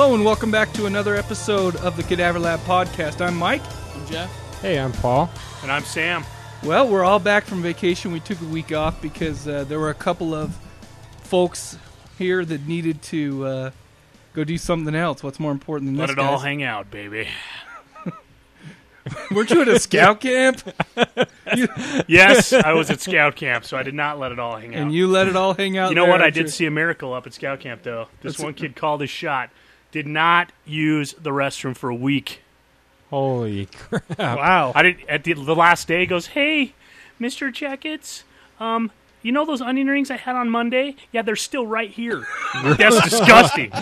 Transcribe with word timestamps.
Hello 0.00 0.14
and 0.14 0.24
welcome 0.24 0.50
back 0.50 0.72
to 0.72 0.86
another 0.86 1.14
episode 1.14 1.76
of 1.76 1.94
the 1.94 2.02
Cadaver 2.02 2.38
Lab 2.38 2.58
podcast. 2.60 3.20
I'm 3.20 3.36
Mike. 3.36 3.60
I'm 3.94 4.06
Jeff. 4.06 4.30
Hey, 4.62 4.78
I'm 4.78 4.92
Paul. 4.92 5.28
And 5.62 5.70
I'm 5.70 5.84
Sam. 5.84 6.24
Well, 6.64 6.88
we're 6.88 7.04
all 7.04 7.18
back 7.18 7.44
from 7.44 7.60
vacation. 7.60 8.10
We 8.10 8.20
took 8.20 8.40
a 8.40 8.46
week 8.46 8.72
off 8.72 9.02
because 9.02 9.46
uh, 9.46 9.64
there 9.64 9.78
were 9.78 9.90
a 9.90 9.94
couple 9.94 10.34
of 10.34 10.56
folks 11.24 11.76
here 12.16 12.46
that 12.46 12.66
needed 12.66 13.02
to 13.02 13.44
uh, 13.44 13.70
go 14.32 14.42
do 14.42 14.56
something 14.56 14.94
else. 14.94 15.22
What's 15.22 15.38
more 15.38 15.52
important 15.52 15.90
than 15.90 15.98
Let 15.98 16.06
this? 16.06 16.12
it 16.14 16.18
all 16.18 16.38
hang 16.38 16.62
out, 16.62 16.90
baby. 16.90 17.28
Weren't 19.30 19.50
you 19.50 19.60
at 19.60 19.68
a 19.68 19.78
scout 19.78 20.22
camp? 20.22 20.62
You- 21.54 21.68
Yes, 22.08 22.54
I 22.54 22.72
was 22.72 22.88
at 22.90 23.02
scout 23.02 23.36
camp, 23.36 23.66
so 23.66 23.76
I 23.76 23.82
did 23.82 23.92
not 23.94 24.18
let 24.18 24.32
it 24.32 24.38
all 24.38 24.56
hang 24.56 24.74
out. 24.74 24.80
and 24.80 24.94
you 24.94 25.08
let 25.08 25.28
it 25.28 25.36
all 25.36 25.52
hang 25.52 25.76
out. 25.76 25.90
You 25.90 25.94
know 25.94 26.04
there, 26.04 26.12
what? 26.12 26.22
I 26.22 26.30
didn't 26.30 26.46
you? 26.46 26.52
see 26.52 26.64
a 26.64 26.70
miracle 26.70 27.12
up 27.12 27.26
at 27.26 27.34
scout 27.34 27.60
camp, 27.60 27.82
though. 27.82 28.08
This 28.22 28.36
That's- 28.38 28.42
one 28.42 28.54
kid 28.54 28.74
called 28.74 29.02
his 29.02 29.10
shot. 29.10 29.50
Did 29.92 30.06
not 30.06 30.52
use 30.64 31.14
the 31.14 31.30
restroom 31.30 31.76
for 31.76 31.90
a 31.90 31.94
week. 31.94 32.42
Holy 33.10 33.66
crap. 33.76 34.18
Wow. 34.18 34.72
I 34.74 34.82
did 34.82 34.96
at 35.08 35.24
the, 35.24 35.32
the 35.34 35.54
last 35.56 35.88
day. 35.88 36.06
Goes, 36.06 36.28
hey, 36.28 36.74
Mister 37.18 37.50
Jackets. 37.50 38.24
Um, 38.60 38.90
you 39.22 39.32
know 39.32 39.44
those 39.44 39.60
onion 39.60 39.88
rings 39.88 40.10
I 40.10 40.16
had 40.16 40.36
on 40.36 40.48
Monday? 40.48 40.96
Yeah, 41.12 41.22
they're 41.22 41.36
still 41.36 41.66
right 41.66 41.90
here. 41.90 42.26
That's 42.62 43.02
disgusting. 43.02 43.70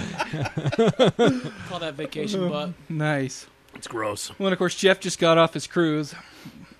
Call 1.68 1.78
that 1.78 1.94
vacation 1.94 2.48
butt. 2.48 2.70
Nice. 2.88 3.46
It's 3.74 3.86
gross. 3.86 4.30
Well, 4.38 4.48
and 4.48 4.52
of 4.52 4.58
course, 4.58 4.74
Jeff 4.74 4.98
just 5.00 5.18
got 5.18 5.38
off 5.38 5.54
his 5.54 5.66
cruise. 5.66 6.14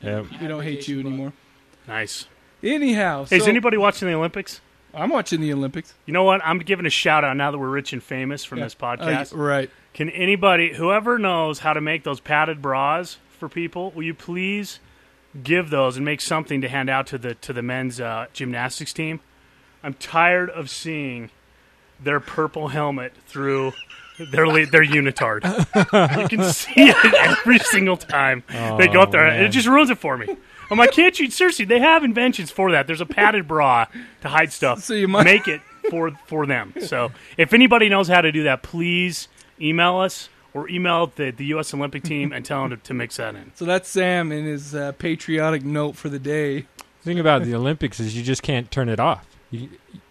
Yeah. 0.01 0.25
We 0.41 0.47
don't 0.49 0.63
hate 0.63 0.89
you 0.89 1.03
butt. 1.03 1.07
anymore. 1.07 1.33
Nice. 1.87 2.27
Anyhow, 2.63 3.27
Hey, 3.27 3.37
is 3.37 3.45
so- 3.45 3.51
anybody 3.51 3.77
watching 3.77 4.09
the 4.09 4.15
Olympics? 4.15 4.61
I'm 4.95 5.11
watching 5.11 5.41
the 5.41 5.53
Olympics. 5.53 5.95
You 6.07 6.13
know 6.13 6.25
what? 6.25 6.41
I'm 6.45 6.59
giving 6.59 6.87
a 6.87 6.91
shout 6.91 7.25
out 7.25 7.37
now 7.37 7.51
that 7.51 7.59
we're 7.59 7.69
rich 7.69 7.93
and 7.93 8.03
famous 8.03 8.45
from 8.45 8.59
Yeah. 8.59 8.65
this 8.65 8.75
podcast. 8.75 9.35
Uh, 9.35 9.39
right. 9.39 9.71
Can 9.95 10.09
anybody, 10.11 10.75
whoever 10.75 11.19
knows 11.19 11.61
how 11.61 11.73
to 11.73 11.81
make 11.81 12.05
those 12.05 12.21
padded 12.21 12.63
bras 12.63 13.19
for 13.39 13.49
people, 13.49 13.91
will 13.93 14.03
you 14.05 14.15
please 14.15 14.81
give 15.43 15.71
those 15.71 15.97
and 15.97 16.05
make 16.05 16.21
something 16.21 16.61
to 16.63 16.69
hand 16.69 16.89
out 16.91 17.07
to 17.09 17.19
the 17.19 17.35
to 17.37 17.53
the 17.53 17.63
men's 17.63 18.01
uh, 18.01 18.27
gymnastics 18.33 18.93
team? 18.93 19.21
I'm 19.83 19.95
tired 19.95 20.51
of 20.51 20.71
seeing 20.71 21.31
their 22.01 22.21
purple 22.21 22.69
helmet 22.69 23.13
through 23.27 23.73
their 24.19 24.47
their 24.67 24.85
unitard. 24.85 25.45
you 26.23 26.29
can 26.29 26.45
see 26.53 26.73
it 26.77 27.15
every 27.15 27.59
single 27.59 27.97
time 27.97 28.43
they 28.79 28.89
go 28.89 29.01
up 29.01 29.11
there, 29.13 29.25
and 29.27 29.45
it 29.45 29.51
just 29.51 29.69
ruins 29.69 29.91
it 29.91 29.99
for 29.99 30.17
me. 30.17 30.27
I'm 30.71 30.79
like, 30.79 30.93
can't 30.93 31.19
you? 31.19 31.31
Seriously, 31.31 31.65
they 31.65 31.79
have 31.81 32.05
inventions 32.05 32.51
for 32.51 32.71
that. 32.73 32.87
There's 32.87 33.01
a 33.01 33.07
padded 33.07 33.49
bra 33.49 33.87
to 34.21 34.29
hide 34.29 34.53
stuff. 34.53 34.83
So 34.85 34.95
you 34.95 35.09
might- 35.09 35.25
make 35.25 35.49
it 35.49 35.61
for 35.91 36.11
for 36.27 36.47
them. 36.47 36.75
So 36.81 37.11
if 37.37 37.53
anybody 37.53 37.89
knows 37.89 38.09
how 38.09 38.21
to 38.21 38.31
do 38.33 38.43
that, 38.45 38.63
please 38.63 39.29
email 39.61 39.97
us 39.99 40.29
or 40.55 40.69
email 40.69 41.09
the, 41.15 41.31
the 41.31 41.45
U.S. 41.47 41.73
Olympic 41.75 42.03
team 42.03 42.33
and 42.33 42.45
tell 42.45 42.63
them 42.63 42.71
to, 42.71 42.77
to 42.89 42.95
mix 42.95 43.17
that 43.17 43.35
in. 43.35 43.53
So 43.55 43.65
that's 43.65 43.89
Sam 43.89 44.33
in 44.33 44.45
his 44.45 44.75
uh, 44.75 44.93
patriotic 44.93 45.65
note 45.65 45.97
for 45.97 46.09
the 46.09 46.19
day. 46.19 46.61
The 46.61 47.05
thing 47.05 47.19
about 47.19 47.45
the 47.45 47.55
Olympics 47.55 48.01
is 48.01 48.17
you 48.17 48.23
just 48.23 48.43
can't 48.43 48.71
turn 48.71 48.89
it 48.89 48.99
off. 49.01 49.27
You, 49.51 49.69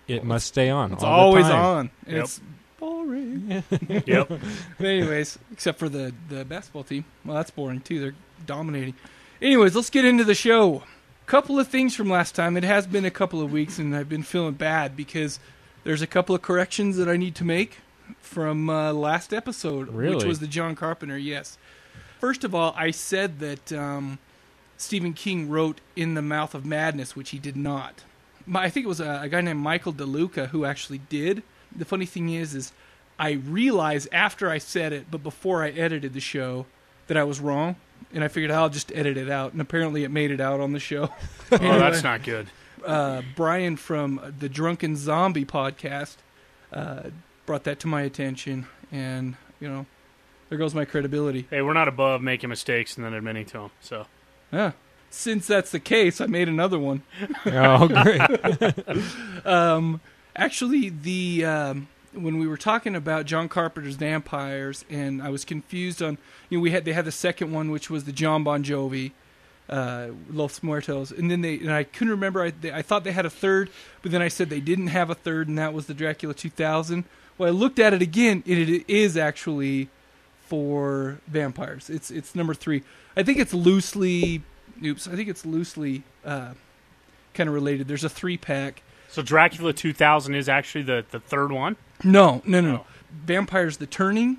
it 0.07 0.23
must 0.23 0.47
stay 0.47 0.69
on. 0.69 0.93
It's 0.93 1.03
all 1.03 1.17
the 1.33 1.39
always 1.41 1.45
time. 1.45 1.55
on. 1.63 1.91
Yep. 2.07 2.23
It's 2.23 2.41
boring. 2.79 3.63
Yep. 4.05 4.31
But 4.77 4.85
anyways, 4.87 5.37
except 5.51 5.79
for 5.79 5.89
the 5.89 6.13
the 6.29 6.45
basketball 6.45 6.83
team. 6.83 7.05
Well, 7.25 7.35
that's 7.35 7.51
boring 7.51 7.81
too. 7.81 7.99
They're 7.99 8.15
dominating. 8.45 8.95
Anyways, 9.41 9.75
let's 9.75 9.91
get 9.91 10.05
into 10.05 10.23
the 10.23 10.33
show. 10.33 10.83
Couple 11.27 11.59
of 11.59 11.67
things 11.67 11.93
from 11.95 12.09
last 12.09 12.33
time. 12.33 12.57
It 12.57 12.63
has 12.63 12.87
been 12.87 13.05
a 13.05 13.11
couple 13.11 13.41
of 13.41 13.51
weeks, 13.51 13.77
and 13.77 13.95
I've 13.95 14.09
been 14.09 14.23
feeling 14.23 14.53
bad 14.53 14.95
because 14.95 15.39
there's 15.83 16.01
a 16.01 16.07
couple 16.07 16.33
of 16.33 16.41
corrections 16.41 16.97
that 16.97 17.07
I 17.07 17.17
need 17.17 17.35
to 17.35 17.43
make 17.43 17.79
from 18.19 18.69
uh, 18.69 18.93
last 18.93 19.33
episode, 19.33 19.89
which 19.89 20.23
was 20.23 20.39
the 20.39 20.47
John 20.47 20.75
Carpenter. 20.75 21.17
Yes. 21.17 21.57
First 22.19 22.43
of 22.43 22.55
all, 22.55 22.73
I 22.75 22.91
said 22.91 23.39
that 23.39 23.71
um, 23.73 24.17
Stephen 24.77 25.13
King 25.13 25.49
wrote 25.49 25.81
"In 25.95 26.15
the 26.15 26.21
Mouth 26.21 26.55
of 26.55 26.65
Madness," 26.65 27.15
which 27.15 27.29
he 27.29 27.37
did 27.37 27.57
not. 27.57 28.03
I 28.55 28.69
think 28.69 28.85
it 28.85 28.89
was 28.89 29.01
a, 29.01 29.19
a 29.23 29.29
guy 29.29 29.41
named 29.41 29.59
Michael 29.59 29.93
DeLuca 29.93 30.47
who 30.47 30.65
actually 30.65 30.99
did. 31.09 31.43
The 31.75 31.85
funny 31.85 32.05
thing 32.05 32.29
is, 32.29 32.55
is 32.55 32.71
I 33.19 33.31
realized 33.31 34.07
after 34.11 34.49
I 34.49 34.57
said 34.57 34.93
it, 34.93 35.11
but 35.11 35.21
before 35.21 35.63
I 35.63 35.69
edited 35.69 36.13
the 36.13 36.21
show, 36.21 36.65
that 37.07 37.17
I 37.17 37.23
was 37.23 37.39
wrong, 37.39 37.75
and 38.13 38.23
I 38.23 38.27
figured 38.27 38.51
I'll 38.51 38.69
just 38.69 38.91
edit 38.93 39.17
it 39.17 39.29
out. 39.29 39.51
And 39.53 39.61
apparently, 39.61 40.03
it 40.03 40.09
made 40.11 40.31
it 40.31 40.39
out 40.41 40.59
on 40.59 40.73
the 40.73 40.79
show. 40.79 41.09
Oh, 41.51 41.57
that's 41.57 42.03
not 42.03 42.23
good. 42.23 42.47
uh, 42.85 43.21
Brian 43.35 43.77
from 43.77 44.33
the 44.39 44.49
Drunken 44.49 44.95
Zombie 44.97 45.45
podcast 45.45 46.17
uh, 46.73 47.03
brought 47.45 47.63
that 47.63 47.79
to 47.81 47.87
my 47.87 48.01
attention, 48.01 48.67
and 48.91 49.35
you 49.61 49.69
know, 49.69 49.85
there 50.49 50.57
goes 50.57 50.75
my 50.75 50.83
credibility. 50.83 51.47
Hey, 51.49 51.61
we're 51.61 51.71
not 51.73 51.87
above 51.87 52.21
making 52.21 52.49
mistakes 52.49 52.97
and 52.97 53.05
then 53.05 53.13
admitting 53.13 53.45
to 53.45 53.53
them. 53.53 53.71
So 53.81 54.07
Yeah. 54.51 54.71
Since 55.09 55.47
that's 55.47 55.71
the 55.71 55.79
case, 55.79 56.19
I 56.19 56.25
made 56.25 56.49
another 56.49 56.77
one. 56.77 57.03
Oh, 57.45 57.87
great. 57.87 58.73
Um, 59.45 60.01
actually, 60.35 60.89
the 60.89 61.45
um, 61.45 61.87
when 62.17 62.39
we 62.39 62.47
were 62.47 62.57
talking 62.57 62.95
about 62.95 63.25
John 63.25 63.49
Carpenter's 63.49 63.95
vampires, 63.95 64.85
and 64.89 65.21
I 65.21 65.29
was 65.29 65.45
confused 65.45 66.01
on 66.01 66.17
you 66.49 66.57
know 66.57 66.61
we 66.61 66.71
had 66.71 66.85
they 66.85 66.93
had 66.93 67.05
the 67.05 67.11
second 67.11 67.51
one, 67.51 67.71
which 67.71 67.89
was 67.89 68.03
the 68.05 68.11
John 68.11 68.43
Bon 68.43 68.63
Jovi, 68.63 69.11
uh, 69.69 70.09
Los 70.29 70.61
Muertos, 70.63 71.11
and 71.11 71.29
then 71.29 71.41
they 71.41 71.55
and 71.55 71.71
I 71.71 71.83
couldn't 71.83 72.11
remember. 72.11 72.43
I 72.43 72.51
they, 72.51 72.71
I 72.71 72.81
thought 72.81 73.03
they 73.03 73.11
had 73.11 73.25
a 73.25 73.29
third, 73.29 73.69
but 74.01 74.11
then 74.11 74.21
I 74.21 74.27
said 74.27 74.49
they 74.49 74.59
didn't 74.59 74.87
have 74.87 75.09
a 75.09 75.15
third, 75.15 75.47
and 75.47 75.57
that 75.57 75.73
was 75.73 75.87
the 75.87 75.93
Dracula 75.93 76.33
2000. 76.33 77.03
Well, 77.37 77.47
I 77.47 77.51
looked 77.51 77.79
at 77.79 77.93
it 77.93 78.01
again. 78.01 78.43
It, 78.45 78.69
it 78.69 78.85
is 78.87 79.15
actually 79.15 79.89
for 80.47 81.19
vampires. 81.27 81.89
It's 81.89 82.09
it's 82.09 82.33
number 82.33 82.53
three. 82.53 82.83
I 83.15 83.23
think 83.23 83.39
it's 83.39 83.53
loosely. 83.53 84.43
Oops. 84.83 85.07
I 85.07 85.15
think 85.15 85.27
it's 85.27 85.45
loosely 85.45 86.03
uh, 86.23 86.53
kind 87.33 87.49
of 87.49 87.53
related. 87.53 87.87
There's 87.87 88.03
a 88.03 88.09
three 88.09 88.37
pack. 88.37 88.83
so 89.09 89.21
Dracula 89.21 89.73
2000 89.73 90.35
is 90.35 90.47
actually 90.47 90.83
the, 90.83 91.05
the 91.09 91.19
third 91.19 91.51
one. 91.51 91.77
No, 92.03 92.41
no, 92.45 92.61
no, 92.61 92.71
no. 92.71 92.77
Oh. 92.77 92.85
Vampires: 93.11 93.77
The 93.77 93.87
Turning. 93.87 94.37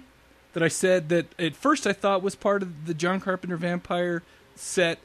That 0.55 0.63
I 0.63 0.69
said 0.69 1.11
that 1.11 1.27
at 1.39 1.55
first 1.55 1.87
I 1.87 1.93
thought 1.93 2.23
was 2.23 2.35
part 2.35 2.63
of 2.63 2.87
the 2.87 2.95
John 2.95 3.21
Carpenter 3.21 3.57
vampire 3.57 4.23
set 4.57 4.99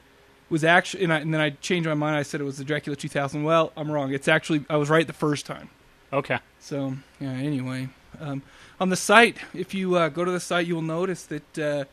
was 0.48 0.64
actually, 0.64 1.04
and, 1.04 1.12
I, 1.12 1.18
and 1.18 1.32
then 1.32 1.40
I 1.40 1.50
changed 1.50 1.88
my 1.88 1.94
mind. 1.94 2.16
I 2.16 2.22
said 2.22 2.40
it 2.40 2.44
was 2.44 2.58
the 2.58 2.64
Dracula 2.64 2.96
2000. 2.96 3.44
Well, 3.44 3.72
I'm 3.76 3.90
wrong. 3.90 4.12
It's 4.12 4.26
actually 4.26 4.64
I 4.70 4.76
was 4.76 4.88
right 4.88 5.06
the 5.06 5.12
first 5.12 5.46
time. 5.46 5.70
Okay. 6.12 6.38
So 6.60 6.94
yeah. 7.20 7.30
Anyway, 7.30 7.88
um, 8.20 8.42
on 8.80 8.88
the 8.88 8.96
site, 8.96 9.36
if 9.52 9.74
you 9.74 9.96
uh, 9.96 10.08
go 10.08 10.24
to 10.24 10.30
the 10.30 10.40
site, 10.40 10.66
you 10.66 10.74
will 10.74 10.82
notice 10.82 11.24
that 11.26 11.58
uh, 11.58 11.84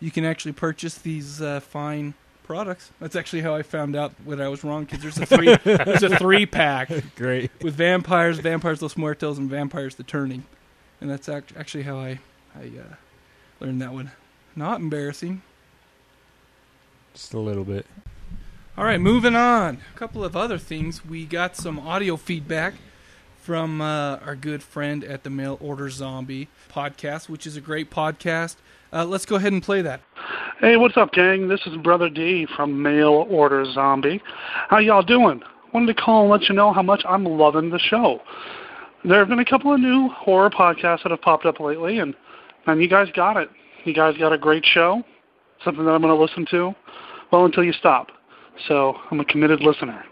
you 0.00 0.10
can 0.10 0.24
actually 0.24 0.52
purchase 0.52 0.98
these 0.98 1.40
uh, 1.40 1.60
fine 1.60 2.14
products. 2.46 2.90
That's 3.00 3.16
actually 3.16 3.42
how 3.42 3.54
I 3.54 3.62
found 3.62 3.96
out 3.96 4.12
that 4.26 4.40
I 4.40 4.48
was 4.48 4.62
wrong 4.64 4.84
because 4.84 5.00
there's 5.00 5.18
a 5.18 5.26
three 5.26 5.56
there's 5.64 6.02
a 6.02 6.16
three 6.16 6.46
pack 6.46 6.90
great. 7.16 7.50
with 7.62 7.74
vampires, 7.74 8.38
vampires 8.38 8.80
Los 8.82 8.96
Muertos, 8.96 9.38
and 9.38 9.50
vampires 9.50 9.96
the 9.96 10.02
Turning, 10.04 10.44
and 11.00 11.10
that's 11.10 11.28
act- 11.28 11.52
actually 11.56 11.82
how 11.84 11.98
I 11.98 12.20
I 12.54 12.64
uh, 12.78 12.94
learned 13.60 13.82
that 13.82 13.92
one. 13.92 14.12
Not 14.54 14.80
embarrassing. 14.80 15.42
Just 17.14 17.34
a 17.34 17.40
little 17.40 17.64
bit. 17.64 17.86
All 18.78 18.84
right, 18.84 19.00
moving 19.00 19.34
on. 19.34 19.78
A 19.94 19.98
couple 19.98 20.24
of 20.24 20.36
other 20.36 20.58
things. 20.58 21.04
We 21.04 21.24
got 21.24 21.56
some 21.56 21.78
audio 21.78 22.16
feedback 22.16 22.74
from 23.40 23.80
uh, 23.80 24.16
our 24.16 24.36
good 24.36 24.62
friend 24.62 25.02
at 25.04 25.22
the 25.22 25.30
Mail 25.30 25.56
Order 25.62 25.88
Zombie 25.88 26.48
podcast, 26.70 27.28
which 27.28 27.46
is 27.46 27.56
a 27.56 27.60
great 27.60 27.90
podcast. 27.90 28.56
Uh, 28.96 29.04
let's 29.04 29.26
go 29.26 29.36
ahead 29.36 29.52
and 29.52 29.62
play 29.62 29.82
that. 29.82 30.00
Hey, 30.58 30.78
what's 30.78 30.96
up, 30.96 31.12
gang? 31.12 31.48
This 31.48 31.60
is 31.66 31.76
Brother 31.76 32.08
D 32.08 32.46
from 32.56 32.80
Mail 32.80 33.26
Order 33.28 33.70
Zombie. 33.70 34.22
How 34.70 34.78
y'all 34.78 35.02
doing? 35.02 35.42
Wanted 35.74 35.94
to 35.94 36.02
call 36.02 36.22
and 36.22 36.30
let 36.30 36.48
you 36.48 36.54
know 36.54 36.72
how 36.72 36.80
much 36.80 37.02
I'm 37.06 37.26
loving 37.26 37.68
the 37.68 37.78
show. 37.78 38.20
There 39.04 39.18
have 39.18 39.28
been 39.28 39.38
a 39.38 39.44
couple 39.44 39.74
of 39.74 39.80
new 39.80 40.08
horror 40.08 40.48
podcasts 40.48 41.02
that 41.02 41.10
have 41.10 41.20
popped 41.20 41.44
up 41.44 41.60
lately, 41.60 41.98
and 41.98 42.14
and 42.66 42.80
you 42.80 42.88
guys 42.88 43.08
got 43.14 43.36
it. 43.36 43.50
You 43.84 43.92
guys 43.92 44.16
got 44.16 44.32
a 44.32 44.38
great 44.38 44.64
show, 44.64 45.02
something 45.62 45.84
that 45.84 45.90
I'm 45.90 46.00
going 46.00 46.16
to 46.16 46.20
listen 46.20 46.46
to, 46.52 46.74
well, 47.30 47.44
until 47.44 47.64
you 47.64 47.74
stop. 47.74 48.08
So 48.66 48.94
I'm 49.10 49.20
a 49.20 49.26
committed 49.26 49.60
listener. 49.60 50.02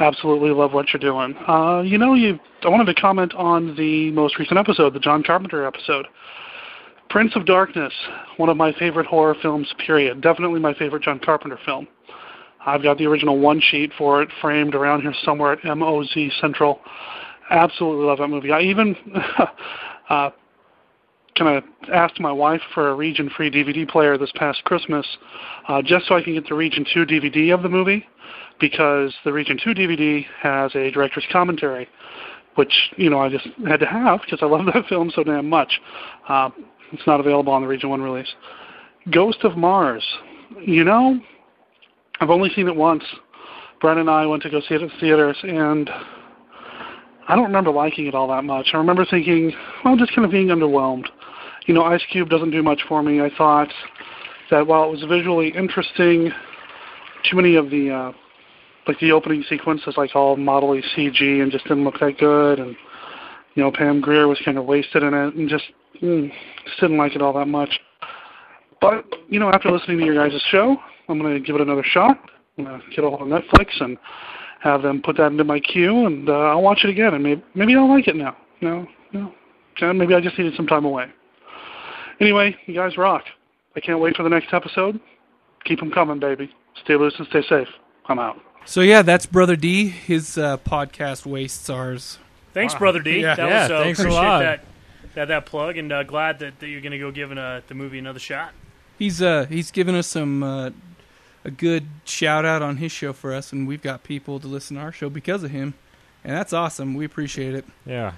Absolutely 0.00 0.50
love 0.50 0.72
what 0.72 0.86
you're 0.92 0.98
doing. 0.98 1.36
Uh, 1.46 1.82
you 1.82 1.98
know, 1.98 2.14
you. 2.14 2.40
I 2.64 2.68
wanted 2.68 2.92
to 2.92 3.00
comment 3.00 3.32
on 3.34 3.76
the 3.76 4.10
most 4.10 4.40
recent 4.40 4.58
episode, 4.58 4.92
the 4.92 4.98
John 4.98 5.22
Carpenter 5.22 5.64
episode. 5.64 6.06
Prince 7.12 7.36
of 7.36 7.44
Darkness, 7.44 7.92
one 8.38 8.48
of 8.48 8.56
my 8.56 8.72
favorite 8.72 9.06
horror 9.06 9.36
films, 9.42 9.70
period. 9.84 10.22
Definitely 10.22 10.60
my 10.60 10.72
favorite 10.72 11.02
John 11.02 11.20
Carpenter 11.22 11.58
film. 11.62 11.86
I've 12.64 12.82
got 12.82 12.96
the 12.96 13.04
original 13.04 13.38
one 13.38 13.60
sheet 13.60 13.92
for 13.98 14.22
it 14.22 14.30
framed 14.40 14.74
around 14.74 15.02
here 15.02 15.12
somewhere 15.22 15.52
at 15.52 15.62
MOZ 15.62 16.32
Central. 16.40 16.80
Absolutely 17.50 18.06
love 18.06 18.16
that 18.16 18.28
movie. 18.28 18.50
I 18.50 18.62
even 18.62 18.96
uh, 20.08 20.30
kind 21.36 21.58
of 21.58 21.64
asked 21.92 22.18
my 22.18 22.32
wife 22.32 22.62
for 22.72 22.88
a 22.88 22.94
region 22.94 23.28
free 23.36 23.50
DVD 23.50 23.86
player 23.86 24.16
this 24.16 24.32
past 24.36 24.64
Christmas 24.64 25.06
uh, 25.68 25.82
just 25.82 26.06
so 26.06 26.16
I 26.16 26.22
can 26.22 26.32
get 26.32 26.48
the 26.48 26.54
Region 26.54 26.86
2 26.94 27.04
DVD 27.04 27.52
of 27.52 27.62
the 27.62 27.68
movie 27.68 28.06
because 28.58 29.12
the 29.26 29.34
Region 29.34 29.58
2 29.62 29.74
DVD 29.74 30.24
has 30.40 30.74
a 30.74 30.90
director's 30.90 31.26
commentary 31.30 31.88
which 32.54 32.72
you 32.96 33.08
know 33.08 33.20
I 33.20 33.28
just 33.28 33.46
had 33.66 33.80
to 33.80 33.86
have 33.86 34.20
because 34.22 34.40
I 34.42 34.46
love 34.46 34.66
that 34.66 34.86
film 34.88 35.10
so 35.14 35.24
damn 35.24 35.48
much. 35.48 35.80
Uh, 36.28 36.50
it's 36.92 37.06
not 37.06 37.20
available 37.20 37.52
on 37.52 37.62
the 37.62 37.68
Region 37.68 37.90
One 37.90 38.02
release. 38.02 38.32
Ghost 39.10 39.38
of 39.42 39.56
Mars. 39.56 40.04
You 40.60 40.84
know, 40.84 41.20
I've 42.20 42.30
only 42.30 42.50
seen 42.54 42.68
it 42.68 42.76
once. 42.76 43.04
Brad 43.80 43.98
and 43.98 44.08
I 44.08 44.26
went 44.26 44.42
to 44.44 44.50
go 44.50 44.60
see 44.60 44.74
it 44.74 44.82
at 44.82 44.90
theaters, 45.00 45.36
and 45.42 45.90
I 47.28 47.34
don't 47.34 47.44
remember 47.44 47.70
liking 47.70 48.06
it 48.06 48.14
all 48.14 48.28
that 48.28 48.44
much. 48.44 48.68
I 48.72 48.76
remember 48.76 49.04
thinking, 49.04 49.52
well, 49.84 49.96
just 49.96 50.14
kind 50.14 50.24
of 50.24 50.30
being 50.30 50.48
underwhelmed. 50.48 51.06
You 51.66 51.74
know, 51.74 51.82
Ice 51.84 52.02
Cube 52.10 52.28
doesn't 52.28 52.50
do 52.50 52.62
much 52.62 52.80
for 52.88 53.02
me. 53.02 53.20
I 53.20 53.30
thought 53.36 53.68
that 54.50 54.66
while 54.66 54.84
it 54.84 54.90
was 54.90 55.02
visually 55.08 55.48
interesting, 55.48 56.30
too 57.28 57.36
many 57.36 57.56
of 57.56 57.70
the 57.70 57.90
uh, 57.90 58.12
like 58.86 58.98
the 59.00 59.12
opening 59.12 59.44
sequences 59.48 59.94
like 59.96 60.14
all 60.14 60.36
modelly 60.36 60.82
CG 60.96 61.42
and 61.42 61.52
just 61.52 61.64
didn't 61.64 61.84
look 61.84 61.98
that 62.00 62.18
good 62.18 62.58
and 62.58 62.76
you 63.54 63.62
know 63.62 63.70
Pam 63.70 64.00
Grier 64.00 64.28
was 64.28 64.40
kind 64.44 64.58
of 64.58 64.64
wasted 64.64 65.02
in 65.02 65.14
it 65.14 65.34
and 65.34 65.48
just 65.48 65.64
mm, 66.02 66.30
just 66.64 66.80
didn't 66.80 66.96
like 66.96 67.14
it 67.14 67.22
all 67.22 67.32
that 67.34 67.46
much. 67.46 67.80
But 68.80 69.04
you 69.28 69.38
know 69.38 69.50
after 69.50 69.70
listening 69.70 69.98
to 69.98 70.04
your 70.04 70.14
guys' 70.14 70.40
show, 70.50 70.76
I'm 71.08 71.18
going 71.18 71.34
to 71.34 71.40
give 71.40 71.54
it 71.54 71.60
another 71.60 71.84
shot. 71.84 72.18
I'm 72.58 72.64
going 72.64 72.80
to 72.80 72.90
get 72.90 73.04
a 73.04 73.10
hold 73.10 73.22
of 73.22 73.28
Netflix 73.28 73.80
and 73.80 73.96
have 74.60 74.82
them 74.82 75.02
put 75.02 75.16
that 75.16 75.32
into 75.32 75.44
my 75.44 75.58
queue 75.58 76.06
and 76.06 76.28
uh, 76.28 76.32
I'll 76.32 76.62
watch 76.62 76.80
it 76.84 76.90
again 76.90 77.14
and 77.14 77.22
maybe 77.22 77.42
maybe 77.54 77.74
I'll 77.76 77.88
like 77.88 78.08
it 78.08 78.16
now. 78.16 78.36
No, 78.60 78.86
no. 79.12 79.32
Maybe 79.80 80.14
I 80.14 80.20
just 80.20 80.38
needed 80.38 80.54
some 80.54 80.66
time 80.66 80.84
away. 80.84 81.06
Anyway, 82.20 82.54
you 82.66 82.74
guys 82.74 82.96
rock. 82.96 83.24
I 83.74 83.80
can't 83.80 84.00
wait 84.00 84.16
for 84.16 84.22
the 84.22 84.28
next 84.28 84.52
episode. 84.52 85.00
Keep 85.64 85.80
them 85.80 85.90
coming, 85.90 86.20
baby. 86.20 86.50
Stay 86.84 86.96
loose 86.96 87.14
and 87.18 87.26
stay 87.28 87.42
safe. 87.48 87.68
I'm 88.06 88.18
out. 88.18 88.36
So 88.64 88.80
yeah, 88.80 89.02
that's 89.02 89.26
Brother 89.26 89.56
D. 89.56 89.88
His 89.88 90.38
uh, 90.38 90.58
podcast 90.58 91.26
wastes 91.26 91.68
ours. 91.68 92.18
Thanks, 92.54 92.74
brother 92.74 93.00
D. 93.00 93.20
Yeah. 93.20 93.34
that 93.34 93.48
Yeah, 93.48 93.62
was 93.62 93.70
uh, 93.70 93.82
thanks 93.82 93.98
a 93.98 94.02
appreciate 94.02 94.22
lot. 94.22 94.38
that 94.40 94.64
that 95.14 95.28
that 95.28 95.46
plug, 95.46 95.76
and 95.76 95.92
uh, 95.92 96.02
glad 96.04 96.38
that, 96.40 96.58
that 96.60 96.68
you're 96.68 96.80
going 96.80 96.92
to 96.92 96.98
go 96.98 97.10
giving 97.10 97.38
uh, 97.38 97.60
the 97.68 97.74
movie 97.74 97.98
another 97.98 98.18
shot. 98.18 98.52
He's 98.98 99.20
uh 99.22 99.46
he's 99.46 99.70
given 99.70 99.94
us 99.94 100.06
some 100.06 100.42
uh, 100.42 100.70
a 101.44 101.50
good 101.50 101.86
shout 102.04 102.44
out 102.44 102.62
on 102.62 102.76
his 102.76 102.92
show 102.92 103.12
for 103.12 103.32
us, 103.34 103.52
and 103.52 103.66
we've 103.66 103.82
got 103.82 104.04
people 104.04 104.38
to 104.40 104.46
listen 104.46 104.76
to 104.76 104.82
our 104.82 104.92
show 104.92 105.08
because 105.10 105.42
of 105.42 105.50
him, 105.50 105.74
and 106.24 106.34
that's 106.36 106.52
awesome. 106.52 106.94
We 106.94 107.04
appreciate 107.04 107.54
it. 107.54 107.64
Yeah. 107.84 108.12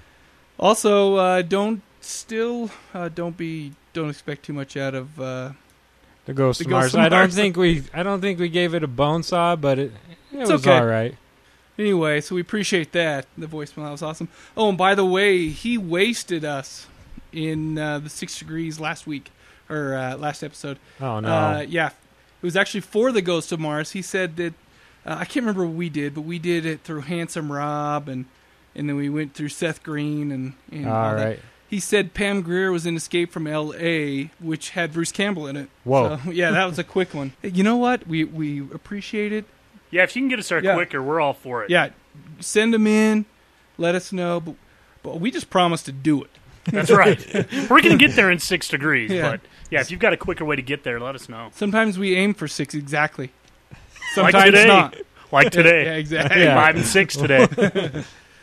Also, 0.59 1.15
uh, 1.15 1.41
don't 1.41 1.81
still 2.01 2.69
uh, 2.93 3.09
don't 3.09 3.35
be 3.35 3.73
don't 3.93 4.09
expect 4.09 4.43
too 4.45 4.53
much 4.53 4.77
out 4.77 4.93
of. 4.95 5.19
Uh, 5.19 5.51
The 6.25 6.33
Ghost 6.33 6.59
The 6.59 6.65
of 6.65 6.69
Ghost 6.69 6.93
Mars. 6.93 6.95
of 6.95 6.99
I 6.99 7.09
don't 7.09 7.31
think 7.33 7.57
we 7.57 7.83
I 7.93 8.03
don't 8.03 8.21
think 8.21 8.39
we 8.39 8.49
gave 8.49 8.73
it 8.73 8.83
a 8.83 8.87
bone 8.87 9.23
saw, 9.23 9.55
but 9.55 9.79
it 9.79 9.91
it 10.31 10.39
It's 10.41 10.51
was 10.51 10.65
okay. 10.67 10.77
all 10.77 10.85
right. 10.85 11.15
Anyway, 11.77 12.21
so 12.21 12.35
we 12.35 12.41
appreciate 12.41 12.91
that. 12.93 13.25
The 13.37 13.47
voicemail 13.47 13.83
that 13.85 13.91
was 13.91 14.01
awesome. 14.01 14.29
Oh, 14.55 14.69
and 14.69 14.77
by 14.77 14.95
the 14.95 15.05
way, 15.05 15.49
he 15.49 15.77
wasted 15.77 16.45
us 16.45 16.87
in 17.33 17.77
uh, 17.77 17.99
the 17.99 18.09
six 18.09 18.39
degrees 18.39 18.79
last 18.79 19.05
week 19.05 19.31
or 19.69 19.95
uh, 19.95 20.15
last 20.17 20.43
episode. 20.43 20.79
Oh 21.01 21.19
no. 21.19 21.29
Uh, 21.29 21.65
yeah, 21.67 21.87
it 21.87 21.93
was 22.45 22.55
actually 22.55 22.81
for 22.81 23.11
the 23.11 23.21
Ghost 23.21 23.51
of 23.51 23.59
Mars. 23.59 23.91
He 23.91 24.01
said 24.01 24.37
that 24.37 24.53
uh, 25.05 25.17
I 25.19 25.25
can't 25.25 25.45
remember 25.45 25.65
what 25.65 25.75
we 25.75 25.89
did, 25.89 26.15
but 26.15 26.21
we 26.21 26.39
did 26.39 26.65
it 26.65 26.81
through 26.81 27.01
Handsome 27.01 27.51
Rob 27.51 28.07
and 28.07 28.25
and 28.75 28.89
then 28.89 28.95
we 28.97 29.09
went 29.09 29.33
through 29.33 29.49
Seth 29.49 29.83
Green 29.83 30.31
and, 30.31 30.53
and 30.71 30.87
all 30.87 31.15
that. 31.15 31.39
He 31.67 31.79
said 31.79 32.13
Pam 32.13 32.41
Grier 32.41 32.71
was 32.71 32.85
in 32.85 32.95
Escape 32.95 33.31
from 33.31 33.47
L.A., 33.47 34.29
which 34.39 34.71
had 34.71 34.93
Bruce 34.93 35.11
Campbell 35.11 35.47
in 35.47 35.55
it. 35.55 35.69
Whoa. 35.83 36.19
So, 36.23 36.31
yeah, 36.31 36.51
that 36.51 36.65
was 36.65 36.77
a 36.77 36.83
quick 36.83 37.13
one. 37.13 37.33
You 37.41 37.63
know 37.63 37.77
what? 37.77 38.05
We 38.07 38.23
we 38.23 38.59
appreciate 38.59 39.31
it. 39.33 39.45
Yeah, 39.91 40.03
if 40.03 40.15
you 40.15 40.21
can 40.21 40.29
get 40.29 40.39
us 40.39 40.49
there 40.49 40.63
Yeah. 40.63 40.73
quicker, 40.75 41.01
we're 41.01 41.19
all 41.21 41.33
for 41.33 41.63
it. 41.63 41.69
Yeah, 41.69 41.89
send 42.39 42.73
them 42.73 42.87
in. 42.87 43.25
Let 43.77 43.95
us 43.95 44.11
know. 44.11 44.39
But, 44.39 44.55
but 45.03 45.19
we 45.19 45.31
just 45.31 45.49
promised 45.49 45.85
to 45.85 45.91
do 45.91 46.23
it. 46.23 46.29
That's 46.65 46.89
right. 46.91 47.19
we're 47.69 47.81
going 47.81 47.97
to 47.97 48.07
get 48.07 48.15
there 48.15 48.31
in 48.31 48.39
six 48.39 48.67
degrees, 48.67 49.11
Yeah. 49.11 49.31
but 49.31 49.41
yeah, 49.69 49.81
if 49.81 49.91
you've 49.91 49.99
got 49.99 50.13
a 50.13 50.17
quicker 50.17 50.43
way 50.45 50.55
to 50.55 50.61
get 50.61 50.83
there, 50.83 50.99
let 50.99 51.13
us 51.15 51.29
know. 51.29 51.49
Sometimes 51.53 51.97
we 51.99 52.15
aim 52.15 52.33
for 52.33 52.47
six 52.47 52.73
exactly. 52.73 53.31
Like 54.17 54.31
Sometimes 54.31 54.45
today. 54.45 54.67
not. 54.67 54.95
Like 55.31 55.51
today, 55.51 55.85
Yeah, 55.85 55.93
exactly. 55.95 56.41
Yeah. 56.43 56.55
five 56.55 56.75
and 56.75 56.85
six 56.85 57.15
today. 57.17 57.47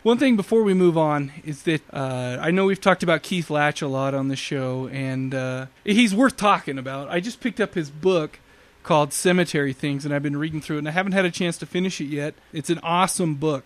One 0.03 0.17
thing 0.17 0.35
before 0.35 0.63
we 0.63 0.73
move 0.73 0.97
on 0.97 1.31
is 1.45 1.63
that 1.63 1.81
uh, 1.93 2.37
I 2.41 2.51
know 2.51 2.65
we've 2.65 2.79
talked 2.81 3.03
about 3.03 3.23
Keith 3.23 3.49
Latch 3.49 3.81
a 3.81 3.87
lot 3.87 4.13
on 4.13 4.27
the 4.27 4.35
show, 4.35 4.87
and 4.89 5.33
uh, 5.33 5.67
he's 5.85 6.13
worth 6.13 6.35
talking 6.35 6.77
about. 6.77 7.09
I 7.09 7.21
just 7.21 7.39
picked 7.39 7.61
up 7.61 7.73
his 7.73 7.89
book 7.89 8.39
called 8.83 9.13
Cemetery 9.13 9.73
Things, 9.73 10.05
and 10.05 10.13
I've 10.13 10.23
been 10.23 10.37
reading 10.37 10.61
through 10.61 10.77
it, 10.77 10.79
and 10.79 10.87
I 10.87 10.91
haven't 10.91 11.13
had 11.13 11.25
a 11.25 11.31
chance 11.31 11.57
to 11.57 11.65
finish 11.65 11.99
it 12.01 12.05
yet. 12.05 12.35
It's 12.51 12.69
an 12.69 12.79
awesome 12.83 13.35
book. 13.35 13.65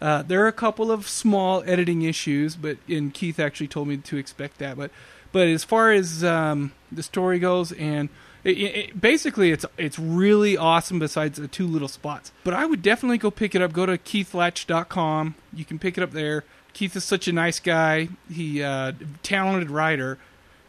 Uh, 0.00 0.22
there 0.22 0.44
are 0.44 0.48
a 0.48 0.52
couple 0.52 0.92
of 0.92 1.08
small 1.08 1.62
editing 1.66 2.02
issues, 2.02 2.56
but 2.56 2.78
and 2.88 3.12
Keith 3.12 3.40
actually 3.40 3.68
told 3.68 3.88
me 3.88 3.96
to 3.96 4.16
expect 4.16 4.58
that. 4.58 4.76
But 4.76 4.90
but 5.32 5.48
as 5.48 5.64
far 5.64 5.92
as 5.92 6.22
um, 6.22 6.72
the 6.92 7.02
story 7.02 7.38
goes, 7.38 7.72
and 7.72 8.08
it, 8.44 8.58
it, 8.58 9.00
basically 9.00 9.50
it's 9.50 9.66
it's 9.76 9.98
really 9.98 10.56
awesome. 10.56 10.98
Besides 10.98 11.38
the 11.38 11.48
two 11.48 11.66
little 11.66 11.88
spots, 11.88 12.32
but 12.44 12.54
I 12.54 12.66
would 12.66 12.82
definitely 12.82 13.18
go 13.18 13.30
pick 13.30 13.54
it 13.54 13.62
up. 13.62 13.72
Go 13.72 13.86
to 13.86 13.98
keithlatch.com. 13.98 15.34
You 15.52 15.64
can 15.64 15.78
pick 15.78 15.98
it 15.98 16.02
up 16.02 16.12
there. 16.12 16.44
Keith 16.72 16.94
is 16.94 17.04
such 17.04 17.26
a 17.26 17.32
nice 17.32 17.58
guy. 17.58 18.08
He 18.30 18.62
uh, 18.62 18.92
talented 19.24 19.70
writer. 19.70 20.18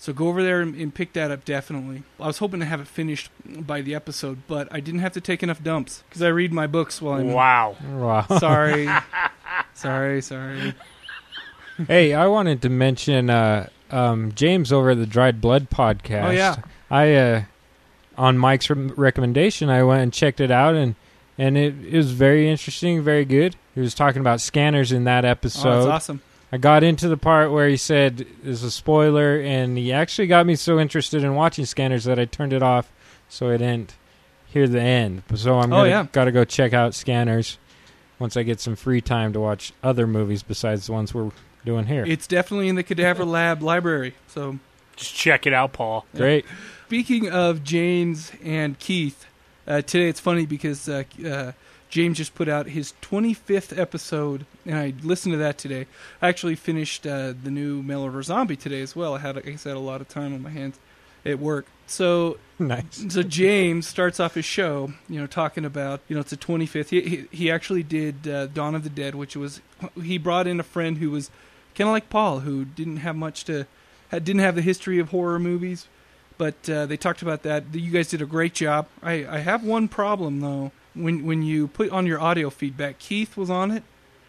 So 0.01 0.13
go 0.13 0.29
over 0.29 0.41
there 0.41 0.61
and, 0.61 0.73
and 0.75 0.95
pick 0.95 1.11
that 1.13 1.29
up 1.29 1.43
definitely. 1.43 2.03
I 2.21 2.27
was 2.27 2.37
hoping 2.37 2.61
to 2.61 2.65
have 2.65 2.79
it 2.79 2.87
finished 2.87 3.29
by 3.45 3.81
the 3.81 3.93
episode, 3.95 4.39
but 4.47 4.69
I 4.71 4.79
didn't 4.79 5.01
have 5.01 5.11
to 5.13 5.21
take 5.21 5.43
enough 5.43 5.61
dumps 5.61 6.03
because 6.07 6.21
I 6.21 6.29
read 6.29 6.53
my 6.53 6.67
books 6.67 7.01
while 7.01 7.19
I'm 7.19 7.33
wow. 7.33 7.75
Wow. 7.91 8.25
sorry, 8.39 8.87
sorry, 9.73 10.21
sorry. 10.21 10.73
hey, 11.87 12.13
I 12.13 12.27
wanted 12.27 12.61
to 12.61 12.69
mention 12.69 13.29
uh, 13.29 13.67
um, 13.91 14.31
James 14.35 14.71
over 14.71 14.91
at 14.91 14.97
the 14.97 15.05
Dried 15.05 15.41
Blood 15.41 15.69
podcast. 15.69 16.27
Oh, 16.27 16.31
yeah. 16.31 16.55
I 16.89 17.15
uh, 17.15 17.43
on 18.17 18.37
Mike's 18.37 18.69
re- 18.69 18.91
recommendation, 18.95 19.69
I 19.69 19.83
went 19.83 20.01
and 20.01 20.13
checked 20.13 20.39
it 20.39 20.49
out, 20.51 20.75
and 20.75 20.95
and 21.37 21.57
it, 21.57 21.73
it 21.85 21.95
was 21.97 22.11
very 22.11 22.49
interesting, 22.49 23.01
very 23.01 23.25
good. 23.25 23.55
He 23.75 23.81
was 23.81 23.93
talking 23.93 24.19
about 24.21 24.39
scanners 24.41 24.91
in 24.91 25.03
that 25.05 25.25
Oh, 25.25 25.29
episode. 25.29 25.75
that's 25.81 25.85
awesome. 25.87 26.21
I 26.51 26.57
got 26.57 26.83
into 26.83 27.07
the 27.07 27.17
part 27.17 27.51
where 27.51 27.67
he 27.69 27.77
said 27.77 28.25
there's 28.43 28.63
a 28.63 28.71
spoiler, 28.71 29.39
and 29.39 29.77
he 29.77 29.93
actually 29.93 30.27
got 30.27 30.45
me 30.45 30.55
so 30.55 30.79
interested 30.79 31.23
in 31.23 31.35
watching 31.35 31.65
scanners 31.65 32.05
that 32.05 32.17
I 32.19 32.25
turned 32.25 32.53
it 32.53 32.63
off, 32.63 32.91
so 33.27 33.49
I 33.49 33.57
didn't 33.57 33.93
hear 34.47 34.67
the 34.67 34.81
end. 34.81 35.21
So 35.35 35.59
I'm 35.59 35.71
Oh, 35.71 35.77
gonna 35.77 35.89
yeah. 35.89 36.07
gotta 36.11 36.31
go 36.31 36.43
check 36.45 36.73
out 36.73 36.95
scanners 36.95 37.59
once 38.17 38.35
I 38.35 38.43
get 38.43 38.59
some 38.59 38.75
free 38.75 38.99
time 39.01 39.31
to 39.33 39.39
watch 39.39 39.73
other 39.83 40.07
movies 40.07 40.41
besides 40.41 40.87
the 40.87 40.93
ones 40.93 41.13
we're 41.13 41.31
doing 41.65 41.85
here. 41.85 42.03
It's 42.05 42.25
definitely 42.25 42.67
in 42.67 42.75
the 42.75 42.83
Cadaver 42.83 43.25
Lab 43.25 43.61
library. 43.61 44.15
So 44.27 44.57
Just 44.95 45.13
check 45.13 45.45
it 45.45 45.53
out, 45.53 45.71
Paul. 45.73 46.05
Great. 46.15 46.45
Speaking 46.87 47.29
of 47.29 47.63
James 47.63 48.31
and 48.43 48.77
Keith, 48.79 49.25
uh, 49.67 49.81
today 49.83 50.09
it's 50.09 50.19
funny 50.19 50.47
because 50.47 50.89
uh, 50.89 51.03
uh, 51.23 51.51
James 51.89 52.17
just 52.17 52.35
put 52.35 52.47
out 52.47 52.67
his 52.67 52.93
25th 53.01 53.77
episode, 53.77 54.45
and 54.65 54.77
I 54.77 54.93
listened 55.01 55.33
to 55.33 55.37
that 55.39 55.57
today. 55.57 55.87
I 56.21 56.29
actually 56.29 56.55
finished 56.55 57.05
uh, 57.05 57.33
the 57.41 57.49
new 57.49 57.81
Mail 57.81 58.01
Order 58.01 58.21
Zombie 58.21 58.55
today 58.55 58.81
as 58.81 58.95
well. 58.95 59.15
I 59.15 59.19
had, 59.19 59.35
like 59.35 59.47
I 59.47 59.55
said, 59.55 59.75
a 59.75 59.79
lot 59.79 59.99
of 59.99 60.07
time 60.07 60.33
on 60.33 60.43
my 60.43 60.51
hands 60.51 60.77
at 61.25 61.39
work. 61.39 61.65
So 61.87 62.37
nice. 62.59 63.05
so 63.09 63.23
James 63.23 63.87
starts 63.87 64.19
off 64.19 64.35
his 64.35 64.45
show, 64.45 64.93
you 65.09 65.19
know, 65.19 65.25
talking 65.25 65.65
about, 65.65 66.01
you 66.07 66.15
know, 66.15 66.21
it's 66.21 66.29
the 66.29 66.37
25th. 66.37 66.89
He 66.89 67.01
he, 67.01 67.25
he 67.31 67.51
actually 67.51 67.83
did 67.83 68.27
uh, 68.27 68.47
Dawn 68.47 68.75
of 68.75 68.83
the 68.83 68.89
Dead, 68.89 69.15
which 69.15 69.35
was 69.35 69.61
he 70.01 70.17
brought 70.19 70.45
in 70.45 70.59
a 70.59 70.63
friend 70.63 70.99
who 70.99 71.09
was 71.09 71.31
kind 71.73 71.89
of 71.89 71.93
like 71.93 72.09
Paul, 72.09 72.41
who 72.41 72.65
didn't 72.65 72.97
have 72.97 73.15
much 73.15 73.45
to, 73.45 73.65
had, 74.09 74.23
didn't 74.23 74.41
have 74.41 74.55
the 74.55 74.61
history 74.61 74.99
of 74.99 75.09
horror 75.09 75.39
movies, 75.39 75.87
but 76.37 76.69
uh, 76.69 76.85
they 76.85 76.97
talked 76.97 77.23
about 77.23 77.41
that. 77.43 77.63
You 77.73 77.91
guys 77.91 78.09
did 78.09 78.21
a 78.21 78.27
great 78.27 78.53
job. 78.53 78.87
I 79.01 79.25
I 79.25 79.39
have 79.39 79.63
one 79.63 79.87
problem 79.87 80.41
though. 80.41 80.71
When 80.95 81.25
when 81.25 81.43
you 81.43 81.67
put 81.67 81.91
on 81.91 82.05
your 82.05 82.19
audio 82.19 82.49
feedback, 82.49 82.99
Keith 82.99 83.37
was 83.37 83.49
on 83.49 83.71
it, 83.71 83.83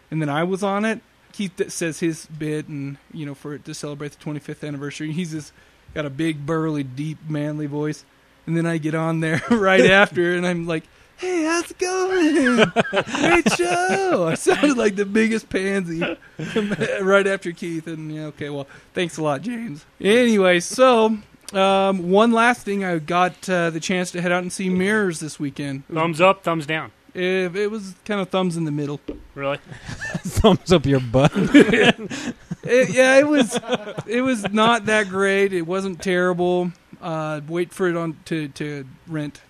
and 0.09 0.21
then 0.21 0.29
I 0.29 0.43
was 0.43 0.63
on 0.63 0.85
it. 0.85 1.01
Keith 1.31 1.71
says 1.71 1.99
his 1.99 2.25
bit, 2.25 2.67
and 2.67 2.97
you 3.13 3.25
know, 3.25 3.33
for 3.33 3.53
it 3.55 3.65
to 3.65 3.73
celebrate 3.73 4.11
the 4.11 4.23
25th 4.23 4.67
anniversary, 4.67 5.11
he's 5.11 5.31
this 5.31 5.51
got 5.93 6.05
a 6.05 6.09
big, 6.09 6.45
burly, 6.45 6.83
deep, 6.83 7.17
manly 7.27 7.65
voice. 7.65 8.05
And 8.47 8.57
then 8.57 8.65
I 8.65 8.77
get 8.77 8.95
on 8.95 9.19
there 9.19 9.41
right 9.49 9.85
after, 9.91 10.35
and 10.35 10.45
I'm 10.45 10.67
like, 10.67 10.83
"Hey, 11.17 11.43
how's 11.43 11.71
it 11.71 11.77
going? 11.77 12.71
Great 13.19 13.51
show!" 13.53 14.27
I 14.27 14.35
sounded 14.35 14.77
like 14.77 14.95
the 14.95 15.05
biggest 15.05 15.49
pansy 15.49 16.01
right 17.01 17.27
after 17.27 17.51
Keith, 17.51 17.87
and 17.87 18.13
yeah, 18.13 18.25
okay, 18.25 18.49
well, 18.49 18.67
thanks 18.93 19.17
a 19.17 19.23
lot, 19.23 19.41
James. 19.41 19.85
Anyway, 19.99 20.59
so 20.59 21.17
um, 21.53 22.09
one 22.11 22.31
last 22.31 22.63
thing, 22.63 22.83
I 22.83 22.97
got 22.99 23.49
uh, 23.49 23.69
the 23.69 23.79
chance 23.79 24.11
to 24.11 24.21
head 24.21 24.31
out 24.31 24.41
and 24.43 24.51
see 24.51 24.69
Mirrors 24.69 25.19
this 25.19 25.39
weekend. 25.39 25.85
Thumbs 25.87 26.21
up, 26.21 26.43
thumbs 26.43 26.65
down. 26.65 26.91
it, 27.13 27.55
it 27.55 27.69
was 27.71 27.95
kind 28.05 28.21
of 28.21 28.29
thumbs 28.29 28.55
in 28.57 28.63
the 28.65 28.71
middle. 28.71 28.99
Really? 29.35 29.57
Thumbs 30.23 30.71
up 30.73 30.85
your 30.85 30.99
butt. 30.99 31.31
It, 32.63 32.93
yeah, 32.93 33.17
it 33.17 33.27
was. 33.27 33.59
It 34.05 34.21
was 34.21 34.47
not 34.51 34.85
that 34.85 35.09
great. 35.09 35.51
It 35.51 35.63
wasn't 35.63 35.99
terrible. 35.99 36.71
Uh, 37.01 37.41
wait 37.47 37.73
for 37.73 37.87
it 37.89 37.97
on 37.97 38.17
to 38.25 38.49
to 38.49 38.85
rent. 39.07 39.41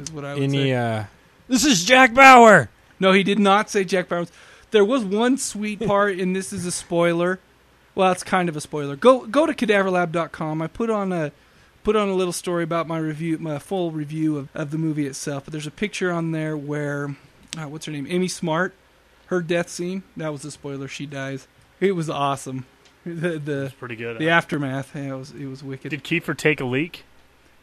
Is 0.00 0.12
what 0.12 0.24
I 0.24 0.34
would 0.34 0.42
Any 0.44 0.70
say. 0.70 0.72
uh 0.74 1.04
This 1.48 1.64
is 1.64 1.84
Jack 1.84 2.14
Bauer. 2.14 2.70
No, 3.00 3.10
he 3.10 3.24
did 3.24 3.40
not 3.40 3.68
say 3.68 3.82
Jack 3.82 4.08
Bauer. 4.08 4.26
there 4.70 4.84
was 4.84 5.02
one 5.04 5.38
sweet 5.38 5.80
part, 5.80 6.18
and 6.20 6.36
this 6.36 6.52
is 6.52 6.64
a 6.64 6.70
spoiler. 6.70 7.40
Well, 7.94 8.10
it's 8.12 8.22
kind 8.24 8.48
of 8.48 8.56
a 8.56 8.60
spoiler. 8.60 8.96
Go 8.96 9.26
go 9.26 9.46
to 9.46 9.52
cadaverlab.com. 9.54 10.62
I 10.62 10.66
put 10.66 10.90
on 10.90 11.12
a 11.12 11.32
put 11.84 11.96
on 11.96 12.08
a 12.08 12.14
little 12.14 12.32
story 12.32 12.64
about 12.64 12.86
my 12.88 12.98
review, 12.98 13.38
my 13.38 13.58
full 13.58 13.90
review 13.90 14.38
of, 14.38 14.48
of 14.54 14.70
the 14.70 14.78
movie 14.78 15.06
itself. 15.06 15.44
But 15.44 15.52
there's 15.52 15.66
a 15.66 15.70
picture 15.72 16.10
on 16.10 16.32
there 16.32 16.56
where 16.56 17.16
uh, 17.58 17.68
what's 17.68 17.86
her 17.86 17.92
name, 17.92 18.06
Amy 18.08 18.28
Smart, 18.28 18.74
her 19.26 19.40
death 19.42 19.68
scene. 19.68 20.02
That 20.16 20.32
was 20.32 20.44
a 20.44 20.50
spoiler. 20.50 20.88
She 20.88 21.04
dies. 21.06 21.46
It 21.80 21.92
was 21.92 22.08
awesome. 22.10 22.66
The 23.04 23.36
the 23.40 23.64
It's 23.64 23.74
pretty 23.74 23.96
good. 23.96 24.18
the 24.18 24.30
aftermath. 24.30 24.92
Yeah, 24.94 25.14
it 25.14 25.16
was 25.18 25.32
it 25.32 25.46
was 25.46 25.64
wicked. 25.64 25.90
Did 25.90 26.04
Kiefer 26.04 26.36
take 26.36 26.60
a 26.60 26.64
leak? 26.64 27.04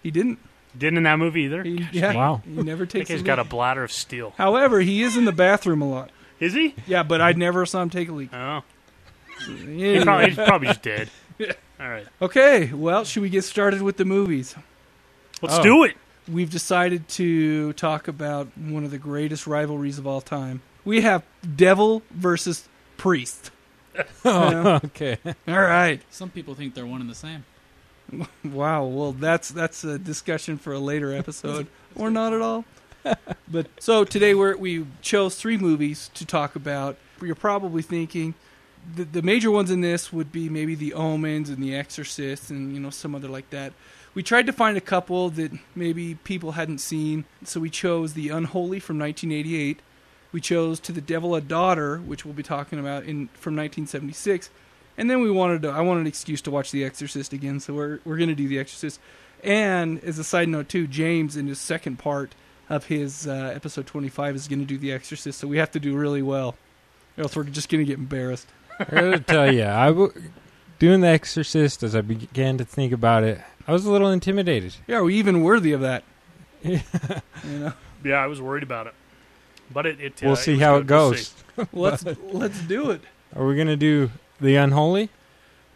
he 0.04 0.12
didn't. 0.12 0.38
Didn't 0.78 0.98
in 0.98 1.04
that 1.04 1.18
movie 1.18 1.44
either. 1.44 1.64
He, 1.64 1.88
yeah, 1.94 2.14
Wow. 2.14 2.42
He 2.44 2.52
never 2.62 2.84
I 2.84 2.88
think 2.88 2.92
takes. 3.08 3.10
he's 3.10 3.22
a 3.22 3.24
got 3.24 3.40
a 3.40 3.46
bladder 3.46 3.84
of 3.86 3.92
steel. 3.92 4.34
However, 4.38 4.82
he 4.82 5.02
is 5.02 5.16
in 5.16 5.24
the 5.24 5.32
bathroom 5.32 5.82
a 5.82 5.90
lot. 5.90 6.12
Is 6.42 6.54
he? 6.54 6.76
Yeah, 6.86 7.04
but 7.04 7.22
I 7.22 7.32
never 7.32 7.66
saw 7.66 7.82
him 7.82 7.90
take 7.90 8.10
a 8.10 8.12
leak. 8.12 8.30
Oh, 8.34 8.36
Anyway. 8.38 8.64
He 9.46 10.02
probably, 10.04 10.26
he's 10.28 10.36
probably 10.36 10.68
just 10.68 10.82
dead. 10.82 11.10
All 11.80 11.88
right, 11.90 12.06
Okay, 12.22 12.72
well, 12.74 13.06
should 13.06 13.22
we 13.24 13.30
get 13.30 13.44
started 13.44 13.82
with 13.82 13.98
the 13.98 14.06
movies? 14.06 14.56
let's 15.42 15.56
Oh. 15.60 15.64
do 15.64 15.84
it. 15.86 15.96
We've 16.28 16.50
decided 16.50 17.08
to 17.10 17.74
talk 17.74 18.08
about 18.08 18.50
one 18.58 18.84
of 18.84 18.92
the 18.92 18.98
greatest 19.00 19.48
rivalries 19.48 19.98
of 19.98 20.06
all 20.06 20.22
time. 20.22 20.62
We 20.86 21.02
have 21.02 21.24
devil 21.56 22.04
versus 22.12 22.68
priest. 22.98 23.52
Oh, 24.24 24.80
okay. 24.86 25.18
All 25.48 25.60
right. 25.62 26.02
Some 26.10 26.30
people 26.30 26.54
think 26.56 26.74
they're 26.76 26.86
one 26.86 27.02
and 27.02 27.10
the 27.10 27.16
same. 27.16 27.44
Wow. 28.44 28.86
Well, 28.86 29.12
that's 29.14 29.50
that's 29.50 29.84
a 29.84 29.98
discussion 30.00 30.58
for 30.58 30.72
a 30.74 30.80
later 30.80 31.14
episode, 31.14 31.68
or 31.96 32.10
not 32.12 32.34
at 32.34 32.42
all. 32.42 32.66
But 33.48 33.68
so 33.80 34.04
today 34.04 34.34
we're, 34.36 34.56
we 34.58 34.86
chose 35.02 35.36
three 35.36 35.58
movies 35.58 36.12
to 36.16 36.26
talk 36.26 36.56
about. 36.56 36.98
You're 37.22 37.36
probably 37.36 37.82
thinking 37.82 38.36
the, 38.96 39.04
the 39.04 39.22
major 39.22 39.52
ones 39.52 39.72
in 39.72 39.82
this 39.82 40.12
would 40.12 40.32
be 40.32 40.50
maybe 40.50 40.76
The 40.76 40.94
Omens 40.94 41.50
and 41.50 41.64
The 41.64 41.76
Exorcist, 41.76 42.50
and 42.50 42.74
you 42.74 42.80
know 42.80 42.90
some 42.90 43.16
other 43.16 43.28
like 43.28 43.50
that. 43.50 43.74
We 44.14 44.24
tried 44.24 44.48
to 44.48 44.54
find 44.54 44.78
a 44.78 44.82
couple 44.82 45.30
that 45.32 45.52
maybe 45.76 46.16
people 46.16 46.54
hadn't 46.54 46.80
seen, 46.80 47.26
so 47.44 47.60
we 47.60 47.70
chose 47.70 48.14
The 48.14 48.30
Unholy 48.30 48.80
from 48.80 48.98
1988. 49.00 49.82
We 50.32 50.42
chose 50.42 50.80
To 50.82 50.92
the 50.92 51.02
Devil 51.02 51.36
a 51.36 51.42
Daughter, 51.42 51.98
which 51.98 52.26
we'll 52.26 52.34
be 52.34 52.44
talking 52.44 52.80
about 52.80 53.04
in 53.04 53.28
from 53.34 53.56
1976. 53.56 54.50
And 54.98 55.10
then 55.10 55.22
we 55.22 55.32
wanted 55.32 55.62
to 55.62 55.70
I 55.70 55.82
wanted 55.82 56.02
an 56.02 56.08
excuse 56.08 56.42
to 56.42 56.52
watch 56.52 56.72
The 56.72 56.84
Exorcist 56.84 57.34
again, 57.34 57.60
so 57.60 57.74
we're 57.74 58.00
we're 58.04 58.18
going 58.18 58.30
to 58.30 58.36
do 58.36 58.48
The 58.48 58.60
Exorcist. 58.60 59.00
And 59.44 60.04
as 60.04 60.20
a 60.20 60.24
side 60.24 60.50
note 60.50 60.70
too, 60.70 60.88
James 60.88 61.38
in 61.38 61.48
his 61.48 61.60
second 61.60 61.98
part 62.00 62.36
of 62.70 62.86
his 62.86 63.28
uh, 63.28 63.52
episode 63.56 63.88
25 63.88 64.36
is 64.36 64.48
going 64.48 64.60
to 64.60 64.66
do 64.66 64.78
The 64.78 64.92
Exorcist, 64.92 65.40
so 65.40 65.48
we 65.48 65.58
have 65.58 65.72
to 65.72 65.80
do 65.80 65.96
really 65.96 66.22
well. 66.22 66.56
Or 67.18 67.24
else 67.24 67.36
we're 67.36 67.44
just 67.46 67.70
going 67.70 67.84
to 67.84 67.90
get 67.90 67.98
embarrassed. 67.98 68.48
I 68.80 68.86
gotta 68.86 69.20
tell 69.20 69.52
you, 69.54 69.66
I 69.66 69.88
w- 69.88 70.14
doing 70.80 71.02
The 71.02 71.08
Exorcist 71.08 71.84
as 71.84 71.96
I 71.96 72.02
began 72.02 72.58
to 72.58 72.66
think 72.66 72.94
about 72.94 73.24
it, 73.24 73.40
I 73.68 73.72
was 73.74 73.86
a 73.86 73.92
little 73.92 74.10
intimidated. 74.10 74.76
Yeah, 74.88 74.98
are 74.98 75.04
we 75.04 75.16
even 75.16 75.44
worthy 75.44 75.74
of 75.74 75.82
that? 75.82 76.04
Yeah. 76.64 76.82
You 77.44 77.60
know. 77.60 77.74
Yeah, 78.04 78.16
I 78.16 78.28
was 78.28 78.42
worried 78.42 78.64
about 78.64 78.88
it, 78.88 78.94
but 79.72 79.86
it. 79.86 80.02
it 80.02 80.24
uh, 80.24 80.28
We'll 80.28 80.36
see 80.36 80.54
was 80.54 80.62
how 80.62 80.76
it 80.76 80.88
goes. 80.88 81.34
Let's 81.74 82.06
let's 82.32 82.60
do 82.62 82.92
it. 82.92 83.02
Are 83.36 83.46
we 83.46 83.56
gonna 83.56 83.78
do 83.78 84.12
The 84.42 84.56
Unholy? 84.56 85.10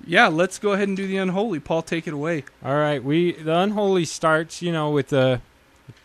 Yeah, 0.05 0.27
let's 0.27 0.59
go 0.59 0.73
ahead 0.73 0.87
and 0.89 0.97
do 0.97 1.07
the 1.07 1.17
unholy. 1.17 1.59
Paul, 1.59 1.81
take 1.81 2.07
it 2.07 2.13
away. 2.13 2.43
All 2.63 2.75
right, 2.75 3.01
we 3.03 3.31
the 3.31 3.57
unholy 3.57 4.05
starts, 4.05 4.61
you 4.61 4.71
know, 4.71 4.89
with 4.89 5.09
the 5.09 5.41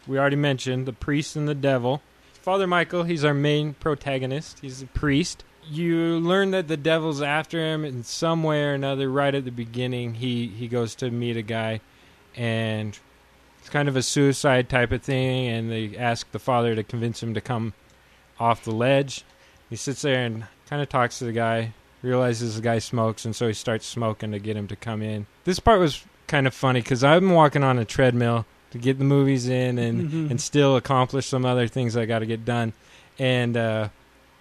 we 0.07 0.19
already 0.19 0.37
mentioned 0.37 0.87
the 0.87 0.93
priest 0.93 1.35
and 1.37 1.49
the 1.49 1.55
devil. 1.55 2.03
Father 2.35 2.67
Michael, 2.67 3.03
he's 3.03 3.25
our 3.25 3.35
main 3.35 3.75
protagonist. 3.75 4.61
He's 4.61 4.83
a 4.83 4.87
priest. 4.87 5.45
You 5.71 6.19
learn 6.21 6.51
that 6.53 6.69
the 6.69 6.77
devil's 6.77 7.21
after 7.21 7.59
him 7.59 7.85
in 7.85 8.03
some 8.05 8.43
way 8.43 8.65
or 8.65 8.73
another. 8.75 9.11
Right 9.11 9.35
at 9.35 9.45
the 9.45 9.51
beginning, 9.51 10.15
he 10.15 10.47
he 10.49 10.69
goes 10.69 10.95
to 10.97 11.11
meet 11.11 11.37
a 11.37 11.43
guy, 11.43 11.81
and 12.37 12.99
it's 13.61 13.69
kind 13.69 13.89
of 13.89 13.97
a 13.97 14.03
suicide 14.03 14.69
type 14.69 14.93
of 14.93 15.03
thing. 15.03 15.47
And 15.49 15.71
they 15.71 15.97
ask 15.97 16.31
the 16.33 16.39
father 16.39 16.75
to 16.75 16.83
convince 16.83 17.23
him 17.23 17.35
to 17.35 17.41
come 17.41 17.75
off 18.41 18.65
the 18.65 18.71
ledge. 18.71 19.25
He 19.69 19.77
sits 19.77 20.03
there 20.03 20.25
and 20.25 20.45
kind 20.71 20.81
of 20.81 20.89
talks 20.89 21.19
to 21.19 21.25
the 21.25 21.33
guy, 21.33 21.75
realizes 22.03 22.57
the 22.57 22.63
guy 22.63 22.79
smokes, 22.79 23.25
and 23.25 23.35
so 23.37 23.47
he 23.49 23.53
starts 23.55 23.87
smoking 23.87 24.33
to 24.33 24.39
get 24.39 24.57
him 24.57 24.69
to 24.69 24.77
come 24.77 25.03
in. 25.03 25.27
This 25.45 25.59
part 25.61 25.81
was 25.81 26.05
kind 26.27 26.47
of 26.47 26.55
funny 26.55 26.81
because 26.81 27.03
I'm 27.05 27.31
walking 27.31 27.65
on 27.65 27.79
a 27.79 27.85
treadmill 27.85 28.47
to 28.71 28.79
get 28.79 28.99
the 28.99 29.05
movies 29.05 29.49
in 29.49 29.79
and 29.79 30.11
Mhm. 30.11 30.31
and 30.31 30.41
still 30.41 30.77
accomplish 30.77 31.27
some 31.27 31.45
other 31.45 31.67
things 31.69 31.97
I 31.97 32.05
got 32.07 32.19
to 32.21 32.27
get 32.27 32.45
done, 32.45 32.73
and 33.19 33.57
uh, 33.57 33.89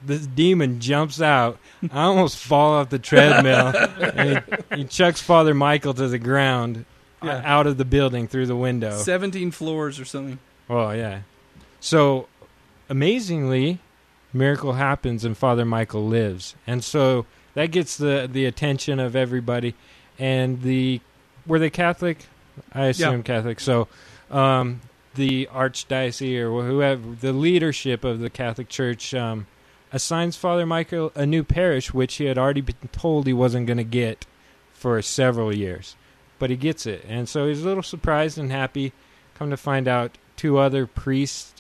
this 0.06 0.25
demon 0.27 0.80
jumps 0.80 1.22
out. 1.22 1.58
I 1.92 2.04
almost 2.04 2.38
fall 2.38 2.74
off 2.75 2.89
the 2.89 3.00
treadmill, 3.00 3.68
and 4.00 4.44
he, 4.70 4.77
he 4.77 4.84
chucks 4.86 5.22
Father 5.22 5.54
Michael 5.54 5.94
to 5.96 6.08
the 6.08 6.20
ground. 6.20 6.86
uh, 7.22 7.27
Yeah. 7.27 7.42
out 7.46 7.66
of 7.68 7.77
the 7.77 7.86
building 7.86 8.27
through 8.27 8.46
the 8.46 8.56
window. 8.56 8.96
17 8.98 9.50
floors 9.51 10.00
or 10.00 10.06
something. 10.06 10.38
Oh 10.70 10.92
yeah. 10.92 11.22
So 11.80 12.27
amazingly, 12.89 13.80
miracle 14.34 14.74
happens 14.74 15.24
and 15.25 15.38
Father 15.38 15.66
Michael 15.66 16.06
lives, 16.08 16.56
and 16.66 16.84
so 16.84 17.25
that 17.54 17.72
gets 17.72 17.98
the 17.98 18.30
the 18.32 18.46
attention 18.46 19.00
of 19.00 19.16
everybody. 19.16 19.75
And 20.20 20.62
the 20.62 21.01
were 21.46 21.60
they 21.60 21.70
Catholic? 21.70 22.25
I 22.74 22.86
assume 22.86 23.22
Catholic. 23.24 23.60
So 23.60 23.88
um, 24.32 24.82
the 25.16 25.48
archdiocese 25.54 26.39
or 26.42 26.63
whoever 26.63 27.01
the 27.22 27.34
leadership 27.34 28.04
of 28.04 28.20
the 28.20 28.30
Catholic 28.30 28.68
Church 28.70 29.13
um, 29.13 29.46
assigns 29.91 30.36
Father 30.36 30.65
Michael 30.65 31.12
a 31.15 31.25
new 31.25 31.44
parish, 31.44 31.94
which 31.94 32.15
he 32.15 32.25
had 32.25 32.38
already 32.38 32.62
been 32.62 32.75
told 32.91 33.27
he 33.27 33.34
wasn't 33.34 33.67
going 33.67 33.77
to 33.77 33.84
get 33.84 34.25
for 34.74 35.01
several 35.01 35.56
years, 35.56 35.96
but 36.39 36.50
he 36.50 36.56
gets 36.56 36.86
it, 36.86 37.03
and 37.08 37.27
so 37.27 37.48
he's 37.48 37.63
a 37.63 37.67
little 37.67 37.84
surprised 37.84 38.38
and 38.38 38.51
happy. 38.51 38.94
Come 39.36 39.50
to 39.50 39.58
find 39.58 39.88
out, 39.88 40.17
two 40.36 40.58
other 40.58 40.86
priests 40.86 41.53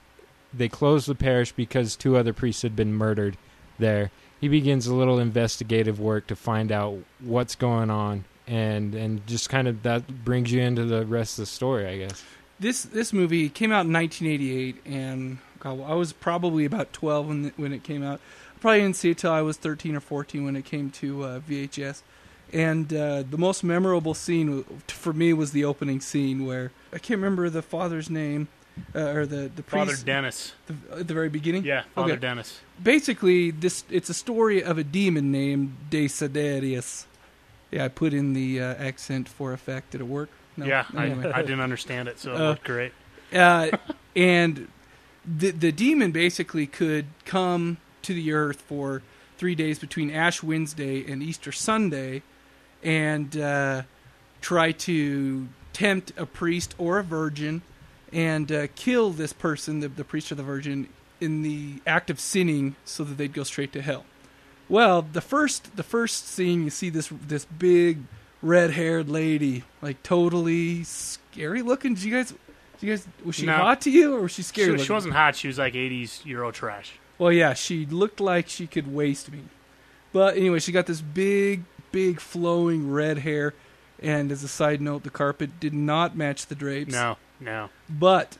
they 0.53 0.69
closed 0.69 1.07
the 1.07 1.15
parish 1.15 1.51
because 1.51 1.95
two 1.95 2.15
other 2.15 2.33
priests 2.33 2.61
had 2.61 2.75
been 2.75 2.93
murdered 2.93 3.37
there. 3.79 4.11
He 4.39 4.47
begins 4.47 4.87
a 4.87 4.95
little 4.95 5.19
investigative 5.19 5.99
work 5.99 6.27
to 6.27 6.35
find 6.35 6.71
out 6.71 6.99
what's 7.19 7.55
going 7.55 7.89
on, 7.89 8.25
and 8.45 8.93
and 8.93 9.25
just 9.27 9.49
kind 9.49 9.67
of 9.67 9.83
that 9.83 10.23
brings 10.23 10.51
you 10.51 10.61
into 10.61 10.85
the 10.85 11.05
rest 11.05 11.39
of 11.39 11.43
the 11.43 11.47
story, 11.47 11.87
I 11.87 11.97
guess. 11.97 12.23
This 12.59 12.83
this 12.83 13.13
movie 13.13 13.49
came 13.49 13.71
out 13.71 13.85
in 13.85 13.93
1988, 13.93 14.81
and 14.85 15.39
God, 15.59 15.81
I 15.85 15.93
was 15.93 16.13
probably 16.13 16.65
about 16.65 16.93
12 16.93 17.27
when 17.27 17.45
it, 17.45 17.53
when 17.57 17.73
it 17.73 17.83
came 17.83 18.03
out. 18.03 18.19
I 18.55 18.59
probably 18.59 18.81
didn't 18.81 18.95
see 18.95 19.11
it 19.11 19.17
till 19.19 19.31
I 19.31 19.41
was 19.41 19.57
13 19.57 19.95
or 19.95 19.99
14 19.99 20.43
when 20.45 20.55
it 20.55 20.65
came 20.65 20.89
to 20.91 21.23
uh, 21.23 21.39
VHS. 21.39 22.01
And 22.53 22.93
uh, 22.93 23.23
the 23.29 23.37
most 23.37 23.63
memorable 23.63 24.13
scene 24.13 24.63
for 24.87 25.11
me 25.13 25.33
was 25.33 25.51
the 25.51 25.65
opening 25.65 25.99
scene 25.99 26.45
where 26.45 26.71
I 26.93 26.97
can't 26.97 27.17
remember 27.19 27.49
the 27.49 27.61
father's 27.61 28.09
name 28.09 28.47
uh, 28.95 28.99
or 28.99 29.25
the 29.25 29.51
the 29.53 29.63
priest, 29.63 29.87
Father 29.87 29.95
Dennis. 30.05 30.53
the, 30.67 30.75
at 30.99 31.07
the 31.07 31.13
very 31.13 31.29
beginning. 31.29 31.65
Yeah, 31.65 31.83
Father 31.95 32.13
Okay. 32.13 32.21
Dennis. 32.21 32.61
basically 32.81 33.51
this 33.51 33.83
it's 33.89 34.09
a 34.09 34.13
story 34.13 34.63
of 34.63 34.77
a 34.77 34.83
demon 34.83 35.31
named 35.31 35.75
Desiderius. 35.89 37.05
Yeah, 37.71 37.85
I 37.85 37.87
put 37.89 38.13
in 38.13 38.31
the 38.33 38.61
uh, 38.61 38.75
accent 38.75 39.27
for 39.27 39.51
effect. 39.51 39.91
Did 39.91 40.01
it 40.01 40.05
work? 40.07 40.29
No. 40.55 40.65
yeah, 40.65 40.85
Anyway. 40.97 41.29
I, 41.31 41.39
I 41.39 41.41
didn't 41.41 41.59
understand 41.59 42.07
it, 42.07 42.17
so 42.19 42.31
it 42.33 42.39
Uh, 42.39 42.49
looked 42.49 42.63
great. 42.63 42.93
uh, 43.33 43.71
and 44.15 44.67
the 45.27 45.51
the 45.51 45.71
demon 45.71 46.11
basically 46.11 46.65
could 46.65 47.05
come 47.25 47.77
to 48.03 48.13
the 48.13 48.31
earth 48.31 48.61
for 48.61 49.01
three 49.37 49.55
days 49.55 49.77
between 49.77 50.09
Ash 50.09 50.41
Wednesday 50.41 51.09
and 51.11 51.21
Easter 51.21 51.51
Sunday, 51.51 52.23
and 52.81 53.37
uh, 53.37 53.83
try 54.41 54.71
to 54.71 55.47
tempt 55.73 56.11
a 56.17 56.25
priest 56.25 56.73
or 56.77 56.97
a 56.97 57.03
virgin, 57.03 57.61
and 58.11 58.51
uh, 58.51 58.67
kill 58.75 59.11
this 59.11 59.33
person, 59.33 59.81
the, 59.81 59.89
the 59.89 60.03
priest 60.03 60.31
or 60.31 60.35
the 60.35 60.43
virgin, 60.43 60.89
in 61.21 61.43
the 61.43 61.81
act 61.85 62.09
of 62.09 62.19
sinning, 62.19 62.75
so 62.85 63.03
that 63.03 63.17
they'd 63.17 63.33
go 63.33 63.43
straight 63.43 63.73
to 63.73 63.81
hell. 63.81 64.05
Well, 64.69 65.01
the 65.01 65.21
first 65.21 65.75
the 65.75 65.83
first 65.83 66.27
scene 66.27 66.63
you 66.63 66.69
see 66.69 66.89
this 66.89 67.11
this 67.27 67.45
big 67.45 67.99
red 68.41 68.71
haired 68.71 69.09
lady, 69.09 69.63
like 69.81 70.01
totally 70.03 70.83
scary 70.83 71.61
looking. 71.61 71.93
Did 71.93 72.03
you 72.03 72.11
guys? 72.11 72.33
You 72.79 72.89
guys? 72.91 73.07
Was 73.25 73.35
she 73.35 73.45
No. 73.45 73.55
hot 73.57 73.81
to 73.81 73.89
you, 73.91 74.15
or 74.15 74.21
was 74.23 74.31
she 74.31 74.41
She, 74.41 74.47
scary? 74.47 74.67
she 74.73 74.77
looking? 74.77 74.93
wasn't 74.93 75.13
hot. 75.15 75.35
She 75.35 75.47
was 75.47 75.57
like 75.57 75.73
80s 75.75 76.25
Euro 76.25 76.51
trash. 76.51 76.93
Well, 77.17 77.31
yeah, 77.31 77.53
she 77.53 77.85
looked 77.85 78.19
like 78.19 78.47
she 78.49 78.67
could 78.67 78.93
waste 78.93 79.31
me. 79.31 79.39
But 80.13 80.37
anyway, 80.37 80.59
she 80.59 80.71
got 80.71 80.85
this 80.85 81.01
big, 81.01 81.63
big 81.91 82.19
flowing 82.19 82.91
red 82.91 83.19
hair. 83.19 83.53
And 84.01 84.31
as 84.31 84.43
a 84.43 84.47
side 84.47 84.79
note, 84.81 85.01
the 85.03 85.09
carpet 85.09 85.59
did 85.59 85.73
not 85.73 86.15
match 86.15 86.45
the 86.45 86.53
drapes. 86.55 86.93
No, 86.93 87.17
no. 87.39 87.69
But 87.89 88.37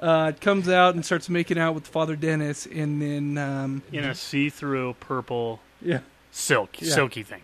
uh, 0.00 0.32
it 0.34 0.40
comes 0.42 0.68
out 0.68 0.94
and 0.94 1.02
starts 1.04 1.30
making 1.30 1.56
out 1.58 1.74
with 1.74 1.86
Father 1.86 2.14
Dennis, 2.14 2.66
and 2.66 3.00
then 3.00 3.38
um, 3.38 3.82
In 3.90 4.04
a 4.04 4.14
see-through 4.14 4.96
purple 5.00 5.60
yeah. 5.80 6.00
silk, 6.30 6.80
Yeah. 6.82 6.92
silky 6.94 7.22
thing. 7.22 7.40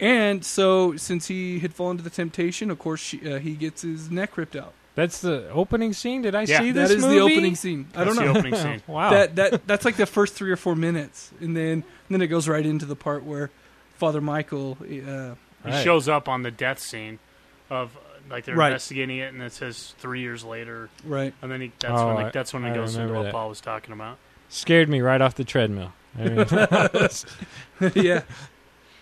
And 0.00 0.44
so, 0.44 0.96
since 0.96 1.28
he 1.28 1.60
had 1.60 1.72
fallen 1.72 1.96
to 1.98 2.02
the 2.02 2.10
temptation, 2.10 2.68
of 2.68 2.80
course, 2.80 3.00
she, 3.00 3.32
uh, 3.32 3.38
he 3.38 3.54
gets 3.54 3.82
his 3.82 4.10
neck 4.10 4.36
ripped 4.36 4.56
out. 4.56 4.74
That's 4.94 5.20
the 5.20 5.48
opening 5.50 5.92
scene. 5.92 6.22
Did 6.22 6.34
I 6.34 6.42
Yeah. 6.42 6.60
see 6.60 6.70
That 6.70 6.82
this 6.88 6.90
is 6.92 7.02
movie? 7.02 7.14
the 7.16 7.20
opening 7.22 7.54
scene. 7.56 7.86
I 7.94 8.04
don't 8.04 8.14
That's 8.14 8.18
know. 8.26 8.32
the 8.32 8.38
opening 8.38 8.54
scene. 8.56 8.82
wow. 8.86 9.10
That 9.10 9.34
that 9.36 9.66
that's 9.66 9.84
like 9.84 9.96
the 9.96 10.06
first 10.06 10.34
three 10.34 10.50
or 10.52 10.56
four 10.56 10.76
minutes, 10.76 11.32
and 11.40 11.56
then 11.56 11.72
and 11.72 11.84
then 12.10 12.22
it 12.22 12.28
goes 12.28 12.48
right 12.48 12.64
into 12.64 12.86
the 12.86 12.94
part 12.96 13.24
where 13.24 13.50
Father 13.96 14.20
Michael. 14.20 14.76
Uh, 14.80 14.84
He 14.86 15.70
Right. 15.70 15.82
shows 15.82 16.08
up 16.10 16.28
on 16.28 16.42
the 16.42 16.50
death 16.50 16.78
scene 16.78 17.18
of 17.70 17.96
uh, 17.96 18.00
like 18.30 18.44
they're 18.44 18.54
Right. 18.54 18.68
investigating 18.68 19.18
it, 19.18 19.32
and 19.32 19.42
it 19.42 19.52
says 19.52 19.94
three 19.98 20.20
years 20.20 20.44
later, 20.44 20.90
right. 21.04 21.32
and 21.42 21.50
then 21.50 21.60
he, 21.62 21.72
that's 21.80 21.92
Oh, 22.00 22.08
when 22.08 22.16
I- 22.18 22.22
like, 22.24 22.32
that's 22.34 22.52
when 22.52 22.64
I 22.66 22.70
it 22.70 22.74
goes 22.74 22.90
into 22.94 23.06
remember 23.06 23.18
what 23.18 23.22
that. 23.24 23.32
Paul 23.32 23.48
was 23.48 23.60
talking 23.62 23.92
about. 23.94 24.18
Scared 24.50 24.88
me 24.90 25.00
right 25.00 25.20
off 25.22 25.34
the 25.34 25.42
treadmill. 25.44 25.92
I 26.18 26.24
mean, 26.28 26.36
yeah. 28.04 28.22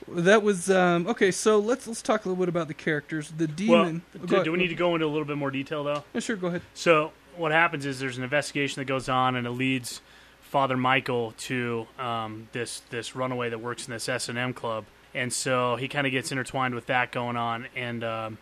That 0.09 0.43
was 0.43 0.71
um, 0.71 1.07
okay. 1.07 1.31
So 1.31 1.59
let's 1.59 1.87
let's 1.87 2.03
talk 2.03 2.25
a 2.25 2.29
little 2.29 2.43
bit 2.43 2.49
about 2.49 2.69
the 2.69 2.75
characters. 2.75 3.33
The 3.37 3.47
demon. 3.47 4.03
Well, 4.17 4.27
do, 4.27 4.45
do 4.45 4.53
we 4.53 4.59
need 4.59 4.69
to 4.69 4.75
go 4.75 4.95
into 4.95 5.07
a 5.07 5.09
little 5.09 5.25
bit 5.25 5.39
more 5.39 5.51
detail 5.51 5.85
though? 5.85 6.05
Yeah, 6.13 6.21
sure, 6.21 6.37
go 6.37 6.49
ahead. 6.49 6.63
So 6.75 7.13
what 7.37 7.53
happens 7.53 7.87
is 7.87 8.01
there's 8.01 8.19
an 8.19 8.25
investigation 8.25 8.81
that 8.81 8.87
goes 8.87 9.09
on, 9.09 9.37
and 9.37 9.47
it 9.47 9.51
leads 9.51 10.01
Father 10.41 10.77
Michael 10.77 11.33
to 11.39 11.87
um, 11.99 12.49
this 12.53 12.83
this 12.91 13.17
runaway 13.17 13.49
that 13.51 13.59
works 13.61 13.87
in 13.87 13.93
this 13.93 14.09
S 14.09 14.29
and 14.29 14.39
M 14.39 14.53
club, 14.53 14.85
and 15.15 15.33
so 15.33 15.77
he 15.77 15.89
kind 15.89 16.07
of 16.07 16.11
gets 16.11 16.31
intertwined 16.31 16.75
with 16.75 16.87
that 16.87 17.11
going 17.13 17.37
on, 17.37 17.67
and 17.75 18.05
um, 18.05 18.39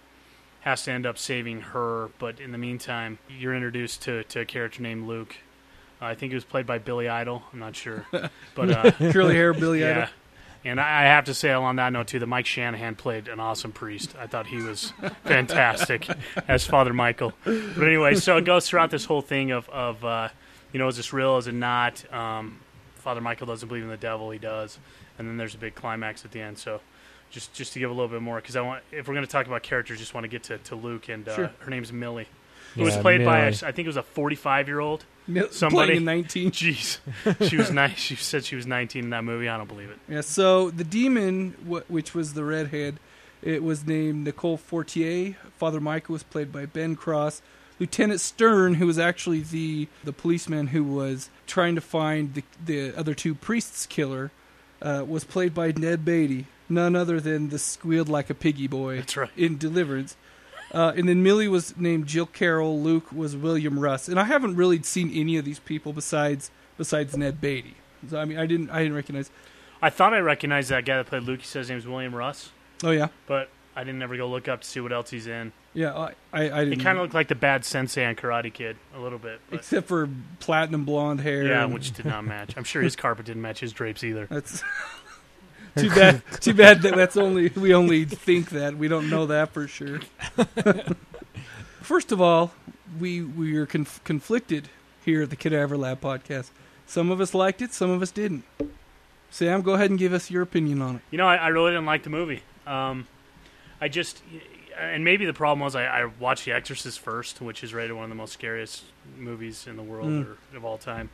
has 0.61 0.83
to 0.85 0.93
end 0.93 1.07
up 1.07 1.19
saving 1.19 1.61
her. 1.61 2.11
But 2.19 2.41
in 2.41 2.53
the 2.53 2.59
meantime, 2.59 3.19
you're 3.29 3.55
introduced 3.55 4.03
to 4.03 4.25
to 4.25 4.41
a 4.41 4.45
character 4.45 4.83
named 4.83 5.07
Luke. 5.07 5.37
Uh, 6.03 6.07
I 6.07 6.15
think 6.15 6.31
he 6.31 6.35
was 6.35 6.45
played 6.45 6.67
by 6.67 6.79
Billy 6.79 7.09
Idol. 7.09 7.43
I'm 7.53 7.59
not 7.59 7.77
sure, 7.77 8.07
but 8.55 8.71
uh, 8.71 8.91
Curly 9.13 9.35
hair, 9.35 9.53
Billy 9.53 9.81
yeah. 9.83 9.91
Idol. 9.91 10.09
And 10.65 10.79
I 10.79 11.05
have 11.05 11.25
to 11.25 11.35
say, 11.35 11.51
on 11.53 11.77
that 11.77 11.91
note 11.93 12.09
too, 12.09 12.19
that 12.19 12.27
Mike 12.27 12.45
Shanahan 12.47 12.95
played 12.95 13.29
an 13.29 13.41
awesome 13.41 13.73
priest. 13.73 14.15
I 14.19 14.27
thought 14.27 14.47
he 14.47 14.59
was 14.59 14.93
fantastic 15.25 16.07
as 16.49 16.67
Father 16.67 16.93
Michael. 16.93 17.33
But 17.45 17.83
anyway, 17.83 18.15
so 18.17 18.37
it 18.37 18.45
goes 18.45 18.69
throughout 18.69 18.91
this 18.91 19.07
whole 19.07 19.23
thing 19.23 19.53
of, 19.53 19.69
of 19.71 20.05
uh, 20.05 20.29
you 20.73 20.79
know, 20.79 20.89
is 20.89 20.97
this 20.97 21.13
real? 21.15 21.39
Is 21.39 21.47
it 21.47 21.55
not? 21.55 22.05
Um, 22.13 22.61
Father 22.97 23.23
Michael 23.23 23.47
doesn't 23.47 23.69
believe 23.69 23.85
in 23.85 23.89
the 23.89 23.97
devil. 23.97 24.31
He 24.31 24.39
does, 24.39 24.79
and 25.19 25.27
then 25.27 25.39
there's 25.39 25.55
a 25.55 25.59
big 25.59 25.75
climax 25.75 26.25
at 26.27 26.33
the 26.33 26.41
end. 26.43 26.59
So, 26.59 26.81
just 27.31 27.55
just 27.55 27.73
to 27.73 27.79
give 27.79 27.89
a 27.91 27.95
little 27.95 28.09
bit 28.09 28.21
more, 28.21 28.37
because 28.37 28.57
I 28.57 28.61
want, 28.61 28.83
if 28.93 29.09
we're 29.09 29.15
going 29.15 29.25
to 29.27 29.33
talk 29.33 29.47
about 29.47 29.63
characters, 29.63 29.99
just 29.99 30.13
want 30.13 30.25
to 30.25 30.29
get 30.29 30.43
to, 30.45 30.59
to 30.59 30.75
Luke, 30.77 31.09
and 31.09 31.27
uh, 31.27 31.35
Sure. 31.35 31.51
her 31.61 31.71
name's 31.71 31.93
Millie. 31.93 32.29
It 32.77 32.83
was 32.83 32.95
Yeah, 32.97 33.03
played 33.03 33.25
by, 33.25 33.39
a, 33.39 33.45
Millie. 33.51 33.57
I 33.65 33.73
think 33.73 33.81
it 33.81 33.89
was 33.89 33.97
a 33.97 34.03
45 34.03 34.69
year 34.69 34.81
old. 34.81 35.05
Somebody- 35.51 35.97
in 35.97 36.05
19. 36.05 36.51
Jeez, 36.53 36.99
she 37.49 37.57
was 37.57 37.71
nice. 37.71 37.97
She 37.99 38.17
said 38.17 38.45
she 38.45 38.57
was 38.57 38.67
19 38.67 39.05
in 39.05 39.11
that 39.11 39.23
movie. 39.25 39.49
I 39.49 39.57
don't 39.57 39.69
believe 39.69 39.91
it. 39.91 39.99
Yeah, 40.09 40.23
so 40.23 40.71
the 40.71 40.85
demon, 40.85 41.55
wh- 41.69 41.89
which 41.91 42.15
was 42.15 42.35
the 42.35 42.43
redhead, 42.45 42.99
it 43.43 43.63
was 43.63 43.87
named 43.87 44.25
Nicole 44.25 44.57
Fortier. 44.57 45.37
Father 45.57 45.81
Michael 45.81 46.15
was 46.15 46.23
played 46.25 46.51
by 46.53 46.67
Ben 46.67 46.97
Cross. 46.97 47.43
Lieutenant 47.79 48.21
Stern, 48.21 48.75
who 48.75 48.87
was 48.87 48.99
actually 48.99 49.41
the 49.41 49.89
the 50.05 50.13
policeman 50.13 50.67
who 50.69 50.85
was 50.85 51.31
trying 51.47 51.75
to 51.77 51.81
find 51.81 52.35
the 52.35 52.43
the 52.65 52.95
other 52.99 53.15
two 53.15 53.35
priests' 53.35 53.87
killer, 53.87 54.31
uh, 54.83 55.05
was 55.09 55.25
played 55.25 55.55
by 55.55 55.73
Ned 55.73 56.05
Beatty, 56.05 56.45
none 56.69 56.95
other 56.95 57.21
than 57.21 57.49
the 57.49 57.59
squealed 57.59 58.09
like 58.11 58.29
a 58.31 58.35
piggy 58.35 58.67
boy 58.67 58.97
That's 58.97 59.17
right. 59.17 59.31
in 59.37 59.57
Deliverance. 59.57 60.17
Uh, 60.73 60.93
and 60.97 61.09
then 61.09 61.23
Millie 61.23 61.49
was 61.49 61.77
named 61.77 62.07
Jill 62.07 62.27
Carroll. 62.27 62.81
Luke 62.81 63.11
was 63.13 63.37
William 63.37 63.79
Russ. 63.79 64.09
And 64.09 64.21
I 64.21 64.25
haven't 64.25 64.57
really 64.57 64.83
seen 64.83 65.11
any 65.15 65.37
of 65.37 65.45
these 65.45 65.59
people 65.59 65.93
besides 65.93 66.51
besides 66.79 67.17
Ned 67.17 67.41
Beatty. 67.41 67.75
So, 68.09 68.19
I 68.19 68.25
mean, 68.25 68.39
I 68.39 68.47
didn't 68.47 68.71
I 68.71 68.79
didn't 68.79 68.95
recognize. 68.95 69.31
I 69.83 69.91
thought 69.91 70.13
I 70.15 70.19
recognized 70.21 70.71
that 70.71 70.85
guy 70.85 70.97
that 70.99 71.07
played 71.07 71.23
Luke. 71.25 71.41
He 71.41 71.47
says 71.47 71.67
his 71.67 71.71
name's 71.71 71.87
William 71.87 72.15
Russ, 72.15 72.51
Oh 72.85 72.91
yeah, 72.91 73.09
but 73.27 73.49
I 73.75 73.83
didn't 73.85 74.03
ever 74.03 74.17
go 74.17 74.29
look 74.29 74.47
up 74.49 74.61
to 74.61 74.67
see 74.67 74.79
what 74.81 74.93
else 74.93 75.11
he's 75.11 75.27
in. 75.27 75.53
yeah. 75.75 75.95
I 75.97 76.13
I, 76.33 76.51
I 76.51 76.65
He 76.65 76.71
didn't. 76.71 76.83
kind 76.85 76.99
of 76.99 77.03
looked 77.03 77.15
like 77.15 77.29
the 77.29 77.35
bad 77.35 77.65
sensei 77.65 78.05
on 78.05 78.15
Karate 78.15 78.53
Kid 78.53 78.77
a 78.97 79.01
little 79.01 79.19
bit. 79.19 79.41
But 79.51 79.61
except 79.61 79.89
for 79.89 80.09
platinum 80.39 80.85
blonde 80.85 81.21
hair. 81.21 81.45
yeah, 81.47 81.65
and- 81.65 81.73
which 81.75 81.93
did 81.93 82.05
not 82.07 82.25
match. 82.25 82.55
I'm 82.57 82.65
sure 82.65 82.83
his 82.83 82.95
carpet 82.95 83.27
didn't 83.27 83.43
match 83.43 83.61
his 83.61 83.73
drapes 83.73 84.05
either. 84.05 84.27
That's 84.31 84.63
too 85.77 85.91
bad. 85.91 86.23
Too 86.41 86.55
bad 86.55 86.83
that 86.83 86.95
that's 86.97 87.17
only 87.17 87.49
we 87.49 87.75
only 87.75 88.05
think 88.05 88.51
that 88.51 88.77
we 88.77 88.89
don't 88.89 89.09
know 89.11 89.27
that 89.27 89.53
for 89.53 89.67
sure. 89.69 90.01
First 91.83 92.13
of 92.13 92.21
all, 92.21 92.53
we 92.99 93.23
we 93.23 93.57
are 93.57 93.67
conf- 93.67 94.03
conflicted 94.05 94.69
here 95.05 95.23
at 95.23 95.31
the 95.31 95.37
Cadaver 95.37 95.77
Lab 95.77 96.01
podcast. 96.01 96.51
Some 96.87 97.11
of 97.11 97.21
us 97.21 97.35
liked 97.35 97.63
it, 97.63 97.73
some 97.73 97.91
of 97.91 98.03
us 98.03 98.11
didn't. 98.11 98.45
Sam, 99.31 99.63
go 99.63 99.75
ahead 99.75 99.91
and 99.91 99.99
give 99.99 100.13
us 100.13 100.31
your 100.31 100.43
opinion 100.43 100.83
on 100.83 100.97
it. 100.97 101.03
You 101.11 101.19
know, 101.19 101.27
I, 101.27 101.37
I 101.37 101.49
really 101.49 101.71
didn't 101.71 101.87
like 101.87 102.03
the 102.03 102.11
movie. 102.11 102.43
Um, 102.67 103.07
I 103.81 103.87
just, 103.87 104.23
and 104.77 105.05
maybe 105.05 105.25
the 105.25 105.33
problem 105.33 105.61
was 105.61 105.77
I, 105.77 105.85
I 105.85 106.05
watched 106.19 106.45
The 106.47 106.53
Exorcist 106.53 106.99
first, 106.99 107.41
which 107.41 107.63
is 107.63 107.73
rated 107.73 107.95
one 107.95 108.03
of 108.05 108.09
the 108.11 108.17
most 108.17 108.33
scariest 108.33 108.83
movies 109.17 109.67
in 109.69 109.77
the 109.77 109.85
world 109.85 110.09
Mm. 110.09 110.27
or 110.53 110.57
of 110.57 110.65
all 110.65 110.79
time. 110.79 111.11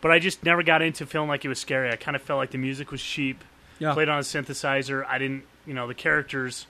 But 0.00 0.10
I 0.10 0.18
just 0.18 0.42
never 0.42 0.62
got 0.62 0.80
into 0.80 1.04
feeling 1.04 1.28
like 1.28 1.44
it 1.44 1.48
was 1.48 1.58
scary. 1.58 1.90
I 1.92 1.96
kind 1.96 2.16
of 2.16 2.22
felt 2.22 2.38
like 2.38 2.50
the 2.50 2.58
music 2.58 2.90
was 2.90 3.02
cheap. 3.02 3.44
Yeah. 3.80 3.92
played 3.94 4.08
on 4.08 4.18
a 4.18 4.22
synthesizer. 4.22 5.04
I 5.08 5.18
didn't, 5.18 5.42
you 5.66 5.74
know, 5.74 5.88
the 5.88 5.94
characters. 5.94 6.66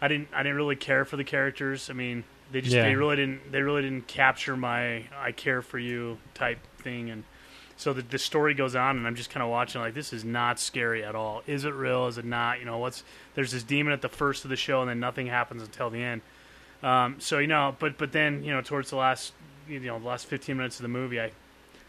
I 0.00 0.06
didn't. 0.08 0.28
I 0.32 0.42
didn't 0.44 0.56
really 0.56 0.76
care 0.76 1.04
for 1.04 1.16
the 1.16 1.24
characters. 1.24 1.90
I 1.90 1.94
mean, 1.94 2.22
they 2.52 2.60
just 2.60 2.74
Yeah. 2.76 2.84
they 2.84 2.94
really 2.94 3.16
didn't. 3.16 3.50
They 3.50 3.62
really 3.62 3.82
didn't 3.82 4.06
capture 4.06 4.56
my 4.56 5.04
"I 5.20 5.32
care 5.32 5.60
for 5.62 5.78
you" 5.78 6.18
type 6.34 6.58
thing. 6.78 7.10
And 7.10 7.24
so 7.76 7.92
the 7.92 8.02
the 8.02 8.18
story 8.18 8.54
goes 8.54 8.74
on, 8.76 8.96
and 8.96 9.06
I'm 9.06 9.14
just 9.16 9.30
kind 9.30 9.42
of 9.42 9.48
watching 9.50 9.80
like 9.80 9.94
this 9.94 10.12
is 10.12 10.24
not 10.24 10.58
scary 10.60 11.02
at 11.04 11.14
all. 11.14 11.42
Is 11.46 11.64
it 11.64 11.74
real? 11.74 12.06
Is 12.06 12.16
it 12.18 12.24
not? 12.24 12.60
You 12.60 12.64
know, 12.66 12.78
what's 12.78 13.02
there's 13.34 13.50
this 13.52 13.62
demon 13.62 13.92
at 13.92 14.00
the 14.02 14.08
first 14.08 14.44
of 14.44 14.50
the 14.50 14.56
show, 14.56 14.80
and 14.80 14.88
then 14.88 15.00
nothing 15.00 15.26
happens 15.26 15.62
until 15.62 15.90
the 15.90 16.02
end. 16.02 16.22
Um, 16.82 17.16
so 17.20 17.38
you 17.38 17.46
know, 17.46 17.76
but 17.78 17.98
but 17.98 18.12
then 18.12 18.42
you 18.44 18.52
know, 18.52 18.62
towards 18.62 18.88
the 18.90 18.96
last 18.96 19.32
you 19.68 19.80
know 19.80 19.98
the 19.98 20.06
last 20.06 20.26
15 20.26 20.56
minutes 20.56 20.78
of 20.78 20.82
the 20.82 20.88
movie, 20.88 21.20
I. 21.20 21.32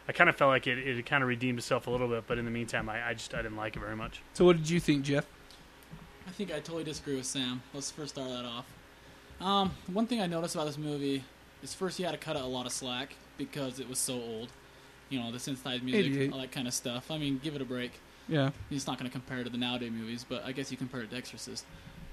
I 0.08 0.12
kind 0.12 0.30
of 0.30 0.36
felt 0.36 0.50
like 0.50 0.68
it, 0.68 0.78
it 0.80 1.06
kind 1.06 1.24
of 1.24 1.30
redeemed 1.30 1.60
itself 1.60 1.88
a 1.88 1.92
little 1.92 2.08
bit, 2.08 2.26
but 2.28 2.38
in 2.38 2.46
the 2.46 2.52
meantime, 2.52 2.90
I, 2.90 3.10
I 3.10 3.14
just 3.14 3.34
I 3.34 3.42
didn't 3.42 3.58
like 3.58 3.76
it 3.76 3.80
very 3.80 3.96
much. 3.96 4.22
So, 4.34 4.46
what 4.46 4.58
did 4.58 4.70
you 4.70 4.80
think, 4.80 5.04
Jeff? 5.04 5.26
I 6.28 6.32
think 6.32 6.52
I 6.52 6.56
totally 6.56 6.84
disagree 6.84 7.16
with 7.16 7.26
Sam. 7.26 7.62
Let's 7.74 7.92
first 7.92 8.16
start 8.16 8.30
that 8.30 8.46
off. 8.46 8.66
Um, 9.40 9.72
one 9.92 10.08
thing 10.08 10.22
I 10.22 10.28
noticed 10.28 10.56
about 10.56 10.66
this 10.66 10.78
movie 10.78 11.24
is 11.64 11.74
first 11.74 11.98
he 11.98 12.04
had 12.04 12.12
to 12.12 12.18
cut 12.18 12.36
out 12.36 12.44
a 12.44 12.48
lot 12.48 12.66
of 12.66 12.72
slack 12.72 13.16
because 13.38 13.80
it 13.80 13.90
was 13.90 14.00
so 14.00 14.14
old. 14.14 14.50
You 15.10 15.20
know, 15.20 15.32
the 15.32 15.40
synthesized 15.40 15.84
music, 15.84 16.32
all 16.32 16.40
that 16.40 16.52
kind 16.52 16.68
of 16.68 16.74
stuff. 16.74 17.12
I 17.12 17.18
mean, 17.18 17.40
give 17.44 17.56
it 17.56 17.62
a 17.62 17.66
break. 17.66 17.92
Yeah, 18.28 18.52
He's 18.70 18.88
not 18.88 18.98
going 18.98 19.10
to 19.10 19.12
compare 19.12 19.40
it 19.40 19.44
to 19.44 19.50
the 19.50 19.58
nowadays 19.58 19.92
movies, 19.92 20.26
but 20.28 20.46
I 20.46 20.54
guess 20.54 20.72
you 20.72 20.78
compare 20.78 21.02
it 21.02 21.10
to 21.10 21.18
Exorcist. 21.18 21.66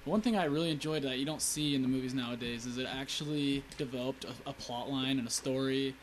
But 0.05 0.11
one 0.11 0.20
thing 0.20 0.37
I 0.37 0.44
really 0.44 0.70
enjoyed 0.70 1.03
that 1.03 1.18
you 1.18 1.24
don't 1.24 1.42
see 1.42 1.77
in 1.77 1.83
the 1.83 1.87
movies 1.87 2.12
nowadays 2.12 2.66
is 2.66 2.77
it 2.77 2.88
actually 2.90 3.62
developed 3.77 4.24
a, 4.24 4.51
a 4.51 4.53
plot 4.53 4.90
line 4.90 5.18
and 5.18 5.29
a 5.29 5.31
story 5.31 5.94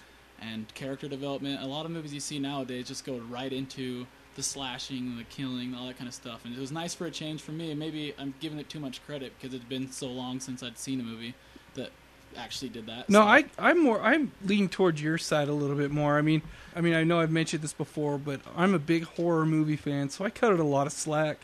and 0.41 0.73
character 0.73 1.07
development. 1.07 1.61
A 1.61 1.65
lot 1.67 1.85
of 1.85 1.91
movies 1.91 2.13
you 2.13 2.19
see 2.19 2.39
nowadays 2.39 2.87
just 2.87 3.05
go 3.05 3.17
right 3.29 3.51
into 3.51 4.05
the 4.35 4.43
slashing, 4.43 5.17
the 5.17 5.23
killing, 5.25 5.73
all 5.73 5.87
that 5.87 5.97
kind 5.97 6.07
of 6.07 6.13
stuff. 6.13 6.43
And 6.45 6.53
it 6.55 6.59
was 6.59 6.71
nice 6.71 6.93
for 6.93 7.05
a 7.05 7.11
change 7.11 7.41
for 7.41 7.51
me. 7.53 7.73
Maybe 7.73 8.13
I'm 8.19 8.33
giving 8.41 8.59
it 8.59 8.67
too 8.69 8.79
much 8.79 9.05
credit 9.05 9.33
because 9.39 9.53
it's 9.53 9.63
been 9.65 9.91
so 9.91 10.07
long 10.07 10.39
since 10.39 10.61
I'd 10.61 10.77
seen 10.77 10.99
a 10.99 11.03
movie 11.03 11.35
that 11.75 11.91
actually 12.37 12.67
did 12.69 12.85
that. 12.87 13.09
No, 13.09 13.19
So- 13.21 13.27
I 13.27 13.45
I'm 13.57 13.81
more 13.81 14.01
I'm 14.01 14.31
leaning 14.43 14.67
towards 14.69 15.01
your 15.01 15.17
side 15.17 15.47
a 15.47 15.53
little 15.53 15.77
bit 15.77 15.89
more. 15.91 16.17
I 16.17 16.21
mean, 16.21 16.41
I 16.75 16.81
mean, 16.81 16.93
I 16.93 17.03
know 17.05 17.21
I've 17.21 17.31
mentioned 17.31 17.63
this 17.63 17.71
before, 17.73 18.17
but 18.17 18.41
I'm 18.57 18.73
a 18.73 18.79
big 18.79 19.03
horror 19.05 19.45
movie 19.45 19.77
fan, 19.77 20.09
so 20.09 20.25
I 20.25 20.29
cut 20.29 20.51
it 20.51 20.59
a 20.59 20.63
lot 20.65 20.85
of 20.85 20.93
slack. 20.93 21.37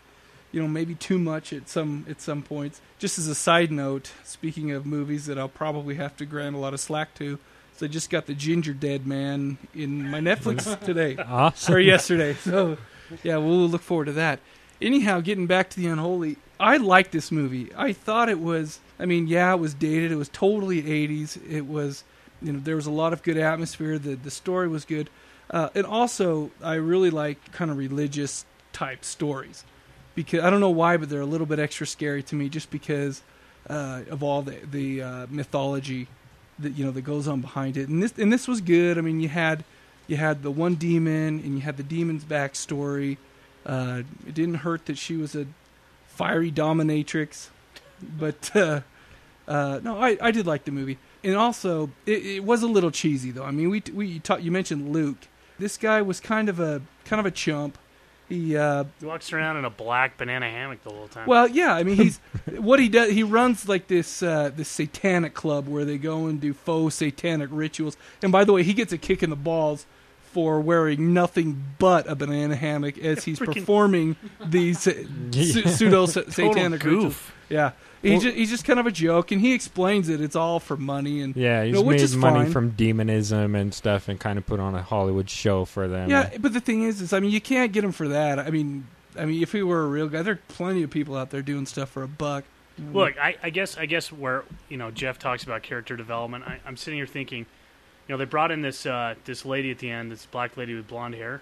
You 0.52 0.62
know, 0.62 0.68
maybe 0.68 0.96
too 0.96 1.18
much 1.18 1.54
at 1.54 1.70
some 1.70 2.06
at 2.10 2.20
some 2.20 2.44
points. 2.44 2.82
Just 3.00 3.18
as 3.18 3.28
a 3.28 3.36
side 3.36 3.72
note, 3.72 4.12
speaking 4.26 4.70
of 4.72 4.86
movies 4.86 5.28
that 5.28 5.40
I'll 5.40 5.48
probably 5.48 5.96
have 5.96 6.18
to 6.18 6.26
grant 6.26 6.58
a 6.58 6.60
lot 6.60 6.74
of 6.74 6.82
slack 6.82 7.16
to, 7.16 7.40
so 7.82 7.86
I 7.86 7.90
just 7.90 8.12
got 8.12 8.28
the 8.28 8.36
Gingerdead 8.36 9.08
Man 9.08 9.58
in 9.74 10.08
my 10.08 10.20
Netflix 10.20 10.80
today 10.86 11.18
awesome. 11.18 11.74
or 11.74 11.80
yesterday. 11.80 12.36
So, 12.36 12.78
yeah, 13.24 13.38
we'll 13.38 13.68
look 13.68 13.82
forward 13.82 14.06
to 14.06 14.12
that. 14.14 14.40
Anyhow, 14.80 15.20
getting 15.20 15.48
back 15.48 15.72
to 15.72 15.80
the 15.80 15.88
unholy, 15.88 16.38
I 16.60 16.78
liked 16.78 17.12
this 17.12 17.32
movie. 17.32 17.72
I 17.76 17.92
thought 17.92 18.30
it 18.30 18.40
was. 18.40 18.80
I 19.00 19.08
mean, 19.08 19.26
yeah, 19.26 19.52
it 19.52 19.60
was 19.60 19.74
dated. 19.74 20.12
It 20.12 20.16
was 20.16 20.30
totally 20.30 20.84
'80s. 20.84 21.40
It 21.50 21.66
was, 21.66 22.04
you 22.40 22.54
know, 22.54 22.60
there 22.60 22.76
was 22.76 22.86
a 22.86 22.92
lot 22.92 23.14
of 23.14 23.24
good 23.24 23.38
atmosphere. 23.38 23.98
The 23.98 24.14
the 24.14 24.32
story 24.32 24.68
was 24.68 24.86
good, 24.86 25.10
uh, 25.50 25.70
and 25.74 25.84
also 25.88 26.52
I 26.62 26.76
really 26.76 27.10
like 27.10 27.52
kind 27.52 27.72
of 27.72 27.78
religious 27.78 28.46
type 28.74 29.04
stories 29.04 29.64
because 30.14 30.44
I 30.44 30.52
don't 30.52 30.62
know 30.62 30.70
why, 30.70 30.98
but 30.98 31.10
they're 31.10 31.22
a 31.22 31.26
little 31.26 31.48
bit 31.48 31.58
extra 31.58 31.88
scary 31.88 32.22
to 32.24 32.36
me 32.36 32.48
just 32.48 32.70
because 32.70 33.24
uh, 33.68 34.02
of 34.12 34.22
all 34.22 34.44
the 34.44 34.60
the 34.70 35.02
uh, 35.02 35.28
mythology 35.32 36.08
that 36.62 36.78
you 36.78 36.86
know 36.86 36.92
that 36.92 37.02
goes 37.02 37.28
on 37.28 37.42
behind 37.42 37.78
it. 37.78 37.90
And 37.90 38.02
this 38.02 38.14
and 38.18 38.32
this 38.32 38.48
was 38.48 38.62
good. 38.62 38.98
I 38.98 39.02
mean, 39.02 39.20
you 39.20 39.30
had 39.30 39.64
you 40.08 40.18
had 40.18 40.44
the 40.44 40.52
one 40.52 40.76
demon 40.76 41.40
and 41.40 41.56
you 41.56 41.62
had 41.62 41.78
the 41.78 41.84
demon's 41.84 42.24
backstory. 42.24 43.18
Uh, 43.66 44.04
it 44.28 44.34
didn't 44.34 44.56
hurt 44.56 44.86
that 44.88 44.98
she 44.98 45.16
was 45.16 45.36
a 45.36 45.46
fiery 46.08 46.52
dominatrix, 46.52 47.50
but 48.02 48.56
uh, 48.56 48.82
uh, 49.48 49.80
no, 49.84 50.02
I, 50.02 50.18
I 50.22 50.32
did 50.32 50.48
like 50.48 50.66
the 50.66 50.72
movie. 50.72 50.98
And 51.24 51.36
also, 51.36 51.92
it, 52.06 52.26
it 52.26 52.44
was 52.44 52.64
a 52.64 52.68
little 52.68 52.92
cheesy 52.92 53.32
though. 53.32 53.44
I 53.44 53.52
mean, 53.52 53.70
we 53.70 53.84
we 53.94 54.08
you, 54.08 54.20
ta- 54.20 54.38
you 54.38 54.52
mentioned 54.52 54.92
Luke. 54.92 55.28
This 55.60 55.78
guy 55.78 56.02
was 56.02 56.20
kind 56.20 56.50
of 56.50 56.60
a 56.60 56.82
kind 57.06 57.20
of 57.20 57.26
a 57.26 57.32
chump, 57.32 57.78
he 58.32 58.58
uh, 58.58 58.86
He 59.00 59.06
walks 59.06 59.32
around 59.34 59.58
in 59.58 59.66
a 59.66 59.70
black 59.70 60.18
banana 60.18 60.50
hammock 60.50 60.84
the 60.84 60.90
whole 60.90 61.08
time. 61.08 61.28
well, 61.28 61.48
yeah. 61.48 61.74
I 61.76 61.84
mean, 61.84 61.98
he's 61.98 62.18
what 62.58 62.80
he 62.80 62.90
does. 62.90 63.12
He 63.12 63.24
runs 63.24 63.68
like 63.68 63.88
this 63.88 64.24
uh, 64.24 64.52
this 64.56 64.70
satanic 64.70 65.34
club 65.34 65.68
where 65.68 65.86
they 65.86 65.98
go 65.98 66.28
and 66.28 66.40
do 66.42 66.54
faux 66.54 66.96
satanic 66.96 67.50
rituals. 67.52 67.98
And 68.24 68.32
by 68.32 68.44
the 68.44 68.54
way, 68.54 68.64
he 68.64 68.74
gets 68.74 68.92
a 68.94 68.98
kick 68.98 69.22
in 69.22 69.30
the 69.30 69.36
balls 69.36 69.86
for 70.34 70.62
wearing 70.62 71.14
nothing 71.14 71.62
but 71.78 72.10
a 72.10 72.16
banana 72.16 72.56
hammock 72.56 72.98
as 73.00 73.24
he's 73.26 73.38
Freaking- 73.38 73.54
performing 73.56 74.16
these 74.46 74.88
uh, 74.88 74.94
Yeah. 75.32 75.70
pseudo 75.70 76.06
Total 76.08 76.32
satanic 76.32 76.84
rituals. 76.84 77.04
goof. 77.04 77.34
Yeah, 77.50 77.72
he's 78.02 78.12
Well- 78.12 78.22
just, 78.22 78.36
he's 78.36 78.50
just 78.50 78.66
kind 78.66 78.80
of 78.80 78.86
a 78.88 78.92
joke, 78.92 79.32
and 79.32 79.42
he 79.42 79.54
explains 79.54 80.10
it. 80.10 80.22
It's 80.22 80.36
all 80.36 80.60
for 80.60 80.78
money, 80.78 81.22
and 81.22 81.36
Yeah, 81.36 81.64
he's 81.64 81.74
No, 81.74 81.82
which 81.82 81.98
made 81.98 82.04
is 82.04 82.16
money 82.16 82.44
fine. 82.46 82.52
from 82.52 82.70
demonism 82.72 83.56
and 83.56 83.74
stuff, 83.74 84.08
and 84.08 84.20
kind 84.20 84.38
of 84.38 84.46
put 84.46 84.60
on 84.60 84.76
a 84.76 84.82
Hollywood 84.82 85.30
show 85.30 85.66
for 85.66 85.88
them. 85.88 86.10
yeah. 86.10 86.30
But 86.40 86.54
the 86.54 86.62
thing 86.62 86.84
is, 86.84 87.02
is 87.02 87.14
I 87.14 87.20
mean, 87.20 87.32
you 87.32 87.42
can't 87.42 87.72
get 87.72 87.84
him 87.84 87.92
for 87.92 88.08
that. 88.10 88.40
I 88.40 88.50
mean, 88.50 88.88
I 89.20 89.26
mean, 89.26 89.42
if 89.44 89.52
he 89.52 89.62
were 89.64 89.84
a 89.84 89.88
real 89.88 90.08
guy, 90.08 90.22
there 90.22 90.34
are 90.36 90.40
plenty 90.48 90.84
of 90.84 90.90
people 90.90 91.16
out 91.18 91.30
there 91.32 91.42
doing 91.42 91.66
stuff 91.66 91.90
for 91.90 92.04
a 92.04 92.08
buck. 92.08 92.44
Look, 92.94 93.18
I, 93.20 93.36
I 93.44 93.50
guess 93.50 93.78
I 93.78 93.86
guess 93.86 94.12
where 94.12 94.44
you 94.70 94.78
know 94.78 94.90
Jeff 94.92 95.20
talks 95.20 95.44
about 95.44 95.62
character 95.62 95.96
development, 95.98 96.46
I, 96.48 96.60
I'm 96.66 96.78
sitting 96.78 96.98
here 96.98 97.06
thinking, 97.06 97.40
you 97.40 97.46
know, 98.14 98.18
they 98.18 98.26
brought 98.26 98.50
in 98.50 98.62
this 98.62 98.86
uh, 98.86 99.16
this 99.26 99.46
lady 99.46 99.70
at 99.70 99.78
the 99.80 99.90
end, 99.92 100.12
this 100.12 100.26
black 100.26 100.56
lady 100.58 100.74
with 100.74 100.88
blonde 100.88 101.14
hair. 101.16 101.42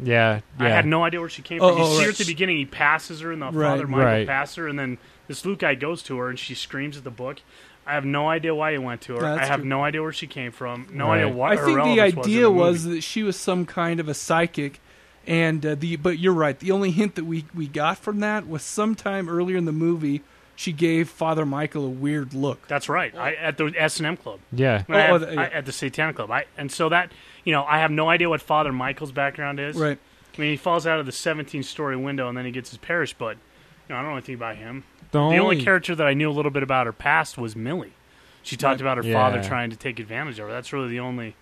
yeah, 0.00 0.40
yeah. 0.60 0.66
I 0.66 0.68
had 0.68 0.86
no 0.86 1.02
idea 1.04 1.20
where 1.20 1.28
she 1.28 1.42
came 1.42 1.60
Oh, 1.62 1.68
from. 1.70 1.78
You 1.78 1.84
oh, 1.84 1.98
see 1.98 2.04
her 2.04 2.10
at 2.10 2.16
the 2.16 2.24
beginning. 2.26 2.58
He 2.58 2.66
passes 2.66 3.20
her, 3.20 3.32
and 3.32 3.40
the 3.40 3.46
Right. 3.46 3.70
father 3.70 3.86
Michael 3.86 4.04
Right. 4.04 4.26
passes 4.26 4.56
her, 4.56 4.68
and 4.68 4.78
then 4.78 4.98
this 5.28 5.44
Luke 5.44 5.60
guy 5.60 5.74
goes 5.74 6.02
to 6.04 6.18
her, 6.18 6.28
and 6.28 6.38
she 6.38 6.54
screams 6.54 6.96
at 6.96 7.04
the 7.04 7.10
book. 7.10 7.40
I 7.86 7.92
have 7.92 8.04
no 8.04 8.28
idea 8.28 8.54
why 8.54 8.72
he 8.72 8.78
went 8.78 9.02
to 9.02 9.14
her. 9.14 9.20
That's 9.20 9.42
I 9.42 9.44
have 9.46 9.60
true. 9.60 9.68
no 9.68 9.84
idea 9.84 10.00
where 10.02 10.12
she 10.12 10.26
came 10.26 10.52
from. 10.52 10.86
No 10.90 11.08
Right. 11.08 11.20
idea 11.22 11.28
what 11.34 11.52
I 11.52 11.56
her 11.56 11.64
think 11.66 11.76
the 11.76 11.76
relevance 11.84 12.16
was 12.16 12.26
in 12.26 12.30
idea 12.32 12.42
the 12.42 12.50
was, 12.50 12.84
that 12.84 13.00
she 13.02 13.22
was 13.22 13.36
some 13.36 13.66
kind 13.66 14.00
of 14.00 14.08
a 14.08 14.14
psychic, 14.14 14.80
and 15.26 15.64
uh, 15.64 15.74
the 15.74 15.96
but 15.96 16.18
you're 16.18 16.32
right. 16.32 16.58
The 16.58 16.70
only 16.70 16.90
hint 16.90 17.14
that 17.16 17.24
we 17.24 17.44
we 17.54 17.66
got 17.66 17.98
from 17.98 18.20
that 18.20 18.48
was 18.48 18.62
sometime 18.62 19.28
earlier 19.28 19.56
in 19.56 19.64
the 19.66 19.72
movie 19.72 20.22
she 20.56 20.70
gave 20.72 21.08
Father 21.08 21.44
Michael 21.44 21.84
a 21.84 21.88
weird 21.90 22.32
look. 22.32 22.68
That's 22.68 22.88
right. 22.88 23.12
I, 23.16 23.34
at 23.34 23.56
the 23.58 23.72
S 23.76 23.98
and 23.98 24.06
M 24.06 24.16
club. 24.16 24.38
yeah. 24.52 24.84
When 24.86 24.98
I 25.00 25.08
Oh, 25.08 25.12
have- 25.18 25.20
the- 25.28 25.34
yeah. 25.34 25.40
I- 25.40 25.46
at 25.46 25.66
the 25.66 25.72
Satanic 25.72 26.14
Club. 26.14 26.30
I, 26.30 26.44
and 26.56 26.70
so 26.70 26.88
that, 26.90 27.10
you 27.42 27.50
know, 27.52 27.64
I 27.64 27.80
have 27.80 27.90
no 27.90 28.08
idea 28.08 28.28
what 28.28 28.40
Father 28.40 28.72
Michael's 28.72 29.10
background 29.10 29.58
is. 29.58 29.74
Right. 29.76 29.98
I 30.36 30.40
mean, 30.40 30.50
he 30.52 30.56
falls 30.56 30.86
out 30.86 31.00
of 31.00 31.06
the 31.06 31.12
17 31.12 31.64
story 31.64 31.96
window 31.96 32.28
and 32.28 32.38
then 32.38 32.44
he 32.44 32.52
gets 32.52 32.70
his 32.70 32.78
parish, 32.78 33.14
but 33.14 33.36
you 33.88 33.94
know, 33.94 33.96
I 33.96 33.98
don't 34.02 34.10
know 34.10 34.16
anything 34.16 34.36
about 34.36 34.54
him. 34.56 34.84
The 35.18 35.38
only, 35.38 35.62
character 35.62 35.94
that 35.94 36.06
I 36.06 36.14
knew 36.14 36.30
a 36.30 36.32
little 36.32 36.50
bit 36.50 36.62
about 36.62 36.86
her 36.86 36.92
past 36.92 37.38
was 37.38 37.54
Millie. 37.56 37.92
She 38.42 38.56
talked 38.56 38.80
about 38.80 38.98
her 38.98 39.04
Yeah. 39.04 39.14
father 39.14 39.42
trying 39.42 39.70
to 39.70 39.76
take 39.76 39.98
advantage 39.98 40.38
of 40.38 40.46
her. 40.48 40.52
That's 40.52 40.72
really 40.72 40.88
the 40.88 41.00
only, 41.00 41.34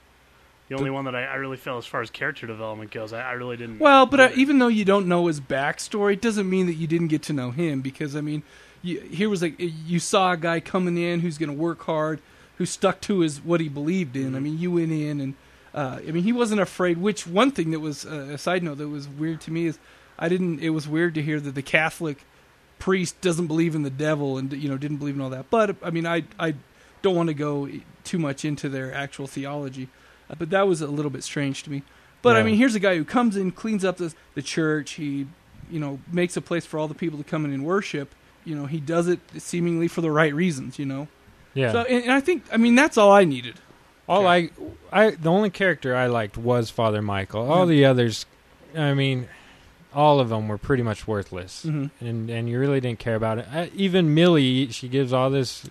the 0.69 0.77
only 0.77 0.91
one 0.91 1.05
that 1.07 1.15
I, 1.17 1.25
I 1.25 1.35
really 1.35 1.57
felt 1.57 1.79
as 1.79 1.87
far 1.87 2.01
as 2.01 2.11
character 2.11 2.47
development 2.47 2.91
goes. 2.91 3.13
I, 3.13 3.21
I 3.23 3.33
really 3.33 3.57
didn't. 3.57 3.79
Well, 3.81 4.07
but 4.07 4.21
uh, 4.21 4.29
even 4.37 4.59
though 4.59 4.69
you 4.69 4.85
don't 4.85 5.07
know 5.09 5.27
his 5.27 5.41
backstory, 5.41 6.13
it 6.15 6.23
doesn't 6.23 6.49
mean 6.49 6.67
that 6.67 6.75
you 6.75 6.87
didn't 6.87 7.09
get 7.09 7.23
to 7.25 7.33
know 7.33 7.51
him. 7.51 7.81
Because 7.81 8.15
I 8.15 8.21
mean, 8.21 8.43
you, 8.83 9.01
here 9.01 9.29
was 9.29 9.43
like 9.43 9.55
you 9.59 9.99
saw 9.99 10.33
a 10.33 10.37
guy 10.37 10.61
coming 10.61 10.97
in 10.97 11.21
who's 11.21 11.39
going 11.39 11.49
to 11.51 11.57
work 11.57 11.83
hard, 11.83 12.21
who 12.59 12.67
stuck 12.67 13.01
to 13.03 13.21
his 13.21 13.41
what 13.43 13.61
he 13.61 13.69
believed 13.69 14.15
in. 14.17 14.23
I 14.23 14.39
Mm-hmm. 14.39 14.45
mean, 14.45 14.59
you 14.59 14.71
went 14.73 14.93
in 14.93 15.21
and 15.21 15.35
uh, 15.75 15.99
I 16.07 16.11
mean, 16.13 16.23
he 16.23 16.33
wasn't 16.33 16.61
afraid. 16.61 16.99
Which 16.99 17.27
one 17.27 17.51
thing 17.51 17.71
that 17.71 17.81
was 17.81 18.05
uh, 18.05 18.29
a 18.35 18.39
side 18.39 18.63
note 18.63 18.77
that 18.79 18.89
was 18.89 19.09
weird 19.09 19.41
to 19.43 19.51
me 19.51 19.67
is 19.67 19.79
I 20.19 20.29
didn't. 20.29 20.61
It 20.61 20.71
was 20.71 20.87
weird 20.87 21.15
to 21.15 21.23
hear 21.23 21.41
that 21.41 21.55
the 21.55 21.63
Catholic 21.63 22.25
priest 22.83 23.21
doesn't 23.21 23.47
believe 23.47 23.77
in 23.77 23.85
the 23.85 23.91
devil 23.91 24.39
and 24.39 24.53
you 24.53 24.69
know 24.69 24.77
didn't 24.77 24.97
believe 24.97 25.15
in 25.15 25.21
all 25.21 25.31
that. 25.31 25.49
But 25.51 25.77
I 25.85 25.91
mean, 25.91 26.05
I 26.05 26.25
I 26.37 26.55
don't 27.01 27.15
want 27.15 27.29
to 27.29 27.35
go 27.35 27.69
too 28.03 28.19
much 28.19 28.45
into 28.45 28.69
their 28.69 28.93
actual 28.93 29.29
theology, 29.29 29.89
uh, 30.29 30.35
but 30.37 30.51
that 30.51 30.67
was 30.67 30.81
a 30.83 30.89
little 30.89 31.11
bit 31.11 31.23
strange 31.23 31.63
to 31.63 31.71
me. 31.71 31.85
But 32.23 32.37
I 32.37 32.43
mean, 32.43 32.57
here's 32.57 32.75
a 32.75 32.81
guy 32.81 32.97
who 32.97 33.05
comes 33.05 33.37
in, 33.37 33.53
cleans 33.53 33.85
up 33.85 33.99
the, 33.99 34.13
the 34.35 34.43
church. 34.43 34.93
He, 34.93 35.27
you 35.71 35.79
know, 35.79 36.01
makes 36.13 36.37
a 36.37 36.41
place 36.41 36.67
for 36.67 36.79
all 36.79 36.89
the 36.89 36.95
people 36.95 37.19
to 37.19 37.25
come 37.25 37.45
in 37.45 37.53
and 37.53 37.65
worship. 37.65 38.15
You 38.45 38.57
know, 38.57 38.67
he 38.67 38.81
does 38.81 39.07
it 39.07 39.21
seemingly 39.39 39.87
for 39.87 40.01
the 40.01 40.11
right 40.11 40.35
reasons. 40.35 40.77
You 40.79 40.87
know, 40.87 41.09
yeah. 41.55 41.71
so 41.71 41.83
and, 41.83 42.03
and 42.03 42.13
I 42.13 42.21
think 42.21 42.43
I 42.53 42.57
mean 42.57 42.75
that's 42.75 42.99
all 42.99 43.13
I 43.13 43.25
needed. 43.25 43.61
All 44.09 44.27
I, 44.27 44.51
I, 44.91 45.11
the 45.11 45.31
only 45.31 45.51
character 45.51 45.95
I 45.95 46.07
liked 46.09 46.37
was 46.37 46.69
Father 46.71 47.01
Michael. 47.01 47.49
All 47.51 47.61
Yeah. 47.61 47.75
the 47.77 47.85
others, 47.85 48.27
I 48.77 48.95
mean, 48.95 49.29
all 49.95 50.21
of 50.21 50.29
them 50.29 50.49
were 50.49 50.59
pretty 50.59 50.83
much 50.83 51.07
worthless, 51.07 51.65
Mhm. 51.67 51.91
and 52.01 52.31
and 52.31 52.49
you 52.49 52.59
really 52.59 52.81
didn't 52.81 52.99
care 52.99 53.15
about 53.17 53.39
it. 53.39 53.47
I, 53.53 53.71
even 53.75 54.15
Millie, 54.15 54.69
she 54.71 54.89
gives 54.89 55.13
all 55.13 55.31
this 55.31 55.69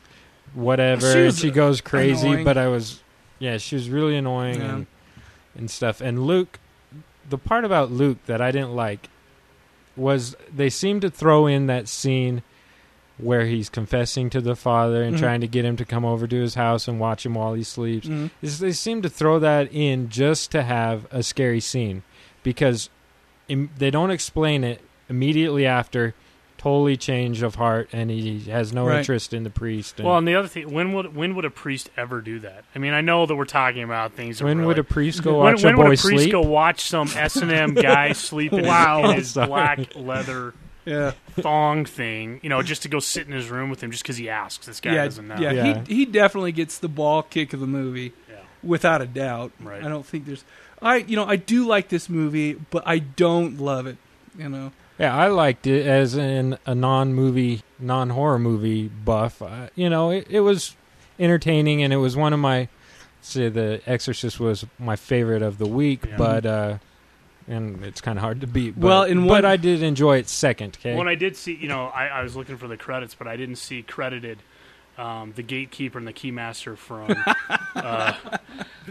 whatever, 0.54 1.12
She 1.12 1.20
and 1.26 1.34
she 1.36 1.52
goes 1.52 1.82
crazy. 1.82 2.28
annoying. 2.28 2.44
But 2.46 2.58
I 2.58 2.68
was, 2.68 3.02
yeah, 3.40 3.58
she 3.58 3.76
was 3.76 3.90
really 3.90 4.16
annoying 4.18 4.60
Yeah. 4.60 4.76
and 4.76 4.86
and 5.58 5.70
stuff. 5.70 6.00
And 6.02 6.26
Luke, 6.26 6.60
the 7.30 7.38
part 7.38 7.66
about 7.66 7.92
Luke 7.92 8.18
that 8.26 8.42
I 8.42 8.52
didn't 8.52 8.76
like 8.76 9.10
was 9.96 10.36
they 10.54 10.70
seemed 10.70 11.02
to 11.02 11.10
throw 11.10 11.46
in 11.48 11.68
that 11.68 11.88
scene 11.88 12.42
where 13.18 13.46
he's 13.46 13.70
confessing 13.70 14.30
to 14.32 14.42
the 14.42 14.56
father 14.56 15.04
and 15.04 15.16
Mhm. 15.16 15.20
trying 15.20 15.42
to 15.42 15.48
get 15.48 15.64
him 15.66 15.76
to 15.78 15.86
come 15.86 16.04
over 16.06 16.26
to 16.26 16.36
his 16.42 16.56
house 16.56 16.88
and 16.88 17.00
watch 17.00 17.26
him 17.26 17.36
while 17.36 17.54
he 17.54 17.64
sleeps 17.64 18.08
Mhm. 18.08 18.32
is 18.42 18.60
they 18.60 18.72
seem 18.72 19.02
to 19.02 19.10
throw 19.10 19.38
that 19.40 19.72
in 19.72 20.10
just 20.10 20.50
to 20.52 20.64
have 20.64 21.06
a 21.12 21.22
scary 21.22 21.60
scene 21.60 22.02
because 22.44 22.90
they 23.78 23.92
don't 23.92 24.12
explain 24.12 24.64
it 24.64 24.82
immediately 25.10 25.66
after 25.66 26.14
totally 26.58 26.96
change 26.96 27.42
of 27.42 27.56
heart 27.56 27.90
and 27.92 28.12
he 28.12 28.40
has 28.42 28.72
no 28.72 28.86
Right. 28.86 29.00
interest 29.00 29.34
in 29.34 29.44
the 29.44 29.50
priest 29.50 29.98
and 30.00 30.08
well, 30.08 30.20
and 30.20 30.28
the 30.28 30.36
other 30.36 30.48
thing, 30.48 30.72
when 30.72 30.94
would 30.94 31.16
when 31.16 31.34
would 31.36 31.44
a 31.46 31.50
priest 31.50 31.90
ever 31.98 32.22
do 32.22 32.40
that? 32.42 32.64
I 32.76 32.80
mean, 32.80 32.94
I 32.94 33.02
know 33.02 33.26
that 33.26 33.36
we're 33.36 33.46
talking 33.46 33.82
about 33.84 34.14
things. 34.14 34.38
that 34.40 34.46
when 34.46 34.60
were 34.60 34.68
would 34.68 34.78
a 34.80 34.84
priest 34.84 35.24
go 35.24 35.40
when, 35.42 35.54
watch 35.54 35.64
when 35.64 35.74
a 35.74 35.78
when 35.78 35.90
would 35.90 35.98
a 36.00 36.02
priest 36.02 36.24
sleep 36.24 36.32
go 36.32 36.42
watch 36.42 36.82
some 36.82 37.10
S 37.16 37.36
and 37.38 37.52
M 37.52 37.74
guy 37.74 38.12
sleep 38.12 38.54
in, 38.54 38.66
Wow. 38.66 39.02
his, 39.14 39.36
in 39.36 39.42
his 39.42 39.48
black 39.50 39.96
leather 39.96 40.54
Yeah, 40.86 41.12
thong 41.40 41.86
thing? 41.86 42.40
You 42.44 42.50
know, 42.50 42.62
just 42.62 42.84
to 42.84 42.90
go 42.90 43.00
sit 43.00 43.26
in 43.26 43.34
his 43.34 43.50
room 43.50 43.72
with 43.72 43.82
him 43.82 43.90
just 43.90 44.04
because 44.04 44.18
he 44.18 44.30
asks. 44.30 44.68
This 44.68 44.80
guy 44.80 44.94
yeah, 44.94 45.06
doesn't 45.06 45.28
know. 45.28 45.38
yeah. 45.40 45.52
Yeah. 45.52 45.84
He 45.88 45.96
he 45.96 46.06
definitely 46.06 46.52
gets 46.52 46.78
the 46.78 46.88
ball 46.90 47.24
kick 47.24 47.54
of 47.54 47.60
the 47.60 47.68
movie 47.68 48.14
Yeah. 48.30 48.36
without 48.62 49.02
a 49.02 49.08
doubt. 49.08 49.52
Right. 49.60 49.84
I 49.84 49.90
don't 49.90 50.06
think 50.06 50.26
there's. 50.28 50.44
I 50.82 50.98
you 50.98 51.16
know 51.16 51.26
I 51.26 51.36
do 51.36 51.66
like 51.68 51.90
this 51.90 52.10
movie, 52.10 52.54
but 52.54 52.84
I 52.86 53.00
don't 53.00 53.60
love 53.60 53.86
it. 53.88 53.98
You 54.38 54.48
know. 54.48 54.72
yeah 54.98 55.14
i 55.14 55.28
liked 55.28 55.68
it 55.68 55.86
as 55.86 56.16
in 56.16 56.58
a 56.66 56.74
non-movie 56.74 57.64
non-horror 57.80 58.40
movie 58.40 58.88
buff 58.88 59.42
uh, 59.42 59.68
you 59.76 59.90
know 59.90 60.10
it, 60.10 60.26
it 60.30 60.40
was 60.40 60.78
entertaining 61.20 61.84
and 61.84 61.92
it 61.92 61.98
was 61.98 62.16
one 62.16 62.32
of 62.32 62.40
my 62.40 62.70
say 63.22 63.50
the 63.50 63.82
exorcist 63.86 64.40
was 64.40 64.66
my 64.80 64.96
favorite 64.96 65.42
of 65.42 65.58
the 65.58 65.68
week 65.68 66.06
Yeah. 66.08 66.16
but 66.18 66.46
uh 66.46 66.78
and 67.46 67.84
it's 67.84 68.00
kind 68.00 68.18
of 68.18 68.24
hard 68.24 68.40
to 68.40 68.48
beat 68.48 68.80
but, 68.80 68.88
Well, 68.88 69.04
in 69.04 69.28
but 69.28 69.44
i 69.44 69.58
did 69.58 69.84
enjoy 69.84 70.18
it 70.20 70.30
second 70.30 70.78
okay 70.80 70.96
When 70.96 71.10
I 71.10 71.16
did 71.16 71.36
see, 71.36 71.56
you 71.56 71.68
know, 71.68 71.88
I, 71.88 72.08
I 72.08 72.24
was 72.24 72.38
looking 72.38 72.56
for 72.58 72.70
the 72.70 72.78
credits, 72.78 73.14
but 73.14 73.28
I 73.28 73.36
didn't 73.36 73.58
see 73.58 73.82
credited 73.84 74.38
um, 74.98 75.34
the 75.36 75.44
gatekeeper 75.44 75.98
and 75.98 76.08
the 76.08 76.14
keymaster 76.14 76.78
from 76.78 77.16
uh, 77.76 78.14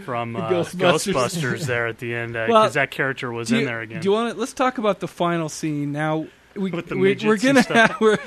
from 0.03 0.35
uh, 0.35 0.49
Ghostbusters. 0.49 1.13
Ghostbusters. 1.13 1.65
there 1.65 1.87
at 1.87 1.99
the 1.99 2.13
end 2.15 2.33
because 2.33 2.49
Well, 2.49 2.69
that 2.71 2.91
character 2.91 3.31
was 3.31 3.49
do 3.49 3.59
in 3.59 3.65
there 3.65 3.81
again. 3.81 4.01
Do 4.01 4.09
you 4.09 4.13
want 4.13 4.33
to? 4.33 4.39
Let's 4.39 4.53
talk 4.53 4.77
about 4.77 4.99
the 4.99 5.07
final 5.07 5.49
scene 5.49 5.91
now. 5.91 6.27
We, 6.53 6.69
With 6.71 6.87
the 6.89 6.97
we, 6.97 7.15
we're 7.23 7.37
gonna 7.37 7.59
and 7.59 7.65
stuff. 7.65 7.91
have, 7.91 8.01
we're, 8.01 8.17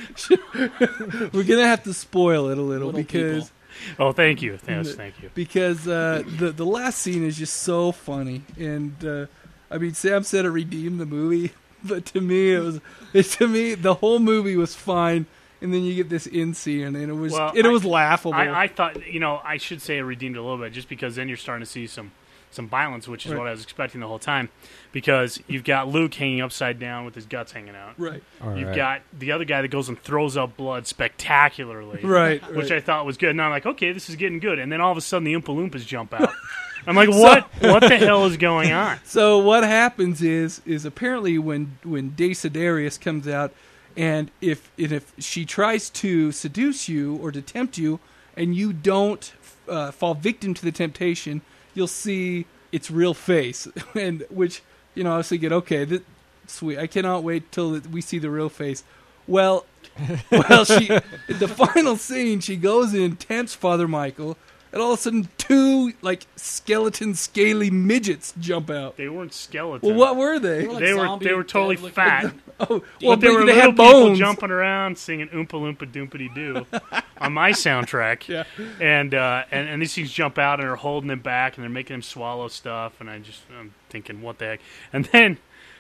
we're 1.33 1.43
gonna 1.45 1.67
have 1.67 1.83
to 1.85 1.93
spoil 1.93 2.49
it 2.49 2.57
a 2.57 2.63
little, 2.63 2.87
Little 2.87 2.93
because 3.03 3.51
people. 3.97 4.07
oh, 4.09 4.13
thank 4.13 4.41
you, 4.41 4.59
yes, 4.67 4.95
thank 4.95 5.23
you. 5.23 5.31
because 5.35 5.87
uh, 5.87 6.23
the 6.39 6.51
the 6.51 6.65
last 6.65 7.01
scene 7.01 7.23
is 7.23 7.37
just 7.37 7.55
so 7.59 7.93
funny 7.93 8.43
and 8.59 9.05
uh, 9.05 9.27
I 9.71 9.77
mean 9.77 9.93
Sam 9.93 10.23
said 10.23 10.47
it 10.47 10.51
redeemed 10.51 11.01
the 11.01 11.07
movie, 11.07 11.53
but 11.85 12.07
to 12.07 12.21
me 12.23 12.53
it 12.55 12.61
was 12.61 12.81
it, 13.13 13.25
to 13.33 13.47
me 13.47 13.75
the 13.75 13.95
whole 13.95 14.21
movie 14.21 14.57
was 14.57 14.75
fine, 14.75 15.27
and 15.65 15.75
then 15.75 15.83
you 15.83 15.95
get 15.97 16.09
this 16.09 16.27
in 16.29 16.55
scene 16.55 16.95
and 16.95 17.11
it 17.11 17.15
was 17.15 17.33
Well, 17.33 17.51
it 17.57 17.67
I- 17.67 17.69
was 17.69 17.85
laughable. 17.85 18.35
I, 18.35 18.49
I 18.65 18.69
thought, 18.69 19.05
you 19.13 19.19
know, 19.19 19.41
I 19.43 19.57
should 19.57 19.83
say 19.83 19.99
it 19.99 20.03
redeemed 20.03 20.37
it 20.37 20.39
a 20.39 20.43
little 20.43 20.59
bit, 20.59 20.73
just 20.73 20.89
because 20.89 21.17
then 21.17 21.27
you're 21.27 21.37
starting 21.37 21.65
to 21.65 21.71
see 21.71 21.87
some 21.89 22.13
some 22.51 22.69
violence, 22.69 23.09
which 23.09 23.27
is 23.27 23.33
Right. 23.33 23.39
what 23.41 23.49
I 23.49 23.51
was 23.51 23.65
expecting 23.65 24.01
the 24.01 24.07
whole 24.07 24.21
time, 24.21 24.49
because 24.93 25.41
you've 25.49 25.65
got 25.65 25.89
Luke 25.89 26.15
hanging 26.15 26.41
upside 26.41 26.79
down 26.79 27.05
with 27.05 27.17
his 27.17 27.27
guts 27.27 27.51
hanging 27.51 27.75
out. 27.75 27.95
right, 27.99 28.23
All 28.41 28.57
You've 28.57 28.69
right. 28.69 28.77
got 28.77 29.01
the 29.13 29.33
other 29.33 29.45
guy 29.45 29.61
that 29.61 29.69
goes 29.73 29.89
and 29.89 30.01
throws 30.01 30.37
up 30.37 30.57
blood 30.57 30.87
spectacularly. 30.87 32.01
right, 32.05 32.41
which 32.55 32.71
right. 32.71 32.79
I 32.79 32.81
thought 32.81 33.07
was 33.07 33.17
good. 33.17 33.31
And 33.31 33.43
I'm 33.43 33.51
like, 33.51 33.67
okay, 33.67 33.91
this 33.91 34.09
is 34.09 34.15
getting 34.15 34.39
good. 34.39 34.61
And 34.61 34.71
then 34.71 34.81
all 34.81 34.93
of 34.93 34.97
a 34.97 35.01
sudden, 35.01 35.25
the 35.25 35.33
Oompa 35.35 35.47
Loompas 35.47 35.85
jump 35.85 36.15
out. 36.15 36.31
I'm 36.87 36.95
like, 36.95 37.09
what? 37.09 37.49
what 37.63 37.81
the 37.81 37.97
hell 37.97 38.25
is 38.27 38.37
going 38.37 38.71
on? 38.71 38.99
So 39.05 39.39
what 39.39 39.65
happens 39.65 40.23
is 40.23 40.61
is 40.67 40.85
apparently 40.85 41.39
when 41.39 41.79
when 41.83 42.11
Desiderius 42.13 43.01
comes 43.01 43.27
out, 43.27 43.53
and 43.97 44.31
if 44.41 44.71
if 44.77 45.13
she 45.19 45.45
tries 45.45 45.91
to 45.91 46.33
seduce 46.33 46.89
you 46.89 47.17
or 47.17 47.31
to 47.33 47.43
tempt 47.43 47.79
you, 47.79 48.01
and 48.37 48.55
you 48.55 48.73
don't 48.73 49.33
uh, 49.69 49.91
fall 49.91 50.15
victim 50.15 50.55
to 50.55 50.65
the 50.65 50.73
temptation, 50.73 51.43
you'll 51.75 51.87
see 51.87 52.47
its 52.73 52.91
real 52.91 53.15
face, 53.15 53.69
and 53.95 54.25
which 54.31 54.63
you 54.95 55.05
know 55.05 55.15
I 55.15 55.17
was 55.19 55.29
thinking, 55.29 55.53
okay, 55.53 55.85
that, 55.85 56.05
sweet, 56.47 56.79
I 56.79 56.87
cannot 56.87 57.23
wait 57.23 57.51
till 57.53 57.79
we 57.81 58.01
see 58.01 58.19
the 58.19 58.31
real 58.31 58.49
face. 58.49 58.85
Well, 59.27 59.65
well, 60.31 60.65
she 60.65 60.89
the 61.29 61.49
final 61.49 61.97
scene, 61.97 62.41
she 62.41 62.57
goes 62.57 62.95
in, 62.95 63.17
tempts 63.17 63.55
Father 63.55 63.89
Michael. 63.89 64.37
And 64.75 64.83
all 64.83 64.93
of 64.93 64.99
a 64.99 65.03
sudden 65.03 65.29
two 65.39 65.93
like 66.03 66.27
skeleton, 66.37 67.15
scaly 67.15 67.71
midgets 67.71 68.35
jump 68.39 68.69
out. 68.69 68.97
They 68.99 69.09
weren't 69.09 69.33
skeletons. 69.33 69.83
Well, 69.89 69.99
what 69.99 70.17
were 70.17 70.39
they? 70.39 70.63
They 70.63 70.67
were 70.67 70.73
like 70.75 70.83
they 70.83 70.93
were 70.95 71.19
they 71.19 71.33
were 71.35 71.45
totally 71.45 71.77
dead-looking- 71.77 71.95
fat. 71.95 72.35
oh, 72.61 72.67
But 73.01 73.03
well, 73.03 73.17
they 73.17 73.29
were 73.31 73.41
they 73.41 73.47
little 73.47 73.61
had 73.63 73.71
people 73.71 73.85
bones. 73.93 74.19
jumping 74.19 74.51
around 74.51 74.99
singing 74.99 75.29
"Oompa 75.29 75.49
Loompa 75.53 75.91
Doompity 75.91 76.35
Doo" 76.35 76.67
on 77.19 77.33
my 77.33 77.53
soundtrack. 77.53 78.29
Yeah. 78.29 78.45
And, 78.81 79.15
uh, 79.15 79.45
and 79.51 79.69
and 79.69 79.81
these 79.81 79.95
things 79.95 80.13
jump 80.13 80.39
out 80.39 80.61
and 80.61 80.69
are 80.69 80.77
holding 80.77 81.11
him 81.11 81.21
back 81.21 81.57
and 81.57 81.63
they're 81.63 81.71
making 81.71 81.95
him 81.95 82.03
swallow 82.03 82.49
stuff 82.49 83.01
and 83.01 83.09
I 83.09 83.21
just 83.21 83.43
I'm 83.59 83.73
thinking 83.89 84.21
what 84.23 84.39
the 84.39 84.45
heck. 84.47 84.61
And 84.93 85.05
then 85.07 85.39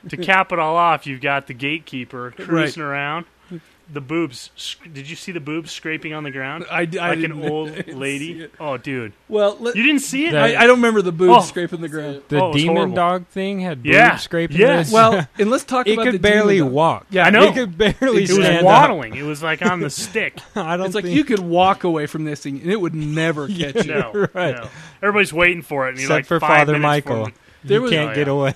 to 0.08 0.16
cap 0.16 0.52
it 0.52 0.58
all 0.58 0.76
off, 0.76 1.06
you've 1.06 1.20
got 1.20 1.46
the 1.46 1.54
gatekeeper 1.54 2.32
cruising 2.36 2.82
around. 2.82 3.24
The 3.92 4.00
boobs. 4.00 4.50
Did 4.92 5.10
you 5.10 5.14
see 5.14 5.30
the 5.30 5.40
boobs 5.40 5.70
scraping 5.70 6.14
on 6.14 6.24
the 6.24 6.30
ground? 6.30 6.64
I, 6.70 6.88
I 7.00 7.10
like 7.14 7.22
an 7.22 7.32
old 7.50 7.68
I 7.70 7.74
didn't 7.74 7.86
see 7.88 7.92
lady. 7.94 8.48
Oh, 8.58 8.78
dude, 8.78 9.12
Well, 9.28 9.58
let, 9.60 9.76
you 9.76 9.82
didn't 9.82 10.00
see 10.00 10.26
it? 10.26 10.32
That- 10.32 10.56
I, 10.56 10.62
I 10.62 10.66
don't 10.66 10.76
remember 10.76 11.02
the 11.02 11.12
boobs 11.12 11.34
Oh. 11.36 11.40
scraping 11.46 11.82
the 11.82 11.88
ground. 11.90 12.22
The 12.28 12.42
Oh, 12.42 12.52
demon 12.54 12.76
horrible. 12.76 12.94
dog 12.96 13.26
thing 13.26 13.60
had 13.60 13.82
boobs 13.82 13.94
Yeah. 13.94 14.16
scraping 14.16 14.56
Yes. 14.56 14.86
this. 14.86 14.94
Well, 14.94 15.28
and 15.38 15.50
let's 15.50 15.64
talk 15.64 15.86
it 15.86 15.92
about 15.92 16.06
the 16.06 16.10
could 16.12 16.22
barely 16.22 16.54
demon 16.56 16.68
dog. 16.68 16.74
walk. 16.74 17.06
Yeah, 17.10 17.26
I 17.26 17.30
know. 17.30 17.42
It 17.44 17.54
could 17.54 17.76
barely 17.76 18.24
it 18.24 18.30
was 18.30 18.34
stand 18.36 18.58
up. 18.58 18.64
waddling. 18.64 19.14
It 19.16 19.22
was 19.22 19.42
like 19.42 19.60
on 19.60 19.80
the 19.80 19.90
stick. 19.90 20.38
I 20.56 20.78
don't 20.78 20.86
It's 20.86 20.94
like 20.94 21.04
you 21.04 21.24
could 21.24 21.40
walk 21.40 21.84
away 21.84 22.06
from 22.06 22.24
this 22.24 22.40
thing 22.40 22.60
and 22.62 22.72
it 22.72 22.80
would 22.80 22.94
never 22.94 23.48
catch 23.48 23.84
you. 23.86 23.94
No, 23.94 24.28
Right. 24.32 24.54
no. 24.56 24.68
Everybody's 25.02 25.32
waiting 25.34 25.60
for 25.60 25.86
it, 25.86 25.90
and 25.90 25.98
Except 25.98 26.10
like 26.10 26.24
for 26.26 26.40
Father 26.40 26.72
minutes 26.72 26.82
Michael. 27.06 27.28
For. 27.64 27.68
There 27.68 27.78
you 27.78 27.82
was- 27.82 27.90
can't 27.90 28.10
Oh, 28.10 28.14
get 28.14 28.26
yeah. 28.26 28.32
away. 28.32 28.54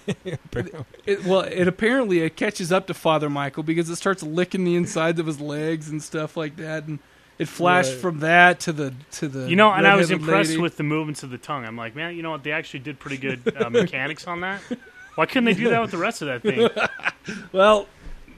It, 1.07 1.25
well, 1.25 1.41
it 1.41 1.67
apparently 1.67 2.21
it 2.21 2.37
catches 2.37 2.71
up 2.71 2.87
to 2.89 2.95
Father 2.95 3.31
Michael 3.31 3.63
because 3.63 3.89
it 3.89 3.97
starts 3.97 4.23
licking 4.23 4.65
the 4.65 4.77
insides 4.77 5.19
of 5.19 5.27
his 5.27 5.41
legs 5.41 5.89
and 5.89 6.03
stuff 6.03 6.37
like 6.37 6.57
that, 6.57 6.85
and 6.87 6.99
it 7.39 7.49
flashed 7.49 7.93
Right. 7.93 8.01
from 8.01 8.19
that 8.21 8.61
to 8.61 8.73
the 8.73 8.93
to 9.13 9.29
the. 9.29 9.49
You 9.49 9.57
know, 9.57 9.71
and 9.73 9.87
I 9.87 9.97
was 9.97 10.11
impressed 10.11 10.51
lady. 10.51 10.61
with 10.61 10.77
the 10.77 10.83
movements 10.83 11.23
of 11.23 11.31
the 11.31 11.39
tongue. 11.39 11.65
I'm 11.65 11.77
like, 11.79 11.97
man, 11.97 12.15
you 12.15 12.23
know 12.23 12.31
what? 12.33 12.43
They 12.45 12.53
actually 12.53 12.81
did 12.81 12.99
pretty 12.99 13.17
good 13.17 13.41
uh, 13.57 13.71
mechanics 13.71 14.27
on 14.27 14.41
that. 14.43 14.61
Why 15.15 15.25
couldn't 15.27 15.47
they 15.47 15.55
do 15.55 15.71
that 15.71 15.81
with 15.81 15.91
the 15.93 15.97
rest 15.99 16.21
of 16.23 16.29
that 16.29 16.43
thing? 16.43 16.69
Well, 17.53 17.87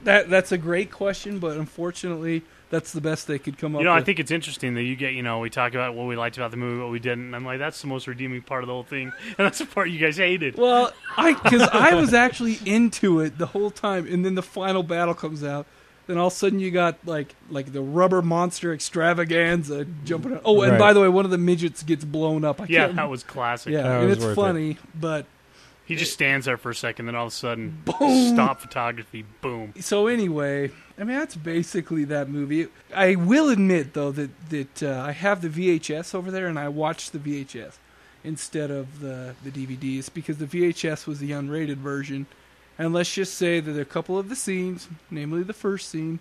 that 0.05 0.29
that's 0.29 0.51
a 0.51 0.57
great 0.57 0.91
question, 0.91 1.39
but 1.39 1.57
unfortunately, 1.57 2.43
that's 2.71 2.91
the 2.93 3.01
best 3.01 3.27
they 3.27 3.37
could 3.37 3.59
come 3.59 3.75
up. 3.75 3.79
You 3.81 3.85
know, 3.85 3.93
I 3.93 4.01
think 4.01 4.17
it's 4.19 4.31
interesting 4.31 4.73
that 4.73 4.81
you 4.83 4.95
get, 4.95 5.13
you 5.13 5.21
know, 5.21 5.37
we 5.39 5.51
talk 5.51 5.73
about 5.75 5.93
what 5.93 6.07
we 6.07 6.15
liked 6.15 6.37
about 6.37 6.49
the 6.49 6.57
movie, 6.57 6.81
what 6.81 6.89
we 6.91 6.97
didn't. 6.99 7.25
And 7.25 7.35
I'm 7.35 7.45
like, 7.45 7.59
that's 7.59 7.79
the 7.81 7.87
most 7.87 8.07
redeeming 8.07 8.41
part 8.41 8.63
of 8.63 8.67
the 8.67 8.73
whole 8.73 8.83
thing, 8.83 9.11
and 9.27 9.35
that's 9.37 9.59
the 9.59 9.67
part 9.67 9.89
you 9.91 9.99
guys 9.99 10.17
hated. 10.17 10.55
Well, 10.57 10.91
I 11.15 11.33
because 11.33 11.61
I 11.61 11.93
was 12.01 12.13
actually 12.15 12.57
into 12.65 13.19
it 13.19 13.37
the 13.37 13.45
whole 13.45 13.69
time, 13.69 14.07
and 14.11 14.25
then 14.25 14.33
the 14.35 14.41
final 14.43 14.81
battle 14.81 15.13
comes 15.13 15.43
out. 15.43 15.67
Then 16.07 16.17
all 16.17 16.27
of 16.27 16.33
a 16.33 16.35
sudden 16.35 16.59
you 16.59 16.71
got 16.71 16.97
like 17.05 17.35
like 17.51 17.71
the 17.73 17.81
rubber 17.81 18.21
monster 18.23 18.73
extravaganza 18.73 19.85
jumping. 20.03 20.33
Out. 20.33 20.41
Oh, 20.45 20.61
and 20.61 20.71
Right. 20.73 20.79
by 20.79 20.93
the 20.93 20.99
way, 21.01 21.07
one 21.07 21.25
of 21.25 21.31
the 21.31 21.37
midgets 21.37 21.83
gets 21.83 22.03
blown 22.03 22.43
up. 22.43 22.59
I 22.59 22.65
yeah, 22.67 22.85
can't 22.85 22.95
that 22.95 23.09
was 23.09 23.23
classic. 23.23 23.73
Yeah, 23.73 23.83
That 23.83 23.99
and 24.01 24.07
was 24.09 24.17
it's 24.17 24.25
worth 24.25 24.31
it. 24.33 24.35
funny, 24.41 24.77
but 24.99 25.25
He 25.85 25.95
just 25.95 26.13
stands 26.13 26.45
there 26.47 26.57
for 26.57 26.71
a 26.71 26.75
second, 26.75 27.05
then 27.05 27.15
all 27.15 27.27
of 27.27 27.33
a 27.33 27.35
sudden, 27.35 27.81
Boom. 27.85 28.33
stop 28.33 28.61
photography, 28.61 29.25
boom. 29.41 29.73
so 29.79 30.07
anyway, 30.07 30.71
I 31.01 31.03
mean 31.03 31.17
that's 31.17 31.35
basically 31.35 32.03
that 32.05 32.29
movie. 32.29 32.67
I 32.95 33.15
will 33.15 33.49
admit 33.49 33.93
though 33.93 34.11
that 34.11 34.29
that 34.51 34.83
uh, 34.83 35.03
I 35.05 35.11
have 35.13 35.41
the 35.41 35.49
VHS 35.49 36.13
over 36.13 36.29
there, 36.29 36.45
and 36.47 36.59
I 36.59 36.69
watched 36.69 37.11
the 37.11 37.17
VHS 37.19 37.73
instead 38.23 38.69
of 38.69 38.99
the 38.99 39.33
the 39.43 39.49
DVDs 39.49 40.13
because 40.13 40.37
the 40.37 40.45
VHS 40.45 41.07
was 41.07 41.17
the 41.19 41.31
unrated 41.31 41.77
version. 41.77 42.27
And 42.77 42.93
let's 42.93 43.13
just 43.13 43.33
say 43.35 43.59
that 43.59 43.79
a 43.79 43.85
couple 43.85 44.17
of 44.17 44.29
the 44.29 44.35
scenes, 44.35 44.87
namely 45.09 45.43
the 45.43 45.53
first 45.53 45.89
scene, 45.89 46.19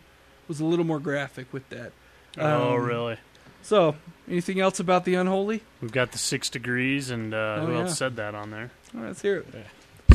was 0.48 0.60
a 0.60 0.64
little 0.64 0.84
more 0.84 0.98
graphic 0.98 1.52
with 1.52 1.66
that. 1.70 1.92
oh, 2.38 2.74
Um, 2.76 2.82
really? 2.82 3.16
So, 3.62 3.96
anything 4.28 4.60
else 4.60 4.80
about 4.80 5.04
the 5.04 5.14
unholy? 5.14 5.62
We've 5.80 5.92
got 5.92 6.12
the 6.12 6.18
six 6.18 6.50
degrees, 6.50 7.08
and 7.10 7.32
uh, 7.32 7.58
Oh, 7.60 7.66
who 7.66 7.72
yeah. 7.74 7.80
else 7.80 7.96
said 7.98 8.16
that 8.16 8.34
on 8.34 8.50
there? 8.50 8.70
All 8.94 9.00
right, 9.02 9.08
let's 9.08 9.22
hear 9.22 9.38
it. 9.38 9.46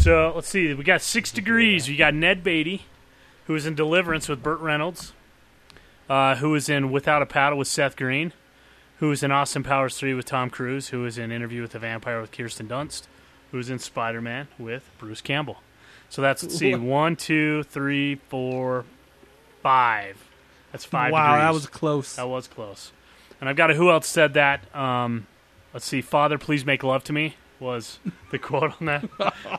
So 0.02 0.34
let's 0.36 0.50
see. 0.50 0.74
We 0.74 0.84
got 0.84 1.02
six 1.02 1.32
degrees. 1.32 1.88
We 1.88 1.96
got 1.96 2.14
Ned 2.14 2.44
Beatty, 2.44 2.86
who 3.46 3.54
was 3.54 3.66
in 3.66 3.76
Deliverance 3.76 4.28
with 4.28 4.44
Burt 4.44 4.60
Reynolds, 4.60 5.14
uh, 6.10 6.36
who 6.36 6.52
was 6.52 6.70
in 6.70 6.92
Without 6.92 7.22
a 7.22 7.26
Paddle 7.26 7.58
with 7.58 7.68
Seth 7.68 7.96
Green, 7.96 8.34
who 9.00 9.10
was 9.10 9.24
in 9.24 9.32
Austin 9.32 9.64
Powers 9.64 9.98
3 9.98 10.14
with 10.14 10.26
Tom 10.26 10.50
Cruise, 10.50 10.90
who 10.90 11.02
was 11.02 11.18
in 11.18 11.32
Interview 11.32 11.62
with 11.62 11.72
the 11.72 11.80
Vampire 11.80 12.22
with 12.22 12.32
Kirsten 12.32 12.68
Dunst, 12.68 13.04
who 13.52 13.58
was 13.58 13.70
in 13.70 13.80
Spider 13.80 14.22
Man 14.22 14.48
with 14.58 14.90
Bruce 14.98 15.22
Campbell. 15.22 15.58
So 16.10 16.22
that's, 16.22 16.44
let's 16.44 16.58
see, 16.58 16.76
one, 16.76 17.16
two, 17.16 17.64
three, 17.64 18.16
four, 18.16 18.86
five. 19.62 20.18
That's 20.72 20.86
five 20.86 21.12
wow, 21.12 21.34
degrees. 21.34 21.44
that 21.44 21.54
was 21.54 21.68
close. 21.68 22.16
That 22.16 22.28
was 22.28 22.48
close. 22.48 22.92
And 23.40 23.50
I've 23.50 23.56
got 23.56 23.72
a 23.72 23.74
who 23.74 23.90
else 23.90 24.08
said 24.08 24.34
that. 24.34 24.74
Um, 24.76 25.28
let's 25.74 25.86
see. 25.86 26.02
Father, 26.02 26.38
please 26.38 26.66
make 26.66 26.84
love 26.84 27.04
to 27.06 27.14
me 27.14 27.36
was 27.60 28.00
the 28.32 28.40
quote 28.40 28.74
on 28.80 28.86
that. 28.88 29.06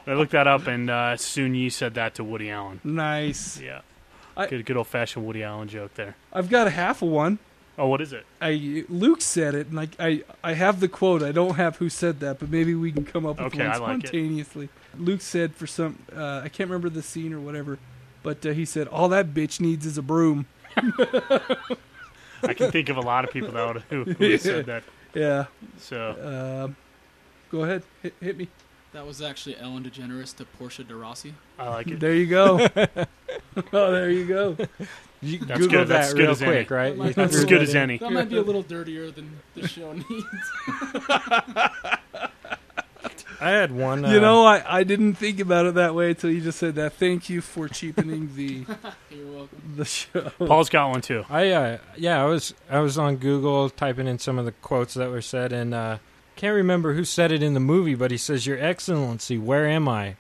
I 0.06 0.12
looked 0.14 0.32
that 0.32 0.46
up, 0.46 0.66
and 0.66 0.90
uh, 0.90 1.16
Soon 1.16 1.54
Yi 1.54 1.70
said 1.70 1.94
that 1.94 2.14
to 2.16 2.24
Woody 2.24 2.50
Allen. 2.50 2.80
nice. 2.84 3.60
Yeah, 3.60 3.80
I- 4.36 4.46
good, 4.48 4.64
good 4.66 4.76
old 4.76 4.86
fashioned 4.86 5.26
Woody 5.26 5.42
Allen 5.42 5.68
joke 5.68 5.94
there. 5.94 6.16
I've 6.32 6.48
got 6.50 6.66
a 6.66 6.70
half 6.70 7.02
of 7.02 7.08
one. 7.08 7.38
Oh, 7.78 7.88
what 7.88 8.00
is 8.00 8.14
it? 8.14 8.24
I 8.40 8.84
Luke 8.88 9.20
said 9.20 9.54
it, 9.54 9.66
and 9.66 9.78
I, 9.80 9.88
I 9.98 10.24
I 10.42 10.52
have 10.54 10.80
the 10.80 10.88
quote. 10.88 11.22
I 11.22 11.30
don't 11.32 11.56
have 11.56 11.76
who 11.76 11.90
said 11.90 12.20
that, 12.20 12.38
but 12.38 12.48
maybe 12.48 12.74
we 12.74 12.90
can 12.90 13.04
come 13.04 13.26
up 13.26 13.36
with 13.36 13.48
Okay, 13.54 13.66
one 13.66 13.70
I 13.74 13.76
like 13.76 14.04
it. 14.04 14.06
spontaneously. 14.08 14.68
Luke 14.96 15.20
said 15.20 15.54
for 15.54 15.66
some, 15.66 15.98
uh, 16.16 16.40
I 16.42 16.48
can't 16.48 16.70
remember 16.70 16.88
the 16.88 17.02
scene 17.02 17.34
or 17.34 17.40
whatever, 17.40 17.78
but 18.22 18.46
uh, 18.46 18.52
he 18.52 18.64
said 18.64 18.88
all 18.88 19.10
that 19.10 19.34
bitch 19.34 19.60
needs 19.60 19.84
is 19.84 19.98
a 19.98 20.02
broom. 20.02 20.46
I 22.42 22.54
can 22.54 22.70
think 22.70 22.88
of 22.88 22.96
a 22.96 23.00
lot 23.02 23.24
of 23.24 23.30
people 23.30 23.52
that 23.52 23.74
would, 23.74 23.82
who, 23.90 24.04
who 24.04 24.28
would 24.30 24.40
said 24.40 24.66
that. 24.66 24.82
Yeah. 25.14 25.46
So 25.78 26.64
Um 26.66 26.76
go 27.56 27.64
ahead, 27.64 27.82
hit, 28.02 28.14
hit 28.20 28.36
me. 28.36 28.48
That 28.92 29.06
was 29.06 29.20
actually 29.20 29.58
Ellen 29.58 29.84
DeGeneres 29.84 30.34
to 30.36 30.44
Portia 30.44 30.84
de 30.84 30.94
Rossi. 30.94 31.34
I 31.58 31.68
like 31.68 31.88
it. 31.88 32.00
There 32.00 32.14
you 32.14 32.26
go. 32.26 32.60
oh, 33.72 33.92
there 33.92 34.10
you 34.10 34.24
go. 34.26 34.56
You 35.20 35.38
That's 35.40 35.60
Google 35.60 35.78
good. 35.80 35.88
That's 35.88 36.08
that 36.08 36.14
good 36.16 36.22
real 36.22 36.30
as 36.30 36.42
any. 36.42 36.52
quick, 36.52 36.70
right? 36.70 36.90
That 36.90 36.98
might- 36.98 37.06
You 37.08 37.12
that's 37.14 37.34
as 37.36 37.44
good 37.44 37.62
as 37.62 37.74
any. 37.74 37.98
That 37.98 38.12
might 38.12 38.28
be 38.30 38.36
a 38.36 38.42
little 38.42 38.62
dirtier 38.62 39.10
than 39.10 39.38
the 39.54 39.66
show 39.68 39.92
needs. 39.92 40.06
I 43.38 43.50
had 43.50 43.70
one. 43.70 44.04
Uh, 44.04 44.10
You 44.12 44.20
know, 44.20 44.44
I, 44.46 44.78
I 44.78 44.82
didn't 44.84 45.14
think 45.14 45.40
about 45.40 45.66
it 45.66 45.74
that 45.74 45.94
way 45.94 46.10
until 46.10 46.30
you 46.30 46.40
just 46.40 46.58
said 46.58 46.74
that. 46.76 46.94
Thank 46.94 47.28
you 47.28 47.42
for 47.42 47.68
cheapening 47.68 48.34
the 48.34 48.64
You're 49.10 49.26
welcome. 49.26 49.74
the 49.76 49.84
show. 49.84 50.30
Paul's 50.38 50.70
got 50.70 50.88
one 50.90 51.02
too. 51.02 51.24
I 51.28 51.50
uh, 51.50 51.78
yeah, 51.96 52.22
I 52.22 52.24
was 52.26 52.54
I 52.70 52.80
was 52.80 52.96
on 52.98 53.16
Google 53.16 53.68
typing 53.68 54.06
in 54.06 54.18
some 54.18 54.38
of 54.38 54.46
the 54.46 54.52
quotes 54.52 54.94
that 54.94 55.10
were 55.10 55.20
said, 55.20 55.52
and 55.52 55.74
uh, 55.74 55.98
can't 56.36 56.54
remember 56.54 56.94
who 56.94 57.04
said 57.04 57.32
it 57.32 57.42
in 57.42 57.54
the 57.54 57.60
movie, 57.60 57.94
but 57.94 58.10
he 58.10 58.16
says, 58.16 58.46
"Your 58.46 58.62
Excellency, 58.62 59.38
where 59.38 59.66
am 59.66 59.88
I?" 59.88 60.16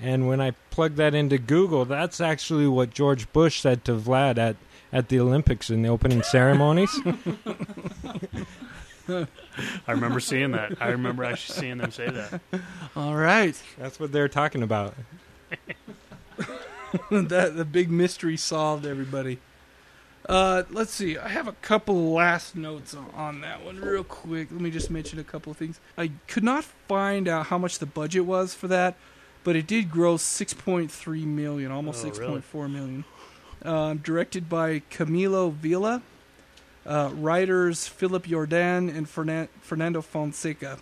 And 0.00 0.26
when 0.26 0.40
I 0.40 0.52
plug 0.70 0.96
that 0.96 1.14
into 1.14 1.38
Google, 1.38 1.84
that's 1.84 2.20
actually 2.20 2.66
what 2.66 2.90
George 2.90 3.32
Bush 3.32 3.60
said 3.60 3.84
to 3.84 3.92
Vlad 3.92 4.38
at 4.38 4.56
at 4.92 5.08
the 5.08 5.20
Olympics 5.20 5.70
in 5.70 5.82
the 5.82 5.88
opening 5.88 6.22
ceremonies. 6.22 6.98
I 9.08 9.26
remember 9.92 10.20
seeing 10.20 10.52
that. 10.52 10.80
I 10.80 10.88
remember 10.88 11.24
actually 11.24 11.58
seeing 11.58 11.78
them 11.78 11.90
say 11.90 12.08
that. 12.08 12.40
All 12.96 13.14
right. 13.14 13.60
that's 13.78 13.98
what 13.98 14.12
they're 14.12 14.28
talking 14.28 14.62
about. 14.62 14.94
that 17.10 17.56
the 17.56 17.64
big 17.64 17.90
mystery 17.90 18.36
solved 18.36 18.86
everybody. 18.86 19.38
Uh, 20.28 20.62
let's 20.70 20.92
see. 20.92 21.18
I 21.18 21.28
have 21.28 21.48
a 21.48 21.52
couple 21.52 22.12
last 22.12 22.54
notes 22.54 22.94
on, 22.94 23.10
on 23.14 23.40
that 23.40 23.64
one, 23.64 23.80
real 23.80 24.04
quick. 24.04 24.48
Let 24.52 24.60
me 24.60 24.70
just 24.70 24.90
mention 24.90 25.18
a 25.18 25.24
couple 25.24 25.50
of 25.50 25.56
things. 25.58 25.80
I 25.98 26.12
could 26.28 26.44
not 26.44 26.64
find 26.64 27.26
out 27.28 27.46
how 27.46 27.58
much 27.58 27.78
the 27.80 27.86
budget 27.86 28.24
was 28.24 28.54
for 28.54 28.68
that, 28.68 28.94
but 29.42 29.56
it 29.56 29.66
did 29.66 29.90
gross 29.90 30.22
six 30.22 30.54
point 30.54 30.90
three 30.92 31.24
million, 31.26 31.72
almost 31.72 32.00
Oh, 32.00 32.04
six 32.04 32.18
really? 32.18 32.30
point 32.32 32.44
four 32.44 32.68
million. 32.68 33.04
Um, 33.64 33.98
directed 33.98 34.48
by 34.48 34.82
Camilo 34.90 35.52
Vila, 35.52 36.02
uh, 36.86 37.10
writers 37.14 37.86
Philip 37.88 38.26
Jordan 38.26 38.88
and 38.88 39.08
Fernan- 39.08 39.48
Fernando 39.60 40.02
Fonseca. 40.02 40.78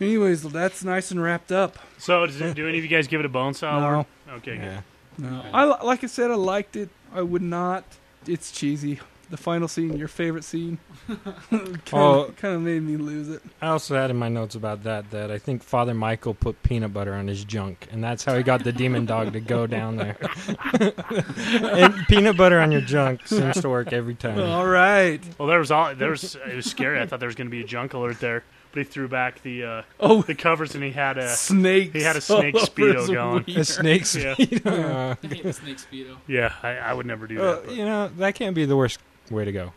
Anyways, 0.00 0.42
that's 0.42 0.82
nice 0.82 1.10
and 1.12 1.22
wrapped 1.22 1.52
up. 1.52 1.78
So, 1.98 2.26
does 2.26 2.40
it, 2.40 2.54
do 2.56 2.68
any 2.68 2.78
of 2.78 2.84
you 2.84 2.90
guys 2.90 3.06
give 3.06 3.20
it 3.20 3.26
a 3.26 3.28
bone 3.28 3.54
saw? 3.54 3.78
No. 3.78 3.86
award? 3.88 4.06
Okay, 4.38 4.56
good. 4.56 4.64
Yeah. 4.64 4.80
No, 5.18 5.44
I 5.52 5.64
like 5.84 6.02
I 6.02 6.08
said, 6.08 6.30
I 6.32 6.34
liked 6.34 6.74
it. 6.76 6.88
I 7.12 7.22
would 7.22 7.42
not. 7.42 7.84
It's 8.26 8.50
cheesy. 8.52 9.00
The 9.30 9.38
final 9.38 9.68
scene, 9.68 9.96
your 9.96 10.06
favorite 10.06 10.44
scene, 10.44 10.78
kind 11.50 11.80
Oh. 11.94 12.24
of 12.24 12.36
kind 12.36 12.54
of 12.56 12.60
made 12.60 12.82
me 12.82 12.98
lose 12.98 13.30
it. 13.30 13.40
I 13.60 13.68
also 13.68 13.94
had 13.96 14.10
in 14.10 14.16
my 14.18 14.28
notes 14.28 14.54
about 14.54 14.82
that 14.84 15.10
that 15.12 15.30
I 15.30 15.38
think 15.38 15.62
Father 15.62 15.94
Michael 15.94 16.34
put 16.34 16.62
peanut 16.62 16.92
butter 16.92 17.14
on 17.14 17.26
his 17.26 17.42
junk, 17.42 17.88
and 17.90 18.04
that's 18.04 18.22
how 18.24 18.36
he 18.36 18.42
got 18.42 18.64
the 18.64 18.72
demon 18.72 19.06
dog 19.06 19.32
to 19.32 19.40
go 19.40 19.66
down 19.66 19.96
there. 19.96 20.18
and 20.78 21.94
peanut 22.06 22.36
butter 22.36 22.60
on 22.60 22.70
your 22.70 22.82
junk 22.82 23.26
seems 23.26 23.60
to 23.62 23.68
work 23.68 23.92
every 23.92 24.14
time. 24.14 24.38
All 24.40 24.66
right. 24.66 25.20
Well, 25.38 25.48
there 25.48 25.58
was 25.58 25.70
all 25.70 25.94
there 25.94 26.10
was. 26.10 26.34
It 26.36 26.54
was 26.54 26.66
scary. 26.66 27.00
I 27.00 27.06
thought 27.06 27.18
there 27.20 27.26
was 27.28 27.34
going 27.36 27.48
to 27.48 27.50
be 27.56 27.62
a 27.62 27.66
junk 27.66 27.94
alert 27.94 28.20
there, 28.20 28.44
but 28.74 28.78
he 28.78 28.84
threw 28.84 29.06
back 29.08 29.40
the 29.42 29.64
uh, 29.64 29.82
Oh, 30.00 30.22
the 30.22 30.34
covers 30.34 30.74
and 30.74 30.82
he 30.84 30.90
had 30.90 31.16
a 31.16 31.28
snake. 31.28 31.92
he 31.92 32.02
had 32.02 32.16
a 32.16 32.20
snake 32.22 32.54
speedo 32.56 32.96
his 32.96 33.08
going. 33.08 33.44
wiener. 33.46 33.60
A 33.60 33.64
snake 33.64 34.00
Yeah. 34.14 34.34
speedo. 34.34 35.16
I 35.24 35.26
hate 35.26 35.42
the 35.44 35.52
snake 35.52 35.78
speedo. 35.78 36.16
yeah. 36.26 36.52
I, 36.62 36.70
I 36.76 36.92
would 36.92 37.06
never 37.06 37.26
do 37.26 37.40
Uh, 37.40 37.52
that. 37.54 37.66
but- 37.66 37.74
you 37.74 37.84
know 37.84 38.08
that 38.18 38.34
can't 38.34 38.54
be 38.54 38.64
the 38.66 38.76
worst 38.76 38.98
way 39.30 39.44
to 39.44 39.52
go. 39.52 39.72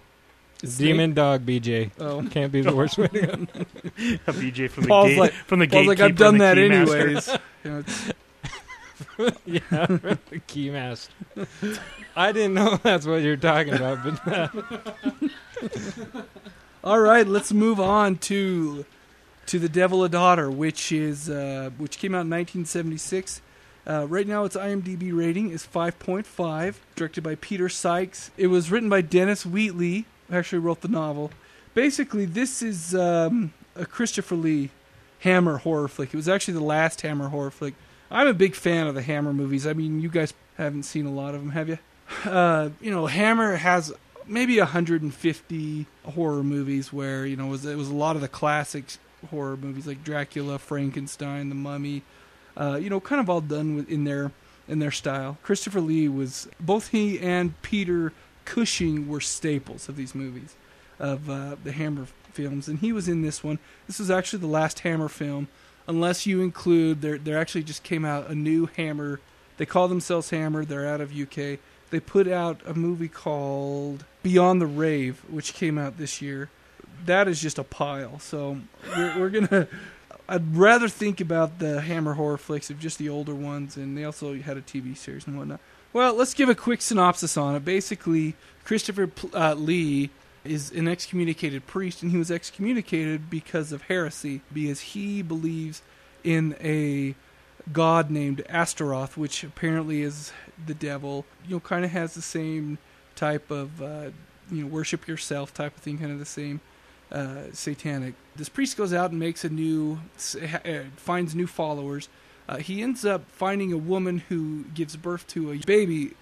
Snake? 0.63 0.77
Demon 0.79 1.13
dog 1.13 1.45
BJ. 1.45 1.91
Oh. 1.99 2.23
Can't 2.31 2.51
be 2.51 2.61
the 2.61 2.75
worst 2.75 2.97
way 2.97 3.07
to 3.09 3.19
go. 3.27 3.33
A 3.33 4.33
BJ 4.33 4.69
from 4.71 4.83
the 4.85 4.87
Paul's 4.89 5.09
gate 5.09 5.19
like- 5.19 5.33
from 5.33 5.59
the 5.59 5.67
Paul's 5.67 5.85
like, 5.87 5.99
I've 5.99 6.15
gatekeeper 6.15 6.29
and 6.29 6.39
done 6.39 6.39
the 6.39 6.43
that 6.45 6.57
keymaster." 6.57 6.99
anyways. 6.99 7.27
You 7.63 7.71
know, 7.71 7.79
it's- 7.79 8.11
yeah, 9.45 9.85
the 9.85 10.41
keymaster. 10.47 11.09
I 12.15 12.31
didn't 12.31 12.55
know 12.55 12.77
that's 12.81 13.05
what 13.05 13.21
you're 13.21 13.37
talking 13.37 13.73
about, 13.75 13.99
but 14.03 15.37
All 16.83 16.99
right, 16.99 17.27
let's 17.27 17.51
move 17.51 17.79
on 17.79 18.17
to 18.17 18.85
to 19.47 19.59
the 19.59 19.69
Devil 19.69 20.03
a 20.03 20.09
Daughter, 20.09 20.51
which 20.51 20.91
is 20.91 21.29
uh, 21.29 21.71
which 21.77 21.97
came 21.97 22.13
out 22.13 22.21
in 22.21 22.29
1976. 22.29 23.41
Uh, 23.87 24.05
right 24.07 24.27
now, 24.27 24.43
its 24.43 24.55
IMDb 24.55 25.15
rating 25.15 25.49
is 25.49 25.65
5.5. 25.65 26.75
Directed 26.95 27.23
by 27.23 27.35
Peter 27.35 27.67
Sykes. 27.67 28.31
It 28.37 28.47
was 28.47 28.69
written 28.69 28.89
by 28.89 29.01
Dennis 29.01 29.45
Wheatley, 29.45 30.05
who 30.29 30.35
actually 30.35 30.59
wrote 30.59 30.81
the 30.81 30.87
novel. 30.87 31.31
Basically, 31.73 32.25
this 32.25 32.61
is 32.61 32.93
um, 32.93 33.53
a 33.75 33.85
Christopher 33.85 34.35
Lee 34.35 34.69
Hammer 35.19 35.57
horror 35.57 35.87
flick. 35.87 36.13
It 36.13 36.17
was 36.17 36.29
actually 36.29 36.55
the 36.55 36.63
last 36.63 37.01
Hammer 37.01 37.29
horror 37.29 37.51
flick. 37.51 37.73
I'm 38.11 38.27
a 38.27 38.33
big 38.33 38.55
fan 38.55 38.87
of 38.87 38.93
the 38.93 39.01
Hammer 39.01 39.33
movies. 39.33 39.65
I 39.65 39.73
mean, 39.73 39.99
you 39.99 40.09
guys 40.09 40.33
haven't 40.57 40.83
seen 40.83 41.05
a 41.05 41.11
lot 41.11 41.33
of 41.33 41.41
them, 41.41 41.51
have 41.51 41.69
you? 41.69 41.79
Uh, 42.23 42.69
you 42.79 42.91
know, 42.91 43.07
Hammer 43.07 43.55
has 43.55 43.93
maybe 44.27 44.59
150 44.59 45.85
horror 46.05 46.43
movies 46.43 46.91
where 46.91 47.25
you 47.25 47.35
know 47.35 47.47
it 47.47 47.51
was, 47.51 47.65
it 47.65 47.77
was 47.77 47.89
a 47.89 47.95
lot 47.95 48.15
of 48.15 48.21
the 48.21 48.27
classic 48.27 48.85
horror 49.29 49.57
movies 49.57 49.87
like 49.87 50.03
Dracula, 50.03 50.59
Frankenstein, 50.59 51.49
The 51.49 51.55
Mummy. 51.55 52.03
Uh, 52.55 52.79
you 52.81 52.89
know, 52.89 52.99
kind 52.99 53.21
of 53.21 53.29
all 53.29 53.41
done 53.41 53.75
with, 53.75 53.89
in 53.89 54.03
their 54.03 54.31
in 54.67 54.79
their 54.79 54.91
style. 54.91 55.37
Christopher 55.43 55.79
Lee 55.79 56.07
was 56.07 56.47
both 56.59 56.89
he 56.89 57.19
and 57.19 57.59
Peter 57.61 58.13
Cushing 58.45 59.07
were 59.07 59.19
staples 59.19 59.89
of 59.89 59.97
these 59.97 60.15
movies 60.15 60.55
of 60.99 61.29
uh, 61.29 61.57
the 61.63 61.71
Hammer 61.71 62.07
films, 62.31 62.67
and 62.67 62.79
he 62.79 62.91
was 62.91 63.07
in 63.07 63.21
this 63.21 63.43
one. 63.43 63.59
This 63.87 63.99
was 63.99 64.09
actually 64.09 64.39
the 64.39 64.47
last 64.47 64.79
Hammer 64.79 65.09
film, 65.09 65.47
unless 65.87 66.25
you 66.25 66.41
include 66.41 67.01
there. 67.01 67.17
There 67.17 67.37
actually 67.37 67.63
just 67.63 67.83
came 67.83 68.05
out 68.05 68.29
a 68.29 68.35
new 68.35 68.67
Hammer. 68.77 69.19
They 69.57 69.65
call 69.65 69.87
themselves 69.87 70.29
Hammer. 70.29 70.65
They're 70.65 70.87
out 70.87 71.01
of 71.01 71.11
UK. 71.11 71.59
They 71.89 71.99
put 71.99 72.27
out 72.27 72.61
a 72.65 72.73
movie 72.73 73.07
called 73.07 74.05
Beyond 74.27 74.59
the 74.59 74.67
Rave, 74.67 75.23
which 75.29 75.53
came 75.53 75.77
out 75.77 75.97
this 75.97 76.21
year. 76.21 76.49
That 77.05 77.29
is 77.29 77.41
just 77.41 77.57
a 77.57 77.63
pile. 77.63 78.19
So 78.19 78.57
we're, 78.97 79.19
we're 79.19 79.29
gonna. 79.29 79.69
I'd 80.27 80.53
rather 80.53 80.89
think 80.89 81.21
about 81.21 81.59
the 81.59 81.79
Hammer 81.79 82.15
horror 82.15 82.37
flicks 82.37 82.69
of 82.69 82.77
just 82.77 82.97
the 82.97 83.07
older 83.07 83.33
ones, 83.33 83.77
and 83.77 83.97
they 83.97 84.03
also 84.03 84.35
had 84.35 84.57
a 84.57 84.61
TV 84.61 84.97
series 84.97 85.25
and 85.27 85.37
whatnot. 85.37 85.61
Well, 85.93 86.13
let's 86.13 86.33
give 86.33 86.49
a 86.49 86.55
quick 86.55 86.81
synopsis 86.81 87.37
on 87.37 87.55
it. 87.55 87.63
Basically, 87.63 88.35
Christopher 88.65 89.09
uh, 89.33 89.53
Lee 89.53 90.09
is 90.43 90.71
an 90.71 90.89
excommunicated 90.89 91.65
priest, 91.65 92.01
and 92.01 92.11
he 92.11 92.17
was 92.17 92.29
excommunicated 92.29 93.29
because 93.29 93.71
of 93.71 93.83
heresy, 93.83 94.41
because 94.53 94.81
he 94.81 95.21
believes 95.21 95.81
in 96.25 96.53
a 96.61 97.15
god 97.71 98.11
named 98.11 98.43
Astaroth, 98.49 99.15
which 99.15 99.45
apparently 99.45 100.01
is 100.01 100.33
the 100.65 100.73
devil. 100.73 101.23
You 101.47 101.55
know, 101.55 101.59
kind 101.61 101.85
of 101.85 101.91
has 101.91 102.13
the 102.13 102.21
same 102.21 102.77
type 103.17 103.51
of 103.51 103.81
uh, 103.81 104.11
you 104.49 104.63
know 104.63 104.67
worship 104.67 105.07
yourself 105.07 105.53
type 105.53 105.75
of 105.75 105.83
thing, 105.83 105.97
kind 105.97 106.11
of 106.11 106.19
the 106.19 106.25
same 106.25 106.61
uh, 107.11 107.43
satanic. 107.51 108.13
This 108.35 108.49
priest 108.49 108.77
goes 108.77 108.93
out 108.93 109.11
and 109.11 109.19
makes 109.19 109.43
a 109.43 109.49
new, 109.49 109.99
uh, 110.41 110.83
finds 110.95 111.35
new 111.35 111.47
followers. 111.47 112.09
Uh, 112.47 112.57
he 112.57 112.81
ends 112.81 113.05
up 113.05 113.29
finding 113.29 113.73
a 113.73 113.77
woman 113.77 114.19
who 114.29 114.63
gives 114.73 114.95
birth 114.95 115.27
to 115.27 115.51
a 115.51 115.57
baby, 115.57 116.13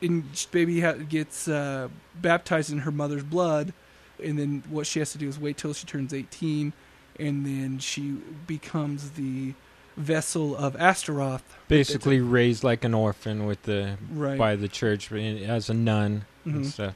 and 0.00 0.46
baby 0.52 0.80
gets 1.08 1.48
uh, 1.48 1.88
baptized 2.14 2.70
in 2.70 2.78
her 2.78 2.92
mother's 2.92 3.24
blood. 3.24 3.72
And 4.22 4.38
then 4.38 4.62
what 4.70 4.86
she 4.86 5.00
has 5.00 5.10
to 5.12 5.18
do 5.18 5.28
is 5.28 5.38
wait 5.38 5.56
till 5.56 5.74
she 5.74 5.86
turns 5.86 6.14
18, 6.14 6.72
and 7.18 7.46
then 7.46 7.78
she 7.78 8.18
becomes 8.46 9.12
the 9.12 9.54
vessel 9.96 10.56
of 10.56 10.74
Astaroth. 10.76 11.42
basically 11.68 12.20
raised 12.20 12.62
like 12.64 12.84
an 12.84 12.92
orphan 12.94 13.46
with 13.46 13.62
the 13.62 13.96
Right. 14.12 14.38
by 14.38 14.56
the 14.56 14.68
church 14.68 15.10
as 15.12 15.70
a 15.70 15.74
nun 15.74 16.24
and 16.44 16.64
Mhm. 16.64 16.70
stuff. 16.70 16.94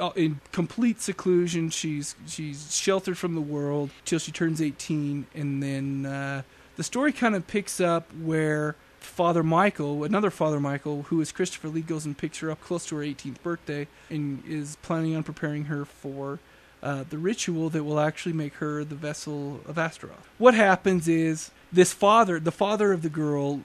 uh, 0.00 0.10
in 0.16 0.40
complete 0.52 1.00
seclusion. 1.02 1.68
She's 1.68 2.14
she's 2.26 2.74
sheltered 2.74 3.18
from 3.18 3.34
the 3.34 3.40
world 3.42 3.90
till 4.04 4.18
she 4.18 4.32
turns 4.32 4.62
18, 4.62 5.26
and 5.34 5.62
then 5.62 6.06
uh, 6.06 6.42
the 6.76 6.82
story 6.84 7.12
kind 7.12 7.34
of 7.34 7.46
picks 7.46 7.78
up 7.80 8.08
where 8.14 8.74
Father 9.00 9.42
Michael, 9.42 10.04
another 10.04 10.30
Father 10.30 10.60
Michael, 10.60 11.02
who 11.08 11.20
is 11.20 11.30
Christopher 11.32 11.68
Lee, 11.68 11.82
goes 11.82 12.06
and 12.06 12.16
picks 12.16 12.38
her 12.38 12.50
up 12.50 12.60
close 12.62 12.86
to 12.86 12.96
her 12.96 13.02
18th 13.02 13.42
birthday, 13.42 13.86
and 14.08 14.42
is 14.48 14.76
planning 14.82 15.14
on 15.16 15.22
preparing 15.24 15.64
her 15.66 15.84
for. 15.84 16.38
Uh, 16.82 17.04
the 17.10 17.18
ritual 17.18 17.68
that 17.70 17.84
will 17.84 18.00
actually 18.00 18.32
make 18.32 18.54
her 18.54 18.82
the 18.84 18.96
vessel 18.96 19.60
of 19.68 19.76
Astaroth. 19.78 20.28
What 20.38 20.54
happens 20.54 21.06
is 21.06 21.52
this 21.72 21.92
father, 21.92 22.38
the 22.38 22.52
father 22.52 22.92
of 22.92 23.02
the 23.02 23.08
girl, 23.08 23.62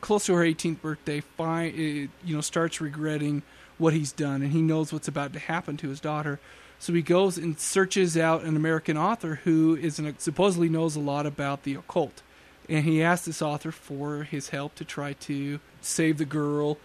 close 0.00 0.26
to 0.26 0.34
her 0.34 0.44
18th 0.44 0.80
birthday, 0.80 1.20
fi- 1.20 1.68
uh, 1.68 1.72
you 1.72 2.34
know, 2.34 2.40
starts 2.40 2.80
regretting 2.80 3.42
what 3.78 3.92
he's 3.92 4.12
done, 4.12 4.42
and 4.42 4.52
he 4.52 4.62
knows 4.62 4.92
what's 4.92 5.08
about 5.08 5.32
to 5.32 5.38
happen 5.38 5.76
to 5.78 5.88
his 5.88 6.00
daughter. 6.00 6.40
So 6.78 6.92
he 6.94 7.02
goes 7.02 7.36
and 7.36 7.58
searches 7.58 8.16
out 8.16 8.42
an 8.44 8.56
American 8.56 8.96
author 8.96 9.40
who 9.44 9.76
is 9.76 9.98
an, 9.98 10.18
supposedly 10.18 10.68
knows 10.68 10.96
a 10.96 11.00
lot 11.00 11.26
about 11.26 11.64
the 11.64 11.74
occult, 11.74 12.22
and 12.68 12.84
he 12.84 13.02
asks 13.02 13.26
this 13.26 13.42
author 13.42 13.70
for 13.72 14.22
his 14.22 14.48
help 14.50 14.74
to 14.76 14.84
try 14.84 15.12
to 15.14 15.60
save 15.82 16.18
the 16.18 16.24
girl 16.24 16.78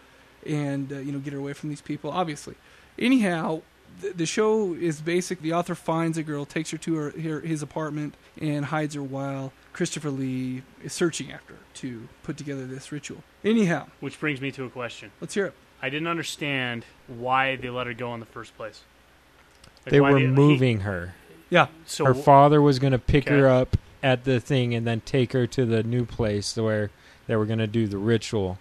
and 0.45 0.91
uh, 0.91 0.97
you 0.97 1.11
know 1.11 1.19
get 1.19 1.33
her 1.33 1.39
away 1.39 1.53
from 1.53 1.69
these 1.69 1.81
people. 1.81 2.11
Obviously, 2.11 2.55
anyhow. 2.99 3.61
The, 4.01 4.09
the 4.09 4.25
show 4.25 4.73
is 4.73 4.99
basic. 4.99 5.41
The 5.41 5.53
author 5.53 5.73
finds 5.73 6.17
a 6.17 6.23
girl, 6.23 6.43
takes 6.43 6.71
her 6.71 6.77
to 6.79 6.95
her, 6.95 7.11
her 7.11 7.39
his 7.39 7.61
apartment, 7.61 8.15
and 8.41 8.65
hides 8.65 8.95
her 8.95 9.03
while 9.03 9.53
Christopher 9.75 10.09
Lee 10.09 10.63
is 10.85 10.93
searching 10.93 11.33
after 11.33 11.55
to 11.73 12.07
put 12.23 12.37
together 12.37 12.65
this 12.65 12.93
ritual. 12.93 13.21
Anyhow, 13.43 13.87
Which 13.99 14.17
brings 14.21 14.39
me 14.39 14.49
to 14.53 14.63
a 14.63 14.69
question. 14.69 15.11
let's 15.19 15.33
hear 15.33 15.47
it. 15.47 15.53
I 15.81 15.89
didn't 15.89 16.07
understand 16.07 16.85
why 17.07 17.57
they 17.57 17.69
let 17.69 17.85
her 17.85 17.93
go 17.93 18.13
in 18.13 18.21
the 18.21 18.25
first 18.25 18.55
place. 18.55 18.83
Like, 19.85 19.91
They 19.91 19.99
why 19.99 20.11
were 20.13 20.19
he- 20.19 20.27
moving 20.27 20.79
her. 20.79 21.15
Yeah, 21.49 21.67
so 21.85 22.05
her 22.05 22.13
father 22.13 22.61
was 22.61 22.79
going 22.79 22.93
to 22.93 22.97
pick 22.97 23.27
her 23.27 23.49
up 23.49 23.75
at 24.01 24.23
the 24.23 24.39
thing 24.39 24.73
and 24.73 24.87
then 24.87 25.01
take 25.01 25.33
her 25.33 25.45
to 25.47 25.65
the 25.65 25.83
new 25.83 26.05
place 26.05 26.55
where 26.55 26.89
they 27.27 27.35
were 27.35 27.45
going 27.45 27.59
to 27.59 27.67
do 27.67 27.85
the 27.85 27.97
ritual. 27.97 28.57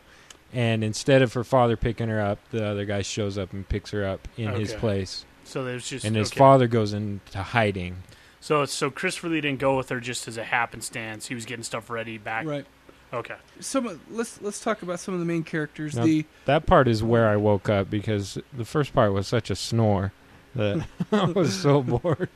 And 0.53 0.83
instead 0.83 1.22
of 1.22 1.33
her 1.35 1.44
father 1.44 1.77
picking 1.77 2.09
her 2.09 2.20
up, 2.20 2.40
the 2.50 2.66
other 2.66 2.85
guy 2.85 3.03
shows 3.03 3.38
up 3.38 3.53
and 3.53 3.68
picks 3.68 3.92
her 3.92 4.05
up 4.05 4.27
in 4.37 4.48
his 4.55 4.72
Okay. 4.72 4.81
place. 4.81 5.24
so 5.44 5.62
there's 5.62 5.88
just 5.88 6.05
And 6.05 6.16
his 6.16 6.33
okay. 6.33 6.38
father 6.38 6.66
goes 6.66 6.92
into 6.92 7.40
hiding. 7.40 8.03
So 8.44 8.66
so 8.66 8.90
Christopher 8.90 9.30
Lee 9.30 9.40
didn't 9.40 9.59
go 9.61 9.74
with 9.78 9.88
her 9.88 10.00
just 10.00 10.28
as 10.28 10.37
a 10.37 10.44
happenstance. 10.44 11.28
He 11.28 11.35
was 11.35 11.46
getting 11.46 11.62
stuff 11.62 11.88
ready 11.88 12.18
back. 12.18 12.44
right. 12.46 12.66
Okay. 13.11 13.37
Some 13.61 13.87
of- 13.87 14.00
let's 14.11 14.38
let's 14.42 14.61
talk 14.61 14.83
about 14.83 15.00
some 15.00 15.14
of 15.14 15.20
the 15.20 15.24
main 15.26 15.44
characters. 15.44 15.96
Now- 15.96 16.04
The 16.04 16.26
That 16.44 16.66
part 16.66 16.87
is 16.87 17.02
where 17.02 17.26
I 17.28 17.37
woke 17.37 17.70
up 17.70 17.88
because 17.88 18.37
the 18.52 18.66
first 18.66 18.92
part 18.92 19.14
was 19.14 19.26
such 19.26 19.48
a 19.50 19.54
snore 19.57 20.12
that 20.54 20.87
I 21.12 21.24
was 21.24 21.59
so 21.59 21.83
bored. 21.92 22.28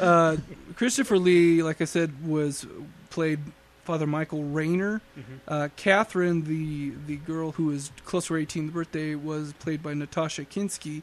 uh, 0.00 0.38
Christopher 0.74 1.16
Lee, 1.18 1.62
like 1.62 1.80
I 1.80 1.84
said, 1.84 2.26
was 2.26 2.66
played 3.10 3.38
Father 3.84 4.06
Michael 4.06 4.42
Rayner. 4.42 5.00
Mhm. 5.16 5.22
Uh, 5.46 5.68
Catherine, 5.76 6.42
the 6.42 6.92
the 7.06 7.16
girl 7.18 7.52
who 7.52 7.66
was 7.66 7.92
close 8.04 8.26
to 8.26 8.34
her 8.34 8.40
18th 8.40 8.72
birthday, 8.72 9.14
was 9.14 9.52
played 9.60 9.80
by 9.80 9.94
Natasha 9.94 10.44
Kinski, 10.44 11.02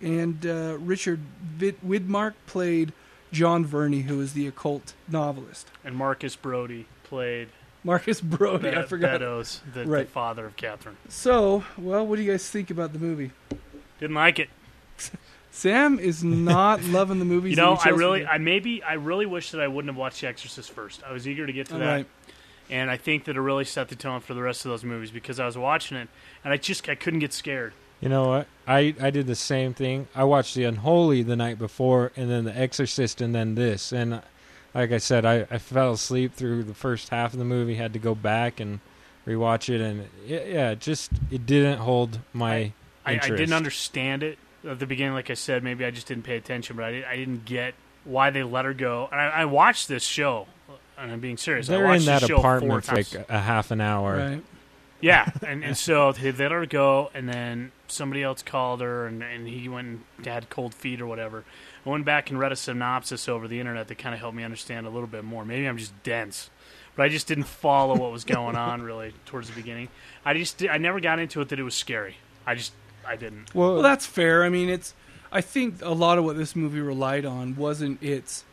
and 0.00 0.44
uh, 0.44 0.78
Richard 0.80 1.20
Vid- 1.56 1.80
Widmark 1.82 2.34
played 2.48 2.92
John 3.32 3.64
Verney, 3.64 4.02
who 4.02 4.20
is 4.20 4.32
the 4.32 4.46
occult 4.46 4.94
novelist. 5.08 5.68
And 5.84 5.94
Marcus 5.96 6.36
Brody 6.36 6.86
played 7.04 7.48
Marcus 7.82 8.20
Brody, 8.20 8.70
I 8.70 8.82
forgot. 8.82 9.12
Beddoes, 9.12 9.60
the, 9.72 9.84
the 9.84 10.04
father 10.04 10.46
of 10.46 10.56
Catherine. 10.56 10.96
So, 11.08 11.64
well, 11.78 12.06
what 12.06 12.16
do 12.16 12.22
you 12.22 12.30
guys 12.30 12.48
think 12.48 12.70
about 12.70 12.92
the 12.92 12.98
movie? 12.98 13.30
Didn't 13.98 14.16
like 14.16 14.38
it. 14.38 14.50
Sam 15.50 15.98
is 15.98 16.22
not 16.22 16.82
loving 16.84 17.18
the 17.18 17.24
movies. 17.24 17.50
You 17.50 17.56
know, 17.56 17.78
I 17.82 17.88
really. 17.90 18.26
I 18.26 18.38
maybe, 18.38 18.82
I 18.82 18.94
really 18.94 19.26
wish 19.26 19.50
that 19.52 19.60
I 19.60 19.68
wouldn't 19.68 19.90
have 19.90 19.98
watched 19.98 20.20
The 20.20 20.28
Exorcist 20.28 20.70
first. 20.70 21.02
I 21.02 21.12
was 21.12 21.26
eager 21.26 21.46
to 21.46 21.52
get 21.52 21.68
to 21.68 21.74
All 21.74 21.80
that, 21.80 21.92
right. 21.92 22.06
and 22.68 22.90
I 22.90 22.96
think 22.96 23.24
that 23.24 23.36
it 23.36 23.40
really 23.40 23.64
set 23.64 23.88
the 23.88 23.96
tone 23.96 24.20
for 24.20 24.34
the 24.34 24.42
rest 24.42 24.64
of 24.64 24.70
those 24.70 24.84
movies 24.84 25.10
because 25.10 25.40
I 25.40 25.46
was 25.46 25.56
watching 25.56 25.96
it 25.96 26.08
and 26.44 26.52
I 26.52 26.56
just, 26.56 26.88
I 26.88 26.94
couldn't 26.94 27.20
get 27.20 27.32
scared. 27.32 27.72
You 28.00 28.08
know 28.08 28.28
what? 28.28 28.46
I, 28.66 28.94
I 29.00 29.10
did 29.10 29.26
the 29.26 29.34
same 29.34 29.74
thing. 29.74 30.08
I 30.14 30.24
watched 30.24 30.54
The 30.54 30.64
Unholy 30.64 31.22
the 31.22 31.36
night 31.36 31.58
before, 31.58 32.12
and 32.16 32.30
then 32.30 32.44
The 32.44 32.56
Exorcist, 32.56 33.20
and 33.20 33.34
then 33.34 33.54
this. 33.56 33.92
And 33.92 34.22
like 34.74 34.92
I 34.92 34.98
said, 34.98 35.24
I, 35.26 35.46
I 35.50 35.58
fell 35.58 35.92
asleep 35.92 36.34
through 36.34 36.62
the 36.64 36.74
first 36.74 37.08
half 37.10 37.32
of 37.32 37.38
the 37.38 37.44
movie. 37.44 37.74
Had 37.74 37.92
to 37.92 37.98
go 37.98 38.14
back 38.14 38.58
and 38.60 38.80
rewatch 39.26 39.68
it, 39.72 39.80
and 39.80 40.08
it, 40.26 40.46
yeah, 40.48 40.70
it 40.70 40.80
just 40.80 41.10
it 41.30 41.44
didn't 41.46 41.78
hold 41.78 42.20
my 42.32 42.54
I, 42.54 42.72
I 43.04 43.12
interest. 43.14 43.36
didn't 43.36 43.54
understand 43.54 44.22
it 44.22 44.38
at 44.66 44.78
the 44.78 44.86
beginning. 44.86 45.12
Like 45.14 45.30
I 45.30 45.34
said, 45.34 45.62
maybe 45.62 45.84
I 45.84 45.90
just 45.90 46.06
didn't 46.06 46.24
pay 46.24 46.36
attention, 46.36 46.76
but 46.76 46.84
I, 46.86 46.92
didn't- 46.92 47.08
I 47.08 47.16
didn't 47.16 47.44
get 47.44 47.74
why 48.04 48.30
they 48.30 48.42
let 48.42 48.64
her 48.64 48.72
go. 48.74 49.08
And 49.12 49.20
I, 49.20 49.26
I 49.28 49.44
watched 49.44 49.88
this 49.88 50.02
show, 50.04 50.46
and 50.96 51.12
I'm 51.12 51.20
being 51.20 51.36
serious. 51.36 51.68
I 51.68 51.76
They're 51.76 51.84
watched 51.86 52.00
in 52.02 52.06
that 52.06 52.20
this 52.22 52.30
apartment 52.30 52.84
for 52.84 52.94
like 52.94 53.14
a 53.28 53.38
half 53.40 53.70
an 53.72 53.80
hour. 53.82 54.16
Right. 54.16 54.42
Yeah, 55.00 55.30
and, 55.46 55.64
and 55.64 55.76
so 55.76 56.12
they 56.12 56.32
let 56.32 56.52
her 56.52 56.66
go, 56.66 57.10
and 57.14 57.28
then 57.28 57.72
somebody 57.88 58.22
else 58.22 58.42
called 58.42 58.80
her, 58.80 59.06
and, 59.06 59.22
and 59.22 59.46
he 59.48 59.68
went 59.68 60.02
and 60.16 60.26
had 60.26 60.50
cold 60.50 60.74
feet 60.74 61.00
or 61.00 61.06
whatever. 61.06 61.44
I 61.84 61.88
went 61.88 62.04
back 62.04 62.30
and 62.30 62.38
read 62.38 62.52
a 62.52 62.56
synopsis 62.56 63.28
over 63.28 63.48
the 63.48 63.58
internet 63.58 63.88
that 63.88 63.98
kind 63.98 64.14
of 64.14 64.20
helped 64.20 64.36
me 64.36 64.44
understand 64.44 64.86
a 64.86 64.90
little 64.90 65.08
bit 65.08 65.24
more. 65.24 65.44
Maybe 65.44 65.66
I'm 65.66 65.78
just 65.78 66.00
dense, 66.02 66.50
but 66.94 67.04
I 67.04 67.08
just 67.08 67.26
didn't 67.26 67.44
follow 67.44 67.96
what 67.96 68.12
was 68.12 68.24
going 68.24 68.56
on 68.56 68.82
really 68.90 69.14
towards 69.26 69.48
the 69.48 69.54
beginning. 69.54 69.88
I 70.24 70.34
just 70.34 70.62
I 70.68 70.78
never 70.78 71.00
got 71.00 71.18
into 71.18 71.40
it 71.40 71.48
that 71.48 71.58
it 71.58 71.62
was 71.62 71.74
scary. 71.74 72.16
I 72.46 72.54
just 72.54 72.72
I 73.06 73.16
didn't. 73.16 73.54
Well, 73.54 73.74
Well, 73.74 73.82
that's 73.82 74.06
fair. 74.06 74.44
I 74.44 74.48
mean, 74.48 74.68
it's. 74.68 74.94
I 75.32 75.40
think 75.40 75.80
a 75.82 75.90
lot 75.90 76.18
of 76.18 76.24
what 76.24 76.36
this 76.36 76.56
movie 76.56 76.80
relied 76.80 77.24
on 77.24 77.56
wasn't 77.56 78.02
its. 78.02 78.44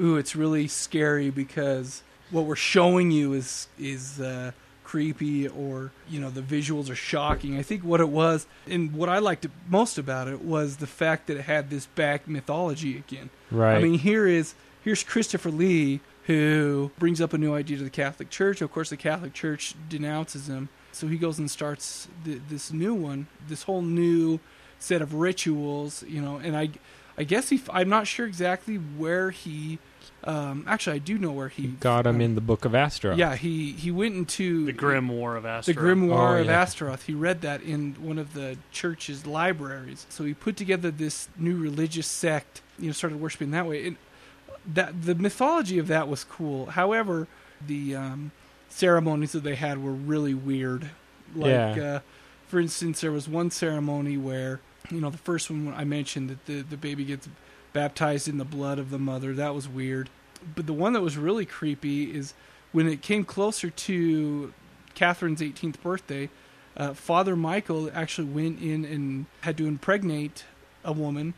Ooh, 0.00 0.16
it's 0.16 0.34
really 0.34 0.66
scary 0.66 1.30
because 1.30 2.02
what 2.30 2.44
we're 2.44 2.56
showing 2.56 3.10
you 3.10 3.32
is 3.32 3.68
is 3.78 4.20
uh, 4.20 4.50
creepy 4.94 5.48
or 5.48 5.90
you 6.08 6.20
know 6.20 6.30
the 6.30 6.40
visuals 6.40 6.88
are 6.88 6.94
shocking. 6.94 7.58
I 7.58 7.62
think 7.62 7.82
what 7.82 8.00
it 8.00 8.08
was 8.08 8.46
and 8.68 8.94
what 8.94 9.08
I 9.08 9.18
liked 9.18 9.44
most 9.68 9.98
about 9.98 10.28
it 10.28 10.40
was 10.40 10.76
the 10.76 10.86
fact 10.86 11.26
that 11.26 11.36
it 11.36 11.42
had 11.42 11.68
this 11.68 11.86
back 11.86 12.28
mythology 12.28 12.96
again. 12.96 13.30
right. 13.50 13.76
I 13.76 13.82
mean, 13.82 13.98
here 13.98 14.24
is 14.24 14.54
here's 14.84 15.02
Christopher 15.02 15.50
Lee 15.50 15.98
who 16.28 16.92
brings 16.96 17.20
up 17.20 17.32
a 17.32 17.38
new 17.38 17.52
idea 17.56 17.76
to 17.78 17.82
the 17.82 17.90
Catholic 17.90 18.30
Church. 18.30 18.62
Of 18.62 18.70
course, 18.70 18.90
the 18.90 18.96
Catholic 18.96 19.32
Church 19.32 19.74
denounces 19.88 20.48
him, 20.48 20.68
so 20.92 21.08
he 21.08 21.18
goes 21.18 21.40
and 21.40 21.50
starts 21.50 22.06
th- 22.24 22.42
this 22.48 22.72
new 22.72 22.94
one, 22.94 23.26
this 23.48 23.64
whole 23.64 23.82
new 23.82 24.38
set 24.78 25.02
of 25.02 25.12
rituals. 25.14 26.04
You 26.06 26.22
know, 26.22 26.36
and 26.36 26.56
I, 26.56 26.70
I 27.18 27.24
guess 27.24 27.48
he. 27.48 27.60
I'm 27.68 27.88
not 27.88 28.06
sure 28.06 28.26
exactly 28.26 28.76
where 28.76 29.32
he. 29.32 29.80
Um, 30.24 30.64
actually, 30.66 30.96
I 30.96 30.98
do 30.98 31.18
know 31.18 31.32
where 31.32 31.48
he 31.48 31.66
got 31.68 32.06
him 32.06 32.16
um, 32.16 32.20
in 32.20 32.34
the 32.34 32.40
Book 32.40 32.64
of 32.64 32.74
Astaroth. 32.74 33.18
Yeah, 33.18 33.36
he 33.36 33.72
he 33.72 33.90
went 33.90 34.14
into 34.14 34.64
The 34.66 34.72
Grimoire 34.72 35.36
of 35.36 35.44
Astaroth. 35.46 35.76
the 35.76 35.82
Grimoire 35.82 36.36
Oh, 36.38 36.40
of 36.40 36.46
yeah. 36.46 36.60
Astaroth. 36.62 37.02
He 37.04 37.14
read 37.14 37.40
that 37.42 37.62
in 37.62 37.94
one 38.00 38.18
of 38.18 38.32
the 38.34 38.56
church's 38.72 39.26
libraries. 39.26 40.06
So 40.08 40.24
he 40.24 40.34
put 40.34 40.56
together 40.56 40.90
this 40.90 41.28
new 41.36 41.56
religious 41.56 42.06
sect. 42.06 42.62
You 42.78 42.86
know, 42.86 42.92
started 42.92 43.20
worshiping 43.20 43.50
that 43.52 43.66
way. 43.66 43.86
And 43.86 43.96
that 44.66 45.02
the 45.02 45.14
mythology 45.14 45.78
of 45.78 45.88
that 45.88 46.08
was 46.08 46.24
cool. 46.24 46.66
However, 46.66 47.26
the 47.66 47.94
um, 47.96 48.32
ceremonies 48.68 49.32
that 49.32 49.42
they 49.44 49.54
had 49.56 49.82
were 49.82 49.92
really 49.92 50.34
weird. 50.34 50.90
Like, 51.34 51.50
Yeah. 51.50 51.84
uh, 51.96 52.00
for 52.48 52.60
instance, 52.60 53.00
there 53.00 53.12
was 53.12 53.28
one 53.28 53.50
ceremony 53.50 54.16
where 54.16 54.60
you 54.90 55.00
know 55.00 55.10
the 55.10 55.18
first 55.18 55.50
one 55.50 55.72
I 55.76 55.84
mentioned 55.84 56.28
that 56.30 56.46
the 56.46 56.62
the 56.62 56.76
baby 56.76 57.04
gets 57.04 57.28
baptized 57.74 58.26
in 58.26 58.38
the 58.38 58.44
blood 58.46 58.78
of 58.78 58.88
the 58.88 58.98
mother. 58.98 59.34
That 59.34 59.54
was 59.54 59.68
weird. 59.68 60.08
But 60.54 60.66
the 60.66 60.72
one 60.72 60.94
that 60.94 61.02
was 61.02 61.18
really 61.18 61.44
creepy 61.44 62.16
is 62.16 62.32
when 62.72 62.88
it 62.88 63.02
came 63.02 63.24
closer 63.24 63.68
to 63.68 64.54
Catherine's 64.94 65.42
18th 65.42 65.82
birthday, 65.82 66.30
uh, 66.76 66.94
Father 66.94 67.36
Michael 67.36 67.90
actually 67.92 68.28
went 68.28 68.60
in 68.60 68.86
and 68.86 69.26
had 69.42 69.58
to 69.58 69.66
impregnate 69.66 70.44
a 70.82 70.92
woman, 70.92 71.34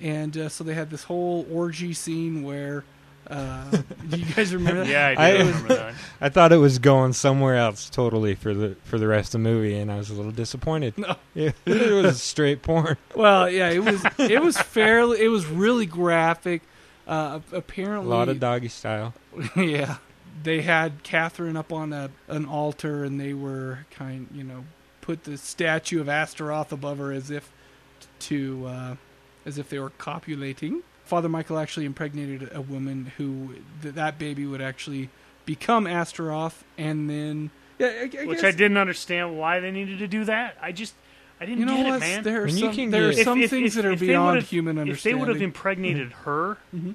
and 0.00 0.36
uh, 0.36 0.48
so 0.48 0.64
they 0.64 0.74
had 0.74 0.90
this 0.90 1.04
whole 1.04 1.46
orgy 1.48 1.92
scene 1.94 2.42
where. 2.42 2.84
Uh, 3.28 3.70
do 4.08 4.18
you 4.18 4.24
guys 4.34 4.54
remember 4.54 4.84
that? 4.84 4.90
Yeah, 4.90 5.14
I 5.18 5.30
do 5.32 5.36
I- 5.36 5.38
remember 5.46 5.68
that. 5.74 5.94
I 6.20 6.28
thought 6.28 6.52
it 6.52 6.58
was 6.58 6.78
going 6.78 7.12
somewhere 7.14 7.56
else 7.56 7.88
totally 7.90 8.34
for 8.34 8.52
the 8.54 8.76
for 8.84 8.98
the 8.98 9.06
rest 9.08 9.28
of 9.34 9.40
the 9.42 9.48
movie, 9.48 9.76
and 9.78 9.90
I 9.90 9.96
was 9.96 10.10
a 10.10 10.14
little 10.14 10.32
disappointed. 10.32 10.96
No. 10.98 11.16
Yeah, 11.34 11.50
it 11.66 11.92
was 12.04 12.22
straight 12.22 12.62
porn. 12.62 12.96
Well, 13.16 13.50
yeah, 13.50 13.68
it 13.70 13.84
was. 13.84 14.04
It 14.18 14.40
was 14.40 14.56
fairly. 14.56 15.20
It 15.20 15.28
was 15.28 15.46
really 15.46 15.84
graphic. 15.86 16.62
Uh, 17.08 17.40
apparently, 17.52 18.06
A 18.06 18.14
lot 18.14 18.28
of 18.28 18.38
doggy 18.38 18.68
style. 18.68 19.12
yeah, 19.56 19.96
they 20.42 20.62
had 20.62 21.02
Catherine 21.02 21.56
up 21.56 21.72
on 21.72 21.92
a 21.92 22.10
an 22.28 22.46
altar, 22.46 23.02
and 23.04 23.20
they 23.20 23.34
were 23.34 23.80
kind, 23.90 24.28
you 24.32 24.44
know, 24.44 24.64
put 25.00 25.24
the 25.24 25.36
statue 25.36 26.00
of 26.00 26.08
Astaroth 26.08 26.70
above 26.72 26.98
her 26.98 27.10
as 27.12 27.30
if 27.32 27.50
to, 28.20 28.66
uh, 28.66 28.96
as 29.44 29.58
if 29.58 29.68
they 29.68 29.78
were 29.80 29.90
copulating. 29.90 30.82
Father 31.04 31.28
Michael 31.28 31.58
actually 31.58 31.86
impregnated 31.86 32.50
a 32.54 32.60
woman 32.60 33.12
who 33.16 33.56
th- 33.82 33.94
that 33.94 34.18
baby 34.18 34.46
would 34.46 34.60
actually 34.62 35.10
become 35.46 35.86
Astaroth, 35.86 36.64
and 36.78 37.08
then 37.10 37.50
yeah, 37.78 37.86
I, 37.88 37.90
I 38.22 38.24
Which 38.24 38.40
guess, 38.40 38.44
I 38.54 38.56
didn't 38.56 38.76
understand 38.78 39.36
why 39.38 39.60
they 39.60 39.70
needed 39.70 39.98
to 39.98 40.06
do 40.08 40.24
that. 40.24 40.56
I 40.62 40.72
just 40.72 40.94
I 41.40 41.44
didn't 41.46 41.60
You 41.60 41.66
know 41.66 41.76
get 41.76 41.86
what? 41.86 41.96
it, 41.96 42.00
man. 42.00 42.22
There 42.22 42.42
are 42.42 42.46
When 42.46 42.56
some 42.56 42.74
can 42.74 42.90
there 42.90 43.08
are 43.08 43.12
get- 43.12 43.24
some 43.24 43.38
If- 43.38 43.44
if- 43.44 43.50
things 43.50 43.76
if- 43.76 43.82
that 43.82 43.88
are 43.88 43.92
if 43.92 44.00
they 44.00 44.06
beyond 44.06 44.36
would've- 44.36 44.48
human 44.48 44.88
If 44.88 45.02
they 45.02 45.14
would 45.14 45.28
have 45.28 45.42
impregnated 45.42 46.12
her 46.24 46.56
Mhm. 46.74 46.94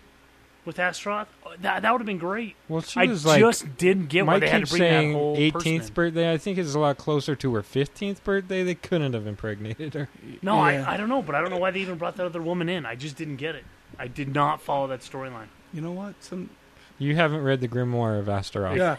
with 0.65 0.79
Astaroth, 0.79 1.27
oh, 1.45 1.51
that, 1.61 1.81
that 1.83 1.91
would 1.91 1.99
have 2.01 2.05
been 2.07 2.17
great. 2.17 2.55
Well, 2.69 2.81
she 2.81 2.99
I 3.01 3.05
was 3.05 3.25
like 3.25 3.41
just 3.41 3.77
didn't 3.77 4.07
get 4.07 4.25
why 4.25 4.39
they 4.39 4.47
had 4.49 4.53
to 4.53 4.59
keeps 4.61 4.71
bring 4.71 4.81
that 4.81 5.13
whole 5.13 5.35
18th 5.37 5.53
person 5.53 5.93
birthday. 5.93 6.31
I 6.31 6.37
think 6.37 6.57
it's 6.57 6.73
a 6.73 6.79
lot 6.79 6.97
closer 6.97 7.35
to 7.35 7.53
her 7.55 7.61
15th 7.61 8.23
birthday. 8.23 8.63
They 8.63 8.75
couldn't 8.75 9.13
have 9.13 9.27
impregnated 9.27 9.93
her. 9.93 10.09
No, 10.41 10.55
Yeah. 10.55 10.85
I, 10.87 10.93
I 10.93 10.97
don't 10.97 11.09
know, 11.09 11.21
but 11.21 11.35
I 11.35 11.41
don't 11.41 11.51
know 11.51 11.57
why 11.57 11.69
they 11.71 11.81
even 11.81 11.97
brought 11.97 12.15
that 12.15 12.25
other 12.25 12.41
woman 12.41 12.69
in. 12.69 12.85
I 12.85 12.95
just 12.95 13.15
didn't 13.17 13.35
get 13.35 13.53
it. 13.55 13.65
I 13.99 14.07
did 14.07 14.33
not 14.33 14.61
follow 14.61 14.87
that 14.87 15.01
storyline. 15.01 15.47
You 15.73 15.81
know 15.81 15.91
what? 15.91 16.15
Some 16.23 16.49
You 16.97 17.15
haven't 17.15 17.43
read 17.43 17.61
the 17.61 17.67
Grimoire 17.67 18.19
of 18.19 18.29
Astaroth. 18.29 18.77
yeah. 18.77 18.95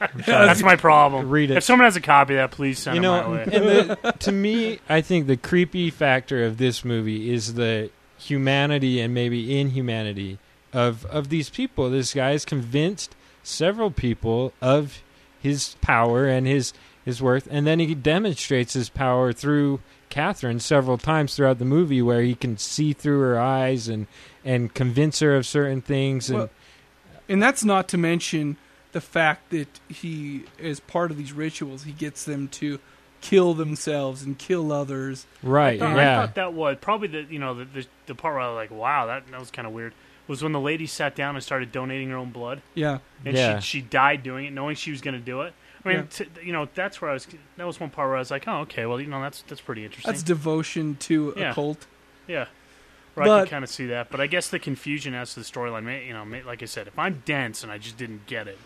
That's 0.26 0.62
my 0.62 0.74
problem. 0.76 1.30
Read 1.30 1.50
it. 1.52 1.58
If 1.58 1.64
someone 1.64 1.84
has 1.86 1.94
a 1.96 2.00
copy 2.00 2.34
of 2.34 2.38
that, 2.38 2.50
please 2.56 2.78
send 2.80 2.96
you 2.96 3.00
it 3.00 3.02
know, 3.02 3.22
my 3.22 3.28
way. 3.28 3.42
and 3.44 3.52
the, 3.52 4.14
to 4.20 4.32
me, 4.32 4.80
I 4.88 5.00
think 5.00 5.26
the 5.28 5.36
creepy 5.36 5.90
factor 5.90 6.44
of 6.44 6.58
this 6.58 6.84
movie 6.84 7.32
is 7.32 7.54
the 7.54 7.90
humanity 8.18 9.00
and 9.00 9.12
maybe 9.14 9.58
inhumanity 9.58 10.38
of 10.72 11.04
of 11.06 11.28
these 11.28 11.50
people. 11.50 11.88
This 11.90 12.14
guy 12.14 12.32
is 12.32 12.44
convinced 12.44 13.14
several 13.44 13.90
people 13.92 14.52
of 14.60 15.02
his 15.40 15.76
power 15.80 16.26
and 16.26 16.46
his 16.48 16.72
his 17.04 17.22
worth, 17.22 17.46
and 17.50 17.64
then 17.66 17.78
he 17.78 17.94
demonstrates 17.94 18.74
his 18.74 18.88
power 18.88 19.32
through 19.32 19.80
Catherine 20.08 20.60
several 20.60 20.98
times 20.98 21.34
throughout 21.36 21.58
the 21.58 21.64
movie, 21.64 22.02
where 22.02 22.22
he 22.22 22.34
can 22.34 22.56
see 22.58 22.92
through 22.92 23.20
her 23.20 23.38
eyes 23.38 23.88
and 23.88 24.06
and 24.44 24.72
convince 24.74 25.20
her 25.20 25.36
of 25.36 25.46
certain 25.46 25.80
things. 25.80 26.28
And 26.30 26.38
Well, 26.40 26.50
And 27.28 27.42
that's 27.42 27.64
not 27.64 27.88
to 27.88 27.98
mention 27.98 28.56
the 28.92 29.00
fact 29.00 29.50
that 29.50 29.80
he, 29.88 30.44
as 30.60 30.80
part 30.80 31.10
of 31.10 31.16
these 31.16 31.32
rituals, 31.32 31.84
he 31.84 31.92
gets 31.92 32.24
them 32.24 32.48
to 32.48 32.78
kill 33.20 33.54
themselves 33.54 34.22
and 34.22 34.36
kill 34.36 34.72
others. 34.72 35.26
right, 35.42 35.80
I 35.80 35.86
thought, 35.86 35.98
I 35.98 36.16
thought 36.26 36.34
that 36.34 36.52
was 36.54 36.76
probably 36.80 37.08
the 37.08 37.22
you 37.30 37.38
know 37.38 37.54
the 37.54 37.64
the, 37.64 37.86
the 38.06 38.14
part 38.16 38.34
where 38.34 38.42
I 38.42 38.48
was 38.48 38.56
like, 38.56 38.70
wow, 38.72 39.06
that 39.06 39.28
that 39.30 39.38
was 39.40 39.50
kind 39.50 39.66
of 39.66 39.72
weird. 39.72 39.94
Was 40.28 40.42
when 40.42 40.52
the 40.52 40.60
lady 40.60 40.86
sat 40.86 41.14
down 41.16 41.34
and 41.36 41.42
started 41.42 41.72
donating 41.72 42.10
her 42.10 42.16
own 42.16 42.30
blood, 42.30 42.62
Yeah. 42.74 42.98
and 43.24 43.36
Yeah. 43.36 43.60
she 43.60 43.78
she 43.78 43.80
died 43.82 44.22
doing 44.22 44.46
it, 44.46 44.52
knowing 44.52 44.74
she 44.76 44.90
was 44.90 45.00
going 45.00 45.14
to 45.14 45.20
do 45.20 45.42
it. 45.42 45.52
I 45.84 45.88
mean, 45.88 45.96
Yeah. 45.98 46.04
t- 46.10 46.28
you 46.44 46.52
know, 46.52 46.68
that's 46.74 47.00
where 47.00 47.10
I 47.10 47.14
was. 47.14 47.26
That 47.56 47.66
was 47.66 47.78
one 47.80 47.90
part 47.90 48.08
where 48.08 48.16
I 48.16 48.20
was 48.20 48.30
like, 48.30 48.46
oh, 48.48 48.60
okay, 48.62 48.86
well, 48.86 49.00
you 49.00 49.06
know, 49.06 49.20
that's 49.22 49.42
that's 49.42 49.60
pretty 49.60 49.84
interesting. 49.84 50.10
That's 50.10 50.22
devotion 50.24 50.96
to 51.00 51.32
Yeah. 51.36 51.50
a 51.50 51.54
cult. 51.54 51.86
Yeah. 52.28 52.46
Where 53.14 53.26
I 53.28 53.40
can 53.40 53.48
kind 53.48 53.64
of 53.64 53.70
see 53.70 53.86
that, 53.86 54.10
but 54.10 54.20
I 54.20 54.26
guess 54.26 54.48
the 54.48 54.58
confusion 54.58 55.14
as 55.14 55.34
to 55.34 55.40
the 55.40 55.46
storyline, 55.46 55.84
may- 55.84 56.06
you 56.06 56.12
know, 56.14 56.24
like 56.46 56.62
I 56.62 56.66
said, 56.66 56.86
if 56.86 56.98
I'm 56.98 57.22
dense 57.24 57.62
and 57.62 57.70
I 57.70 57.78
just 57.78 57.96
didn't 57.98 58.26
get 58.26 58.48
it, 58.48 58.58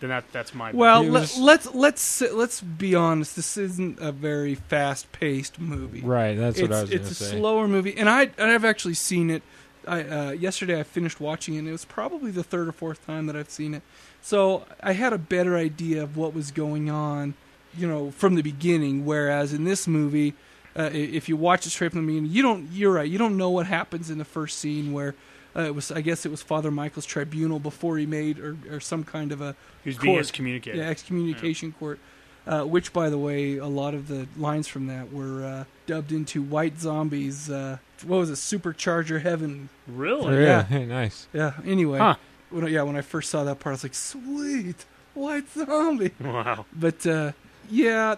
then 0.00 0.10
that 0.10 0.24
that's 0.32 0.54
my 0.54 0.72
Well, 0.72 1.02
let, 1.02 1.36
let's 1.38 1.70
let's 1.74 2.20
let's 2.20 2.60
be 2.60 2.94
honest. 2.94 3.36
This 3.36 3.56
isn't 3.56 3.98
a 4.00 4.12
very 4.12 4.54
fast-paced 4.56 5.58
movie. 5.58 6.00
right. 6.02 6.36
That's 6.36 6.58
it's 6.58 6.68
what 6.68 6.76
I 6.76 6.80
was 6.82 6.90
going 6.90 7.00
it's 7.02 7.10
a 7.12 7.14
say. 7.14 7.38
slower 7.38 7.66
movie, 7.68 7.96
and 7.96 8.08
I 8.10 8.22
and 8.36 8.50
I've 8.50 8.64
actually 8.64 8.94
seen 8.94 9.30
it. 9.30 9.42
I 9.86 10.02
uh, 10.02 10.30
yesterday 10.32 10.78
I 10.78 10.82
finished 10.82 11.20
watching 11.20 11.54
it. 11.54 11.58
and 11.60 11.68
It 11.68 11.72
was 11.72 11.84
probably 11.84 12.30
the 12.30 12.42
third 12.44 12.68
or 12.68 12.72
fourth 12.72 13.06
time 13.06 13.26
that 13.26 13.36
I've 13.36 13.50
seen 13.50 13.72
it, 13.74 13.82
so 14.20 14.64
I 14.82 14.92
had 14.92 15.12
a 15.12 15.18
better 15.18 15.56
idea 15.56 16.02
of 16.02 16.16
what 16.16 16.34
was 16.34 16.50
going 16.50 16.90
on, 16.90 17.34
you 17.76 17.86
know, 17.86 18.10
from 18.10 18.34
the 18.34 18.42
beginning. 18.42 19.04
Whereas 19.06 19.52
in 19.52 19.64
this 19.64 19.86
movie, 19.86 20.34
uh, 20.76 20.90
if 20.92 21.28
you 21.28 21.36
watch 21.36 21.66
it 21.66 21.70
straight 21.70 21.92
from 21.92 22.02
the 22.02 22.06
beginning, 22.12 22.30
you 22.30 22.42
don't. 22.42 22.68
You're 22.72 22.92
right. 22.94 23.08
You 23.10 23.18
don't 23.18 23.36
know 23.36 23.50
what 23.50 23.66
happens 23.66 24.10
in 24.10 24.18
the 24.18 24.24
first 24.24 24.58
scene 24.58 24.92
where. 24.92 25.14
Uh, 25.56 25.60
it 25.66 25.72
was, 25.76 25.92
I 25.92 26.00
guess, 26.00 26.26
it 26.26 26.30
was 26.32 26.42
Father 26.42 26.72
Michael's 26.72 27.06
tribunal 27.06 27.60
before 27.60 27.96
he 27.96 28.06
made, 28.06 28.40
or, 28.40 28.56
or 28.68 28.80
some 28.80 29.04
kind 29.04 29.30
of 29.30 29.40
a 29.40 29.54
He 29.84 29.90
was 29.90 29.98
being 29.98 30.18
excommunicated. 30.18 30.80
yeah, 30.80 30.88
excommunication 30.88 31.70
court. 31.70 32.00
Uh, 32.44 32.64
which, 32.64 32.92
by 32.92 33.08
the 33.08 33.16
way, 33.18 33.56
a 33.58 33.66
lot 33.68 33.94
of 33.94 34.08
the 34.08 34.26
lines 34.36 34.66
from 34.66 34.88
that 34.88 35.12
were 35.12 35.44
uh, 35.44 35.64
dubbed 35.86 36.10
into 36.10 36.42
White 36.42 36.80
Zombies. 36.80 37.48
Uh, 37.48 37.78
what 38.04 38.16
was 38.16 38.30
it? 38.30 38.34
Supercharger 38.34 39.22
Heaven. 39.22 39.68
Really? 39.86 40.42
yeah, 40.42 40.66
nice. 40.88 41.28
Yeah. 41.32 41.52
Anyway, 41.64 41.98
Huh. 41.98 42.16
when, 42.50 42.66
yeah, 42.66 42.82
when 42.82 42.96
I 42.96 43.00
first 43.02 43.30
saw 43.30 43.44
that 43.44 43.60
part, 43.60 43.70
I 43.70 43.74
was 43.74 43.82
like, 43.84 43.94
"Sweet, 43.94 44.84
White 45.14 45.48
Zombie." 45.52 46.10
Wow. 46.20 46.66
But 46.74 47.06
uh, 47.06 47.30
yeah, 47.70 48.16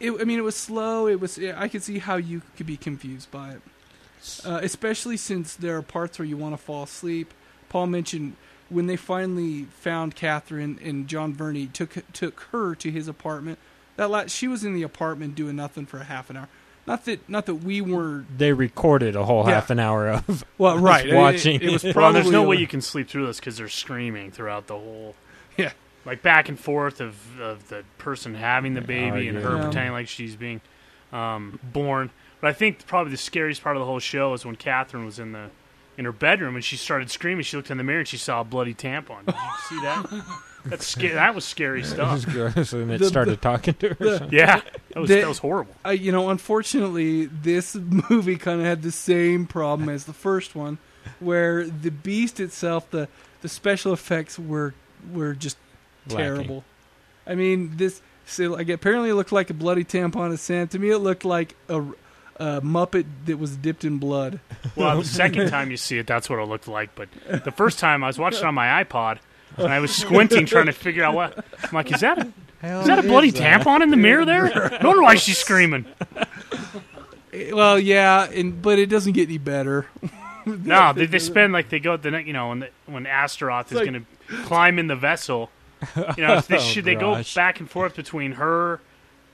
it, 0.00 0.12
I 0.20 0.24
mean, 0.24 0.38
it 0.38 0.42
was 0.42 0.56
slow. 0.56 1.06
It 1.06 1.20
was. 1.20 1.38
I 1.38 1.68
could 1.68 1.82
see 1.82 1.98
how 1.98 2.16
you 2.16 2.42
could 2.56 2.66
be 2.66 2.76
confused 2.76 3.30
by 3.30 3.50
it, 3.50 3.62
uh, 4.44 4.60
especially 4.62 5.16
since 5.16 5.54
there 5.54 5.76
are 5.76 5.82
parts 5.82 6.18
where 6.18 6.26
you 6.26 6.36
want 6.36 6.54
to 6.54 6.58
fall 6.62 6.82
asleep. 6.84 7.32
Paul 7.68 7.86
mentioned 7.86 8.36
when 8.68 8.86
they 8.86 8.96
finally 8.96 9.64
found 9.64 10.16
Catherine 10.16 10.78
and 10.82 11.06
John 11.06 11.34
Verney 11.34 11.66
took 11.66 11.96
took 12.12 12.40
her 12.52 12.74
to 12.76 12.90
his 12.90 13.06
apartment. 13.08 13.58
That 13.96 14.10
la- 14.10 14.26
she 14.26 14.48
was 14.48 14.64
in 14.64 14.74
the 14.74 14.82
apartment 14.82 15.34
doing 15.34 15.56
nothing 15.56 15.86
for 15.86 15.98
a 15.98 16.04
half 16.04 16.30
an 16.30 16.36
hour. 16.38 16.48
Not 16.86 17.04
that 17.04 17.28
not 17.28 17.46
that 17.46 17.56
we 17.56 17.80
were 17.82 18.24
They 18.36 18.52
recorded 18.52 19.14
a 19.14 19.24
whole 19.24 19.44
Yeah. 19.46 19.54
half 19.54 19.70
an 19.70 19.78
hour 19.78 20.08
of 20.08 20.44
well, 20.58 20.78
right? 20.92 21.12
watching 21.12 21.56
It, 21.56 21.64
it 21.64 21.70
was 21.72 21.82
probably 21.82 22.00
Well, 22.02 22.12
there's 22.14 22.30
no 22.30 22.42
way 22.44 22.56
you 22.56 22.66
can 22.66 22.80
sleep 22.80 23.08
through 23.08 23.26
this 23.26 23.38
because 23.38 23.58
they're 23.58 23.68
screaming 23.68 24.30
throughout 24.30 24.66
the 24.66 24.74
whole. 24.74 25.14
Yeah. 26.10 26.16
like 26.16 26.22
back 26.22 26.48
and 26.48 26.58
forth 26.58 27.00
of, 27.00 27.14
of 27.40 27.68
the 27.68 27.84
person 27.98 28.34
having 28.34 28.74
the 28.74 28.80
baby 28.80 29.28
and 29.28 29.38
her 29.38 29.56
Yeah. 29.56 29.62
pretending 29.64 29.92
like 29.92 30.08
she's 30.08 30.36
being 30.36 30.60
um, 31.12 31.58
born. 31.62 32.10
But 32.40 32.48
I 32.48 32.52
think 32.52 32.86
probably 32.86 33.10
the 33.12 33.16
scariest 33.18 33.62
part 33.62 33.76
of 33.76 33.80
the 33.80 33.86
whole 33.86 33.98
show 34.00 34.32
is 34.34 34.44
when 34.44 34.56
Catherine 34.56 35.04
was 35.04 35.18
in 35.18 35.32
the 35.32 35.50
in 35.98 36.04
her 36.06 36.12
bedroom 36.12 36.54
and 36.54 36.64
she 36.64 36.76
started 36.76 37.10
screaming. 37.10 37.42
She 37.44 37.56
looked 37.56 37.70
in 37.70 37.76
the 37.76 37.84
mirror 37.84 37.98
and 37.98 38.08
she 38.08 38.16
saw 38.16 38.40
a 38.40 38.44
bloody 38.44 38.72
tampon. 38.74 39.26
Did 39.26 39.34
you 39.34 39.50
see 39.68 39.80
that? 39.82 40.24
That's 40.64 40.86
sca- 40.86 41.14
that 41.14 41.34
was 41.34 41.44
scary 41.44 41.80
It 41.82 41.86
stuff. 41.86 42.24
gross, 42.26 42.72
and 42.74 42.90
it 42.90 42.98
The- 43.00 43.06
started 43.06 43.40
talking 43.42 43.74
to 43.74 43.94
her. 43.94 44.24
or. 44.24 44.28
Yeah, 44.30 44.60
that 44.94 45.00
was 45.00 45.08
The- 45.08 45.16
that 45.20 45.28
was 45.28 45.38
horrible. 45.38 45.74
uh, 45.84 45.90
you 45.90 46.12
know, 46.12 46.28
unfortunately, 46.30 47.26
this 47.26 47.74
movie 48.10 48.36
kind 48.36 48.60
of 48.60 48.66
had 48.66 48.82
the 48.82 48.92
same 48.92 49.46
problem 49.46 49.88
as 49.88 50.04
the 50.04 50.12
first 50.12 50.54
one, 50.54 50.76
where 51.18 51.66
the 51.66 51.90
beast 51.90 52.40
itself, 52.40 52.90
the 52.90 53.08
the 53.42 53.48
special 53.48 53.92
effects 53.92 54.38
were 54.38 54.74
were 55.12 55.34
just 55.34 55.56
Lacking. 55.56 55.69
Terrible. 56.08 56.64
I 57.26 57.34
mean, 57.34 57.76
this 57.76 58.00
so 58.26 58.44
like 58.50 58.68
apparently 58.68 59.10
it 59.10 59.14
looked 59.14 59.32
like 59.32 59.50
a 59.50 59.54
bloody 59.54 59.84
tampon 59.84 60.32
of 60.32 60.40
sand. 60.40 60.70
To 60.72 60.78
me, 60.78 60.90
it 60.90 60.98
looked 60.98 61.24
like 61.24 61.54
a, 61.68 61.80
a 62.36 62.60
Muppet 62.60 63.06
that 63.26 63.38
was 63.38 63.56
dipped 63.56 63.84
in 63.84 63.98
blood. 63.98 64.40
Well, 64.76 64.98
the 64.98 65.04
second 65.22 65.48
time 65.50 65.70
you 65.70 65.76
see 65.76 65.98
it, 65.98 66.06
that's 66.06 66.30
what 66.30 66.38
it 66.38 66.46
looked 66.46 66.68
like. 66.68 66.94
But 66.94 67.08
the 67.44 67.50
first 67.52 67.78
time 67.78 68.02
I 68.04 68.06
was 68.08 68.18
watching 68.18 68.40
it 68.40 68.44
on 68.46 68.54
my 68.54 68.82
iPod 68.84 69.18
and 69.56 69.68
I 69.72 69.80
was 69.80 69.94
squinting 69.94 70.46
trying 70.46 70.66
to 70.66 70.72
figure 70.72 71.04
out 71.04 71.14
what. 71.14 71.44
I'm 71.62 71.70
like, 71.72 71.92
is 71.92 72.00
that 72.00 72.18
a, 72.18 72.26
is 72.80 72.86
that 72.86 72.98
a 72.98 73.02
bloody 73.02 73.32
tampon 73.32 73.82
in 73.82 73.90
the 73.90 73.96
mirror 73.96 74.24
there? 74.24 74.44
No 74.82 74.88
wonder 74.88 75.02
why 75.02 75.16
she's 75.16 75.38
screaming. 75.38 75.86
Eh, 77.32 77.50
Well, 77.52 77.78
yeah, 77.78 78.24
and 78.30 78.60
but 78.60 78.78
it 78.78 78.86
doesn't 78.86 79.12
get 79.12 79.28
any 79.28 79.38
better. 79.38 79.86
No, 80.46 80.92
they, 80.92 81.06
they 81.06 81.18
spend 81.18 81.52
like 81.52 81.68
they 81.68 81.78
go 81.80 81.96
the 81.96 82.10
ne- 82.10 82.24
you 82.24 82.32
know 82.32 82.48
when 82.48 82.60
the, 82.60 82.70
when 82.86 83.06
Astaroth 83.06 83.66
is 83.72 83.78
like- 83.78 83.88
going 83.88 84.06
to 84.28 84.36
climb 84.44 84.78
in 84.78 84.86
the 84.86 84.96
vessel. 84.96 85.50
You 86.16 86.24
know, 86.26 86.40
they 86.48 86.56
Oh, 86.56 86.60
should 86.60 86.84
they 86.84 86.94
go 86.94 87.14
gosh. 87.14 87.34
back 87.34 87.60
and 87.60 87.68
forth 87.70 87.96
between 87.96 88.32
her, 88.32 88.80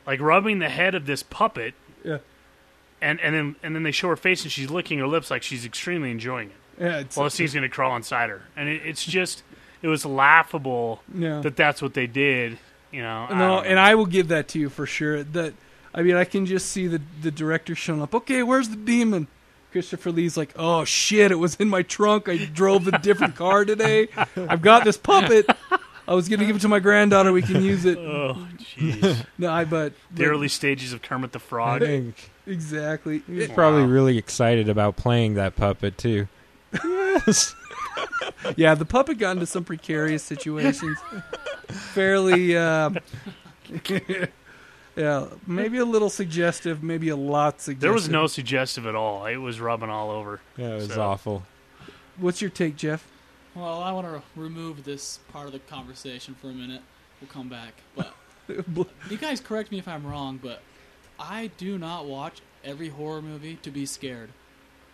like 0.07 0.21
rubbing 0.21 0.59
the 0.61 0.69
head 0.69 0.95
of 0.95 1.07
this 1.07 1.23
puppet, 1.23 1.75
Yeah, 2.05 2.19
and 3.01 3.21
and 3.21 3.35
then 3.35 3.57
and 3.63 3.75
then 3.75 3.83
they 3.83 3.93
show 3.93 4.09
her 4.09 4.17
face 4.17 4.43
and 4.43 4.53
she's 4.53 4.71
licking 4.71 4.99
her 4.99 5.07
lips 5.07 5.31
like 5.31 5.43
she's 5.43 5.65
extremely 5.65 6.11
enjoying 6.11 6.49
it. 6.51 6.83
yeah, 6.83 6.99
it's, 6.99 7.17
Well, 7.17 7.25
this 7.25 7.37
thing's 7.37 7.53
going 7.55 7.63
to 7.63 7.69
crawl 7.69 7.97
inside 7.97 8.31
her, 8.31 8.43
and 8.57 8.69
it, 8.69 8.83
it's 8.85 9.05
just 9.05 9.43
it 9.83 9.89
was 9.89 10.05
laughable 10.07 11.03
yeah. 11.15 11.41
that 11.41 11.57
that's 11.57 11.83
what 11.83 11.95
they 11.95 12.07
did. 12.07 12.59
You 12.93 13.03
know, 13.03 13.25
No, 13.25 13.29
don't 13.31 13.39
know. 13.39 13.61
and 13.61 13.79
I 13.79 13.95
will 13.95 14.07
give 14.07 14.29
that 14.29 14.49
to 14.49 14.59
you 14.59 14.69
for 14.71 14.87
sure. 14.87 15.23
That 15.25 15.55
I 15.95 16.03
mean, 16.03 16.17
I 16.17 16.25
can 16.25 16.47
just 16.47 16.71
see 16.71 16.87
the 16.87 17.01
the 17.23 17.31
director 17.31 17.75
showing 17.75 18.01
up. 18.03 18.15
Okay, 18.15 18.43
where's 18.43 18.69
the 18.69 18.77
demon? 18.77 19.27
Christopher 19.73 20.11
Lee's 20.11 20.39
like, 20.39 20.55
oh 20.57 20.85
shit, 20.87 21.31
it 21.31 21.35
was 21.35 21.57
in 21.57 21.69
my 21.69 21.83
trunk. 21.83 22.31
I 22.31 22.39
drove 22.47 22.89
a 22.89 22.99
different 22.99 23.35
car 23.35 23.67
today. 23.67 24.09
I've 24.37 24.63
got 24.63 24.85
this 24.85 24.97
puppet. 24.97 25.47
I 26.09 26.15
was 26.15 26.29
gonna 26.29 26.45
give 26.47 26.57
it 26.57 26.61
to 26.63 26.69
my 26.69 26.79
granddaughter. 26.79 27.33
We 27.33 27.43
can 27.43 27.63
use 27.63 27.85
it. 27.85 27.99
oh 28.01 28.37
jeez, 28.59 29.25
No, 29.39 29.51
I 29.53 29.65
but, 29.65 29.93
the 30.15 30.27
early 30.27 30.49
stages 30.49 30.93
of 30.93 31.03
Kermit 31.03 31.33
the 31.33 31.39
Frog. 31.39 31.83
exactly. 32.47 33.23
he's 33.27 33.45
It- 33.45 33.55
probably 33.55 33.83
Wow. 33.83 33.89
really 33.89 34.19
excited 34.19 34.69
about 34.69 34.97
playing 34.97 35.35
that 35.35 35.57
puppet 35.57 35.99
too. 35.99 36.29
Yes. 36.85 37.55
yeah, 38.57 38.75
the 38.75 38.85
puppet 38.85 39.19
got 39.19 39.33
into 39.33 39.47
some 39.47 39.65
precarious 39.65 40.23
situations. 40.23 40.99
Fairly, 41.69 42.57
uh, 42.57 42.91
yeah, 44.97 45.27
maybe 45.47 45.79
a 45.79 45.85
little 45.85 46.11
suggestive, 46.11 46.83
maybe 46.83 47.09
a 47.09 47.17
lot 47.17 47.61
suggestive. 47.61 47.81
There 47.81 47.93
was 47.93 48.09
no 48.09 48.27
suggestive 48.27 48.87
at 48.87 48.95
all. 48.95 49.27
It 49.27 49.37
was 49.37 49.61
rubbing 49.61 49.91
all 49.91 50.11
over. 50.11 50.41
Yeah, 50.57 50.69
it 50.69 50.75
was 50.77 50.93
So- 50.93 51.03
awful. 51.03 51.43
What's 52.19 52.41
your 52.41 52.51
take, 52.51 52.77
Jeff? 52.77 53.07
Well, 53.57 53.83
I 53.83 53.91
want 53.93 54.07
to 54.07 54.23
remove 54.39 54.85
this 54.85 55.19
part 55.33 55.47
of 55.47 55.53
the 55.53 55.59
conversation 55.61 56.35
for 56.35 56.51
a 56.51 56.53
minute. 56.53 56.83
We'll 57.21 57.31
come 57.31 57.49
back. 57.49 57.73
But 57.97 58.15
you 59.11 59.17
guys 59.19 59.41
correct 59.41 59.71
me 59.73 59.79
if 59.79 59.89
I'm 59.89 60.07
wrong, 60.07 60.39
but 60.43 60.61
I 61.19 61.51
do 61.57 61.79
not 61.79 62.05
watch 62.07 62.41
every 62.63 62.91
horror 62.91 63.23
movie 63.23 63.57
to 63.63 63.71
be 63.71 63.87
scared. 63.87 64.29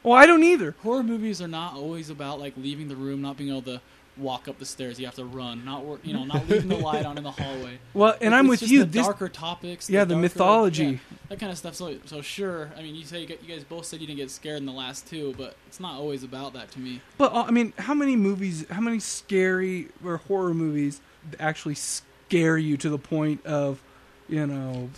Well, 0.05 0.15
I 0.15 0.27
don't 0.27 0.43
either. 0.45 0.75
Horror 0.83 1.03
movies 1.03 1.43
are 1.43 1.49
not 1.49 1.75
always 1.75 2.09
about 2.11 2.39
like 2.41 2.55
leaving 2.57 2.89
the 2.89 2.97
room, 2.97 3.21
not 3.21 3.37
being 3.37 3.51
able 3.51 3.63
to 3.63 3.81
walk 4.17 4.47
up 4.47 4.59
the 4.59 4.67
stairs. 4.67 4.99
You 5.01 5.07
have 5.07 5.15
to 5.17 5.25
run, 5.25 5.65
not 5.65 5.85
wor- 5.85 5.99
you 6.05 6.13
know, 6.13 6.25
not 6.25 6.49
leaving 6.49 6.69
the 6.69 6.77
light 6.77 7.05
on 7.05 7.19
in 7.19 7.25
the 7.25 7.31
hallway. 7.33 7.79
Well, 7.95 8.17
and 8.21 8.35
I'm 8.35 8.47
with 8.47 8.63
you. 8.63 8.81
The 8.81 8.87
This 8.91 9.07
darker 9.07 9.29
topics. 9.29 9.89
Yeah, 9.91 10.05
the 10.05 10.15
darker- 10.15 10.23
mythology. 10.23 10.85
yeah, 10.85 10.99
that 11.33 11.41
kind 11.41 11.51
of 11.51 11.57
stuff. 11.59 11.75
So, 11.75 11.97
so 12.05 12.21
sure. 12.21 12.71
I 12.77 12.83
mean, 12.83 12.95
you 12.95 13.05
say 13.05 13.21
you 13.23 13.27
gu- 13.27 13.39
you 13.43 13.55
guys 13.55 13.65
both 13.65 13.87
said 13.87 14.01
you 14.01 14.07
didn't 14.07 14.19
get 14.19 14.31
scared 14.31 14.59
in 14.59 14.67
the 14.67 14.73
last 14.73 15.07
two, 15.09 15.35
but 15.39 15.57
it's 15.67 15.81
not 15.81 15.95
always 15.95 16.23
about 16.25 16.53
that 16.53 16.71
to 16.73 16.79
me. 16.81 17.01
But 17.19 17.33
uh, 17.33 17.45
I 17.45 17.51
mean, 17.51 17.73
how 17.79 17.95
many 17.95 18.17
movies, 18.17 18.67
how 18.71 18.81
many 18.83 19.01
scary 19.01 19.89
or 20.05 20.19
horror 20.19 20.53
movies 20.55 21.01
actually 21.41 21.75
scare 21.77 22.59
you 22.59 22.77
to 22.77 22.91
the 22.91 22.99
point 22.99 23.45
of, 23.47 23.83
you 24.29 24.47
know, 24.47 24.91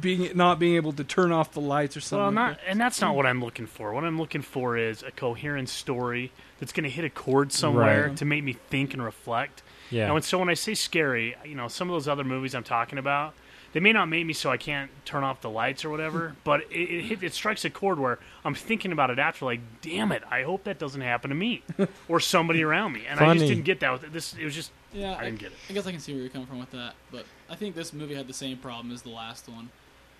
being 0.00 0.28
not 0.36 0.58
being 0.58 0.74
able 0.74 0.92
to 0.94 1.04
turn 1.04 1.30
off 1.30 1.52
the 1.52 1.60
lights 1.60 1.96
or 1.96 2.00
something? 2.00 2.18
Well, 2.18 2.26
like 2.46 2.56
not, 2.56 2.58
and 2.66 2.80
that's 2.80 3.00
not 3.00 3.14
what 3.14 3.24
I'm 3.26 3.40
looking 3.40 3.66
for. 3.66 3.92
What 3.92 4.02
I'm 4.04 4.18
looking 4.18 4.42
for 4.42 4.76
is 4.76 5.02
a 5.04 5.12
coherent 5.12 5.68
story 5.68 6.32
that's 6.58 6.72
going 6.72 6.84
to 6.84 6.90
hit 6.90 7.04
a 7.04 7.10
chord 7.10 7.52
somewhere 7.52 8.08
Right. 8.08 8.16
to 8.16 8.24
make 8.24 8.42
me 8.42 8.54
think 8.70 8.92
and 8.94 9.02
reflect. 9.04 9.62
Yeah. 9.90 10.08
Now, 10.08 10.16
and 10.16 10.24
so 10.24 10.38
when 10.38 10.48
I 10.48 10.54
say 10.54 10.74
scary, 10.74 11.36
you 11.44 11.54
know, 11.54 11.68
some 11.68 11.88
of 11.88 11.94
those 11.94 12.08
other 12.08 12.24
movies 12.24 12.54
I'm 12.56 12.64
talking 12.64 12.98
about, 12.98 13.34
they 13.72 13.80
may 13.80 13.92
not 13.92 14.06
make 14.06 14.24
me 14.24 14.32
so 14.32 14.50
I 14.50 14.56
can't 14.56 14.90
turn 15.04 15.24
off 15.24 15.40
the 15.40 15.50
lights 15.50 15.84
or 15.84 15.90
whatever, 15.90 16.30
hmm. 16.30 16.34
but 16.44 16.60
it 16.70 16.90
it, 16.90 17.02
hit, 17.04 17.22
it 17.22 17.34
strikes 17.34 17.64
a 17.64 17.70
chord 17.70 17.98
where 17.98 18.18
I'm 18.44 18.54
thinking 18.54 18.92
about 18.92 19.10
it 19.10 19.18
after, 19.18 19.44
like, 19.44 19.60
damn 19.82 20.12
it, 20.12 20.22
I 20.30 20.42
hope 20.42 20.64
that 20.64 20.78
doesn't 20.78 21.00
happen 21.00 21.30
to 21.30 21.36
me 21.36 21.62
or 22.08 22.20
somebody 22.20 22.62
around 22.62 22.92
me. 22.92 23.04
And 23.08 23.20
I 23.20 23.34
just 23.34 23.46
didn't 23.46 23.64
get 23.64 23.80
that. 23.80 23.92
With 23.92 24.04
it. 24.04 24.12
This 24.12 24.34
it 24.34 24.44
was 24.44 24.54
just 24.54 24.70
Yeah, 24.92 25.16
I 25.18 25.24
didn't 25.24 25.40
get 25.40 25.52
it. 25.52 25.58
I 25.68 25.72
guess 25.72 25.86
I 25.86 25.90
can 25.90 26.00
see 26.00 26.12
where 26.12 26.22
you're 26.22 26.30
coming 26.30 26.46
from 26.46 26.58
with 26.58 26.70
that, 26.72 26.94
but 27.10 27.24
I 27.50 27.54
think 27.54 27.74
this 27.74 27.92
movie 27.92 28.14
had 28.14 28.26
the 28.26 28.34
same 28.34 28.56
problem 28.58 28.92
as 28.92 29.02
the 29.02 29.10
last 29.10 29.48
one. 29.48 29.70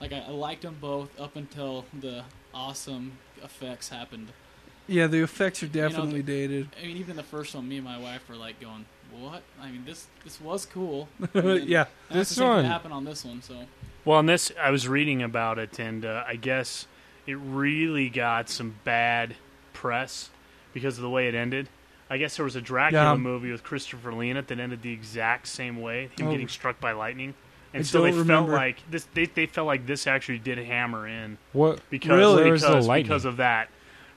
Like 0.00 0.12
I, 0.12 0.18
I 0.20 0.30
liked 0.30 0.62
them 0.62 0.76
both 0.80 1.18
up 1.18 1.36
until 1.36 1.86
the 1.98 2.24
awesome 2.52 3.12
effects 3.42 3.88
happened. 3.88 4.28
yeah, 4.86 5.06
the 5.06 5.22
effects 5.22 5.62
are 5.62 5.66
know, 5.66 5.72
definitely 5.72 6.20
the- 6.20 6.32
dated. 6.32 6.68
I 6.82 6.86
mean, 6.86 6.96
even 6.98 7.16
the 7.16 7.22
first 7.22 7.54
one, 7.54 7.68
me 7.68 7.76
and 7.76 7.84
my 7.84 7.98
wife 7.98 8.28
were 8.28 8.36
like 8.36 8.60
going, 8.60 8.84
"What? 9.12 9.42
I 9.60 9.70
mean, 9.70 9.84
this 9.84 10.06
this 10.24 10.40
was 10.40 10.66
cool." 10.66 11.08
Yeah, 11.34 11.86
This 12.10 12.38
one- 12.38 12.64
happened 12.64 12.94
on 12.94 13.04
this 13.04 13.24
one. 13.24 13.42
So 13.42 13.54
Well, 14.04 14.18
on 14.18 14.26
this, 14.26 14.52
I 14.60 14.70
was 14.70 14.86
reading 14.88 15.22
about 15.22 15.58
it, 15.58 15.78
and 15.78 16.04
uh, 16.04 16.24
I 16.26 16.36
guess 16.36 16.86
it 17.26 17.34
really 17.34 18.08
got 18.08 18.48
some 18.48 18.76
bad 18.84 19.34
press 19.72 20.30
because 20.72 20.96
of 20.98 21.02
the 21.02 21.10
way 21.10 21.28
it 21.28 21.34
ended. 21.34 21.68
I 22.08 22.18
guess 22.18 22.36
there 22.36 22.44
was 22.44 22.54
a 22.54 22.60
Dracula 22.60 23.02
Yeah. 23.12 23.16
movie 23.16 23.50
with 23.50 23.64
Christopher 23.64 24.12
Lee 24.12 24.30
in 24.30 24.36
it 24.36 24.46
that 24.48 24.60
ended 24.60 24.82
the 24.82 24.92
exact 24.92 25.48
same 25.48 25.80
way, 25.82 26.10
him 26.16 26.28
Oh. 26.28 26.30
getting 26.30 26.46
struck 26.48 26.78
by 26.80 26.92
lightning. 26.92 27.34
And 27.74 27.80
I 27.80 27.84
so 27.84 28.02
they 28.02 28.12
don't 28.12 28.24
felt 28.26 28.48
like 28.48 28.78
this. 28.88 29.08
They, 29.12 29.26
they 29.26 29.46
felt 29.46 29.66
like 29.66 29.86
this 29.86 30.06
actually 30.06 30.38
did 30.38 30.56
hammer 30.58 31.08
in 31.08 31.36
what? 31.52 31.80
because 31.90 32.10
Really? 32.10 32.44
Where 32.44 32.52
was 32.52 32.62
the 32.62 32.68
because, 32.68 32.86
because 32.88 33.24
of 33.24 33.38
that. 33.38 33.68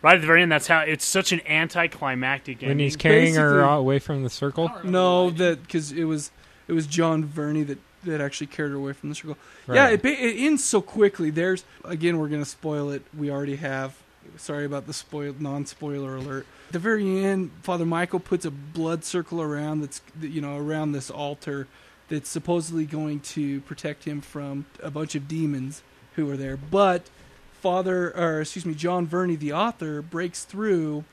Right 0.02 0.16
at 0.16 0.22
the 0.22 0.28
very 0.28 0.42
end, 0.42 0.52
that's 0.52 0.68
how 0.68 0.80
it's 0.80 1.04
such 1.06 1.32
an 1.34 1.42
anticlimactic 1.46 2.62
When 2.62 2.72
ending. 2.72 2.86
he's 2.86 2.96
carrying 2.96 3.36
her 3.36 3.56
Basically- 3.62 3.76
away 3.78 4.00
from 4.00 4.24
the 4.24 4.30
circle. 4.30 4.72
no, 4.84 5.30
that 5.32 5.62
because 5.64 5.92
it 5.92 6.06
was 6.06 6.32
it 6.68 6.74
was 6.74 6.88
John 6.88 7.24
Verney 7.26 7.64
that 7.64 7.78
that 8.06 8.22
actually 8.22 8.48
carried 8.48 8.70
her 8.72 8.78
away 8.78 8.94
from 8.94 9.10
the 9.10 9.16
circle. 9.16 9.38
Right. 9.68 9.76
Yeah, 9.76 9.90
it, 9.90 10.02
ba- 10.02 10.08
it 10.24 10.38
ends 10.38 10.64
so 10.64 10.82
quickly. 10.82 11.30
There's 11.32 11.66
again, 11.84 12.18
we're 12.18 12.30
gonna 12.30 12.46
spoil 12.46 12.92
it. 12.92 13.02
We 13.18 13.30
already 13.30 13.58
have. 13.58 13.98
Sorry 14.38 14.64
about 14.64 14.86
the 14.88 14.94
spoiled 14.94 15.42
non-spoiler 15.42 16.16
alert. 16.16 16.46
At 16.68 16.74
the 16.74 16.80
very 16.80 17.26
end, 17.26 17.52
Father 17.64 17.86
Michael 17.86 18.20
puts 18.20 18.46
a 18.46 18.52
blood 18.52 19.04
circle 19.04 19.42
around 19.42 19.82
that's 19.82 20.02
you 20.22 20.40
know 20.40 20.56
around 20.58 20.92
this 20.94 21.10
altar 21.10 21.68
that's 22.08 22.30
supposedly 22.30 22.86
going 22.86 23.20
to 23.22 23.60
protect 23.62 24.06
him 24.06 24.22
from 24.22 24.66
a 24.82 24.90
bunch 24.92 25.14
of 25.16 25.28
demons 25.28 25.82
who 26.16 26.30
are 26.32 26.38
there. 26.38 26.56
But 26.58 27.10
Father, 27.60 28.16
or 28.18 28.42
excuse 28.42 28.66
me, 28.66 28.74
John 28.74 29.06
Verney, 29.06 29.36
the 29.36 29.54
author, 29.54 30.02
breaks 30.02 30.44
through 30.46 31.04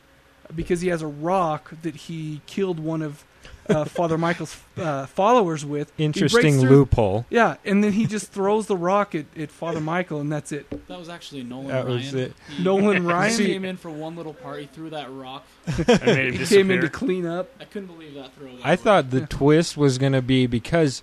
because 0.54 0.80
he 0.80 0.88
has 0.88 1.02
a 1.02 1.06
rock 1.06 1.72
that 1.82 1.96
he 1.96 2.40
killed 2.46 2.78
one 2.78 3.02
of 3.02 3.24
uh, 3.68 3.84
Father 3.86 4.16
Michael's 4.16 4.56
uh, 4.76 5.06
followers 5.06 5.64
with. 5.64 5.92
Interesting 5.98 6.60
loophole. 6.60 7.26
Yeah, 7.30 7.56
and 7.64 7.82
then 7.82 7.92
he 7.92 8.06
just 8.06 8.30
throws 8.30 8.66
the 8.66 8.76
rock 8.76 9.16
at, 9.16 9.26
at 9.36 9.50
Father 9.50 9.80
Michael, 9.80 10.20
and 10.20 10.30
that's 10.30 10.52
it. 10.52 10.70
that 10.86 10.98
was 10.98 11.08
actually 11.08 11.42
Nolan 11.42 11.66
That 11.68 11.84
Ryan. 11.86 11.96
was 11.96 12.14
it. 12.14 12.32
He, 12.56 12.62
Nolan 12.62 13.02
he 13.02 13.08
Ryan 13.08 13.36
came 13.36 13.64
in 13.64 13.76
for 13.76 13.90
one 13.90 14.14
little 14.14 14.34
part. 14.34 14.60
He 14.60 14.66
threw 14.66 14.90
that 14.90 15.10
rock. 15.12 15.44
and 15.66 15.88
made 16.06 16.34
him 16.34 16.40
he 16.40 16.46
came 16.46 16.70
in 16.70 16.80
to 16.82 16.88
clean 16.88 17.26
up. 17.26 17.48
I 17.58 17.64
couldn't 17.64 17.88
believe 17.88 18.14
that 18.14 18.32
throwaway. 18.34 18.60
I 18.62 18.76
thought 18.76 19.10
the 19.10 19.20
Yeah. 19.20 19.26
twist 19.28 19.76
was 19.76 19.98
going 19.98 20.12
to 20.12 20.22
be 20.22 20.46
because 20.46 21.02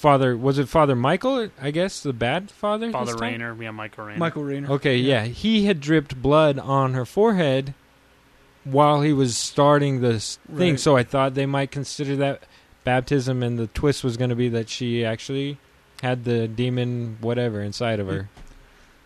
Father 0.00 0.34
was 0.34 0.58
it 0.58 0.66
Father 0.68 0.96
Michael? 0.96 1.50
I 1.60 1.70
guess 1.70 2.02
the 2.02 2.14
bad 2.14 2.50
father. 2.50 2.86
this 2.86 2.92
Father 2.94 3.12
time? 3.12 3.20
Rayner, 3.20 3.62
yeah, 3.62 3.70
Michael 3.70 4.04
Rayner. 4.06 4.18
Michael 4.18 4.44
Rayner. 4.44 4.70
Okay, 4.72 4.96
yeah. 4.96 5.24
he 5.26 5.66
had 5.66 5.78
dripped 5.78 6.20
blood 6.20 6.58
on 6.58 6.94
her 6.94 7.04
forehead 7.04 7.74
while 8.64 9.02
he 9.02 9.12
was 9.12 9.36
starting 9.36 10.00
this 10.00 10.38
thing. 10.56 10.72
Right. 10.72 10.80
So 10.80 10.96
I 10.96 11.02
thought 11.02 11.34
they 11.34 11.44
might 11.44 11.70
consider 11.70 12.16
that 12.16 12.44
baptism, 12.82 13.42
and 13.42 13.58
the 13.58 13.66
twist 13.66 14.02
was 14.02 14.16
going 14.16 14.30
to 14.30 14.36
be 14.36 14.48
that 14.48 14.70
she 14.70 15.04
actually 15.04 15.58
had 16.00 16.24
the 16.24 16.48
demon 16.48 17.18
whatever 17.20 17.60
inside 17.60 18.00
of 18.00 18.06
her. 18.06 18.30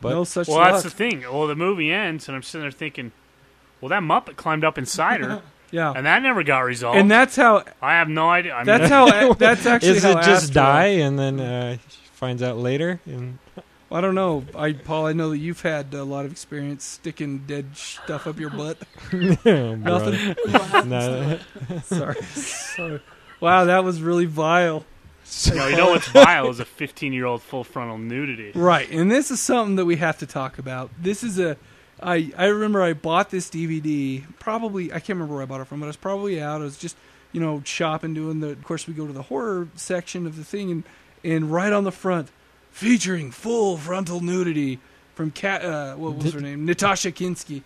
But 0.01 0.11
no 0.11 0.23
such 0.25 0.47
Well, 0.47 0.59
luck. 0.59 0.73
that's 0.73 0.85
the 0.85 0.91
thing. 0.91 1.23
Well, 1.23 1.49
the 1.49 1.57
movie 1.57 1.91
ends, 1.91 2.29
and 2.29 2.37
I'm 2.37 2.43
sitting 2.45 2.63
there 2.63 2.71
thinking, 2.71 3.11
well, 3.81 3.89
that 3.89 4.03
Muppet 4.03 4.37
climbed 4.37 4.65
up 4.65 4.79
inside 4.79 5.23
her. 5.23 5.43
Yeah, 5.75 5.93
and 5.97 6.07
that 6.07 6.23
never 6.23 6.45
got 6.45 6.61
resolved. 6.61 6.99
and 7.01 7.11
that's 7.11 7.35
how 7.35 7.65
I 7.83 7.95
have 7.95 8.09
no 8.09 8.31
idea. 8.31 8.55
I 8.55 8.59
mean, 8.59 8.67
that's 8.79 8.89
how 8.89 9.33
that's 9.35 9.67
actually 9.67 9.97
Is 9.97 10.05
how 10.05 10.13
it 10.13 10.23
just 10.23 10.51
Astro- 10.51 10.55
die 10.63 10.87
and 10.87 11.19
then 11.19 11.41
uh, 11.41 11.79
finds 12.13 12.45
out 12.45 12.59
later? 12.59 13.01
And 13.07 13.39
I 13.91 14.01
don't 14.01 14.15
know. 14.15 14.45
I 14.55 14.73
Paul, 14.73 15.07
I 15.07 15.13
know 15.15 15.31
that 15.31 15.39
you've 15.39 15.63
had 15.63 15.93
a 15.93 16.05
lot 16.05 16.27
of 16.27 16.31
experience 16.31 16.85
sticking 16.85 17.39
dead 17.39 17.77
stuff 17.77 18.29
up 18.29 18.39
your 18.39 18.51
butt. 18.51 18.79
Nothing. 19.13 20.37
Nothing. 20.47 20.89
No. 20.89 21.39
Sorry. 21.83 22.23
Sorry. 22.23 23.01
Wow, 23.41 23.65
that 23.65 23.83
was 23.83 24.01
really 24.01 24.27
vile. 24.27 24.85
you 25.47 25.55
know, 25.57 25.67
you 25.67 25.77
know 25.77 25.91
what's 25.91 26.07
vile 26.07 26.49
is 26.51 26.61
a 26.61 26.65
15 26.65 27.13
year 27.13 27.27
old 27.27 27.43
full 27.43 27.65
frontal 27.65 27.99
nudity. 27.99 28.53
Right, 28.55 28.89
and 28.93 29.11
this 29.11 29.33
is 29.33 29.41
something 29.41 29.75
that 29.75 29.87
we 29.87 29.97
have 29.97 30.19
to 30.19 30.27
talk 30.27 30.57
about. 30.59 30.91
This 31.01 31.25
is 31.25 31.41
a, 31.41 31.57
I 32.03 32.33
I 32.37 32.47
remember 32.47 32.83
I 32.83 32.93
bought 32.93 33.31
this 33.31 33.49
DVD. 33.51 34.25
Probably 34.39 34.91
I 34.93 34.97
can't 34.99 35.11
remember 35.11 35.35
where 35.35 35.43
I 35.43 35.47
bought 35.47 35.61
it 35.61 35.67
from, 35.67 35.81
but 35.81 35.87
I 35.87 35.89
was 35.89 35.97
probably 35.97 36.41
out. 36.41 36.61
I 36.61 36.65
was 36.65 36.77
just 36.77 36.97
you 37.33 37.41
know 37.41 37.63
shopping, 37.65 38.15
doing 38.15 38.41
the. 38.41 38.49
Of 38.51 38.65
course, 38.65 38.87
we 38.87 38.95
go 38.95 39.07
to 39.07 39.13
the 39.13 39.23
horror 39.23 39.69
section 39.77 40.27
of 40.27 40.37
the 40.37 40.45
thing, 40.45 40.71
and 40.71 40.85
and 41.23 41.53
right 41.53 41.73
on 41.73 41.85
the 41.85 41.93
front, 41.93 42.29
featuring 42.71 43.31
full 43.31 43.77
frontal 43.77 44.21
nudity 44.21 44.79
from 45.15 45.31
Cat. 45.31 45.65
Uh, 45.65 45.95
what 45.95 46.17
was 46.17 46.33
her 46.33 46.41
name? 46.43 46.65
Natasha 46.67 47.13
Kinski, 47.13 47.63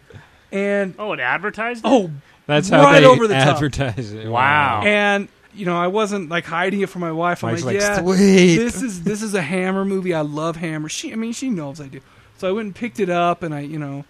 and 0.53 0.95
Oh, 0.99 1.13
it 1.13 1.21
advertised. 1.21 1.85
it? 1.85 1.89
oh, 1.89 2.11
That's 2.47 2.69
how 2.69 2.83
Right 2.83 3.01
they 3.01 3.07
over 3.07 3.27
the 3.27 3.35
top. 3.35 3.57
advertise 3.57 4.13
it. 4.13 4.29
Wow. 4.29 4.83
and 4.85 5.29
you 5.55 5.65
know 5.67 5.77
I 5.77 5.87
wasn't 5.89 6.29
like 6.29 6.45
hiding 6.45 6.83
it 6.83 6.89
from 6.91 7.01
my 7.01 7.13
wife. 7.13 7.43
I'm 7.43 7.53
Mike's 7.53 7.65
like, 7.65 7.75
like, 7.77 7.83
yeah, 7.83 8.01
sweet. 8.01 8.57
this 8.59 8.83
is 8.83 9.03
this 9.03 9.23
is 9.23 9.35
a 9.35 9.43
Hammer 9.43 9.85
movie. 9.85 10.15
I 10.15 10.21
love 10.21 10.57
Hammer. 10.57 10.89
She, 10.89 11.13
I 11.13 11.17
mean, 11.17 11.33
she 11.33 11.51
knows 11.51 11.81
I 11.81 11.89
do. 11.89 12.01
So 12.37 12.49
I 12.49 12.53
went 12.53 12.67
and 12.67 12.75
picked 12.75 13.01
it 13.01 13.09
up, 13.11 13.43
and 13.43 13.53
I, 13.53 13.61
you 13.61 13.79
know, 13.81 14.05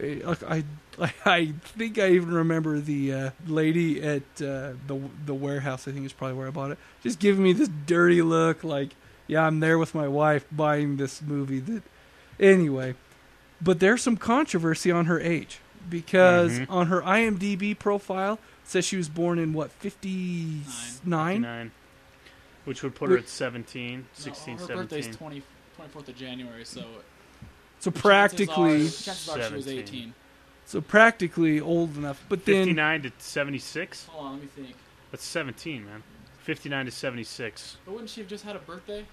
eh, 0.00 0.20
like 0.24 0.42
I, 0.42 0.64
I 1.24 1.46
think 1.62 1.98
I 1.98 2.10
even 2.10 2.32
remember 2.32 2.78
the 2.80 3.12
uh, 3.12 3.30
lady 3.46 4.02
at 4.02 4.22
uh, 4.40 4.72
the 4.86 5.00
the 5.26 5.34
warehouse. 5.34 5.86
I 5.88 5.92
think 5.92 6.06
is 6.06 6.12
probably 6.12 6.36
where 6.36 6.46
I 6.46 6.50
bought 6.50 6.70
it. 6.72 6.78
Just 7.02 7.18
giving 7.18 7.42
me 7.42 7.52
this 7.52 7.68
dirty 7.86 8.22
look, 8.22 8.64
like, 8.64 8.94
yeah, 9.26 9.46
I'm 9.46 9.60
there 9.60 9.78
with 9.78 9.94
my 9.94 10.08
wife 10.08 10.44
buying 10.52 10.96
this 10.96 11.20
movie. 11.22 11.60
That, 11.60 11.82
anyway, 12.38 12.94
but 13.60 13.80
there's 13.80 14.02
some 14.02 14.16
controversy 14.16 14.90
on 14.90 15.06
her 15.06 15.20
age 15.20 15.58
because 15.88 16.60
Mhm. 16.60 16.70
on 16.70 16.86
her 16.86 17.02
IMDb 17.02 17.78
profile 17.78 18.34
it 18.62 18.68
says 18.70 18.84
she 18.86 18.96
was 18.96 19.08
born 19.10 19.38
in 19.38 19.52
what 19.52 19.70
59 19.72 20.64
59, 20.64 21.72
which 22.64 22.82
would 22.82 22.94
put 22.94 23.10
her 23.10 23.18
at 23.18 23.28
17, 23.28 24.06
16, 24.14 24.54
no, 24.54 24.60
her 24.60 24.66
17. 24.66 24.96
birthday's 24.98 25.16
20, 25.16 25.42
24th 25.78 26.08
of 26.08 26.16
January, 26.16 26.64
so 26.64 26.86
so 27.84 27.90
practically 27.90 28.86
are, 28.86 28.88
she 28.88 29.10
was 29.10 29.18
17. 29.18 29.78
18. 29.78 30.14
So 30.66 30.80
practically 30.80 31.60
old 31.60 31.96
enough, 31.96 32.24
but 32.28 32.44
then 32.46 32.66
59 32.68 33.02
to 33.02 33.12
76? 33.18 34.06
Hold 34.06 34.24
on, 34.26 34.32
let 34.32 34.42
me 34.42 34.48
think. 34.48 34.76
That's 35.10 35.24
17, 35.24 35.84
man. 35.84 36.02
59 36.38 36.86
to 36.86 36.90
76. 36.90 37.76
But 37.84 37.92
wouldn't 37.92 38.10
she 38.10 38.20
have 38.20 38.28
just 38.28 38.44
had 38.44 38.56
a 38.56 38.58
birthday? 38.60 39.04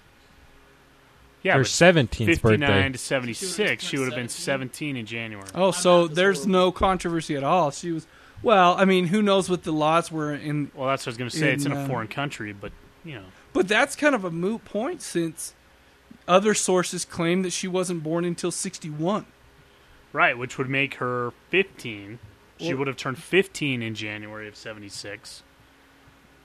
Yeah, 1.42 1.54
Her 1.54 1.60
but 1.60 1.66
17th 1.66 2.24
59 2.26 2.60
birthday. 2.60 2.88
to 2.92 2.98
76. 2.98 3.84
She 3.84 3.98
would 3.98 4.06
have 4.06 4.14
been 4.14 4.28
17 4.28 4.96
in 4.96 5.06
January. 5.06 5.48
oh, 5.54 5.70
so 5.72 6.06
there's 6.06 6.40
old. 6.40 6.48
no 6.48 6.72
controversy 6.72 7.36
at 7.36 7.44
all. 7.44 7.70
She 7.70 7.90
was 7.92 8.06
well. 8.42 8.74
I 8.78 8.84
mean, 8.84 9.06
who 9.08 9.22
knows 9.22 9.50
what 9.50 9.64
the 9.64 9.72
laws 9.72 10.10
were 10.10 10.34
in? 10.34 10.70
Well, 10.74 10.88
that's 10.88 11.04
what 11.04 11.10
I 11.10 11.12
was 11.12 11.18
going 11.18 11.30
to 11.30 11.36
say. 11.36 11.52
it's 11.52 11.66
in 11.66 11.72
In, 11.72 11.78
a 11.78 11.80
uh, 11.82 11.86
foreign 11.88 12.08
country, 12.08 12.52
but, 12.52 12.72
you 13.04 13.16
know. 13.16 13.24
But 13.52 13.68
that's 13.68 13.96
kind 13.96 14.14
of 14.14 14.24
a 14.24 14.30
moot 14.30 14.64
point 14.64 15.02
since 15.02 15.52
other 16.28 16.54
sources 16.54 17.04
claim 17.04 17.42
that 17.42 17.50
she 17.52 17.68
wasn't 17.68 18.02
born 18.02 18.24
until 18.24 18.50
61. 18.50 19.26
Right, 20.12 20.36
which 20.36 20.58
would 20.58 20.68
make 20.68 20.94
her 20.96 21.32
15. 21.50 22.18
She 22.58 22.68
Well- 22.68 22.78
would 22.78 22.86
have 22.86 22.96
turned 22.96 23.18
15 23.22 23.82
in 23.82 23.94
January 23.94 24.46
of 24.46 24.56
76. 24.56 25.42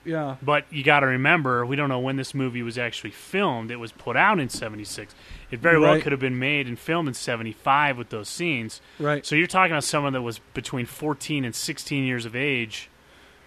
Yeah, 0.04 0.36
But 0.40 0.64
you 0.70 0.82
got 0.84 1.00
to 1.00 1.06
remember, 1.06 1.66
we 1.66 1.76
don't 1.76 1.90
know 1.90 1.98
when 1.98 2.16
this 2.16 2.32
movie 2.32 2.62
was 2.62 2.78
actually 2.78 3.10
filmed. 3.10 3.70
It 3.70 3.76
was 3.76 3.92
put 3.92 4.16
out 4.16 4.38
in 4.40 4.48
76. 4.48 5.14
It 5.50 5.58
very 5.60 5.78
well 5.78 6.00
could 6.00 6.12
have 6.12 6.20
been 6.20 6.38
made 6.38 6.66
and 6.66 6.78
filmed 6.78 7.08
in 7.08 7.14
75 7.14 7.98
with 7.98 8.08
those 8.08 8.28
scenes. 8.28 8.80
right. 8.98 9.26
So 9.26 9.34
you're 9.36 9.46
talking 9.46 9.72
about 9.72 9.84
someone 9.84 10.14
that 10.14 10.22
was 10.22 10.38
between 10.54 10.86
14 10.86 11.44
and 11.44 11.54
16 11.54 12.04
years 12.04 12.24
of 12.24 12.34
age, 12.34 12.88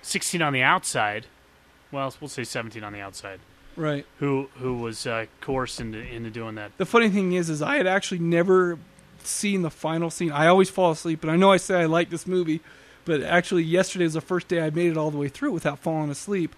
16 0.03 0.41
on 0.43 0.53
the 0.53 0.61
outside. 0.61 1.25
Well, 1.91 2.13
we'll 2.21 2.27
say 2.27 2.43
17 2.43 2.83
on 2.83 2.93
the 2.93 3.01
outside. 3.01 3.39
Right. 3.75 4.05
Who 4.19 4.49
who 4.55 4.77
was 4.77 5.07
uh, 5.07 5.25
coerced 5.39 5.79
into 5.79 5.99
into 5.99 6.29
doing 6.29 6.55
that? 6.55 6.77
The 6.77 6.85
funny 6.85 7.09
thing 7.09 7.33
is, 7.33 7.49
is 7.49 7.61
I 7.61 7.77
had 7.77 7.87
actually 7.87 8.19
never 8.19 8.77
seen 9.23 9.61
the 9.61 9.69
final 9.69 10.09
scene. 10.09 10.31
I 10.31 10.47
always 10.47 10.69
fall 10.69 10.91
asleep, 10.91 11.23
and 11.23 11.31
I 11.31 11.35
know 11.35 11.51
I 11.51 11.57
say 11.57 11.81
I 11.81 11.85
like 11.85 12.09
this 12.09 12.27
movie, 12.27 12.61
but 13.05 13.21
actually 13.21 13.63
yesterday 13.63 14.05
was 14.05 14.13
the 14.13 14.21
first 14.21 14.47
day 14.47 14.61
I 14.61 14.69
made 14.69 14.91
it 14.91 14.97
all 14.97 15.11
the 15.11 15.17
way 15.17 15.29
through 15.29 15.51
without 15.51 15.79
falling 15.79 16.09
asleep. 16.09 16.55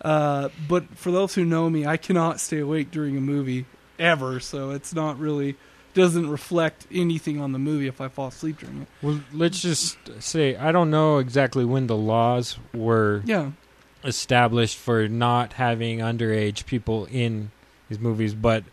Uh, 0.00 0.48
but 0.68 0.96
for 0.96 1.10
those 1.10 1.34
who 1.34 1.44
know 1.44 1.70
me, 1.70 1.86
I 1.86 1.96
cannot 1.96 2.40
stay 2.40 2.58
awake 2.58 2.90
during 2.90 3.16
a 3.16 3.20
movie 3.20 3.66
ever, 3.98 4.40
so 4.40 4.70
it's 4.70 4.94
not 4.94 5.18
really 5.18 5.56
doesn't 5.94 6.28
reflect 6.28 6.86
anything 6.92 7.40
on 7.40 7.52
the 7.52 7.58
movie 7.58 7.86
if 7.86 8.00
I 8.00 8.08
fall 8.08 8.28
asleep 8.28 8.58
during 8.58 8.82
it. 8.82 8.88
Well, 9.00 9.20
let's 9.32 9.62
just 9.62 9.96
say 10.20 10.56
I 10.56 10.72
don't 10.72 10.90
know 10.90 11.18
exactly 11.18 11.64
when 11.64 11.86
the 11.86 11.96
laws 11.96 12.58
were 12.74 13.22
Yeah, 13.24 13.52
established 14.04 14.76
for 14.76 15.08
not 15.08 15.54
having 15.54 15.98
underage 15.98 16.66
people 16.66 17.06
in 17.10 17.50
these 17.88 17.98
movies, 17.98 18.34
but 18.34 18.64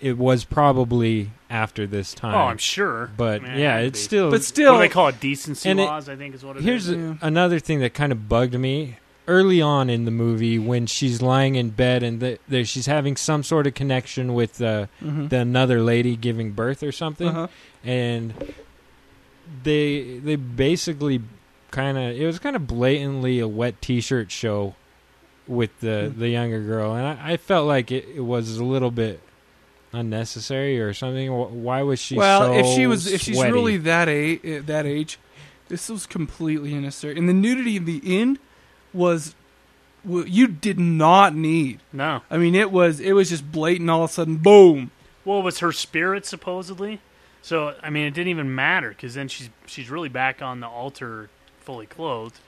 it 0.00 0.18
was 0.18 0.44
probably 0.44 1.30
after 1.48 1.86
this 1.86 2.12
time. 2.14 2.34
Oh, 2.34 2.38
I'm 2.48 2.58
sure. 2.58 3.10
But 3.16 3.40
I 3.42 3.44
mean, 3.44 3.52
it 3.52 3.60
yeah, 3.60 3.78
it's 3.78 3.98
be. 4.00 4.04
still. 4.04 4.26
but 4.30 4.36
What 4.40 4.42
still, 4.44 4.72
do 4.74 4.78
they 4.80 4.88
call 4.88 5.08
it? 5.08 5.20
Decency 5.20 5.68
And 5.68 5.78
it- 5.80 5.84
laws, 5.84 6.08
I 6.08 6.16
think 6.16 6.34
is 6.34 6.44
what 6.44 6.56
it 6.56 6.60
is. 6.60 6.64
Here's 6.64 6.88
a- 6.90 6.96
Yeah. 6.96 7.14
another 7.22 7.58
thing 7.58 7.80
that 7.80 7.94
kind 7.94 8.10
of 8.12 8.28
bugged 8.28 8.54
me 8.58 8.96
early 9.28 9.62
on 9.62 9.88
in 9.88 10.04
the 10.04 10.10
movie 10.10 10.58
when 10.58 10.84
she's 10.86 11.22
lying 11.22 11.54
in 11.54 11.70
bed 11.70 12.02
and 12.02 12.18
the, 12.18 12.38
the, 12.48 12.64
she's 12.64 12.86
having 12.86 13.14
some 13.16 13.44
sort 13.44 13.68
of 13.68 13.74
connection 13.74 14.34
with 14.34 14.60
uh, 14.60 14.86
Mhm. 15.00 15.28
the 15.28 15.38
another 15.38 15.80
lady 15.80 16.16
giving 16.16 16.50
birth 16.50 16.82
or 16.82 16.90
something, 16.90 17.28
Uh-huh. 17.28 17.46
and 17.84 18.34
they 19.62 20.18
they 20.18 20.36
basically 20.36 21.20
kind 21.72 21.98
of 21.98 22.16
it 22.16 22.24
was 22.24 22.38
kind 22.38 22.54
of 22.54 22.68
blatantly 22.68 23.40
a 23.40 23.48
wet 23.48 23.82
T-shirt 23.82 24.30
show 24.30 24.76
with 25.48 25.80
the 25.80 26.10
Hmm. 26.14 26.20
the 26.20 26.28
younger 26.28 26.62
girl, 26.62 26.94
and 26.94 27.04
I, 27.04 27.32
I 27.32 27.36
felt 27.36 27.66
like 27.66 27.90
it, 27.90 28.06
it 28.14 28.20
was 28.20 28.56
a 28.58 28.64
little 28.64 28.92
bit 28.92 29.20
unnecessary 29.92 30.80
or 30.80 30.94
something. 30.94 31.30
Why 31.62 31.82
was 31.82 31.98
she? 32.00 32.16
well, 32.16 32.42
so 32.44 32.52
if 32.54 32.66
she 32.66 32.86
was, 32.86 33.06
if 33.10 33.20
she's 33.20 33.36
sweaty? 33.36 33.52
really 33.52 33.76
that 33.78 34.08
age, 34.08 34.40
that 34.66 34.86
age, 34.86 35.18
this 35.68 35.88
was 35.88 36.06
completely 36.06 36.74
unnecessary. 36.74 37.18
And 37.18 37.28
the 37.28 37.34
nudity 37.34 37.76
in 37.76 37.84
the 37.84 38.00
end 38.04 38.38
was, 38.92 39.34
well, 40.04 40.26
you 40.26 40.46
did 40.48 40.78
not 40.78 41.34
need. 41.34 41.80
no. 41.92 42.22
I 42.30 42.38
mean, 42.38 42.54
it 42.54 42.70
was 42.70 43.00
it 43.00 43.12
was 43.12 43.28
just 43.30 43.50
blatant. 43.50 43.90
All 43.90 44.04
of 44.04 44.10
a 44.10 44.12
sudden, 44.12 44.36
boom. 44.36 44.90
Well, 45.24 45.40
it 45.40 45.42
was 45.42 45.58
her 45.60 45.72
spirit 45.72 46.26
supposedly. 46.26 47.00
So 47.42 47.74
I 47.82 47.90
mean, 47.90 48.06
it 48.06 48.14
didn't 48.14 48.28
even 48.28 48.54
matter 48.54 48.90
because 48.90 49.14
then 49.14 49.28
she's 49.28 49.50
she's 49.66 49.90
really 49.90 50.08
back 50.08 50.40
on 50.40 50.60
the 50.60 50.68
altar, 50.68 51.28
fully 51.62 51.86
clothed. 51.86 52.38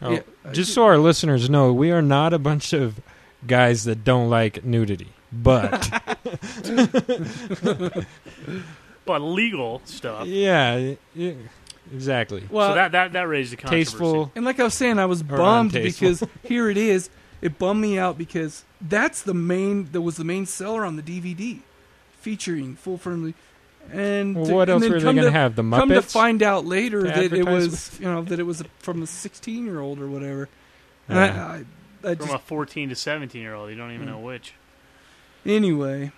Oh, 0.00 0.12
Yeah, 0.12 0.20
just 0.52 0.72
so 0.74 0.84
our 0.84 0.98
listeners 0.98 1.48
know, 1.50 1.72
we 1.72 1.90
are 1.92 2.02
not 2.02 2.32
a 2.32 2.38
bunch 2.38 2.72
of 2.72 3.00
guys 3.46 3.84
that 3.84 4.04
don't 4.04 4.28
like 4.30 4.64
nudity, 4.64 5.12
but 5.32 5.88
But 9.04 9.18
legal 9.20 9.82
stuff. 9.84 10.26
yeah, 10.28 10.94
yeah, 11.14 11.32
exactly. 11.92 12.44
Well, 12.50 12.70
so 12.70 12.74
that 12.76 12.92
that 12.92 13.12
that 13.14 13.22
raised 13.28 13.52
the 13.52 13.56
controversy. 13.56 13.84
Tasteful. 13.90 14.30
and 14.36 14.44
like 14.44 14.60
I 14.60 14.64
was 14.64 14.74
saying, 14.74 14.98
I 15.00 15.06
was 15.06 15.22
bummed 15.24 15.72
because 15.72 16.22
here 16.44 16.70
it 16.70 16.76
is. 16.76 17.10
It 17.40 17.58
bummed 17.58 17.80
me 17.80 17.98
out 17.98 18.16
because 18.16 18.64
that's 18.80 19.20
the 19.22 19.34
main. 19.34 19.90
That 19.90 20.02
was 20.02 20.16
the 20.18 20.24
main 20.24 20.46
seller 20.46 20.84
on 20.84 20.94
the 20.94 21.02
DVD, 21.02 21.58
featuring 22.20 22.76
full 22.76 22.96
firmly. 22.96 23.34
And 23.90 24.34
Well, 24.36 24.44
what 24.54 24.62
and 24.68 24.70
else 24.70 24.82
then 24.82 24.92
were 24.92 24.98
they 25.00 25.04
come 25.04 25.16
going 25.16 25.24
to 25.26 25.30
to 25.32 25.38
have? 25.38 25.56
The 25.56 25.62
Come 25.62 25.88
to 25.90 26.02
find 26.02 26.42
out 26.42 26.64
later 26.64 27.02
that 27.02 27.18
it 27.18 27.32
advertise 27.32 27.46
was, 27.46 28.00
you 28.00 28.06
know, 28.06 28.22
that 28.22 28.38
it 28.38 28.44
was 28.44 28.62
from 28.78 29.02
a 29.02 29.06
16 29.06 29.64
year 29.64 29.80
old 29.80 29.98
or 30.00 30.08
whatever. 30.08 30.48
And 31.08 31.18
Yeah. 31.18 31.46
I, 31.46 32.08
I, 32.08 32.12
I 32.12 32.14
from 32.14 32.26
just, 32.26 32.34
a 32.34 32.38
14 32.38 32.88
to 32.90 32.94
17 32.94 33.40
year 33.42 33.54
old, 33.54 33.70
you 33.70 33.76
don't 33.76 33.92
even 33.92 34.06
Mm. 34.06 34.10
know 34.12 34.18
which. 34.20 34.54
anyway. 35.44 36.12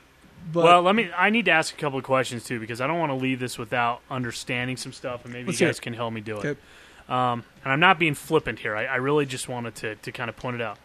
But 0.53 0.65
well, 0.65 0.83
let 0.83 0.95
me. 0.95 1.11
I 1.17 1.31
need 1.31 1.47
to 1.47 1.53
ask 1.53 1.73
a 1.73 1.77
couple 1.79 1.99
of 1.99 2.05
questions 2.05 2.45
too 2.45 2.61
because 2.61 2.83
I 2.83 2.87
don't 2.87 2.99
want 2.99 3.09
to 3.11 3.17
leave 3.17 3.41
this 3.41 3.57
without 3.57 4.03
understanding 4.11 4.77
some 4.77 4.93
stuff, 4.93 5.25
and 5.25 5.33
maybe 5.33 5.51
you 5.53 5.57
hear 5.57 5.69
guys 5.69 5.81
can 5.81 5.95
help 5.95 6.13
me 6.13 6.21
do 6.21 6.37
it. 6.39 6.45
Okay. 6.45 6.61
Um, 7.09 7.45
and 7.65 7.73
I'm 7.73 7.81
not 7.81 7.99
being 7.99 8.13
flippant 8.15 8.59
here. 8.59 8.77
I, 8.77 8.85
I 8.85 8.97
really 8.97 9.25
just 9.25 9.49
wanted 9.49 9.75
to 9.77 9.95
to 9.97 10.13
kind 10.13 10.29
of 10.29 10.37
point 10.37 10.57
it 10.57 10.61
out. 10.63 10.77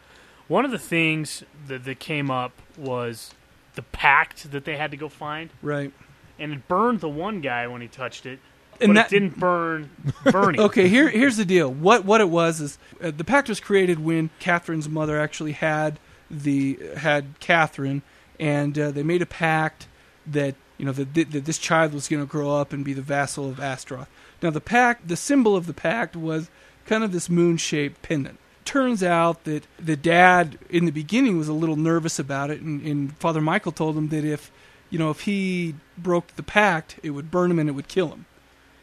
One 0.47 0.63
of 0.63 0.71
the 0.71 0.79
things 0.79 1.43
that, 1.67 1.83
that 1.83 1.99
came 1.99 2.31
up 2.31 2.53
was 2.77 3.31
the 3.75 3.81
pact 3.81 4.49
that 4.51 4.63
they 4.63 4.77
had 4.77 4.91
to 4.91 4.97
go 4.97 5.09
find, 5.09 5.49
right. 5.61 5.91
And 6.39 6.53
it 6.53 6.67
burned 6.67 7.01
the 7.01 7.09
one 7.09 7.41
guy 7.41 7.67
when 7.67 7.81
he 7.81 7.87
touched 7.87 8.25
it, 8.25 8.39
And 8.79 8.93
but 8.93 9.01
that, 9.01 9.13
it 9.13 9.19
didn't 9.19 9.39
burn 9.39 9.89
Verney. 10.23 10.59
Okay, 10.59 10.87
here 10.87 11.09
here's 11.09 11.37
the 11.37 11.45
deal. 11.45 11.71
What 11.71 12.05
what 12.05 12.21
it 12.21 12.29
was 12.29 12.61
is 12.61 12.77
uh, 13.01 13.11
the 13.11 13.23
pact 13.23 13.49
was 13.49 13.59
created 13.59 13.99
when 13.99 14.29
Catherine's 14.39 14.89
mother 14.89 15.19
actually 15.19 15.53
had 15.53 15.99
the 16.31 16.79
had 16.97 17.39
Catherine, 17.39 18.01
and 18.39 18.77
uh, 18.77 18.91
they 18.91 19.03
made 19.03 19.21
a 19.21 19.25
pact 19.25 19.87
that 20.25 20.55
you 20.77 20.85
know 20.85 20.91
that, 20.93 21.13
that 21.13 21.45
this 21.45 21.57
child 21.57 21.93
was 21.93 22.07
going 22.07 22.21
to 22.21 22.29
grow 22.29 22.55
up 22.55 22.73
and 22.73 22.85
be 22.85 22.93
the 22.93 23.01
vassal 23.01 23.49
of 23.49 23.59
Astaroth. 23.59 24.09
Now 24.41 24.49
the 24.49 24.61
pact, 24.61 25.07
the 25.07 25.17
symbol 25.17 25.55
of 25.55 25.67
the 25.67 25.73
pact 25.73 26.15
was 26.15 26.49
kind 26.85 27.03
of 27.03 27.11
this 27.11 27.29
moon 27.29 27.57
shaped 27.57 28.01
pendant. 28.01 28.39
Turns 28.65 29.03
out 29.03 29.43
that 29.43 29.65
the 29.77 29.95
dad 29.95 30.57
in 30.69 30.85
the 30.85 30.91
beginning 30.91 31.37
was 31.37 31.47
a 31.47 31.53
little 31.53 31.75
nervous 31.75 32.19
about 32.19 32.49
it, 32.49 32.61
and, 32.61 32.81
and 32.81 33.17
Father 33.17 33.41
Michael 33.41 33.71
told 33.71 33.97
him 33.97 34.09
that 34.09 34.23
if 34.23 34.51
you 34.89 34.97
know 34.97 35.09
if 35.09 35.21
he 35.21 35.75
broke 36.03 36.35
the 36.35 36.43
pact, 36.43 36.99
it 37.03 37.11
would 37.11 37.29
burn 37.31 37.51
him 37.51 37.59
and 37.59 37.69
it 37.69 37.73
would 37.73 37.87
kill 37.87 38.09
him. 38.09 38.25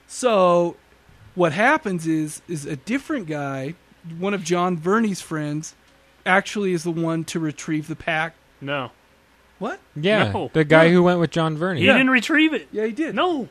So 0.06 0.76
what 1.34 1.52
happens 1.52 2.06
is 2.06 2.42
is 2.48 2.64
a 2.66 2.76
different 2.76 3.26
guy, 3.26 3.74
one 4.18 4.34
of 4.34 4.44
John 4.44 4.76
Verney's 4.76 5.20
friends, 5.20 5.74
actually 6.24 6.72
is 6.72 6.82
the 6.84 6.90
one 6.90 7.24
to 7.24 7.40
retrieve 7.40 7.88
the 7.88 7.96
pact. 7.96 8.36
No, 8.60 8.90
What? 9.58 9.80
Yeah, 9.94 10.32
No. 10.32 10.50
the 10.52 10.64
guy 10.64 10.84
Yeah. 10.84 10.92
who 10.92 11.02
went 11.02 11.18
with 11.20 11.30
John 11.30 11.56
Verney. 11.56 11.80
he 11.80 11.86
didn't 11.86 12.10
retrieve 12.10 12.52
it. 12.52 12.68
Yeah, 12.72 12.84
he 12.86 12.92
did. 12.92 13.14
No, 13.14 13.48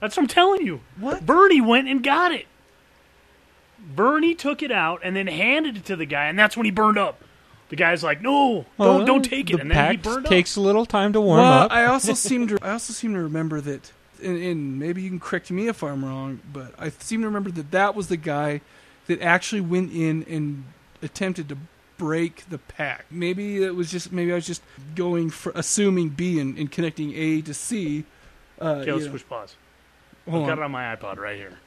that's 0.00 0.16
what 0.16 0.22
I'm 0.24 0.28
telling 0.28 0.64
you. 0.66 0.80
What? 0.98 1.22
Verney 1.22 1.60
went 1.60 1.88
and 1.88 2.02
got 2.02 2.32
it. 2.32 2.46
Verney 3.78 4.34
took 4.34 4.62
it 4.62 4.70
out 4.72 5.00
and 5.04 5.14
then 5.16 5.26
handed 5.26 5.76
it 5.76 5.84
to 5.86 5.96
the 5.96 6.04
guy, 6.04 6.26
and 6.26 6.38
that's 6.38 6.56
when 6.56 6.64
he 6.64 6.70
burned 6.70 6.98
up. 6.98 7.22
The 7.68 7.76
guy's 7.76 8.02
like, 8.02 8.22
"No, 8.22 8.64
don't, 8.64 8.66
Well, 8.78 9.04
don't 9.04 9.22
take 9.22 9.50
it," 9.50 9.56
The 9.56 9.62
and 9.62 9.70
then 9.70 9.90
he 9.90 9.96
pact 9.96 10.04
burned 10.04 10.26
takes 10.26 10.56
a 10.56 10.60
little 10.60 10.86
time 10.86 11.12
to 11.12 11.20
warm 11.20 11.40
well, 11.40 11.52
up. 11.64 11.72
I 11.72 11.84
also 11.84 12.14
seem 12.28 12.48
to 12.48 12.58
I 12.62 12.70
also 12.70 12.92
seem 12.92 13.12
to 13.14 13.20
remember 13.20 13.60
that, 13.60 13.92
and, 14.22 14.42
and 14.42 14.78
maybe 14.78 15.02
you 15.02 15.10
can 15.10 15.20
correct 15.20 15.50
me 15.50 15.68
if 15.68 15.82
I'm 15.82 16.04
wrong, 16.04 16.40
but 16.52 16.72
I 16.78 16.88
seem 16.90 17.20
to 17.20 17.26
remember 17.26 17.50
that 17.52 17.70
that 17.72 17.94
was 17.94 18.08
the 18.08 18.16
guy 18.16 18.60
that 19.06 19.20
actually 19.20 19.60
went 19.60 19.92
in 19.92 20.24
and 20.24 20.64
attempted 21.02 21.48
to 21.50 21.58
break 21.98 22.48
the 22.48 22.58
pack. 22.58 23.04
Maybe 23.10 23.62
it 23.62 23.74
was 23.74 23.90
just 23.90 24.12
maybe 24.12 24.32
I 24.32 24.36
was 24.36 24.46
just 24.46 24.62
going 24.94 25.28
for 25.30 25.52
assuming 25.54 26.10
B 26.10 26.38
and, 26.40 26.56
and 26.56 26.70
connecting 26.72 27.12
A 27.14 27.42
to 27.42 27.52
C. 27.52 28.04
Uh, 28.60 28.64
up. 28.64 28.76
Okay, 28.78 28.92
let's 28.92 29.04
know. 29.06 29.12
push 29.12 29.24
pause. 29.28 29.56
Hold 30.28 30.44
I've 30.44 30.50
on. 30.50 30.56
got 30.56 30.62
it 30.62 30.64
on 30.64 30.70
my 30.70 30.96
iPod 30.96 31.18
right 31.18 31.36
here. 31.36 31.58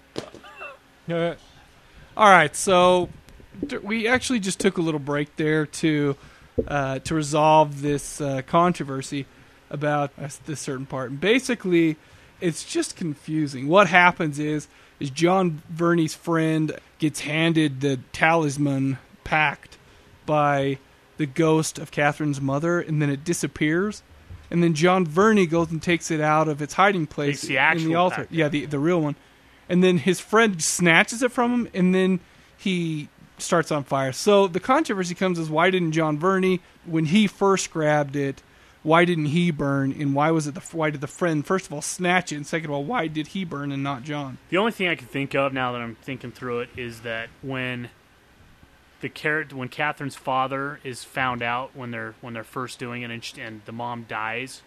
Uh, 1.10 1.36
All 2.18 2.30
right, 2.30 2.54
so 2.56 3.06
d- 3.06 3.12
we 3.84 4.08
actually 4.08 4.40
just 4.40 4.60
took 4.60 4.78
a 4.78 4.82
little 4.82 5.00
break 5.00 5.36
there 5.36 5.66
to 5.66 6.16
uh, 6.68 7.00
to 7.00 7.16
resolve 7.16 7.82
this 7.82 8.22
uh, 8.22 8.42
controversy 8.46 9.26
about 9.70 10.12
uh, 10.22 10.30
this 10.46 10.60
certain 10.60 10.86
part. 10.86 11.12
And 11.12 11.20
basically, 11.20 11.98
it's 12.40 12.64
just 12.64 12.96
confusing. 12.96 13.68
What 13.68 13.88
happens 13.88 14.40
is 14.40 14.68
is 15.00 15.10
John 15.10 15.62
Verney's 15.70 16.14
friend 16.14 16.78
gets 17.00 17.22
handed 17.22 17.82
the 17.82 18.00
talisman 18.14 19.00
pact 19.24 19.78
by 20.26 20.78
the 21.18 21.26
ghost 21.26 21.80
of 21.80 21.92
Catherine's 21.92 22.42
mother, 22.42 22.80
and 22.80 23.02
then 23.02 23.10
it 23.10 23.24
disappears. 23.24 24.04
And 24.50 24.62
then 24.62 24.74
John 24.74 25.06
Verney 25.06 25.46
goes 25.46 25.72
and 25.72 25.82
takes 25.82 26.12
it 26.12 26.20
out 26.20 26.48
of 26.48 26.62
its 26.62 26.74
hiding 26.74 27.08
place 27.08 27.42
the 27.42 27.58
in 27.58 27.86
the 27.86 27.96
altar. 27.96 28.16
pact. 28.18 28.32
Yeah, 28.32 28.50
the 28.50 28.66
the 28.66 28.80
real 28.80 29.02
one. 29.02 29.16
And 29.70 29.82
then 29.82 30.00
his 30.00 30.20
friend 30.20 30.62
snatches 30.62 31.24
it 31.24 31.32
from 31.32 31.54
him, 31.54 31.70
and 31.74 31.96
then 31.96 32.20
he 32.58 33.08
starts 33.42 33.72
on 33.72 33.84
fire. 33.84 34.12
So 34.12 34.48
the 34.48 34.60
controversy 34.60 35.16
comes 35.16 35.40
is 35.40 35.50
why 35.50 35.70
didn't 35.70 35.92
John 35.92 36.18
Verney, 36.18 36.62
when 36.86 37.06
he 37.06 37.28
first 37.28 37.72
grabbed 37.72 38.16
it, 38.16 38.42
why 38.84 39.06
didn't 39.06 39.28
he 39.28 39.52
burn, 39.52 39.92
and 39.92 40.16
why 40.16 40.32
was 40.32 40.48
it 40.48 40.56
the 40.56 40.62
why 40.72 40.90
did 40.90 41.02
the 41.02 41.08
friend 41.08 41.46
first 41.46 41.68
of 41.68 41.74
all 41.74 41.84
snatch 41.84 42.32
it, 42.32 42.36
and 42.36 42.48
second 42.48 42.66
of 42.66 42.72
all 42.72 42.84
why 42.84 43.08
did 43.08 43.28
he 43.28 43.46
burn 43.46 43.72
and 43.72 43.84
not 43.84 44.04
John? 44.04 44.40
The 44.50 44.58
only 44.58 44.72
thing 44.72 44.88
I 44.88 44.96
can 44.96 45.08
think 45.08 45.36
of 45.36 45.54
now 45.54 45.72
that 45.74 45.82
I'm 45.82 45.96
thinking 45.96 46.32
through 46.32 46.62
it 46.62 46.70
is 46.76 47.02
that 47.02 47.30
when 47.44 47.90
the 49.02 49.10
character, 49.10 49.56
when 49.56 49.70
Catherine's 49.70 50.16
father 50.16 50.80
is 50.84 51.04
found 51.04 51.44
out 51.44 51.76
when 51.76 51.92
they're 51.92 52.16
when 52.22 52.34
they're 52.34 52.44
first 52.44 52.80
doing 52.80 53.04
it, 53.04 53.12
and, 53.12 53.24
sh- 53.24 53.34
and 53.40 53.62
the 53.66 53.72
mom 53.72 54.06
dies, 54.08 54.64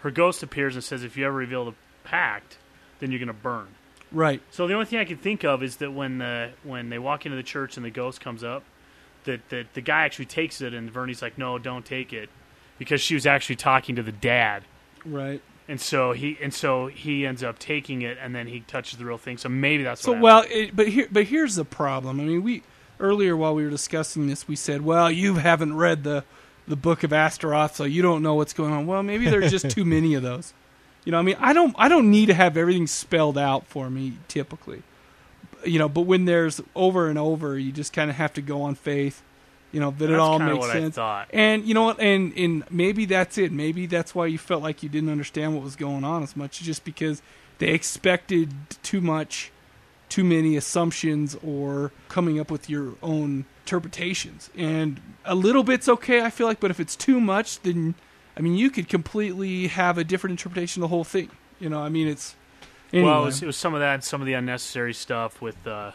her 0.00 0.10
ghost 0.12 0.42
appears 0.42 0.74
and 0.76 0.84
says, 0.84 1.02
"If 1.02 1.16
you 1.16 1.26
ever 1.26 1.36
reveal 1.36 1.64
the 1.64 1.74
pact, 2.04 2.58
then 3.00 3.10
you're 3.10 3.20
gonna 3.20 3.32
burn." 3.32 3.68
Right. 4.10 4.40
So 4.50 4.66
the 4.66 4.74
only 4.74 4.86
thing 4.86 4.98
I 4.98 5.04
can 5.04 5.18
think 5.18 5.44
of 5.44 5.62
is 5.62 5.76
that 5.76 5.92
when 5.92 6.18
the 6.18 6.50
when 6.64 6.88
they 6.88 6.98
walk 6.98 7.26
into 7.26 7.36
the 7.36 7.42
church 7.42 7.76
and 7.76 7.84
the 7.84 7.90
ghost 7.90 8.20
comes 8.20 8.42
up, 8.42 8.64
that 9.24 9.48
that 9.50 9.74
the 9.74 9.80
guy 9.80 10.04
actually 10.04 10.26
takes 10.26 10.60
it, 10.60 10.74
and 10.74 10.90
Verney's 10.90 11.22
like, 11.22 11.38
"No, 11.38 11.58
don't 11.58 11.84
take 11.84 12.12
it," 12.12 12.30
because 12.78 13.00
she 13.00 13.14
was 13.14 13.26
actually 13.26 13.56
talking 13.56 13.96
to 13.96 14.02
the 14.02 14.12
dad. 14.12 14.64
Right. 15.04 15.42
And 15.68 15.80
so 15.80 16.12
he 16.12 16.38
and 16.40 16.54
so 16.54 16.86
he 16.86 17.26
ends 17.26 17.42
up 17.42 17.58
taking 17.58 18.02
it, 18.02 18.16
and 18.20 18.34
then 18.34 18.46
he 18.46 18.60
touches 18.60 18.98
the 18.98 19.04
real 19.04 19.18
thing. 19.18 19.36
So 19.36 19.50
maybe 19.50 19.82
that's 19.82 20.00
So 20.00 20.12
what 20.12 20.20
well, 20.22 20.44
it, 20.48 20.74
but 20.74 20.88
here, 20.88 21.08
but 21.12 21.24
here's 21.24 21.56
the 21.56 21.64
problem. 21.64 22.20
I 22.20 22.24
mean, 22.24 22.42
we 22.42 22.62
earlier 22.98 23.36
while 23.36 23.54
we 23.54 23.64
were 23.64 23.70
discussing 23.70 24.26
this, 24.26 24.48
we 24.48 24.56
said, 24.56 24.82
well, 24.82 25.10
you 25.10 25.34
haven't 25.34 25.76
read 25.76 26.04
the 26.04 26.24
the 26.66 26.76
book 26.76 27.02
of 27.02 27.12
Astaroth, 27.12 27.76
so 27.76 27.84
you 27.84 28.02
don't 28.02 28.22
know 28.22 28.34
what's 28.34 28.52
going 28.52 28.72
on. 28.72 28.86
Well, 28.86 29.02
maybe 29.02 29.28
there's 29.28 29.50
just 29.50 29.70
too 29.70 29.84
many 29.84 30.14
of 30.14 30.22
those. 30.22 30.52
You 31.08 31.12
know, 31.12 31.20
I 31.20 31.22
mean, 31.22 31.36
I 31.40 31.54
don't, 31.54 31.74
I 31.78 31.88
don't 31.88 32.10
need 32.10 32.26
to 32.26 32.34
have 32.34 32.58
everything 32.58 32.86
spelled 32.86 33.38
out 33.38 33.66
for 33.66 33.88
me 33.88 34.18
typically. 34.28 34.82
You 35.64 35.78
know, 35.78 35.88
but 35.88 36.02
when 36.02 36.26
there's 36.26 36.60
over 36.76 37.08
and 37.08 37.18
over, 37.18 37.58
you 37.58 37.72
just 37.72 37.94
kind 37.94 38.10
of 38.10 38.16
have 38.16 38.34
to 38.34 38.42
go 38.42 38.60
on 38.60 38.74
faith. 38.74 39.22
You 39.72 39.80
know 39.80 39.90
that 39.90 40.10
it 40.10 40.18
all 40.18 40.38
makes 40.38 40.70
sense. 40.70 40.98
And 41.30 41.64
you 41.64 41.72
know 41.72 41.84
what? 41.84 41.98
And 41.98 42.34
and 42.36 42.62
maybe 42.70 43.06
that's 43.06 43.38
it. 43.38 43.52
Maybe 43.52 43.86
that's 43.86 44.14
why 44.14 44.26
you 44.26 44.36
felt 44.36 44.62
like 44.62 44.82
you 44.82 44.90
didn't 44.90 45.08
understand 45.08 45.54
what 45.54 45.64
was 45.64 45.76
going 45.76 46.04
on 46.04 46.22
as 46.22 46.36
much, 46.36 46.60
just 46.60 46.84
because 46.84 47.22
they 47.56 47.68
expected 47.68 48.52
too 48.82 49.00
much, 49.00 49.50
too 50.10 50.24
many 50.24 50.58
assumptions, 50.58 51.38
or 51.42 51.90
coming 52.10 52.38
up 52.38 52.50
with 52.50 52.68
your 52.68 52.96
own 53.02 53.46
interpretations. 53.64 54.50
And 54.54 55.00
a 55.24 55.34
little 55.34 55.64
bit's 55.64 55.88
okay, 55.88 56.20
I 56.20 56.28
feel 56.28 56.46
like, 56.46 56.60
but 56.60 56.70
if 56.70 56.78
it's 56.78 56.96
too 56.96 57.18
much, 57.18 57.62
then 57.62 57.94
I 58.38 58.40
mean, 58.40 58.54
you 58.54 58.70
could 58.70 58.88
completely 58.88 59.66
have 59.68 59.98
a 59.98 60.04
different 60.04 60.32
interpretation 60.32 60.82
of 60.82 60.88
the 60.90 60.94
whole 60.94 61.04
thing. 61.04 61.30
You 61.60 61.68
know, 61.68 61.80
I 61.80 61.88
mean, 61.88 62.06
it's 62.06 62.36
anyway. 62.92 63.10
Well, 63.10 63.22
it 63.22 63.26
was, 63.26 63.42
it 63.42 63.46
was 63.46 63.56
some 63.56 63.74
of 63.74 63.80
that, 63.80 63.94
and 63.94 64.04
some 64.04 64.20
of 64.20 64.26
the 64.26 64.34
unnecessary 64.34 64.94
stuff 64.94 65.40
with, 65.42 65.66
uh, 65.66 65.90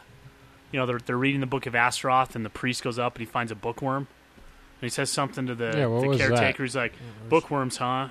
you 0.71 0.79
know, 0.79 0.85
they're 0.85 0.99
they're 0.99 1.17
reading 1.17 1.39
the 1.39 1.47
book 1.47 1.65
of 1.65 1.73
Astaroth, 1.75 2.35
and 2.35 2.43
the 2.43 2.49
priest 2.49 2.83
goes 2.83 2.99
up 2.99 3.15
and 3.15 3.25
he 3.25 3.31
finds 3.31 3.51
a 3.51 3.55
bookworm, 3.55 4.07
and 4.07 4.81
he 4.81 4.89
says 4.89 5.09
something 5.09 5.47
to 5.47 5.55
the, 5.55 5.67
Yeah, 5.67 5.85
the 5.85 5.89
was 5.89 6.17
that? 6.19 6.27
caretaker. 6.29 6.63
He's 6.63 6.75
like, 6.75 6.93
"Bookworms, 7.29 7.77
huh? 7.77 8.09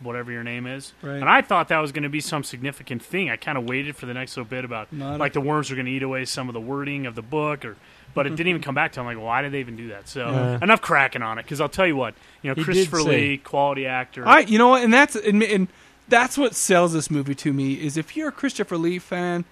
Whatever 0.00 0.30
your 0.30 0.44
name 0.44 0.66
is." 0.66 0.92
Right. 1.02 1.16
And 1.16 1.28
I 1.28 1.42
thought 1.42 1.68
that 1.68 1.78
was 1.78 1.90
going 1.90 2.02
to 2.04 2.08
be 2.08 2.20
some 2.20 2.44
significant 2.44 3.02
thing. 3.02 3.30
I 3.30 3.36
kind 3.36 3.58
of 3.58 3.64
waited 3.64 3.96
for 3.96 4.06
the 4.06 4.14
next 4.14 4.36
little 4.36 4.48
bit 4.48 4.64
about 4.64 4.92
Not 4.92 5.18
like 5.18 5.32
the 5.32 5.40
worms 5.40 5.70
were 5.70 5.76
going 5.76 5.86
to 5.86 5.92
eat 5.92 6.02
away 6.04 6.24
some 6.24 6.48
of 6.48 6.52
the 6.54 6.60
wording 6.60 7.06
of 7.06 7.14
the 7.16 7.22
book, 7.22 7.64
or. 7.64 7.76
But 8.14 8.26
it 8.26 8.30
didn't 8.36 8.48
even 8.48 8.62
come 8.62 8.74
back 8.74 8.92
to. 8.92 9.00
I'm 9.00 9.06
like, 9.06 9.18
why 9.20 9.42
did 9.42 9.52
they 9.52 9.60
even 9.60 9.76
do 9.76 9.88
that? 9.88 10.08
So 10.08 10.30
Yeah. 10.30 10.58
enough 10.62 10.80
cracking 10.82 11.22
on 11.22 11.38
it, 11.38 11.42
because 11.44 11.60
I'll 11.60 11.68
tell 11.68 11.86
you 11.86 11.96
what, 11.96 12.14
you 12.42 12.50
know, 12.50 12.54
He 12.54 12.64
Christopher 12.64 13.02
Lee, 13.02 13.38
quality 13.38 13.86
actor. 13.86 14.26
I, 14.26 14.40
you 14.40 14.58
know 14.58 14.68
what, 14.68 14.82
and 14.84 14.92
that's 14.92 15.14
and, 15.16 15.42
and 15.42 15.68
that's 16.08 16.36
what 16.36 16.54
sells 16.54 16.92
this 16.92 17.10
movie 17.10 17.34
to 17.36 17.52
me 17.52 17.74
is 17.74 17.96
if 17.96 18.16
you're 18.16 18.28
a 18.28 18.32
Christopher 18.32 18.76
Lee 18.76 18.98
fan, 18.98 19.44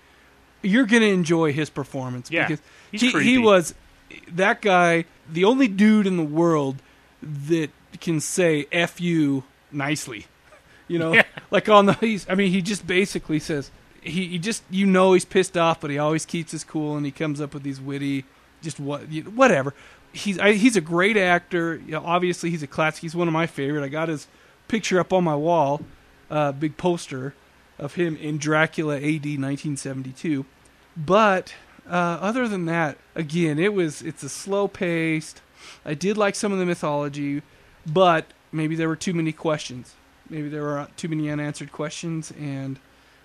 you're 0.63 0.85
gonna 0.87 1.07
enjoy 1.07 1.53
his 1.53 1.71
performance 1.71 2.31
Yeah, 2.31 2.47
because 2.49 2.61
he, 2.91 3.11
he 3.23 3.39
was 3.39 3.75
that 4.33 4.61
guy, 4.61 5.05
the 5.31 5.45
only 5.45 5.69
dude 5.69 6.07
in 6.07 6.17
the 6.17 6.23
world 6.23 6.83
that 7.23 7.71
can 8.01 8.21
say 8.21 8.67
"f 8.73 9.01
you" 9.01 9.45
nicely. 9.73 10.27
You 10.89 10.99
know, 10.99 11.15
Yeah. 11.15 11.23
like 11.51 11.69
on 11.69 11.87
the 11.87 11.93
he's. 11.95 12.29
I 12.29 12.35
mean, 12.35 12.51
he 12.51 12.61
just 12.63 12.87
basically 12.87 13.39
says 13.39 13.71
he, 14.03 14.27
he 14.27 14.39
just 14.39 14.63
you 14.71 14.87
know 14.87 15.13
he's 15.13 15.25
pissed 15.25 15.57
off, 15.57 15.81
but 15.81 15.91
he 15.91 15.99
always 15.99 16.27
keeps 16.27 16.53
his 16.53 16.65
cool 16.65 16.97
and 16.97 17.07
he 17.07 17.13
comes 17.13 17.41
up 17.41 17.55
with 17.55 17.63
these 17.63 17.81
witty, 17.81 18.25
just 18.63 18.81
what 18.81 19.03
whatever. 19.35 19.75
He's 20.13 20.39
I, 20.39 20.53
he's 20.53 20.77
a 20.77 20.81
great 20.81 21.17
actor. 21.17 21.77
You 21.85 21.93
know, 21.93 22.03
obviously, 22.05 22.51
he's 22.51 22.63
a 22.63 22.67
classic. 22.67 23.03
He's 23.03 23.15
one 23.15 23.29
of 23.29 23.35
my 23.35 23.47
favorite. 23.47 23.85
I 23.85 23.89
got 23.89 24.09
his 24.09 24.27
picture 24.69 25.01
up 25.01 25.13
on 25.13 25.25
my 25.25 25.35
wall, 25.35 25.83
uh, 26.31 26.53
big 26.53 26.77
poster 26.77 27.35
of 27.79 27.95
him 27.95 28.17
in 28.17 28.39
Dracula 28.39 28.97
AD 28.97 29.25
1972. 29.25 30.45
But 30.97 31.55
uh, 31.89 32.19
other 32.21 32.47
than 32.47 32.67
that, 32.67 32.99
again, 33.15 33.59
it 33.59 33.73
was 33.73 34.03
it's 34.03 34.23
a 34.23 34.29
slow 34.29 34.69
paced. 34.69 35.43
I 35.85 35.95
did 35.95 36.17
like 36.17 36.35
some 36.35 36.53
of 36.53 36.59
the 36.59 36.67
mythology, 36.67 37.43
but 37.87 38.27
maybe 38.53 38.75
there 38.77 38.89
were 38.89 38.97
too 38.97 39.15
many 39.15 39.33
questions. 39.33 39.95
Maybe 40.29 40.49
there 40.49 40.63
were 40.63 40.89
too 40.97 41.09
many 41.09 41.31
unanswered 41.31 41.73
questions, 41.73 42.33
and 42.39 42.79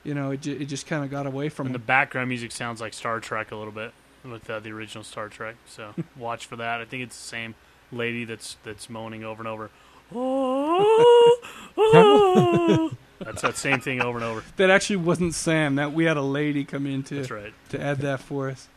you 0.03 0.13
know, 0.13 0.31
it, 0.31 0.45
it 0.47 0.65
just 0.65 0.87
kind 0.87 1.03
of 1.03 1.11
got 1.11 1.25
away 1.27 1.49
from 1.49 1.67
And 1.67 1.75
the 1.75 1.79
background 1.79 2.29
music 2.29 2.51
sounds 2.51 2.81
like 2.81 2.93
Star 2.93 3.19
Trek 3.19 3.51
a 3.51 3.55
little 3.55 3.73
bit 3.73 3.93
with 4.31 4.49
uh, 4.49 4.59
the 4.59 4.71
original 4.71 5.03
Star 5.03 5.29
Trek. 5.29 5.55
So 5.67 5.93
watch 6.17 6.45
for 6.45 6.55
that. 6.57 6.81
I 6.81 6.85
think 6.85 7.03
it's 7.03 7.17
the 7.17 7.27
same 7.27 7.55
lady 7.91 8.25
that's 8.25 8.57
that's 8.63 8.89
moaning 8.89 9.23
over 9.23 9.41
and 9.41 9.47
over. 9.47 9.69
Oh, 10.13 11.41
oh. 11.77 12.91
that's 13.19 13.41
that 13.41 13.57
same 13.57 13.79
thing 13.79 14.01
over 14.01 14.17
and 14.17 14.25
over. 14.25 14.43
That 14.57 14.69
actually 14.69 14.97
wasn't 14.97 15.33
Sam. 15.33 15.75
That 15.75 15.93
we 15.93 16.05
had 16.05 16.17
a 16.17 16.21
lady 16.21 16.63
come 16.63 16.85
in 16.85 17.03
to 17.03 17.15
That's 17.15 17.31
right. 17.31 17.53
to 17.69 17.81
add 17.81 17.99
that 17.99 18.19
for 18.19 18.49
us. 18.49 18.67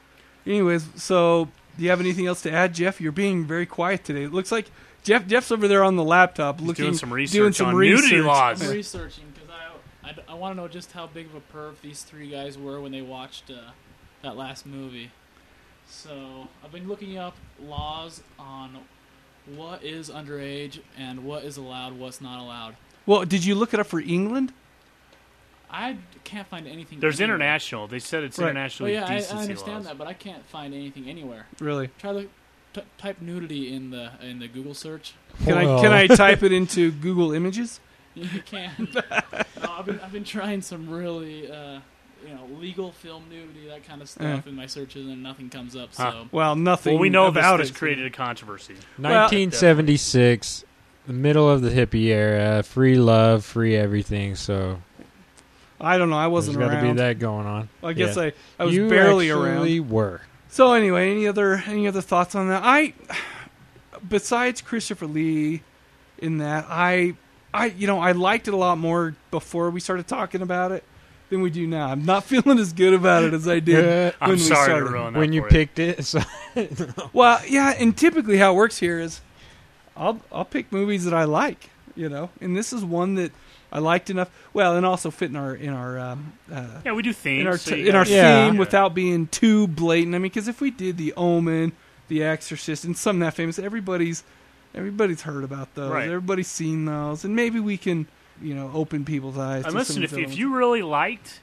Anyways, 0.46 0.86
so 0.96 1.49
do 1.76 1.84
you 1.84 1.90
have 1.90 2.01
anything 2.01 2.26
else 2.26 2.42
to 2.42 2.53
add, 2.53 2.74
Jeff? 2.74 3.01
You're 3.01 3.12
being 3.12 3.44
very 3.44 3.66
quiet 3.66 4.05
today. 4.05 4.24
It 4.24 4.32
looks 4.32 4.51
like 4.51 4.70
Jeff 5.03 5.26
Jeff's 5.26 5.53
over 5.53 5.68
there 5.68 5.84
on 5.84 5.96
the 5.96 6.05
laptop 6.05 6.59
He's 6.59 6.68
looking 6.68 6.84
doing 6.86 6.96
some 6.96 7.12
research 7.12 7.32
doing 7.32 7.53
some 7.53 7.68
on 7.68 7.74
research. 7.76 8.11
nudity 8.11 8.22
laws. 8.22 8.62
I'm 8.62 8.70
researching 8.74 9.24
because 9.32 9.49
I, 10.05 10.32
I, 10.32 10.34
want 10.34 10.57
to 10.57 10.62
know 10.62 10.68
just 10.68 10.92
how 10.92 11.07
big 11.07 11.26
of 11.26 11.34
a 11.34 11.40
perv 11.57 11.74
these 11.82 12.03
three 12.03 12.30
guys 12.30 12.59
were 12.59 12.80
when 12.80 12.92
they 12.92 13.03
watched 13.03 13.51
uh, 13.51 13.70
that 14.22 14.36
last 14.36 14.66
movie. 14.66 15.11
So 15.89 16.49
I've 16.64 16.72
been 16.72 16.86
looking 16.89 17.18
up 17.18 17.34
laws 17.61 18.22
on 18.39 18.78
what 19.57 19.82
is 19.82 20.11
underage 20.11 20.80
and 20.97 21.24
what 21.24 21.45
is 21.45 21.57
allowed, 21.57 21.95
what's 21.99 22.20
not 22.20 22.41
allowed. 22.41 22.76
Well, 23.07 23.24
did 23.24 23.45
you 23.45 23.55
look 23.55 23.72
it 23.72 23.80
up 23.80 23.86
for 23.86 24.01
England? 24.01 24.53
I 25.70 25.97
can't 26.24 26.47
find 26.49 26.66
anything. 26.66 27.01
There's 27.01 27.20
anywhere. 27.20 27.36
international. 27.36 27.86
They 27.89 27.99
said 27.99 28.22
it's 28.24 28.39
Right. 28.39 28.47
Oh 28.47 28.51
internationally 28.51 28.93
yeah, 28.95 29.07
I, 29.07 29.16
decency 29.16 29.34
I 29.36 29.43
understand 29.43 29.74
laws. 29.76 29.84
that, 29.86 29.99
but 29.99 30.07
I 30.07 30.14
can't 30.14 30.45
find 30.47 30.72
anything 30.74 31.09
anywhere. 31.09 31.47
Really? 31.61 31.91
Try 31.99 32.12
to 32.14 32.28
t- 32.74 32.82
type 32.97 33.20
nudity 33.20 33.74
in 33.74 33.91
the 33.91 34.12
in 34.22 34.39
the 34.39 34.49
Google 34.49 34.74
search. 34.74 35.14
Can 35.45 35.57
Well. 35.57 35.78
I 35.78 35.82
can 35.82 35.93
I 35.93 36.07
type 36.16 36.43
it 36.43 36.53
into 36.53 36.91
Google 36.93 37.32
Images? 37.32 37.80
You 38.14 38.43
can. 38.47 38.89
no, 38.95 39.03
I've 39.70 39.84
been 39.86 40.01
I've 40.01 40.12
been 40.12 40.24
trying 40.24 40.62
some 40.62 40.89
really 40.89 41.51
uh, 41.51 41.80
you 42.27 42.35
know 42.35 42.47
legal 42.59 42.93
film 42.93 43.25
nudity 43.31 43.69
that 43.69 43.85
kind 43.87 44.03
of 44.03 44.09
stuff 44.09 44.47
in 44.47 44.55
my 44.55 44.66
searches 44.66 45.07
and 45.07 45.23
nothing 45.23 45.49
comes 45.51 45.77
up. 45.77 45.93
So 45.95 46.03
Huh. 46.03 46.25
Well, 46.33 46.57
nothing. 46.57 46.95
Well, 46.95 47.01
we 47.01 47.11
know 47.11 47.27
about 47.27 47.61
has 47.61 47.71
created 47.71 48.07
a 48.07 48.11
controversy. 48.11 48.75
1976, 48.97 50.64
the 51.07 51.12
middle 51.12 51.49
of 51.49 51.62
the 51.62 51.71
hippie 51.71 52.07
era, 52.07 52.62
free 52.62 52.97
love, 52.97 53.45
free 53.45 53.77
everything. 53.77 54.35
So 54.35 54.83
I 55.81 55.97
don't 55.99 56.11
know. 56.11 56.16
I 56.16 56.23
there's 56.23 56.33
wasn't 56.33 56.59
got 56.59 56.69
to 56.69 56.75
around. 56.75 56.97
be 56.97 57.01
that 57.03 57.19
going 57.19 57.47
on. 57.47 57.69
I 57.83 57.93
guess 57.93 58.16
Yeah. 58.16 58.23
I 58.25 58.33
I 58.59 58.64
was 58.64 58.75
you 58.75 58.89
barely 58.89 59.31
actually 59.31 59.71
around. 59.79 59.89
Were 59.91 60.21
So 60.49 60.73
anyway, 60.73 61.11
any 61.11 61.27
other 61.27 61.62
any 61.66 61.87
other 61.87 62.01
thoughts 62.01 62.35
on 62.35 62.49
that? 62.49 62.62
I 62.64 62.95
besides 64.09 64.61
Christopher 64.61 65.07
Lee 65.07 65.62
in 66.19 66.39
that 66.39 66.66
I 66.69 67.14
I 67.55 67.66
you 67.66 67.87
know 67.87 68.01
I 68.01 68.12
liked 68.12 68.49
it 68.49 68.55
a 68.55 68.57
lot 68.57 68.79
more 68.79 69.14
before 69.31 69.71
we 69.71 69.81
started 69.81 70.07
talking 70.07 70.43
about 70.43 70.73
it 70.73 70.85
than 71.31 71.41
we 71.43 71.51
do 71.51 71.66
now. 71.66 71.89
I'm 71.89 72.05
not 72.05 72.24
feeling 72.33 72.59
as 72.59 72.72
good 72.72 72.95
about 72.95 73.24
it 73.24 73.35
as 73.35 73.47
I 73.49 73.61
did 73.61 74.14
I'm 74.20 74.31
when 74.31 74.39
we 74.39 74.43
sorry 74.45 74.59
to 74.59 74.64
started. 74.64 74.91
ruin 74.91 75.12
that 75.14 75.18
when 75.18 75.33
you 75.33 75.43
for 75.43 75.49
picked 75.49 75.79
it. 75.79 76.05
So 76.05 76.20
Well, 77.12 77.41
yeah, 77.49 77.74
and 77.79 77.97
typically 77.97 78.39
how 78.39 78.53
it 78.53 78.57
works 78.57 78.79
here 78.79 78.99
is 79.01 79.20
I'll 79.97 80.20
I'll 80.33 80.45
pick 80.45 80.70
movies 80.72 81.05
that 81.05 81.14
I 81.14 81.24
like, 81.24 81.70
you 81.97 82.09
know, 82.09 82.31
and 82.41 82.57
this 82.57 82.72
is 82.72 82.85
one 82.85 83.14
that 83.16 83.33
I 83.70 83.81
liked 83.81 84.09
enough. 84.11 84.31
Well, 84.55 84.76
and 84.76 84.87
also 84.87 85.11
fit 85.11 85.29
in 85.31 85.37
our 85.37 85.55
in 85.55 85.70
our 85.70 85.99
um, 85.99 86.33
uh, 86.53 86.66
Yeah, 86.87 86.93
we 86.93 87.03
do 87.03 87.12
themes. 87.12 87.41
in 87.43 87.47
our 87.47 87.59
so 87.59 87.74
t- 87.74 87.83
you 87.83 87.89
in 87.89 87.95
our 87.97 88.05
gotta- 88.05 88.14
Yeah. 88.14 88.49
theme 88.49 88.57
without 88.57 88.95
being 88.95 89.26
too 89.26 89.66
blatant. 89.68 90.14
I 90.14 90.18
mean, 90.18 90.22
because 90.31 90.49
if 90.49 90.61
we 90.61 90.70
did 90.70 90.97
The 90.97 91.12
Omen, 91.16 91.72
The 92.09 92.22
Exorcist, 92.22 92.85
and 92.85 92.97
some 92.97 93.18
that 93.18 93.35
famous, 93.35 93.59
everybody's 93.59 94.22
everybody's 94.74 95.22
heard 95.22 95.45
about 95.45 95.74
those. 95.74 95.91
Right. 95.93 96.07
Everybody's 96.09 96.49
seen 96.49 96.85
those, 96.87 97.24
and 97.24 97.35
maybe 97.37 97.61
we 97.61 97.76
can 97.76 98.07
you 98.43 98.55
know 98.55 98.70
open 98.74 99.05
people's 99.05 99.39
eyes. 99.39 99.64
And 99.64 99.72
to 99.72 99.78
listen, 99.78 99.95
some 99.95 100.05
if, 100.05 100.12
if 100.30 100.36
you 100.39 100.55
really 100.57 100.82
liked 100.82 101.41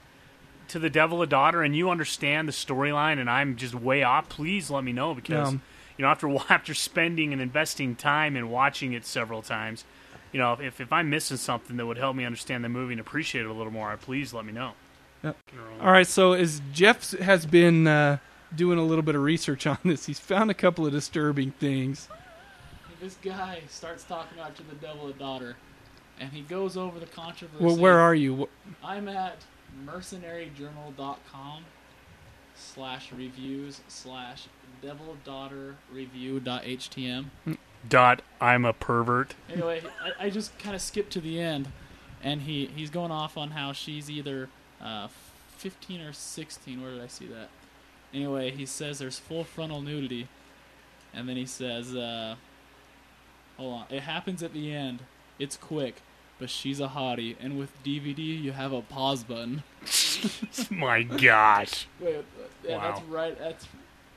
To 0.69 0.79
the 0.79 0.89
Devil 0.89 1.21
a 1.21 1.27
Daughter 1.27 1.61
and 1.63 1.75
you 1.75 1.89
understand 1.89 2.47
the 2.47 2.51
storyline 2.53 3.19
and 3.19 3.29
I'm 3.29 3.55
just 3.55 3.75
way 3.75 4.03
off, 4.03 4.29
please 4.29 4.69
let 4.71 4.83
me 4.83 4.91
know 4.93 5.13
because 5.13 5.53
Yeah. 5.53 5.59
you 5.97 6.03
know 6.03 6.07
after 6.09 6.29
after 6.49 6.73
spending 6.73 7.33
and 7.33 7.41
investing 7.41 7.95
time 7.95 8.35
and 8.35 8.49
watching 8.49 8.93
it 8.93 9.05
several 9.05 9.41
times, 9.41 9.85
you 10.31 10.39
know 10.39 10.53
if 10.53 10.79
if 10.81 10.91
I'm 10.91 11.09
missing 11.09 11.37
something 11.37 11.77
that 11.77 11.85
would 11.85 11.97
help 11.97 12.15
me 12.15 12.25
understand 12.25 12.63
the 12.63 12.69
movie 12.69 12.93
and 12.93 13.01
appreciate 13.01 13.41
it 13.45 13.49
a 13.49 13.53
little 13.53 13.73
more, 13.73 13.95
please 13.97 14.33
let 14.33 14.45
me 14.45 14.51
know. 14.53 14.71
Yep. 15.23 15.37
All 15.81 15.91
right, 15.91 16.05
so 16.05 16.33
as 16.33 16.61
Jeff 16.71 17.11
has 17.17 17.47
been 17.47 17.87
uh, 17.87 18.17
doing 18.55 18.77
a 18.77 18.83
little 18.83 19.01
bit 19.01 19.15
of 19.15 19.23
research 19.23 19.65
on 19.65 19.77
this, 19.83 20.05
he's 20.05 20.19
found 20.19 20.51
a 20.51 20.53
couple 20.53 20.85
of 20.85 20.91
disturbing 20.91 21.49
things. 21.51 22.07
this 23.01 23.17
guy 23.23 23.61
starts 23.67 24.03
talking 24.03 24.37
about 24.37 24.55
to 24.57 24.63
the 24.63 24.75
devil 24.75 25.07
a 25.07 25.13
daughter, 25.13 25.55
and 26.19 26.31
he 26.31 26.41
goes 26.41 26.77
over 26.77 26.99
the 26.99 27.05
controversy. 27.05 27.63
Well, 27.63 27.77
where 27.77 27.99
are 27.99 28.15
you? 28.15 28.49
I'm 28.83 29.07
at 29.07 29.43
mercenaryjournal.com 29.85 31.65
slash 32.55 33.11
reviews 33.11 33.81
slash 33.87 34.47
devil 34.81 35.17
daughter 35.23 35.75
review 35.91 36.39
dot 36.39 36.63
htm. 36.63 37.25
Dot. 37.87 38.21
I'm 38.41 38.65
a 38.65 38.73
pervert. 38.73 39.35
Anyway, 39.51 39.81
I, 40.01 40.25
I 40.25 40.29
just 40.29 40.57
kind 40.59 40.75
of 40.75 40.81
skipped 40.81 41.11
to 41.13 41.21
the 41.21 41.39
end, 41.39 41.71
and 42.23 42.41
he, 42.41 42.67
he's 42.67 42.89
going 42.89 43.11
off 43.11 43.37
on 43.37 43.51
how 43.51 43.73
she's 43.73 44.09
either 44.09 44.49
uh, 44.81 45.07
15 45.57 46.01
or 46.01 46.13
16. 46.13 46.81
Where 46.81 46.91
did 46.91 47.01
I 47.01 47.07
see 47.07 47.27
that? 47.27 47.49
Anyway, 48.13 48.51
he 48.51 48.65
says 48.65 48.99
there's 48.99 49.19
full 49.19 49.43
frontal 49.43 49.81
nudity, 49.81 50.27
and 51.13 51.27
then 51.29 51.35
he 51.35 51.45
says, 51.45 51.95
uh, 51.95 52.35
hold 53.57 53.73
on, 53.81 53.85
it 53.89 54.01
happens 54.01 54.41
at 54.41 54.53
the 54.53 54.73
end. 54.73 55.01
It's 55.39 55.57
quick, 55.57 55.95
but 56.39 56.49
she's 56.49 56.79
a 56.79 56.87
hottie, 56.87 57.35
and 57.39 57.57
with 57.59 57.71
DVD 57.83 58.17
you 58.19 58.51
have 58.53 58.71
a 58.71 58.81
pause 58.81 59.23
button. 59.23 59.63
My 60.69 61.03
gosh. 61.03 61.87
Wait, 61.99 62.23
yeah, 62.63 62.77
Wow. 62.77 62.81
that's 62.91 63.03
right. 63.07 63.37
That's 63.39 63.67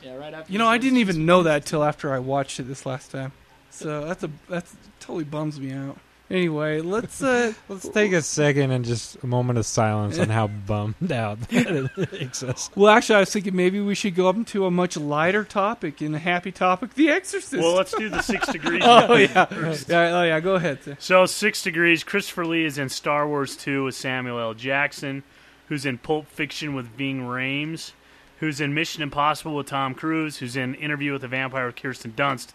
yeah, 0.03 0.15
right 0.17 0.33
after. 0.33 0.53
You 0.53 0.59
know, 0.59 0.67
I 0.69 0.79
didn't 0.79 0.99
even 0.99 1.27
know 1.27 1.43
that 1.43 1.65
till 1.67 1.83
after 1.83 2.13
I 2.15 2.19
watched 2.21 2.61
it 2.61 2.65
this 2.65 2.87
last 2.87 3.11
time. 3.11 3.33
So 3.71 4.05
that's 4.07 4.23
a 4.25 4.31
that's 4.49 4.75
totally 5.01 5.25
bums 5.25 5.61
me 5.61 5.73
out. 5.73 5.99
Anyway, 6.31 6.81
let's 6.81 7.23
uh 7.23 7.55
let's 7.69 7.89
take 7.89 8.13
a 8.13 8.21
second 8.21 8.71
and 8.71 8.85
just 8.85 9.17
a 9.23 9.27
moment 9.27 9.59
of 9.59 9.65
silence 9.65 10.19
on 10.19 10.29
how 10.29 10.47
bummed 10.67 11.11
out 11.11 11.41
that 11.49 11.91
it 11.97 12.13
makes 12.13 12.43
us. 12.43 12.69
Well, 12.75 12.95
actually, 12.95 13.17
I 13.17 13.21
was 13.21 13.33
thinking 13.33 13.57
maybe 13.57 13.81
we 13.81 13.95
should 13.95 14.15
go 14.15 14.29
up 14.29 14.47
to 14.49 14.67
a 14.67 14.71
much 14.71 14.99
lighter 14.99 15.45
topic 15.45 16.03
and 16.03 16.15
a 16.15 16.19
happy 16.19 16.53
topic, 16.53 16.95
The 16.95 17.09
Exorcist. 17.09 17.63
Well, 17.63 17.75
let's 17.75 17.95
do 17.95 18.11
the 18.11 18.21
six 18.21 18.47
degrees. 18.53 18.83
oh 18.87 19.15
yeah. 19.15 19.47
yeah, 19.89 20.19
oh 20.19 20.23
yeah. 20.25 20.41
Go 20.41 20.57
ahead. 20.57 20.83
Sir. 20.83 20.97
So 20.99 21.25
six 21.27 21.63
degrees. 21.63 22.05
Christopher 22.05 22.45
Lee 22.45 22.67
is 22.67 22.77
in 22.77 22.91
Star 22.91 23.27
Wars 23.27 23.57
2 23.57 23.85
with 23.85 23.95
Samuel 23.95 24.39
L. 24.39 24.53
Jackson, 24.55 25.23
who's 25.69 25.87
in 25.87 25.97
Pulp 25.97 26.27
Fiction 26.27 26.75
with 26.75 26.87
Ving 26.89 27.23
Rhames, 27.23 27.93
who's 28.41 28.61
in 28.61 28.75
Mission 28.75 29.03
Impossible 29.03 29.57
with 29.57 29.69
Tom 29.69 29.95
Cruise, 29.95 30.39
who's 30.39 30.57
in 30.57 30.75
Interview 30.75 31.13
with 31.13 31.23
the 31.23 31.29
Vampire 31.29 31.67
with 31.67 31.77
Kirsten 31.77 32.13
Dunst, 32.13 32.49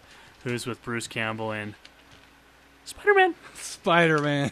who's 0.43 0.67
with 0.67 0.84
Bruce 0.84 1.07
Campbell 1.07 1.51
in 1.51 1.74
Spider 2.86 3.13
Man. 3.13 3.36
Spider 3.53 4.19
Man. 4.19 4.51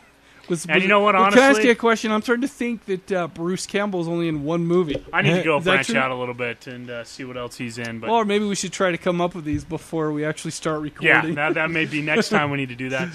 Was, 0.50 0.66
And 0.66 0.76
was- 0.76 0.84
you 0.84 0.90
know 0.90 1.00
what, 1.02 1.16
well, 1.16 1.30
Can 1.30 1.40
I 1.40 1.50
ask 1.50 1.64
you 1.64 1.72
a 1.72 1.76
question? 1.76 2.12
I'm 2.12 2.22
starting 2.22 2.42
to 2.42 2.48
think 2.48 2.86
that 2.86 3.12
uh, 3.12 3.28
Bruce 3.28 3.66
Campbell 3.66 4.02
is 4.02 4.08
only 4.08 4.28
in 4.28 4.44
one 4.44 4.66
movie. 4.66 5.04
I 5.14 5.22
need 5.22 5.36
to 5.36 5.44
go 5.44 5.58
Is 5.60 5.66
that 5.66 5.86
branch 5.86 5.96
out 5.96 6.12
a 6.12 6.16
little 6.16 6.34
bit 6.34 6.68
and 6.68 6.90
uh, 6.90 7.04
see 7.04 7.24
what 7.24 7.38
else 7.38 7.58
he's 7.58 7.78
in. 7.78 8.00
But 8.00 8.10
or 8.10 8.26
maybe 8.26 8.46
we 8.46 8.56
should 8.56 8.74
try 8.74 8.92
to 8.92 8.98
come 8.98 9.22
up 9.22 9.36
with 9.36 9.46
these 9.46 9.64
before 9.64 10.12
we 10.12 10.26
actually 10.26 10.52
start 10.52 10.80
yeah, 11.00 11.16
recording. 11.16 11.36
that, 11.36 11.54
that 11.54 11.72
may 11.72 11.86
be 11.86 12.02
next 12.14 12.30
time 12.30 12.52
we 12.52 12.58
need 12.58 12.70
to 12.70 12.76
do 12.76 12.90
that. 12.90 13.08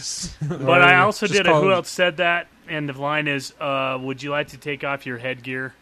Or 0.50 0.56
But 0.58 0.82
I 0.82 0.98
also 1.00 1.26
just 1.26 1.36
did 1.36 1.46
a 1.46 1.60
Who 1.60 1.70
it- 1.70 1.74
Else 1.74 1.90
Said 1.90 2.18
That? 2.18 2.46
And 2.68 2.88
the 2.88 2.98
line 3.00 3.28
is, 3.28 3.52
uh, 3.60 3.98
Would 4.00 4.22
you 4.22 4.30
like 4.30 4.48
to 4.48 4.56
take 4.56 4.82
off 4.84 5.04
your 5.04 5.18
headgear? 5.18 5.74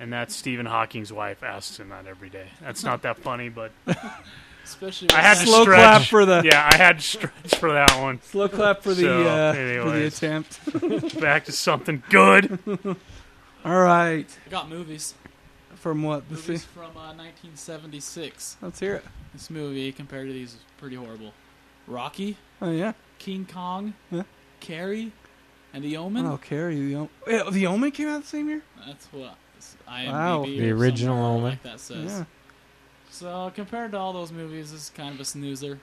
And 0.00 0.12
that's 0.12 0.34
Stephen 0.34 0.64
Hawking's 0.66 1.12
wife 1.12 1.42
asks 1.42 1.78
him 1.78 1.90
that 1.90 2.06
every 2.06 2.30
day. 2.30 2.48
That's 2.62 2.82
not 2.82 3.02
that 3.02 3.18
funny, 3.18 3.50
but 3.50 3.70
especially. 4.70 5.10
I 5.10 5.20
had 5.20 5.36
that- 5.36 5.40
to 5.42 5.46
Slow 5.46 5.62
stretch. 5.62 5.78
clap 5.78 6.02
for 6.08 6.24
the 6.24 6.42
yeah, 6.44 6.68
I 6.72 6.76
had 6.76 6.98
to 6.98 7.04
stretch 7.04 7.54
for 7.56 7.72
that 7.72 8.00
one. 8.00 8.20
slow 8.22 8.48
clap 8.48 8.82
for 8.82 8.94
the 8.94 9.02
So, 9.02 9.22
uh, 9.26 9.52
for 9.84 9.90
the 9.90 10.06
attempt. 10.06 11.20
Back 11.20 11.44
to 11.46 11.52
something 11.52 12.02
good. 12.10 12.58
All 13.64 13.80
right. 13.80 14.26
I 14.46 14.50
got 14.50 14.68
movies. 14.68 15.14
From 15.74 16.02
what? 16.02 16.28
The 16.28 16.34
Movies 16.34 16.64
thing? 16.64 16.68
from 16.74 16.96
uh, 16.96 17.14
1976. 17.14 18.56
Let's 18.60 18.80
hear 18.80 18.96
it. 18.96 19.04
This 19.32 19.48
movie 19.50 19.92
compared 19.92 20.26
to 20.26 20.32
these 20.32 20.54
is 20.54 20.60
pretty 20.78 20.96
horrible. 20.96 21.32
Rocky, 21.86 22.36
Oh 22.60 22.70
yeah. 22.70 22.92
King 23.18 23.46
Kong, 23.50 23.94
Yeah. 24.10 24.22
Carrie, 24.60 25.12
and 25.72 25.82
The 25.82 25.96
Omen. 25.96 26.26
Oh, 26.26 26.36
Carrie. 26.38 26.76
The 26.76 26.94
Omen. 26.96 27.08
Wait, 27.26 27.50
the 27.52 27.66
Omen 27.66 27.90
came 27.92 28.08
out 28.08 28.22
the 28.22 28.26
same 28.28 28.48
year. 28.48 28.62
That's 28.86 29.06
what 29.06 29.34
IMDb 29.88 30.12
Wow. 30.12 30.40
or 30.42 30.46
The 30.46 30.70
original 30.70 31.24
Omen. 31.24 31.42
like 31.50 31.62
that 31.62 31.80
says. 31.80 32.04
Yeah. 32.10 32.24
So 33.10 33.52
compared 33.54 33.92
to 33.92 33.98
all 33.98 34.12
those 34.12 34.32
movies, 34.32 34.72
this 34.72 34.82
is 34.84 34.90
kind 34.90 35.14
of 35.14 35.20
a 35.20 35.24
snoozer. 35.24 35.78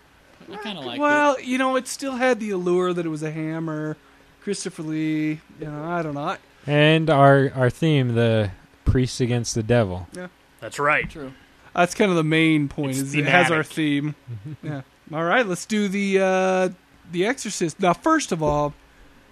I 0.51 0.55
kind 0.57 0.77
of 0.77 0.85
like 0.85 0.97
it. 0.97 1.01
well, 1.01 1.39
you 1.41 1.57
know, 1.57 1.75
it 1.75 1.87
still 1.87 2.15
had 2.15 2.39
the 2.39 2.51
allure 2.51 2.93
that 2.93 3.05
it 3.05 3.09
was 3.09 3.23
a 3.23 3.31
hammer. 3.31 3.97
Christopher 4.41 4.83
Lee. 4.83 5.41
You 5.59 5.65
know, 5.65 5.83
I 5.83 6.01
don't 6.01 6.13
know. 6.13 6.37
And 6.65 7.09
our 7.09 7.51
our 7.53 7.69
theme, 7.69 8.15
the 8.15 8.51
priest 8.85 9.19
against 9.19 9.55
the 9.55 9.63
devil. 9.63 10.07
Yeah, 10.13 10.27
that's 10.59 10.79
right. 10.79 11.09
True. 11.09 11.33
That's 11.75 11.93
kind 11.93 12.09
of 12.09 12.17
the 12.17 12.23
main 12.23 12.69
point. 12.69 12.91
It's 12.91 12.99
is 12.99 13.15
it 13.15 13.25
has 13.25 13.51
our 13.51 13.63
theme. 13.63 14.15
yeah. 14.63 14.81
All 15.13 15.23
right, 15.23 15.45
let's 15.45 15.65
do 15.65 15.87
the 15.87 16.19
uh, 16.19 16.69
the 17.11 17.25
Exorcist. 17.25 17.79
Now, 17.79 17.93
first 17.93 18.31
of 18.31 18.41
all, 18.41 18.73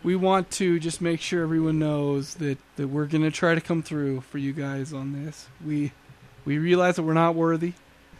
we 0.04 0.16
want 0.16 0.52
to 0.52 0.80
just 0.80 1.02
make 1.02 1.22
sure 1.22 1.44
everyone 1.44 1.80
knows 1.80 2.36
that 2.36 2.58
that 2.76 2.90
we're 2.90 3.08
going 3.08 3.24
to 3.24 3.32
try 3.32 3.56
to 3.56 3.62
come 3.62 3.82
through 3.82 4.22
for 4.22 4.38
you 4.38 4.52
guys 4.54 4.92
on 4.92 5.26
this. 5.26 5.48
We 5.66 5.94
we 6.44 6.58
realize 6.58 6.98
that 6.98 7.04
we're 7.04 7.14
not 7.14 7.36
worthy 7.36 7.74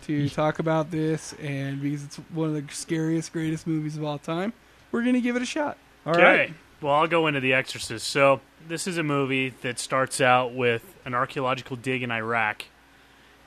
to 0.08 0.26
mm. 0.26 0.34
talk 0.34 0.60
about 0.60 0.92
this, 0.92 1.34
and 1.42 1.82
because 1.82 2.04
it's 2.04 2.16
one 2.34 2.50
of 2.50 2.56
the 2.68 2.74
scariest, 2.74 3.32
greatest 3.34 3.66
movies 3.68 3.98
of 3.98 4.04
all 4.04 4.18
time, 4.20 4.54
we're 4.92 5.02
going 5.02 5.16
to 5.16 5.22
give 5.22 5.36
it 5.36 5.42
a 5.42 5.46
shot. 5.46 5.78
All 6.06 6.14
Okay. 6.14 6.24
right. 6.24 6.54
Well, 6.82 6.94
I'll 6.94 7.08
go 7.08 7.28
into 7.28 7.40
The 7.40 7.54
Exorcist. 7.54 8.06
So, 8.08 8.42
this 8.68 8.86
is 8.88 8.98
a 8.98 9.04
movie 9.04 9.54
that 9.62 9.80
starts 9.80 10.20
out 10.22 10.54
with 10.54 10.96
an 11.06 11.14
archaeological 11.14 11.76
dig 11.78 12.04
in 12.04 12.12
Iraq, 12.12 12.66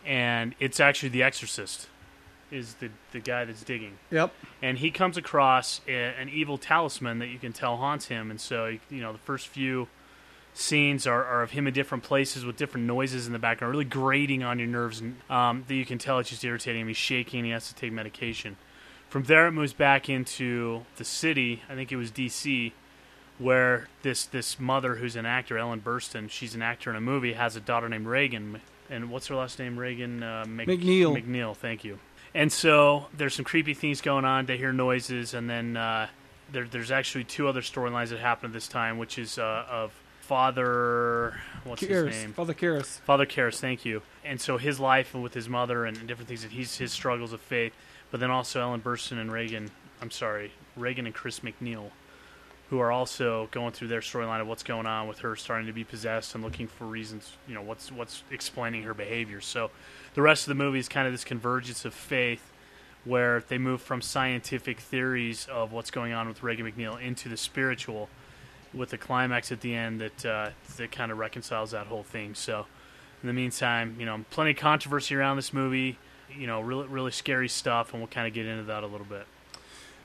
and 0.04 0.54
it's 0.58 0.80
actually 0.80 1.10
The 1.10 1.22
Exorcist, 1.22 1.88
is 2.50 2.74
the 2.74 2.90
the 3.12 3.20
guy 3.20 3.44
that's 3.44 3.62
digging. 3.62 3.98
Yep. 4.10 4.32
and 4.62 4.78
he 4.78 4.90
comes 4.90 5.16
across 5.16 5.80
a, 5.86 5.92
an 5.92 6.28
evil 6.30 6.56
talisman 6.58 7.18
that 7.18 7.26
you 7.28 7.38
can 7.38 7.52
tell 7.52 7.76
haunts 7.76 8.06
him. 8.08 8.30
And 8.30 8.40
so, 8.40 8.66
you 8.90 9.00
know, 9.00 9.12
the 9.12 9.18
first 9.18 9.48
few 9.48 9.88
scenes 10.54 11.06
are, 11.06 11.24
are 11.24 11.42
of 11.42 11.52
him 11.52 11.66
in 11.66 11.74
different 11.74 12.04
places 12.04 12.44
with 12.44 12.56
different 12.56 12.86
noises 12.86 13.26
in 13.26 13.32
the 13.32 13.38
background, 13.38 13.72
really 13.72 13.84
grating 13.84 14.42
on 14.42 14.58
your 14.58 14.68
nerves. 14.68 15.00
And 15.00 15.16
um, 15.30 15.64
that 15.68 15.74
you 15.74 15.84
can 15.84 15.98
tell 15.98 16.18
it's 16.18 16.30
just 16.30 16.44
irritating 16.44 16.82
him. 16.82 16.88
He's 16.88 16.96
shaking. 16.96 17.44
He 17.44 17.50
has 17.50 17.68
to 17.68 17.74
take 17.74 17.92
medication. 17.92 18.56
From 19.08 19.24
there, 19.24 19.46
it 19.46 19.52
moves 19.52 19.72
back 19.72 20.08
into 20.08 20.84
the 20.96 21.04
city. 21.04 21.62
I 21.68 21.74
think 21.74 21.90
it 21.90 21.96
was 21.96 22.10
D.C., 22.10 22.74
where 23.38 23.88
this 24.02 24.26
this 24.26 24.58
mother 24.58 24.96
who's 24.96 25.16
an 25.16 25.24
actor, 25.24 25.56
Ellen 25.56 25.80
Burstyn, 25.80 26.28
she's 26.28 26.54
an 26.54 26.62
actor 26.62 26.90
in 26.90 26.96
a 26.96 27.00
movie, 27.00 27.34
has 27.34 27.54
a 27.54 27.60
daughter 27.60 27.88
named 27.88 28.06
Regan, 28.06 28.60
and 28.90 29.10
what's 29.10 29.28
her 29.28 29.36
last 29.36 29.58
name? 29.58 29.78
Regan 29.78 30.22
uh, 30.22 30.44
Mc- 30.46 30.66
MacNeil. 30.66 31.22
MacNeil, 31.22 31.56
thank 31.56 31.84
you. 31.84 31.98
And 32.34 32.52
so 32.52 33.06
there's 33.16 33.34
some 33.34 33.44
creepy 33.44 33.74
things 33.74 34.00
going 34.00 34.24
on. 34.24 34.46
They 34.46 34.56
hear 34.56 34.72
noises, 34.72 35.34
and 35.34 35.48
then 35.48 35.76
uh, 35.76 36.08
there, 36.52 36.64
there's 36.64 36.90
actually 36.90 37.24
two 37.24 37.48
other 37.48 37.62
storylines 37.62 38.08
that 38.08 38.18
happen 38.18 38.46
at 38.46 38.52
this 38.52 38.68
time, 38.68 38.98
which 38.98 39.18
is 39.18 39.38
uh, 39.38 39.64
of 39.70 39.92
Father, 40.28 41.40
what's 41.64 41.82
Karras, 41.82 42.08
his 42.08 42.16
name? 42.22 42.32
Father 42.34 42.52
Karras. 42.52 43.00
Father 43.00 43.24
Karras, 43.24 43.58
thank 43.60 43.86
you. 43.86 44.02
And 44.22 44.38
so 44.38 44.58
his 44.58 44.78
life 44.78 45.14
with 45.14 45.32
his 45.32 45.48
mother 45.48 45.86
and 45.86 46.06
different 46.06 46.28
things 46.28 46.42
that 46.42 46.50
he's 46.50 46.76
his 46.76 46.92
struggles 46.92 47.32
of 47.32 47.40
faith, 47.40 47.72
but 48.10 48.20
then 48.20 48.30
also 48.30 48.60
Ellen 48.60 48.82
Burstyn 48.82 49.18
and 49.18 49.32
Regan. 49.32 49.70
I'm 50.02 50.10
sorry, 50.10 50.52
Regan 50.76 51.06
and 51.06 51.14
Chris 51.14 51.40
MacNeil, 51.40 51.92
who 52.68 52.78
are 52.78 52.92
also 52.92 53.48
going 53.52 53.72
through 53.72 53.88
their 53.88 54.02
storyline 54.02 54.42
of 54.42 54.46
what's 54.46 54.62
going 54.62 54.86
on 54.86 55.08
with 55.08 55.20
her 55.20 55.34
starting 55.34 55.66
to 55.66 55.72
be 55.72 55.82
possessed 55.82 56.34
and 56.34 56.44
looking 56.44 56.66
for 56.66 56.84
reasons. 56.84 57.32
You 57.48 57.54
know, 57.54 57.62
what's 57.62 57.90
what's 57.90 58.22
explaining 58.30 58.82
her 58.82 58.92
behavior. 58.92 59.40
So 59.40 59.70
the 60.12 60.20
rest 60.20 60.42
of 60.42 60.50
the 60.50 60.62
movie 60.62 60.78
is 60.78 60.90
kind 60.90 61.06
of 61.06 61.14
this 61.14 61.24
convergence 61.24 61.86
of 61.86 61.94
faith. 61.94 62.52
Where 63.04 63.42
they 63.48 63.56
move 63.56 63.80
from 63.80 64.02
scientific 64.02 64.80
theories 64.80 65.48
of 65.50 65.72
what's 65.72 65.90
going 65.90 66.12
on 66.12 66.28
with 66.28 66.42
Regan 66.42 66.70
MacNeil 66.70 67.00
into 67.00 67.30
the 67.30 67.38
spiritual, 67.38 68.10
with 68.74 68.90
the 68.90 68.98
climax 68.98 69.50
at 69.52 69.60
the 69.60 69.74
end 69.74 70.00
that 70.00 70.26
uh, 70.26 70.50
that 70.76 70.92
kind 70.92 71.10
of 71.12 71.18
reconciles 71.18 71.70
that 71.72 71.86
whole 71.86 72.02
thing. 72.02 72.34
So, 72.34 72.66
in 73.22 73.26
the 73.26 73.32
meantime, 73.32 73.96
you 73.98 74.06
know, 74.06 74.24
plenty 74.30 74.52
of 74.52 74.56
controversy 74.56 75.14
around 75.14 75.36
this 75.36 75.52
movie. 75.52 75.98
You 76.36 76.46
know, 76.46 76.60
really 76.60 76.86
really 76.88 77.10
scary 77.10 77.48
stuff, 77.48 77.92
and 77.92 78.00
we'll 78.00 78.08
kind 78.08 78.26
of 78.26 78.34
get 78.34 78.46
into 78.46 78.64
that 78.64 78.82
a 78.82 78.86
little 78.86 79.06
bit. 79.06 79.26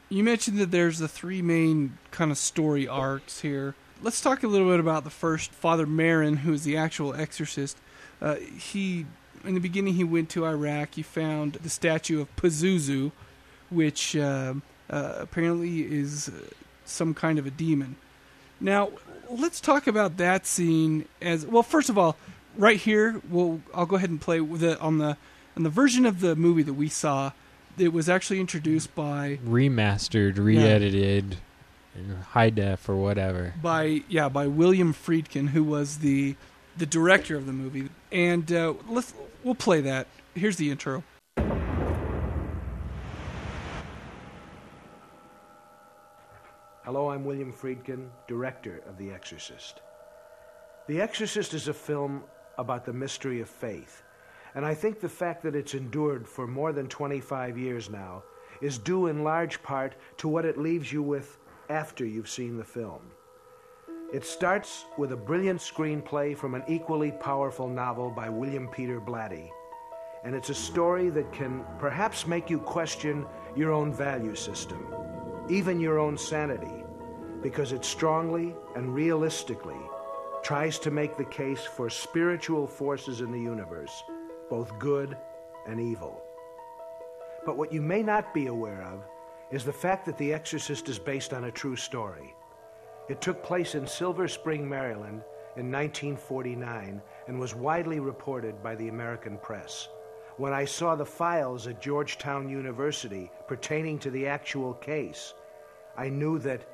You 0.09 0.23
mentioned 0.23 0.57
that 0.59 0.71
there's 0.71 0.99
the 0.99 1.07
three 1.07 1.41
main 1.41 1.97
kind 2.11 2.31
of 2.31 2.37
story 2.37 2.87
arcs 2.87 3.41
here. 3.41 3.75
Let's 4.01 4.21
talk 4.21 4.43
a 4.43 4.47
little 4.47 4.69
bit 4.69 4.79
about 4.79 5.05
the 5.05 5.09
first, 5.09 5.51
Father 5.51 5.87
Merrin, 5.87 6.39
who 6.39 6.53
is 6.53 6.63
the 6.63 6.77
actual 6.77 7.13
exorcist. 7.15 7.77
Uh, 8.21 8.35
he, 8.35 9.05
in 9.43 9.53
the 9.53 9.59
beginning, 9.59 9.95
he 9.95 10.03
went 10.03 10.29
to 10.31 10.45
Iraq. 10.45 10.95
He 10.95 11.01
found 11.01 11.53
the 11.53 11.69
statue 11.69 12.21
of 12.21 12.35
Pazuzu, 12.35 13.11
which 13.69 14.15
uh, 14.15 14.55
uh, 14.89 15.15
apparently 15.17 15.81
is 15.81 16.29
uh, 16.29 16.49
some 16.85 17.13
kind 17.13 17.39
of 17.39 17.47
a 17.47 17.51
demon. 17.51 17.95
Now, 18.59 18.91
let's 19.29 19.59
talk 19.59 19.87
about 19.87 20.17
that 20.17 20.45
scene 20.45 21.05
as 21.21 21.45
well. 21.45 21.63
First 21.63 21.89
of 21.89 21.97
all, 21.97 22.15
right 22.57 22.77
here, 22.77 23.21
we'll 23.29 23.61
I'll 23.73 23.85
go 23.85 23.95
ahead 23.95 24.09
and 24.09 24.21
play 24.21 24.41
with 24.41 24.63
it 24.63 24.79
on 24.79 24.97
the 24.97 25.17
on 25.55 25.63
the 25.63 25.69
version 25.69 26.05
of 26.05 26.19
the 26.19 26.35
movie 26.35 26.63
that 26.63 26.73
we 26.73 26.89
saw. 26.89 27.31
It 27.77 27.91
was 27.91 28.07
actually 28.07 28.39
introduced 28.39 28.93
by 28.93 29.39
Remastered, 29.45 30.37
re-edited, 30.37 31.37
high 32.29 32.51
def 32.51 32.87
or 32.87 32.95
whatever. 32.95 33.53
by 33.61 34.03
yeah 34.07 34.29
by 34.29 34.47
William 34.47 34.93
Friedkin, 34.93 35.49
who 35.49 35.63
was 35.63 35.99
the 35.99 36.35
the 36.77 36.85
director 36.85 37.35
of 37.35 37.45
the 37.45 37.53
movie. 37.53 37.89
And 38.11 38.51
uh, 38.51 38.73
let's 38.87 39.13
we'll 39.43 39.55
play 39.55 39.81
that. 39.81 40.07
Here's 40.35 40.57
the 40.57 40.71
intro. 40.71 41.03
Hello, 46.85 47.09
I'm 47.09 47.23
William 47.23 47.53
Friedkin, 47.53 48.09
director 48.27 48.83
of 48.89 48.97
The 48.97 49.09
Exorcist. 49.09 49.79
The 50.87 50.99
Exorcist 50.99 51.53
is 51.53 51.69
a 51.69 51.73
film 51.73 52.25
about 52.57 52.83
the 52.83 52.91
mystery 52.91 53.39
of 53.39 53.47
faith, 53.47 54.03
and 54.53 54.65
I 54.65 54.73
think 54.73 54.99
the 54.99 55.07
fact 55.07 55.43
that 55.43 55.55
it's 55.55 55.75
endured 55.75 56.27
for 56.27 56.45
more 56.45 56.73
than 56.73 56.89
25 56.89 57.57
years 57.57 57.89
now 57.89 58.23
is 58.59 58.77
due 58.77 59.07
in 59.07 59.23
large 59.23 59.63
part 59.63 59.95
to 60.17 60.27
what 60.27 60.43
it 60.43 60.57
leaves 60.57 60.91
you 60.91 61.01
with 61.01 61.37
after 61.69 62.05
you've 62.05 62.27
seen 62.27 62.57
the 62.57 62.65
film. 62.65 63.11
It 64.11 64.25
starts 64.25 64.83
with 64.97 65.13
a 65.13 65.23
brilliant 65.29 65.61
screenplay 65.61 66.35
from 66.35 66.53
an 66.53 66.63
equally 66.67 67.13
powerful 67.13 67.69
novel 67.69 68.11
by 68.11 68.27
William 68.27 68.67
Peter 68.67 68.99
Blatty, 68.99 69.49
and 70.25 70.35
it's 70.35 70.49
a 70.49 70.53
story 70.53 71.09
that 71.11 71.31
can 71.31 71.63
perhaps 71.79 72.27
make 72.27 72.49
you 72.49 72.59
question 72.59 73.25
your 73.55 73.71
own 73.71 73.93
value 73.93 74.35
system 74.35 74.85
even 75.49 75.79
your 75.79 75.99
own 75.99 76.17
sanity, 76.17 76.83
because 77.41 77.71
it 77.73 77.83
strongly 77.83 78.55
and 78.75 78.93
realistically 78.93 79.79
tries 80.43 80.79
to 80.79 80.91
make 80.91 81.17
the 81.17 81.25
case 81.25 81.61
for 81.61 81.89
spiritual 81.89 82.67
forces 82.67 83.21
in 83.21 83.31
the 83.31 83.39
universe, 83.39 84.03
both 84.49 84.77
good 84.79 85.17
and 85.67 85.79
evil. 85.79 86.21
But 87.45 87.57
what 87.57 87.73
you 87.73 87.81
may 87.81 88.03
not 88.03 88.33
be 88.33 88.47
aware 88.47 88.83
of 88.83 89.03
is 89.51 89.63
the 89.63 89.73
fact 89.73 90.05
that 90.05 90.17
The 90.17 90.33
Exorcist 90.33 90.89
is 90.89 90.99
based 90.99 91.33
on 91.33 91.45
a 91.45 91.51
true 91.51 91.75
story. 91.75 92.33
It 93.09 93.21
took 93.21 93.43
place 93.43 93.75
in 93.75 93.85
Silver 93.85 94.27
Spring, 94.27 94.67
Maryland 94.67 95.23
in 95.55 95.71
1949 95.71 97.01
and 97.27 97.39
was 97.39 97.53
widely 97.53 97.99
reported 97.99 98.63
by 98.63 98.75
the 98.75 98.87
American 98.87 99.37
press. 99.37 99.89
When 100.37 100.51
I 100.51 100.65
saw 100.65 100.95
the 100.95 101.05
files 101.05 101.67
at 101.67 101.79
Georgetown 101.79 102.49
University 102.49 103.29
pertaining 103.47 103.99
to 103.99 104.09
the 104.09 104.25
actual 104.25 104.73
case, 104.73 105.35
I 105.95 106.09
knew 106.09 106.39
that 106.39 106.67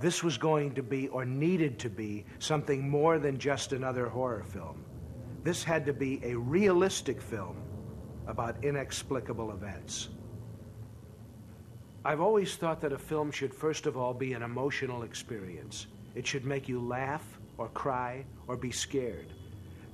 this 0.00 0.24
was 0.24 0.36
going 0.36 0.74
to 0.74 0.82
be, 0.82 1.06
or 1.08 1.24
needed 1.24 1.78
to 1.80 1.90
be, 1.90 2.26
something 2.40 2.88
more 2.88 3.20
than 3.20 3.38
just 3.38 3.72
another 3.72 4.08
horror 4.08 4.42
film. 4.42 4.84
This 5.44 5.62
had 5.62 5.86
to 5.86 5.92
be 5.92 6.20
a 6.24 6.34
realistic 6.36 7.22
film 7.22 7.56
about 8.26 8.64
inexplicable 8.64 9.52
events. 9.52 10.08
I've 12.04 12.20
always 12.20 12.56
thought 12.56 12.80
that 12.80 12.92
a 12.92 12.98
film 12.98 13.30
should 13.30 13.54
first 13.54 13.86
of 13.86 13.96
all 13.96 14.12
be 14.12 14.32
an 14.32 14.42
emotional 14.42 15.04
experience. 15.04 15.86
It 16.16 16.26
should 16.26 16.44
make 16.44 16.68
you 16.68 16.80
laugh, 16.80 17.38
or 17.58 17.68
cry, 17.68 18.24
or 18.48 18.56
be 18.56 18.72
scared. 18.72 19.32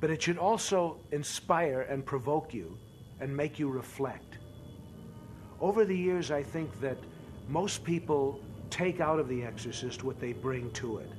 But 0.00 0.10
it 0.10 0.22
should 0.22 0.38
also 0.38 1.00
inspire 1.12 1.82
and 1.82 2.04
provoke 2.04 2.54
you 2.54 2.78
and 3.20 3.34
make 3.34 3.58
you 3.58 3.68
reflect. 3.68 4.38
Over 5.60 5.84
the 5.84 5.96
years, 5.96 6.30
I 6.30 6.42
think 6.42 6.80
that 6.80 6.98
most 7.48 7.84
people 7.84 8.40
take 8.70 9.00
out 9.00 9.18
of 9.18 9.28
The 9.28 9.44
Exorcist 9.44 10.02
what 10.02 10.20
they 10.20 10.32
bring 10.32 10.70
to 10.72 10.98
it. 10.98 11.10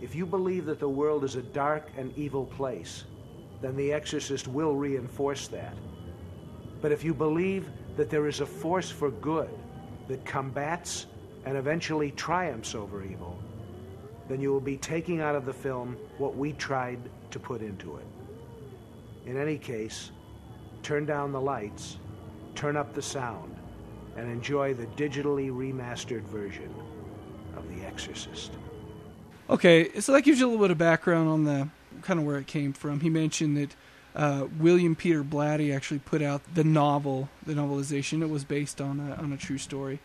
If 0.00 0.14
you 0.14 0.26
believe 0.26 0.66
that 0.66 0.80
the 0.80 0.88
world 0.88 1.24
is 1.24 1.36
a 1.36 1.42
dark 1.42 1.88
and 1.96 2.16
evil 2.16 2.46
place, 2.46 3.04
then 3.60 3.76
The 3.76 3.92
Exorcist 3.92 4.48
will 4.48 4.74
reinforce 4.74 5.48
that. 5.48 5.74
But 6.80 6.92
if 6.92 7.04
you 7.04 7.12
believe 7.12 7.68
that 7.96 8.08
there 8.08 8.26
is 8.26 8.40
a 8.40 8.46
force 8.46 8.90
for 8.90 9.10
good 9.10 9.50
that 10.08 10.24
combats 10.24 11.06
and 11.44 11.56
eventually 11.56 12.10
triumphs 12.12 12.74
over 12.74 13.04
evil, 13.04 13.38
then 14.28 14.40
you 14.40 14.52
will 14.52 14.60
be 14.60 14.76
taking 14.76 15.20
out 15.20 15.34
of 15.34 15.44
the 15.44 15.52
film 15.52 15.96
what 16.18 16.36
we 16.36 16.52
tried 16.52 16.98
to 17.30 17.38
put 17.38 17.60
into 17.60 17.96
it. 17.96 18.06
In 19.26 19.36
any 19.36 19.58
case, 19.58 20.12
turn 20.82 21.06
down 21.06 21.32
the 21.32 21.40
lights, 21.40 21.98
turn 22.54 22.76
up 22.76 22.94
the 22.94 23.02
sound, 23.02 23.56
and 24.16 24.30
enjoy 24.30 24.74
the 24.74 24.86
digitally 24.86 25.50
remastered 25.50 26.22
version 26.22 26.74
of 27.56 27.68
The 27.74 27.84
Exorcist. 27.86 28.52
Okay, 29.48 29.98
so 30.00 30.12
that 30.12 30.22
gives 30.22 30.38
you 30.38 30.46
a 30.46 30.48
little 30.48 30.62
bit 30.64 30.70
of 30.70 30.78
background 30.78 31.28
on 31.28 31.44
the 31.44 31.68
kind 32.02 32.20
of 32.20 32.26
where 32.26 32.38
it 32.38 32.46
came 32.46 32.72
from. 32.72 33.00
He 33.00 33.10
mentioned 33.10 33.56
that 33.56 33.76
uh, 34.14 34.46
William 34.58 34.94
Peter 34.94 35.22
Blatty 35.22 35.74
actually 35.74 36.00
put 36.00 36.22
out 36.22 36.42
the 36.54 36.64
novel, 36.64 37.28
the 37.44 37.54
novelization. 37.54 38.22
It 38.22 38.30
was 38.30 38.44
based 38.44 38.80
on 38.80 39.00
a, 39.00 39.14
on 39.22 39.32
a 39.32 39.36
true 39.36 39.58
story. 39.58 40.00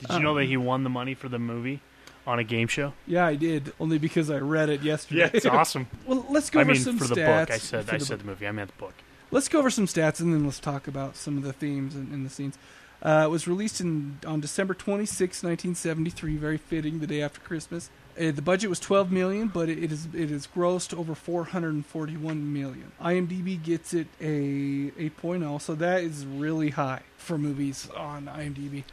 Did 0.00 0.10
you 0.12 0.20
know 0.20 0.34
that 0.34 0.44
he 0.44 0.56
won 0.56 0.82
the 0.84 0.90
money 0.90 1.14
for 1.14 1.28
the 1.28 1.38
movie 1.38 1.80
on 2.26 2.38
a 2.38 2.44
game 2.44 2.68
show? 2.68 2.94
Yeah, 3.06 3.26
I 3.26 3.34
did 3.34 3.72
only 3.78 3.98
because 3.98 4.30
I 4.30 4.38
read 4.38 4.70
it 4.70 4.82
yesterday. 4.82 5.20
Yeah, 5.20 5.30
it's 5.32 5.46
awesome. 5.46 5.88
well, 6.06 6.24
let's 6.30 6.48
go 6.48 6.60
I 6.60 6.62
over 6.62 6.72
mean, 6.72 6.80
some 6.80 6.98
for 6.98 7.06
the 7.06 7.16
book, 7.16 7.50
I 7.50 7.58
said 7.58 7.84
for 7.84 7.94
I 7.94 7.98
the 7.98 8.04
said 8.04 8.18
book. 8.18 8.26
the 8.26 8.30
movie. 8.32 8.46
I 8.46 8.52
meant 8.52 8.70
the 8.70 8.80
book. 8.80 8.94
Let's 9.30 9.48
go 9.48 9.58
over 9.58 9.70
some 9.70 9.86
stats 9.86 10.20
and 10.20 10.32
then 10.32 10.44
let's 10.44 10.58
talk 10.58 10.88
about 10.88 11.16
some 11.16 11.36
of 11.36 11.42
the 11.44 11.52
themes 11.52 11.94
and, 11.94 12.12
and 12.12 12.26
the 12.26 12.30
scenes. 12.30 12.58
Uh, 13.02 13.22
it 13.24 13.30
was 13.30 13.48
released 13.48 13.80
in 13.80 14.18
on 14.26 14.40
December 14.40 14.74
26, 14.74 15.42
1973, 15.42 16.36
very 16.36 16.58
fitting, 16.58 16.98
the 16.98 17.06
day 17.06 17.22
after 17.22 17.40
Christmas. 17.40 17.88
Uh, 18.20 18.30
the 18.30 18.42
budget 18.42 18.68
was 18.68 18.78
12 18.78 19.10
million, 19.10 19.48
but 19.48 19.70
it, 19.70 19.82
it 19.82 19.90
is 19.90 20.08
it 20.12 20.30
is 20.30 20.46
grossed 20.46 20.92
over 20.96 21.14
441 21.14 22.52
million. 22.52 22.92
IMDb 23.00 23.62
gets 23.62 23.94
it 23.94 24.08
a 24.20 24.90
8.0, 24.90 25.60
so 25.62 25.74
that 25.76 26.02
is 26.02 26.26
really 26.26 26.70
high 26.70 27.00
for 27.16 27.38
movies 27.38 27.88
on 27.96 28.26
IMDb. 28.26 28.84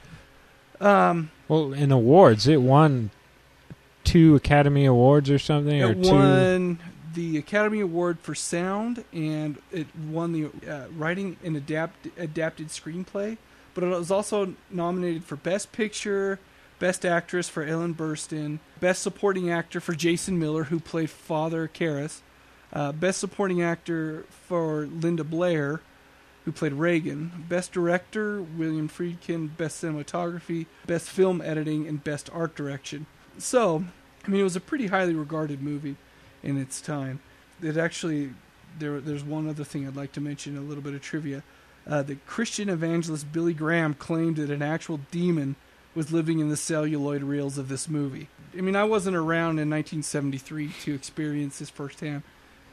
Um, 0.79 1.31
Well, 1.49 1.73
in 1.73 1.91
awards, 1.91 2.47
it 2.47 2.61
won 2.61 3.09
two 4.05 4.35
Academy 4.35 4.85
Awards 4.85 5.29
or 5.29 5.39
something, 5.39 5.83
or 5.83 5.91
it 5.91 6.03
two. 6.03 6.77
The 7.17 7.39
Academy 7.39 7.79
Award 7.79 8.19
for 8.19 8.35
sound, 8.35 9.03
and 9.11 9.59
it 9.71 9.87
won 9.95 10.33
the 10.33 10.51
uh, 10.69 10.85
writing 10.95 11.35
and 11.43 11.57
adapt 11.57 12.09
adapted 12.15 12.67
screenplay. 12.67 13.37
But 13.73 13.83
it 13.83 13.87
was 13.87 14.11
also 14.11 14.53
nominated 14.69 15.23
for 15.23 15.35
Best 15.35 15.71
Picture, 15.71 16.37
Best 16.77 17.07
Actress 17.07 17.49
for 17.49 17.63
Ellen 17.63 17.95
Burstyn, 17.95 18.59
Best 18.79 19.01
Supporting 19.01 19.49
Actor 19.49 19.79
for 19.79 19.95
Jason 19.95 20.37
Miller, 20.37 20.65
who 20.65 20.79
played 20.79 21.09
Father 21.09 21.67
Karras, 21.67 22.21
uh, 22.71 22.91
Best 22.91 23.19
Supporting 23.19 23.63
Actor 23.63 24.25
for 24.29 24.85
Linda 24.85 25.23
Blair, 25.23 25.81
who 26.45 26.51
played 26.51 26.73
Regan, 26.73 27.45
Best 27.49 27.71
Director 27.71 28.43
William 28.43 28.87
Friedkin, 28.87 29.57
Best 29.57 29.83
Cinematography, 29.83 30.67
Best 30.85 31.09
Film 31.09 31.41
Editing, 31.41 31.87
and 31.87 32.03
Best 32.03 32.29
Art 32.31 32.53
Direction. 32.53 33.07
So, 33.39 33.85
I 34.23 34.29
mean, 34.29 34.41
it 34.41 34.43
was 34.43 34.55
a 34.55 34.61
pretty 34.61 34.85
highly 34.85 35.15
regarded 35.15 35.63
movie 35.63 35.95
in 36.43 36.57
its 36.57 36.81
time. 36.81 37.19
It 37.61 37.77
actually 37.77 38.31
there 38.79 38.99
there's 38.99 39.23
one 39.23 39.47
other 39.49 39.63
thing 39.63 39.87
I'd 39.87 39.95
like 39.95 40.11
to 40.13 40.21
mention, 40.21 40.57
a 40.57 40.61
little 40.61 40.83
bit 40.83 40.93
of 40.93 41.01
trivia. 41.01 41.43
Uh, 41.87 42.03
the 42.03 42.15
Christian 42.27 42.69
evangelist 42.69 43.31
Billy 43.31 43.53
Graham 43.53 43.93
claimed 43.93 44.35
that 44.37 44.49
an 44.49 44.61
actual 44.61 44.99
demon 45.09 45.55
was 45.95 46.11
living 46.11 46.39
in 46.39 46.49
the 46.49 46.57
celluloid 46.57 47.23
reels 47.23 47.57
of 47.57 47.69
this 47.69 47.89
movie. 47.89 48.27
I 48.55 48.61
mean, 48.61 48.75
I 48.75 48.83
wasn't 48.83 49.15
around 49.15 49.59
in 49.59 49.69
1973 49.69 50.69
to 50.83 50.93
experience 50.93 51.59
this 51.59 51.69
firsthand, 51.69 52.23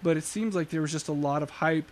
but 0.03 0.17
it 0.17 0.25
seems 0.25 0.55
like 0.55 0.69
there 0.69 0.83
was 0.83 0.93
just 0.93 1.09
a 1.09 1.13
lot 1.13 1.43
of 1.43 1.51
hype 1.51 1.91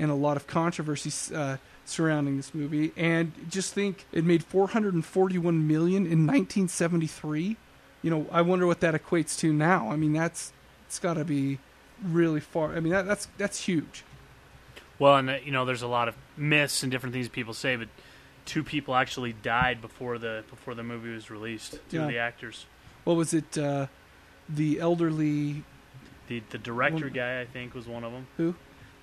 and 0.00 0.10
a 0.10 0.14
lot 0.14 0.36
of 0.36 0.46
controversy 0.46 1.12
uh, 1.34 1.58
surrounding 1.84 2.36
this 2.36 2.54
movie. 2.54 2.92
And 2.96 3.32
just 3.48 3.74
think, 3.74 4.06
it 4.10 4.24
made 4.24 4.42
441 4.42 5.68
million 5.68 6.04
in 6.04 6.26
1973. 6.26 7.56
You 8.02 8.10
know, 8.10 8.26
I 8.32 8.42
wonder 8.42 8.66
what 8.66 8.80
that 8.80 8.94
equates 8.94 9.38
to 9.38 9.52
now. 9.52 9.90
I 9.90 9.96
mean, 9.96 10.12
that's 10.12 10.52
it's 10.92 10.98
got 10.98 11.14
to 11.14 11.24
be 11.24 11.58
really 12.04 12.40
far. 12.40 12.76
I 12.76 12.80
mean, 12.80 12.92
that, 12.92 13.06
that's 13.06 13.26
that's 13.38 13.60
huge. 13.64 14.04
Well, 14.98 15.16
and 15.16 15.30
uh, 15.30 15.36
you 15.42 15.50
know, 15.50 15.64
there's 15.64 15.80
a 15.80 15.86
lot 15.88 16.06
of 16.06 16.14
myths 16.36 16.82
and 16.82 16.92
different 16.92 17.14
things 17.14 17.30
people 17.30 17.54
say, 17.54 17.76
but 17.76 17.88
two 18.44 18.62
people 18.62 18.94
actually 18.94 19.32
died 19.32 19.80
before 19.80 20.18
the 20.18 20.44
before 20.50 20.74
the 20.74 20.82
movie 20.82 21.14
was 21.14 21.30
released. 21.30 21.78
Two 21.90 21.96
Yeah. 21.96 22.02
of 22.02 22.08
the 22.08 22.18
actors. 22.18 22.66
What 23.04 23.16
was 23.16 23.32
it? 23.32 23.56
Uh, 23.56 23.86
the 24.50 24.80
elderly. 24.80 25.64
The 26.28 26.42
the 26.50 26.58
director 26.58 27.06
One- 27.06 27.14
guy, 27.14 27.40
I 27.40 27.46
think, 27.46 27.74
was 27.74 27.86
one 27.86 28.04
of 28.04 28.12
them. 28.12 28.26
Who? 28.36 28.54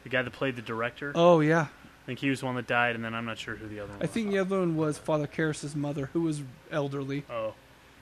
The 0.03 0.09
guy 0.09 0.21
that 0.21 0.31
played 0.31 0.57
the 0.57 0.61
director. 0.61 1.11
Oh 1.15 1.39
yeah, 1.39 1.61
I 2.03 2.05
think 2.05 2.19
he 2.19 2.29
was 2.29 2.41
the 2.41 2.45
one 2.45 2.55
that 2.55 2.67
died, 2.67 2.93
and 2.93 3.03
then 3.03 3.15
I'm 3.15 3.25
not 3.25 3.39
sure 3.39 3.55
who 3.55 3.67
the 3.67 3.79
other 3.79 3.89
one 3.93 3.97
I 3.99 4.03
was. 4.03 4.11
think 4.11 4.29
the 4.29 4.37
other 4.37 4.59
one 4.59 4.77
was 4.77 4.99
Father 4.99 5.25
Karras's 5.25 5.75
mother, 5.75 6.11
who 6.13 6.21
was 6.21 6.43
elderly 6.71 7.23
Oh, 7.31 7.55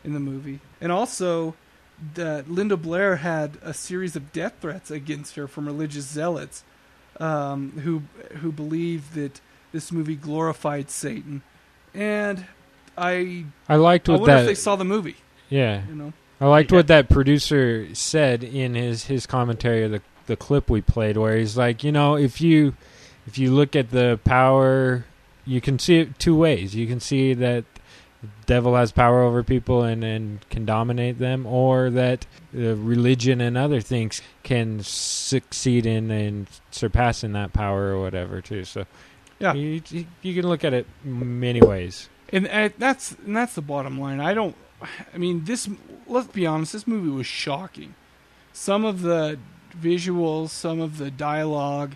in 0.04 0.12
the 0.14 0.20
movie, 0.20 0.60
and 0.82 0.92
also 0.92 1.56
that 2.16 2.50
Linda 2.50 2.78
Blair 2.78 3.18
had 3.18 3.58
a 3.62 3.74
series 3.74 4.16
of 4.16 4.32
death 4.32 4.54
threats 4.62 4.92
against 4.92 5.36
her 5.36 5.48
from 5.48 5.66
religious 5.66 6.06
zealots, 6.06 6.64
um, 7.20 7.72
who 7.84 8.04
who 8.38 8.52
believed 8.52 9.14
that 9.16 9.42
this 9.72 9.92
movie 9.92 10.16
glorified 10.16 10.90
Satan, 10.90 11.42
and 11.94 12.46
I 12.98 13.46
I 13.68 13.76
liked 13.76 14.08
I 14.10 14.14
what 14.14 14.22
wonder 14.22 14.36
that. 14.36 14.42
if 14.42 14.48
they 14.48 14.56
saw 14.56 14.76
the 14.76 14.86
movie. 14.86 15.18
yeah, 15.50 15.82
You 15.88 15.96
know, 15.96 16.14
I 16.40 16.46
liked 16.48 16.72
Yeah. 16.72 16.78
what 16.78 16.88
that 16.88 17.10
producer 17.10 17.88
said 17.94 18.44
in 18.44 18.76
his 18.76 19.06
his 19.06 19.26
commentary 19.26 19.84
of 19.84 19.92
the 19.92 20.02
the 20.28 20.36
clip 20.36 20.70
we 20.70 20.82
played, 20.82 21.18
where 21.18 21.38
he's 21.38 21.58
like, 21.58 21.84
you 21.84 21.92
know, 21.92 22.16
if 22.16 22.42
you 22.42 22.76
if 23.26 23.38
you 23.38 23.52
look 23.52 23.76
at 23.76 23.90
the 23.92 24.20
power, 24.24 25.06
you 25.46 25.62
can 25.62 25.80
see 25.80 26.00
it 26.00 26.20
two 26.20 26.36
ways. 26.36 26.76
You 26.76 26.86
can 26.88 27.00
see 27.00 27.34
that 27.34 27.64
the 27.74 27.77
devil 28.46 28.76
has 28.76 28.92
power 28.92 29.22
over 29.22 29.44
people 29.44 29.84
and 29.84 30.04
and 30.04 30.50
can 30.50 30.66
dominate 30.66 31.20
them, 31.20 31.46
or 31.46 31.90
that 31.92 32.26
uh, 32.56 32.76
religion 32.76 33.42
and 33.42 33.58
other 33.58 33.82
things 33.82 34.22
can 34.44 34.82
succeed 34.84 35.86
in 35.86 36.10
and 36.12 36.48
surpassing 36.72 37.34
that 37.34 37.54
power 37.54 37.94
or 37.94 38.02
whatever 38.02 38.42
too. 38.42 38.64
So 38.64 38.86
Yeah. 39.40 39.54
you, 39.54 39.82
you, 40.22 40.34
can 40.34 40.48
look 40.48 40.64
at 40.64 40.74
it 40.74 40.88
many 41.04 41.62
ways. 41.62 42.10
and, 42.32 42.48
and 42.48 42.74
that's 42.78 43.12
and 43.26 43.36
that's 43.36 43.56
the 43.56 43.62
bottom 43.62 44.00
line. 44.00 44.20
I 44.20 44.34
don't. 44.34 44.56
I 45.14 45.18
mean, 45.18 45.46
this. 45.46 45.70
Let's 46.08 46.28
be 46.28 46.46
honest. 46.48 46.74
This 46.74 46.88
movie 46.88 47.10
was 47.10 47.28
shocking. 47.28 47.96
Some 48.54 48.86
of 48.86 49.02
the 49.02 49.38
visuals, 49.80 50.50
some 50.50 50.80
of 50.80 50.98
the 50.98 51.12
dialogue, 51.12 51.96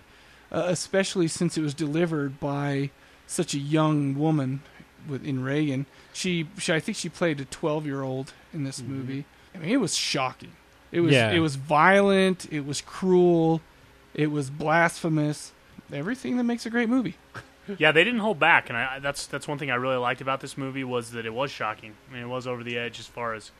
uh, 0.52 0.64
especially 0.66 1.26
since 1.26 1.58
it 1.58 1.62
was 1.62 1.74
delivered 1.74 2.38
by 2.38 2.90
such 3.26 3.54
a 3.54 3.58
young 3.58 4.14
woman 4.16 4.60
with 5.08 5.24
in 5.26 5.42
Regan. 5.42 5.86
She, 6.12 6.46
she 6.58 6.72
I 6.72 6.80
think 6.80 6.96
she 6.96 7.08
played 7.08 7.40
a 7.40 7.44
12-year-old 7.44 8.32
in 8.52 8.64
this 8.64 8.80
movie. 8.82 9.24
I 9.54 9.58
mean, 9.58 9.70
it 9.70 9.78
was 9.78 9.94
shocking. 9.94 10.52
It 10.90 11.00
was 11.00 11.12
Yeah. 11.12 11.30
it 11.30 11.38
was 11.40 11.56
violent, 11.56 12.46
it 12.52 12.66
was 12.66 12.80
cruel, 12.80 13.60
it 14.14 14.30
was 14.30 14.50
blasphemous. 14.50 15.52
Everything 15.92 16.36
that 16.38 16.44
makes 16.44 16.64
a 16.66 16.70
great 16.70 16.88
movie. 16.88 17.16
yeah, 17.78 17.92
they 17.92 18.02
didn't 18.04 18.20
hold 18.20 18.38
back, 18.38 18.68
and 18.70 18.76
I, 18.78 18.98
that's 18.98 19.26
that's 19.26 19.46
one 19.46 19.58
thing 19.58 19.70
I 19.70 19.74
really 19.74 19.96
liked 19.96 20.20
about 20.20 20.40
this 20.40 20.56
movie 20.56 20.84
was 20.84 21.10
that 21.12 21.26
it 21.26 21.34
was 21.34 21.50
shocking. 21.50 21.94
I 22.10 22.14
mean, 22.14 22.22
it 22.22 22.28
was 22.28 22.46
over 22.46 22.62
the 22.64 22.78
edge 22.78 22.98
as 22.98 23.06
far 23.06 23.34
as 23.34 23.50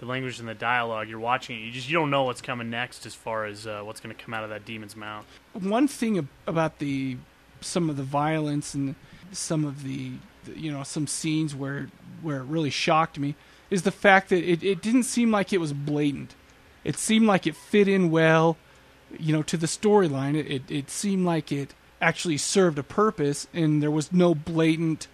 the 0.00 0.06
language 0.06 0.38
and 0.38 0.48
the 0.48 0.54
dialogue. 0.54 1.08
You're 1.08 1.18
watching 1.18 1.56
it, 1.58 1.64
you 1.64 1.72
just 1.72 1.88
you 1.88 1.94
don't 1.94 2.10
know 2.10 2.24
what's 2.24 2.40
coming 2.42 2.68
next 2.70 3.04
as 3.06 3.14
far 3.14 3.46
as 3.46 3.66
uh, 3.66 3.80
what's 3.82 4.00
going 4.00 4.14
to 4.14 4.22
come 4.22 4.32
out 4.34 4.44
of 4.44 4.50
that 4.50 4.64
demon's 4.64 4.94
mouth. 4.96 5.26
one 5.54 5.88
thing 5.88 6.28
about 6.46 6.78
the 6.78 7.16
some 7.60 7.88
of 7.90 7.96
the 7.96 8.02
violence 8.04 8.74
and 8.74 8.94
some 9.32 9.64
of 9.64 9.82
the 9.82 10.12
you 10.56 10.72
know 10.72 10.82
some 10.82 11.06
scenes 11.06 11.54
where 11.54 11.88
where 12.22 12.38
it 12.38 12.44
really 12.44 12.70
shocked 12.70 13.18
me 13.18 13.34
is 13.70 13.82
the 13.82 13.90
fact 13.90 14.30
that 14.30 14.42
it, 14.42 14.62
it 14.62 14.82
didn't 14.82 15.02
seem 15.02 15.30
like 15.30 15.52
it 15.52 15.58
was 15.58 15.72
blatant. 15.72 16.34
It 16.84 16.96
seemed 16.96 17.26
like 17.26 17.46
it 17.46 17.54
fit 17.54 17.86
in 17.86 18.10
well, 18.10 18.56
you 19.18 19.32
know, 19.32 19.42
to 19.42 19.56
the 19.56 19.66
storyline. 19.66 20.34
It, 20.36 20.50
it 20.50 20.62
it 20.70 20.90
seemed 20.90 21.26
like 21.26 21.52
it 21.52 21.74
actually 22.00 22.38
served 22.38 22.78
a 22.78 22.82
purpose, 22.82 23.46
and 23.52 23.82
there 23.82 23.90
was 23.90 24.12
no 24.12 24.34
blatant, 24.34 25.08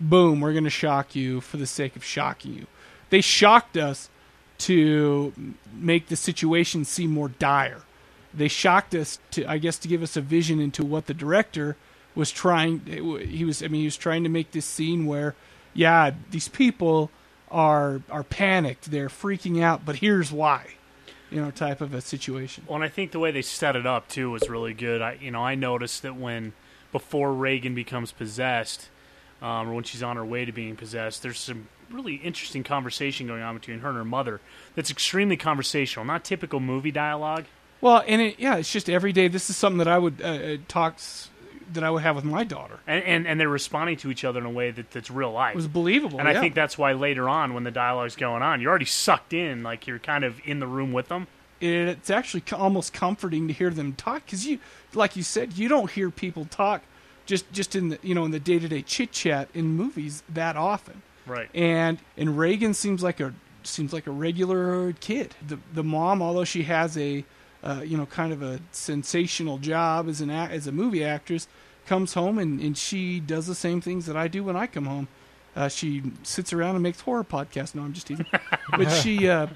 boom, 0.00 0.40
we're 0.40 0.52
going 0.52 0.64
to 0.64 0.70
shock 0.70 1.16
you 1.16 1.40
for 1.40 1.56
the 1.56 1.66
sake 1.66 1.96
of 1.96 2.04
shocking 2.04 2.54
you. 2.54 2.66
They 3.10 3.20
shocked 3.20 3.76
us 3.76 4.08
to 4.58 5.32
make 5.72 6.08
the 6.08 6.16
situation 6.16 6.84
seem 6.84 7.10
more 7.10 7.28
dire 7.28 7.82
they 8.34 8.48
shocked 8.48 8.94
us 8.94 9.18
to 9.30 9.44
i 9.46 9.58
guess 9.58 9.78
to 9.78 9.88
give 9.88 10.02
us 10.02 10.16
a 10.16 10.20
vision 10.20 10.60
into 10.60 10.84
what 10.84 11.06
the 11.06 11.14
director 11.14 11.76
was 12.18 12.30
trying 12.32 12.80
he 12.84 13.44
was 13.44 13.62
i 13.62 13.68
mean 13.68 13.80
he 13.80 13.86
was 13.86 13.96
trying 13.96 14.24
to 14.24 14.28
make 14.28 14.50
this 14.50 14.66
scene 14.66 15.06
where 15.06 15.34
yeah 15.72 16.10
these 16.30 16.48
people 16.48 17.10
are 17.50 18.02
are 18.10 18.24
panicked 18.24 18.90
they're 18.90 19.08
freaking 19.08 19.62
out 19.62 19.84
but 19.86 19.96
here's 19.96 20.30
why 20.32 20.66
you 21.30 21.40
know 21.40 21.50
type 21.50 21.80
of 21.80 21.94
a 21.94 22.00
situation 22.00 22.64
Well, 22.66 22.76
and 22.76 22.84
I 22.84 22.88
think 22.88 23.12
the 23.12 23.18
way 23.18 23.30
they 23.30 23.42
set 23.42 23.76
it 23.76 23.86
up 23.86 24.08
too 24.08 24.30
was 24.30 24.48
really 24.48 24.72
good. 24.74 25.02
I, 25.02 25.18
you 25.20 25.30
know, 25.30 25.42
I 25.44 25.54
noticed 25.54 26.02
that 26.02 26.16
when 26.16 26.54
before 26.90 27.34
Regan 27.34 27.74
becomes 27.74 28.12
possessed, 28.12 28.88
um, 29.42 29.68
or 29.68 29.74
when 29.74 29.84
she's 29.84 30.02
on 30.02 30.16
her 30.16 30.24
way 30.24 30.46
to 30.46 30.52
being 30.52 30.74
possessed, 30.74 31.22
there's 31.22 31.38
some 31.38 31.68
really 31.90 32.14
interesting 32.16 32.64
conversation 32.64 33.26
going 33.26 33.42
on 33.42 33.54
between 33.54 33.80
her 33.80 33.88
and 33.90 33.98
her 33.98 34.04
mother. 34.06 34.40
That's 34.74 34.90
extremely 34.90 35.36
conversational, 35.36 36.06
not 36.06 36.24
typical 36.24 36.60
movie 36.60 36.90
dialogue. 36.92 37.44
well 37.82 38.02
and 38.08 38.20
it, 38.22 38.40
yeah 38.40 38.56
it's 38.56 38.72
just 38.72 38.88
every 38.88 39.12
day 39.12 39.28
this 39.28 39.50
is 39.50 39.56
something 39.56 39.78
that 39.78 39.86
i 39.88 39.98
would 39.98 40.20
uh, 40.22 40.26
uh, 40.26 40.56
talks 40.66 41.28
that 41.72 41.84
i 41.84 41.90
would 41.90 42.02
have 42.02 42.16
with 42.16 42.24
my 42.24 42.44
daughter 42.44 42.78
And, 42.86 43.04
and 43.04 43.26
and 43.26 43.40
they're 43.40 43.48
responding 43.48 43.96
to 43.98 44.10
each 44.10 44.24
other 44.24 44.40
in 44.40 44.46
a 44.46 44.50
way 44.50 44.70
that, 44.70 44.90
that's 44.90 45.10
real 45.10 45.32
life. 45.32 45.52
it 45.54 45.56
was 45.56 45.68
believable 45.68 46.18
and 46.18 46.28
yeah. 46.28 46.38
I 46.38 46.40
think 46.40 46.54
that's 46.54 46.76
why 46.78 46.92
later 46.92 47.28
on, 47.28 47.54
when 47.54 47.64
the 47.64 47.70
dialogue's 47.70 48.16
going 48.16 48.42
on, 48.42 48.60
you're 48.60 48.70
already 48.70 48.84
sucked 48.86 49.32
in, 49.32 49.62
like 49.62 49.86
you're 49.86 49.98
kind 49.98 50.24
of 50.24 50.40
in 50.44 50.60
the 50.60 50.66
room 50.66 50.92
with 50.92 51.08
them. 51.08 51.26
it's 51.60 52.10
actually 52.10 52.42
almost 52.52 52.92
comforting 52.92 53.48
to 53.48 53.54
hear 53.54 53.70
them 53.70 53.92
talk 53.94 54.24
because 54.24 54.46
you 54.46 54.58
like 54.94 55.16
you 55.16 55.22
said 55.22 55.54
you 55.58 55.68
don't 55.68 55.90
hear 55.90 56.10
people 56.10 56.44
talk 56.44 56.82
just 57.26 57.50
just 57.52 57.74
in 57.76 57.88
the 57.90 57.98
you 58.02 58.14
know 58.14 58.24
in 58.24 58.30
the 58.30 58.40
day-to-day 58.40 58.80
chit 58.82 59.10
chat 59.12 59.48
in 59.54 59.66
movies 59.66 60.22
that 60.28 60.56
often 60.56 61.02
Right. 61.26 61.50
and 61.54 61.98
and 62.16 62.38
Regan 62.38 62.72
seems 62.74 63.02
like 63.02 63.20
a 63.20 63.34
seems 63.64 63.92
like 63.92 64.06
a 64.06 64.10
regular 64.12 64.92
kid 64.94 65.34
the 65.46 65.58
the 65.74 65.84
mom 65.84 66.22
although 66.22 66.44
she 66.44 66.62
has 66.62 66.96
a 66.96 67.24
uh, 67.62 67.82
you 67.84 67.96
know 67.96 68.06
kind 68.06 68.32
of 68.32 68.42
a 68.42 68.60
sensational 68.72 69.58
job 69.58 70.08
as 70.08 70.20
an 70.20 70.30
as 70.30 70.66
a 70.66 70.72
movie 70.72 71.04
actress 71.04 71.48
comes 71.86 72.14
home 72.14 72.38
and, 72.38 72.60
and 72.60 72.76
she 72.76 73.18
does 73.18 73.46
the 73.46 73.54
same 73.54 73.80
things 73.80 74.06
that 74.06 74.16
I 74.16 74.28
do 74.28 74.44
when 74.44 74.56
I 74.56 74.66
come 74.66 74.86
home 74.86 75.08
uh, 75.56 75.68
she 75.68 76.02
sits 76.22 76.52
around 76.52 76.74
and 76.76 76.82
makes 76.82 77.00
horror 77.00 77.24
podcasts 77.24 77.74
no 77.74 77.82
I'm 77.82 77.92
just 77.92 78.06
teasing 78.06 78.26
but 78.70 78.88
she 78.90 79.28
uh, 79.28 79.46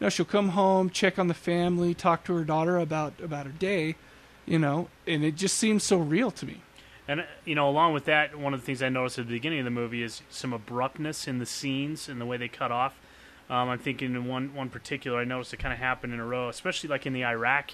no, 0.00 0.08
she'll 0.08 0.26
come 0.26 0.50
home, 0.50 0.90
check 0.90 1.18
on 1.18 1.28
the 1.28 1.34
family, 1.34 1.94
talk 1.94 2.24
to 2.24 2.34
her 2.34 2.44
daughter 2.44 2.76
about 2.76 3.20
about 3.20 3.46
her 3.46 3.52
day, 3.52 3.96
you 4.44 4.58
know, 4.58 4.88
and 5.06 5.24
it 5.24 5.36
just 5.36 5.56
seems 5.56 5.82
so 5.82 5.98
real 5.98 6.30
to 6.32 6.46
me. 6.46 6.60
And 7.06 7.20
uh, 7.20 7.24
you 7.44 7.54
know, 7.54 7.68
along 7.68 7.94
with 7.94 8.04
that, 8.06 8.36
one 8.36 8.54
of 8.54 8.60
the 8.60 8.66
things 8.66 8.82
I 8.82 8.88
noticed 8.88 9.18
at 9.18 9.26
the 9.26 9.32
beginning 9.32 9.60
of 9.60 9.64
the 9.64 9.70
movie 9.70 10.02
is 10.02 10.22
some 10.28 10.52
abruptness 10.52 11.28
in 11.28 11.38
the 11.38 11.46
scenes 11.46 12.08
and 12.08 12.20
the 12.20 12.26
way 12.26 12.36
they 12.36 12.48
cut 12.48 12.72
off. 12.72 12.94
Um, 13.50 13.68
I'm 13.68 13.78
thinking 13.78 14.14
in 14.14 14.26
one 14.26 14.54
one 14.54 14.70
particular, 14.70 15.18
I 15.20 15.24
noticed 15.24 15.52
it 15.52 15.58
kind 15.58 15.72
of 15.72 15.78
happened 15.78 16.12
in 16.14 16.20
a 16.20 16.24
row, 16.24 16.48
especially 16.48 16.88
like 16.88 17.06
in 17.06 17.12
the 17.12 17.24
Iraq 17.24 17.72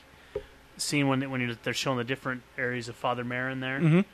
scene 0.76 1.08
when 1.08 1.30
when 1.30 1.40
you're, 1.40 1.54
they're 1.62 1.74
showing 1.74 1.98
the 1.98 2.04
different 2.04 2.42
areas 2.58 2.88
of 2.88 2.96
Father 2.96 3.24
Merrin 3.24 3.60
there, 3.60 3.78
Mhm. 3.80 4.04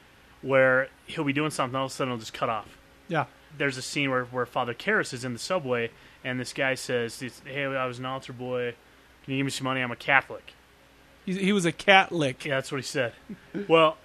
where 0.43 0.89
he'll 1.07 1.25
be 1.25 1.33
doing 1.33 1.51
something, 1.51 1.77
all 1.77 1.87
of 1.87 1.91
a 1.93 1.95
sudden 1.95 2.13
it'll 2.13 2.21
just 2.21 2.35
cut 2.35 2.49
off. 2.49 2.77
Yeah, 3.09 3.27
There's 3.57 3.77
a 3.79 3.83
scene 3.83 4.11
where 4.11 4.25
where 4.25 4.47
Father 4.47 4.75
Karras 4.75 5.15
is 5.15 5.25
in 5.25 5.33
the 5.33 5.39
subway, 5.39 5.91
and 6.25 6.39
this 6.41 6.53
guy 6.53 6.75
says, 6.75 7.23
"Hey, 7.45 7.65
I 7.65 7.87
was 7.87 7.99
an 7.99 8.05
altar 8.07 8.33
boy. 8.33 8.75
Can 9.25 9.33
you 9.35 9.39
give 9.39 9.47
me 9.47 9.51
some 9.51 9.65
money? 9.65 9.81
I'm 9.81 9.91
a 9.93 9.97
Catholic." 9.97 10.53
he, 11.25 11.33
he 11.39 11.53
was 11.53 11.65
a 11.65 11.73
Catholic. 11.73 12.45
Yeah, 12.45 12.57
that's 12.57 12.71
what 12.71 12.79
he 12.79 12.83
said. 12.87 13.13
well, 13.69 13.97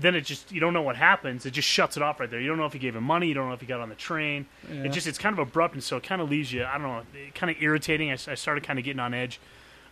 then 0.00 0.14
it 0.14 0.22
just 0.22 0.50
you 0.50 0.60
don't 0.60 0.72
know 0.72 0.82
what 0.82 0.96
happens. 0.96 1.44
It 1.46 1.50
just 1.52 1.68
shuts 1.68 1.96
it 1.96 2.02
off 2.02 2.20
right 2.20 2.30
there. 2.30 2.40
You 2.40 2.48
don't 2.48 2.58
know 2.58 2.66
if 2.66 2.72
he 2.72 2.78
gave 2.78 2.96
him 2.96 3.04
money. 3.04 3.28
You 3.28 3.34
don't 3.34 3.48
know 3.48 3.54
if 3.54 3.60
he 3.60 3.66
got 3.66 3.80
on 3.80 3.88
the 3.88 3.94
train. 3.94 4.46
Yeah. 4.70 4.84
It 4.84 4.88
just 4.92 5.06
it's 5.06 5.18
kind 5.18 5.32
of 5.32 5.38
abrupt, 5.38 5.74
and 5.74 5.82
so 5.82 5.96
it 5.96 6.02
kind 6.02 6.20
of 6.20 6.30
leaves 6.30 6.52
you. 6.52 6.64
I 6.64 6.72
don't 6.78 6.82
know, 6.82 7.02
kind 7.34 7.50
of 7.54 7.62
irritating. 7.62 8.10
I, 8.10 8.14
I 8.14 8.34
started 8.34 8.64
kind 8.64 8.78
of 8.78 8.84
getting 8.84 9.00
on 9.00 9.14
edge. 9.14 9.40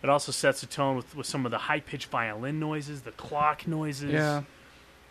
It 0.01 0.09
also 0.09 0.31
sets 0.31 0.61
the 0.61 0.67
tone 0.67 0.95
with, 0.95 1.13
with 1.15 1.27
some 1.27 1.45
of 1.45 1.51
the 1.51 1.57
high 1.57 1.81
pitched 1.81 2.07
violin 2.07 2.59
noises, 2.59 3.01
the 3.01 3.11
clock 3.11 3.67
noises. 3.67 4.13
Yeah, 4.13 4.43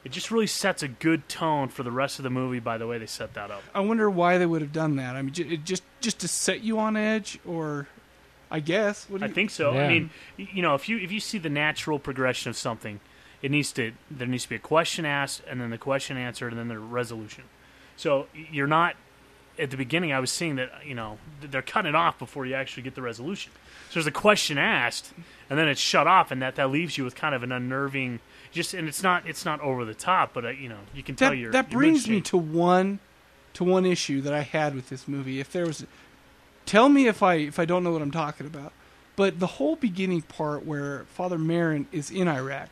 It 0.03 0.13
just 0.13 0.31
really 0.31 0.47
sets 0.47 0.83
a 0.83 0.89
good 0.89 1.29
tone 1.29 1.69
for 1.69 1.83
the 1.83 1.91
rest 1.91 2.19
of 2.19 2.23
the 2.23 2.31
movie. 2.31 2.59
By 2.59 2.79
the 2.79 2.87
way, 2.87 2.97
they 2.97 3.05
set 3.07 3.35
that 3.35 3.51
up. 3.51 3.63
I 3.75 3.81
wonder 3.81 4.09
why 4.09 4.39
they 4.39 4.47
would 4.47 4.63
have 4.63 4.73
done 4.73 4.97
that. 4.97 5.15
I 5.15 5.21
mean, 5.23 5.35
ju- 5.35 5.57
just 5.59 5.83
just 6.01 6.21
to 6.21 6.29
set 6.29 6.63
you 6.63 6.79
on 6.79 6.97
edge, 6.97 7.39
or 7.47 7.87
I 8.51 8.61
guess. 8.61 9.05
What 9.11 9.19
do 9.19 9.27
I 9.27 9.29
you, 9.29 9.35
think 9.35 9.51
so. 9.51 9.77
I 9.77 9.89
mean, 9.89 10.11
you 10.39 10.63
know, 10.63 10.75
if 10.75 10.89
you 10.89 10.97
if 10.99 11.13
you 11.13 11.21
see 11.21 11.37
the 11.37 11.51
natural 11.51 11.99
progression 11.99 12.49
of 12.49 12.57
something, 12.57 13.01
it 13.43 13.51
needs 13.51 13.73
to 13.73 13.93
there 14.11 14.27
needs 14.27 14.45
to 14.45 14.49
be 14.49 14.57
a 14.57 14.61
question 14.61 15.05
asked, 15.05 15.43
and 15.49 15.61
then 15.61 15.71
the 15.71 15.79
question 15.79 16.17
answered, 16.17 16.53
and 16.53 16.59
then 16.59 16.69
the 16.69 16.79
resolution. 16.79 17.45
So 17.97 18.27
you're 18.35 18.67
not 18.67 18.97
at 19.59 19.71
the 19.71 19.77
beginning. 19.77 20.13
I 20.13 20.21
was 20.21 20.31
seeing 20.31 20.57
that 20.57 20.71
you 20.85 20.95
know 20.95 21.19
they're 21.41 21.63
cutting 21.63 21.91
it 21.91 21.95
off 21.95 22.19
before 22.19 22.47
you 22.47 22.55
actually 22.55 22.83
get 22.83 22.95
the 22.95 23.03
resolution. 23.03 23.53
So 23.89 23.95
there's 23.95 24.07
a 24.07 24.13
question 24.13 24.59
asked, 24.59 25.13
and 25.49 25.59
then 25.59 25.69
it's 25.69 25.81
shut 25.81 26.07
off, 26.07 26.31
and 26.31 26.43
that 26.43 26.57
that 26.57 26.71
leaves 26.71 26.99
you 26.99 27.05
with 27.05 27.15
kind 27.15 27.35
of 27.35 27.43
an 27.43 27.53
unnerving. 27.53 28.21
Just 28.53 28.75
and 28.75 28.89
it's 28.89 29.03
not 29.03 29.27
it's 29.27 29.45
not 29.45 29.61
over 29.61 29.85
the 29.85 29.95
top, 29.95 30.33
but 30.33 30.45
uh, 30.45 30.49
you 30.51 30.69
know 30.69 30.79
you 30.95 31.03
can 31.03 31.15
tell 31.15 31.35
your 31.35 31.53
that 31.53 31.71
your 31.71 31.81
brings 31.81 32.09
me 32.09 32.21
to 32.23 32.37
one 32.37 32.99
to 33.55 33.65
one 33.65 33.87
issue 33.87 34.21
that 34.23 34.33
I 34.33 34.43
had 34.43 34.75
with 34.75 34.89
this 34.89 35.09
movie. 35.09 35.41
If 35.41 35.53
there 35.53 35.67
was, 35.67 35.85
tell 36.67 36.89
me 36.89 37.07
if 37.07 37.23
I 37.23 37.35
if 37.35 37.59
I 37.59 37.65
don't 37.65 37.85
know 37.85 37.93
what 37.93 38.03
I'm 38.03 38.11
talking 38.11 38.47
about. 38.47 38.73
But 39.17 39.41
the 39.41 39.49
whole 39.49 39.75
beginning 39.75 40.23
part 40.23 40.65
where 40.65 41.05
Father 41.07 41.39
Merrin 41.39 41.87
is 41.91 42.09
in 42.09 42.29
Iraq, 42.29 42.69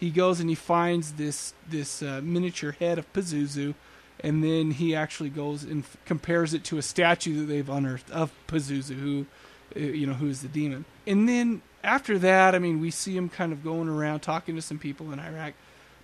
he 0.00 0.10
goes 0.10 0.40
and 0.40 0.48
he 0.48 0.54
finds 0.54 1.12
this 1.12 1.52
this 1.68 2.02
uh, 2.02 2.22
miniature 2.24 2.72
head 2.72 2.98
of 2.98 3.12
Pazuzu, 3.12 3.74
and 4.20 4.42
then 4.42 4.70
he 4.70 4.94
actually 4.94 5.28
goes 5.28 5.62
and 5.62 5.84
f- 5.84 5.98
compares 6.06 6.54
it 6.54 6.64
to 6.64 6.78
a 6.78 6.82
statue 6.82 7.40
that 7.40 7.44
they've 7.44 7.68
unearthed 7.68 8.10
of 8.10 8.32
Pazuzu, 8.48 8.98
who 8.98 9.26
uh, 9.76 9.80
you 9.80 10.06
know 10.06 10.14
who 10.14 10.28
is 10.28 10.40
the 10.40 10.48
demon. 10.48 10.86
And 11.06 11.28
then 11.28 11.60
after 11.84 12.18
that, 12.18 12.54
I 12.54 12.58
mean, 12.58 12.80
we 12.80 12.90
see 12.90 13.14
him 13.14 13.28
kind 13.28 13.52
of 13.52 13.62
going 13.62 13.88
around 13.88 14.20
talking 14.20 14.56
to 14.56 14.62
some 14.62 14.78
people 14.78 15.12
in 15.12 15.20
Iraq, 15.20 15.52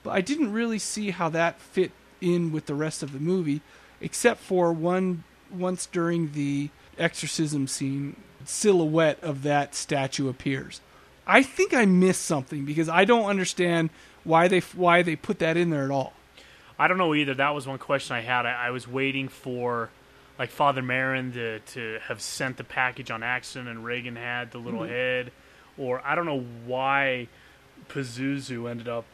but 0.02 0.10
I 0.10 0.20
didn't 0.20 0.52
really 0.52 0.78
see 0.78 1.10
how 1.10 1.30
that 1.30 1.58
fit 1.60 1.92
in 2.20 2.52
with 2.52 2.66
the 2.66 2.74
rest 2.74 3.02
of 3.02 3.12
the 3.12 3.18
movie, 3.18 3.62
except 4.02 4.40
for 4.40 4.74
one 4.74 5.24
once 5.50 5.86
during 5.86 6.32
the 6.32 6.68
exorcism 6.98 7.66
scene, 7.66 8.16
silhouette 8.44 9.22
of 9.22 9.42
that 9.42 9.74
statue 9.74 10.28
appears. 10.28 10.80
I 11.26 11.42
think 11.42 11.74
I 11.74 11.84
missed 11.86 12.22
something 12.22 12.64
because 12.64 12.88
I 12.88 13.04
don't 13.04 13.24
understand 13.24 13.90
why 14.24 14.48
they 14.48 14.60
why 14.60 15.02
they 15.02 15.16
put 15.16 15.38
that 15.40 15.56
in 15.56 15.70
there 15.70 15.84
at 15.84 15.90
all. 15.90 16.12
I 16.78 16.88
don't 16.88 16.98
know 16.98 17.14
either. 17.14 17.34
That 17.34 17.54
was 17.54 17.66
one 17.66 17.78
question 17.78 18.16
I 18.16 18.20
had. 18.20 18.46
I, 18.46 18.66
I 18.66 18.70
was 18.70 18.86
waiting 18.86 19.28
for 19.28 19.90
like 20.38 20.50
Father 20.50 20.82
Merrin 20.82 21.32
to 21.32 21.60
to 21.60 21.98
have 22.06 22.20
sent 22.20 22.56
the 22.56 22.64
package 22.64 23.10
on 23.10 23.22
accident, 23.22 23.68
and 23.68 23.84
Regan 23.84 24.16
had 24.16 24.50
the 24.52 24.58
little 24.58 24.80
mm-hmm. 24.80 24.92
head, 24.92 25.32
or 25.78 26.00
I 26.04 26.14
don't 26.14 26.26
know 26.26 26.44
why 26.66 27.28
Pazuzu 27.88 28.70
ended 28.70 28.88
up 28.88 29.04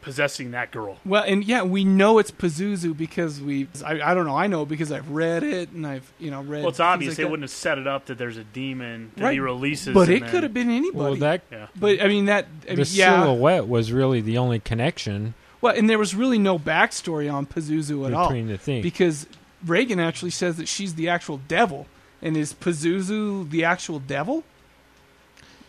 possessing 0.00 0.52
that 0.52 0.70
girl. 0.70 0.98
Well, 1.04 1.24
and 1.26 1.44
yeah, 1.44 1.62
we 1.62 1.84
know 1.84 2.18
it's 2.18 2.30
Pazuzu 2.30 2.96
because 2.96 3.40
we 3.40 3.66
I, 3.84 4.00
I 4.00 4.14
don't 4.14 4.24
know 4.26 4.36
I 4.36 4.46
know 4.46 4.64
because 4.64 4.92
I've 4.92 5.10
read 5.10 5.42
it 5.42 5.70
and 5.70 5.84
I've 5.86 6.12
you 6.20 6.30
know 6.30 6.42
read. 6.42 6.60
Well, 6.60 6.68
it's 6.68 6.78
obvious 6.80 7.12
like 7.12 7.16
they 7.16 7.22
that. 7.24 7.30
wouldn't 7.30 7.44
have 7.44 7.50
set 7.50 7.78
it 7.78 7.86
up 7.88 8.06
that 8.06 8.16
there's 8.18 8.36
a 8.36 8.44
demon 8.44 9.10
that 9.16 9.24
Right. 9.24 9.32
he 9.32 9.40
releases. 9.40 9.94
But 9.94 10.08
it 10.08 10.20
then- 10.22 10.30
could 10.30 10.42
have 10.44 10.54
been 10.54 10.70
anybody. 10.70 10.96
Well, 10.96 11.14
that 11.16 11.42
Yeah. 11.50 11.66
But 11.74 12.00
I 12.02 12.06
mean 12.08 12.26
that. 12.26 12.46
I 12.68 12.74
the 12.74 12.76
mean, 12.82 12.86
yeah. 12.90 13.22
silhouette 13.22 13.66
was 13.68 13.90
really 13.90 14.20
the 14.20 14.38
only 14.38 14.60
connection 14.60 15.34
Well, 15.60 15.74
and 15.76 15.90
there 15.90 15.98
was 15.98 16.14
really 16.14 16.38
no 16.38 16.58
backstory 16.58 17.32
on 17.32 17.46
Pazuzu 17.46 18.06
at 18.06 18.12
all 18.14 18.28
between 18.28 18.46
the 18.48 18.58
things. 18.58 18.82
because 18.82 19.26
Regan 19.64 19.98
actually 19.98 20.30
says 20.30 20.56
that 20.58 20.68
she's 20.68 20.94
the 20.94 21.08
actual 21.08 21.38
devil, 21.48 21.86
and 22.22 22.36
is 22.36 22.52
Pazuzu 22.54 23.50
the 23.50 23.64
actual 23.64 23.98
devil? 23.98 24.44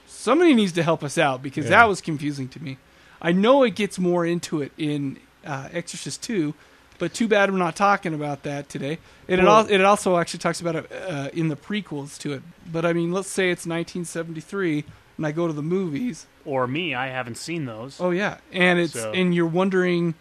Somebody 0.06 0.54
needs 0.54 0.74
to 0.74 0.84
help 0.84 1.04
us 1.04 1.18
out 1.18 1.42
because 1.42 1.66
Yeah. 1.66 1.72
that 1.72 1.88
was 1.90 2.02
confusing 2.02 2.48
to 2.50 2.62
me. 2.62 2.78
I 3.22 3.32
know 3.32 3.64
it 3.64 3.76
gets 3.76 3.98
more 4.00 4.26
into 4.26 4.62
it 4.62 4.72
in 4.78 5.18
uh, 5.46 5.70
Exorcist 5.72 6.22
Two, 6.24 6.54
but 7.00 7.14
too 7.14 7.28
bad 7.28 7.52
we're 7.52 7.58
not 7.58 7.76
talking 7.76 8.14
about 8.14 8.44
that 8.44 8.70
today. 8.70 9.00
And 9.28 9.44
Well- 9.44 9.62
it, 9.66 9.72
al- 9.72 9.80
it 9.82 9.84
also 9.84 10.18
actually 10.18 10.40
talks 10.40 10.62
about 10.62 10.76
it 10.76 10.92
uh, 10.92 11.30
in 11.34 11.48
the 11.48 11.56
prequels 11.56 12.18
to 12.20 12.34
it. 12.34 12.42
But 12.72 12.86
I 12.86 12.94
mean, 12.94 13.12
let's 13.12 13.30
say 13.30 13.50
it's 13.52 13.66
1973, 13.66 14.84
and 15.18 15.26
I 15.26 15.32
go 15.32 15.48
to 15.48 15.54
the 15.54 15.62
movies. 15.64 16.28
or 16.46 16.68
me, 16.68 16.94
I 16.96 17.08
haven't 17.08 17.38
seen 17.38 17.66
those. 17.66 18.00
Oh 18.00 18.12
yeah, 18.12 18.38
and 18.54 18.80
it's 18.80 18.94
So- 18.94 19.12
and 19.12 19.34
you're 19.36 19.46
wondering, 19.48 20.14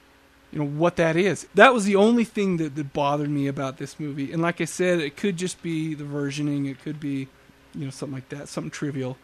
you 0.53 0.59
know, 0.61 0.67
what 0.67 0.97
that 0.97 1.17
is. 1.17 1.47
That 1.55 1.75
was 1.75 1.85
the 1.85 1.97
only 1.97 2.25
thing 2.25 2.57
that, 2.59 2.75
that 2.77 2.93
bothered 2.93 3.29
me 3.31 3.47
about 3.47 3.77
this 3.79 3.99
movie. 4.01 4.33
And 4.33 4.41
like 4.43 4.61
I 4.61 4.65
said, 4.65 5.01
it 5.01 5.17
could 5.17 5.37
just 5.37 5.63
be 5.63 5.95
the 5.95 6.05
versioning. 6.05 6.69
It 6.71 6.81
could 6.83 6.99
be, 7.01 7.29
you 7.75 7.85
know, 7.85 7.91
something 7.91 8.15
like 8.15 8.29
that, 8.31 8.49
something 8.49 8.71
trivial. 8.71 9.19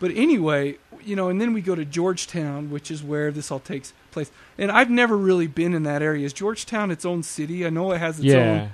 But 0.00 0.12
anyway, 0.12 0.76
you 1.04 1.16
know, 1.16 1.28
and 1.28 1.40
then 1.40 1.52
we 1.52 1.60
go 1.60 1.74
to 1.74 1.84
Georgetown, 1.84 2.70
which 2.70 2.90
is 2.90 3.02
where 3.02 3.30
this 3.32 3.50
all 3.50 3.58
takes 3.60 3.92
place. 4.10 4.30
And 4.56 4.70
I've 4.70 4.90
never 4.90 5.16
really 5.16 5.46
been 5.48 5.74
in 5.74 5.82
that 5.84 6.02
area. 6.02 6.24
Is 6.24 6.32
Georgetown 6.32 6.90
its 6.90 7.04
own 7.04 7.22
city? 7.22 7.66
I 7.66 7.70
know 7.70 7.90
it 7.92 7.98
has 7.98 8.18
its 8.18 8.26
yeah, 8.26 8.36
own 8.62 8.70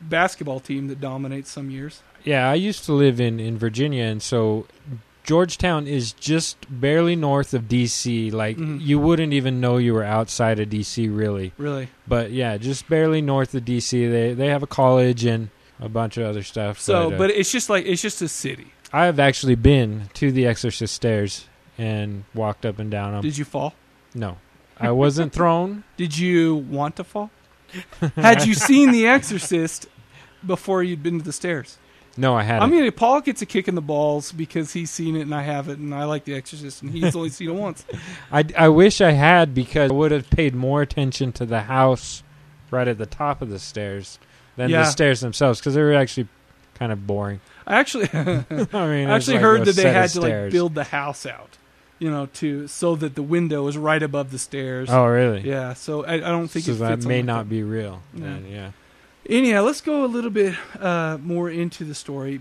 basketball 0.00 0.60
team 0.60 0.88
that 0.88 1.00
dominates 1.00 1.50
some 1.50 1.70
years. 1.70 2.02
yeah. 2.24 2.50
I 2.50 2.54
used 2.54 2.84
to 2.86 2.92
live 2.92 3.20
in 3.20 3.38
in 3.40 3.56
Virginia, 3.58 4.04
and 4.04 4.22
so 4.22 4.66
Georgetown 5.24 5.86
is 5.86 6.12
just 6.12 6.56
barely 6.68 7.16
north 7.16 7.52
of 7.54 7.68
D.C. 7.68 8.30
Like 8.30 8.56
Mhm. 8.56 8.80
you 8.80 8.98
wouldn't 8.98 9.32
even 9.32 9.60
know 9.60 9.76
you 9.76 9.92
were 9.94 10.04
outside 10.04 10.60
of 10.60 10.70
D.C. 10.70 11.08
really. 11.08 11.52
Really. 11.58 11.88
But 12.06 12.30
yeah, 12.30 12.56
just 12.58 12.88
barely 12.88 13.20
north 13.20 13.54
of 13.54 13.64
D.C. 13.64 14.06
They 14.06 14.34
they 14.34 14.48
have 14.48 14.62
a 14.62 14.66
college 14.68 15.24
and 15.24 15.50
a 15.80 15.88
bunch 15.88 16.16
of 16.16 16.24
other 16.26 16.42
stuff. 16.42 16.78
So, 16.80 17.12
uh, 17.12 17.18
but 17.18 17.30
it's 17.30 17.50
just 17.52 17.68
like 17.68 17.84
it's 17.86 18.02
just 18.02 18.22
a 18.22 18.28
city. 18.28 18.68
I 18.96 19.04
have 19.06 19.18
actually 19.20 19.56
been 19.56 20.08
to 20.14 20.32
the 20.32 20.46
Exorcist 20.46 20.94
stairs 20.94 21.46
and 21.76 22.24
walked 22.34 22.64
up 22.64 22.78
and 22.78 22.90
down 22.90 23.12
them. 23.12 23.22
Did 23.22 23.36
you 23.36 23.44
fall? 23.44 23.74
no, 24.14 24.38
I 24.80 24.90
wasn't 24.90 25.32
thrown. 25.38 25.84
Did 25.96 26.16
you 26.16 26.54
want 26.56 26.96
to 26.96 27.04
fall? 27.04 27.30
Had 28.16 28.46
you 28.46 28.54
seen 28.54 28.92
The 28.92 29.06
Exorcist 29.06 29.86
before 30.46 30.82
you'd 30.82 31.02
been 31.02 31.18
to 31.18 31.24
the 31.24 31.32
stairs? 31.32 31.76
No, 32.16 32.34
I 32.34 32.42
hadn't. 32.44 32.62
I 32.62 32.66
mean, 32.72 32.90
Paul 32.92 33.20
gets 33.20 33.42
a 33.42 33.46
kick 33.46 33.68
in 33.68 33.74
the 33.74 33.82
balls 33.82 34.32
because 34.32 34.72
he's 34.72 34.90
seen 34.90 35.16
it 35.16 35.22
and 35.22 35.34
I 35.34 35.42
haven't, 35.42 35.78
and 35.80 35.94
I 35.94 36.04
like 36.04 36.24
The 36.24 36.34
Exorcist, 36.34 36.80
and 36.82 36.90
he's 36.90 37.14
only 37.14 37.28
seen 37.28 37.50
it 37.50 37.54
once. 37.54 37.84
I, 38.32 38.44
I 38.56 38.68
wish 38.70 39.02
I 39.02 39.10
had 39.10 39.54
because 39.54 39.90
I 39.90 39.94
would 39.94 40.12
have 40.12 40.30
paid 40.30 40.54
more 40.54 40.80
attention 40.80 41.32
to 41.32 41.44
the 41.44 41.60
house 41.62 42.22
right 42.70 42.88
at 42.88 42.96
the 42.96 43.04
top 43.06 43.42
of 43.42 43.50
the 43.50 43.58
stairs 43.58 44.18
than 44.56 44.70
Yeah. 44.70 44.84
the 44.84 44.90
stairs 44.90 45.20
themselves 45.20 45.60
because 45.60 45.74
they 45.74 45.82
were 45.82 45.92
actually 45.92 46.28
kind 46.74 46.90
of 46.92 47.06
boring. 47.06 47.40
I 47.66 47.76
actually, 47.80 48.08
I 48.12 48.44
mean, 48.86 49.08
I 49.08 49.16
actually 49.16 49.34
like 49.34 49.42
heard 49.42 49.64
that 49.64 49.74
they 49.76 49.92
had 49.92 50.10
to 50.10 50.20
like 50.20 50.28
stairs. 50.30 50.52
build 50.52 50.74
the 50.74 50.84
house 50.84 51.26
out, 51.26 51.58
you 51.98 52.10
know, 52.10 52.26
to 52.34 52.68
so 52.68 52.94
that 52.96 53.14
the 53.16 53.22
window 53.22 53.66
is 53.66 53.76
right 53.76 54.02
above 54.02 54.30
the 54.30 54.38
stairs. 54.38 54.88
Oh, 54.90 55.06
really? 55.06 55.40
Yeah, 55.40 55.74
so 55.74 56.04
I, 56.04 56.14
I 56.14 56.18
don't 56.18 56.48
think 56.48 56.64
so 56.66 56.72
it 56.72 56.78
that 56.78 56.90
fits 56.96 57.06
may 57.06 57.22
not 57.22 57.44
that. 57.44 57.48
be 57.50 57.62
real. 57.62 58.02
Yeah. 58.14 58.20
then, 58.24 58.46
yeah. 58.48 58.70
Anyhow, 59.28 59.62
let's 59.62 59.80
go 59.80 60.04
a 60.04 60.06
little 60.06 60.30
bit 60.30 60.54
uh, 60.80 61.18
more 61.20 61.50
into 61.50 61.84
the 61.84 61.94
story. 61.96 62.40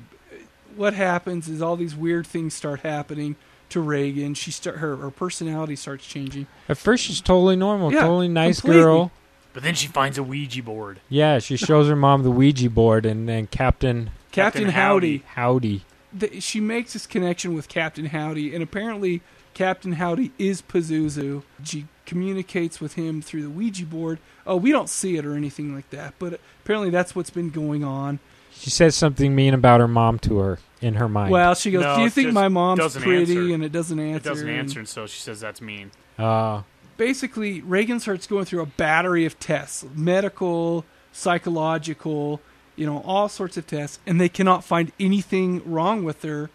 What 0.75 0.93
happens 0.93 1.47
is 1.47 1.61
all 1.61 1.75
these 1.75 1.95
weird 1.95 2.27
things 2.27 2.53
start 2.53 2.81
happening 2.81 3.35
to 3.69 3.79
Regan. 3.81 4.35
She 4.35 4.51
start 4.51 4.77
her 4.77 4.97
her 4.97 5.09
personality 5.09 5.75
starts 5.75 6.05
changing. 6.05 6.45
At 6.69 6.77
first, 6.77 7.03
she's 7.05 7.21
totally 7.21 7.55
normal, 7.55 7.91
Yeah, 7.91 8.01
totally 8.01 8.27
nice 8.27 8.59
completely. 8.61 8.83
girl. 8.83 9.11
But 9.53 9.63
then 9.63 9.73
she 9.73 9.87
finds 9.87 10.17
a 10.17 10.23
Ouija 10.23 10.61
board. 10.61 10.99
Yeah, 11.09 11.39
she 11.39 11.55
shows 11.57 11.87
her 11.87 11.95
mom 11.95 12.21
the 12.23 12.29
Ouija 12.29 12.69
board, 12.69 13.05
and 13.05 13.27
then 13.27 13.47
Captain 13.47 14.11
Captain, 14.35 14.63
Captain 14.63 14.73
Howdy. 14.73 15.23
Howdy. 15.35 15.81
th- 16.19 16.43
she 16.43 16.59
makes 16.59 16.93
this 16.93 17.07
connection 17.07 17.53
with 17.53 17.67
Captain 17.67 18.05
Howdy, 18.07 18.53
and 18.53 18.61
apparently 18.63 19.21
Captain 19.53 19.93
Howdy 19.93 20.31
is 20.37 20.61
Pazuzu. 20.61 21.43
She 21.63 21.87
communicates 22.05 22.79
with 22.79 22.93
him 22.93 23.21
through 23.21 23.41
the 23.43 23.49
Ouija 23.49 23.85
board. 23.85 24.19
Oh, 24.45 24.57
we 24.57 24.71
don't 24.71 24.89
see 24.89 25.17
it 25.17 25.25
or 25.25 25.33
anything 25.35 25.73
like 25.73 25.89
that, 25.89 26.13
but 26.19 26.39
apparently 26.63 26.89
that's 26.91 27.15
what's 27.15 27.29
been 27.31 27.49
going 27.49 27.83
on. 27.83 28.19
She 28.53 28.69
says 28.69 28.95
something 28.95 29.35
mean 29.35 29.53
about 29.53 29.79
her 29.81 29.87
mom 29.87 30.19
to 30.19 30.37
her 30.37 30.59
in 30.81 30.93
her 30.95 31.09
mind. 31.09 31.31
Well, 31.31 31.55
she 31.55 31.71
goes, 31.71 31.83
No, 31.83 31.95
"Do 31.95 32.01
you 32.01 32.07
it 32.07 32.13
think 32.13 32.27
just 32.27 32.35
my 32.35 32.47
mom's 32.47 32.79
doesn't 32.79 33.01
pretty?" 33.01 33.37
answer. 33.37 33.53
And 33.53 33.63
it 33.63 33.71
doesn't 33.71 33.99
answer. 33.99 34.17
It 34.17 34.23
doesn't 34.23 34.47
and- 34.49 34.57
answer, 34.59 34.79
and 34.79 34.87
so 34.87 35.07
she 35.07 35.19
says 35.19 35.39
that's 35.41 35.61
mean. 35.61 35.91
uh, 36.17 36.61
basically 36.97 37.59
Regan 37.61 37.99
starts 37.99 38.27
going 38.27 38.45
through 38.45 38.61
a 38.61 38.65
battery 38.65 39.25
of 39.25 39.37
tests, 39.39 39.83
medical, 39.95 40.85
psychological, 41.11 42.39
you 42.75 42.85
know, 42.85 43.01
all 43.05 43.29
sorts 43.29 43.57
of 43.57 43.65
tests, 43.67 43.99
and 44.05 44.19
they 44.19 44.29
cannot 44.29 44.63
find 44.63 44.91
anything 44.99 45.61
wrong 45.69 46.03
with 46.03 46.21
her 46.23 46.49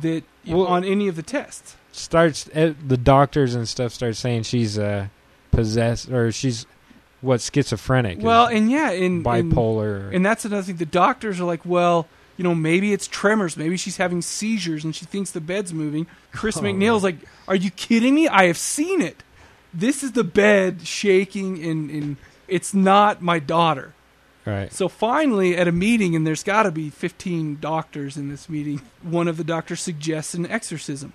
that 0.00 0.24
Well- 0.46 0.66
on 0.66 0.84
any 0.84 1.08
of 1.08 1.16
the 1.16 1.22
tests. 1.22 1.76
starts 1.92 2.48
eh, 2.52 2.72
the 2.86 2.96
doctors 2.96 3.54
and 3.54 3.66
stuff 3.68 3.92
start 3.92 4.16
saying 4.16 4.42
she's 4.42 4.78
uh, 4.78 5.06
possessed 5.50 6.10
or 6.10 6.30
she's 6.32 6.66
what 7.22 7.40
schizophrenic. 7.40 8.18
Well, 8.20 8.46
and 8.46 8.70
yeah, 8.70 8.90
in 8.90 9.24
bipolar. 9.24 10.14
and 10.14 10.24
that's 10.24 10.44
another 10.44 10.62
thing. 10.62 10.76
The 10.76 10.84
doctors 10.86 11.40
are 11.40 11.44
like, 11.44 11.64
well, 11.64 12.06
you 12.36 12.44
know, 12.44 12.54
maybe 12.54 12.92
it's 12.92 13.06
tremors, 13.08 13.56
maybe 13.56 13.76
she's 13.78 13.96
having 13.96 14.20
seizures, 14.20 14.84
and 14.84 14.94
she 14.94 15.06
thinks 15.06 15.30
the 15.30 15.40
bed's 15.40 15.72
moving. 15.72 16.06
Chris 16.32 16.56
Oh. 16.58 16.60
MacNeil's 16.60 17.02
like, 17.02 17.16
are 17.48 17.56
you 17.56 17.70
kidding 17.70 18.14
me? 18.14 18.28
I 18.28 18.44
have 18.44 18.58
seen 18.58 19.00
it. 19.00 19.22
This 19.72 20.02
is 20.04 20.12
the 20.12 20.24
bed 20.24 20.86
shaking, 20.86 21.64
and, 21.64 21.90
and 21.90 22.16
it's 22.46 22.74
not 22.74 23.22
my 23.22 23.38
daughter. 23.38 23.94
Right. 24.46 24.72
So 24.72 24.88
finally, 24.88 25.56
at 25.56 25.66
a 25.66 25.72
meeting, 25.72 26.14
and 26.14 26.24
there's 26.24 26.44
got 26.44 26.62
to 26.62 26.70
be 26.70 26.88
15 26.88 27.58
doctors 27.60 28.16
in 28.16 28.28
this 28.28 28.48
meeting, 28.48 28.80
one 29.02 29.26
of 29.26 29.36
the 29.36 29.44
doctors 29.44 29.80
suggests 29.80 30.34
an 30.34 30.46
exorcism. 30.46 31.12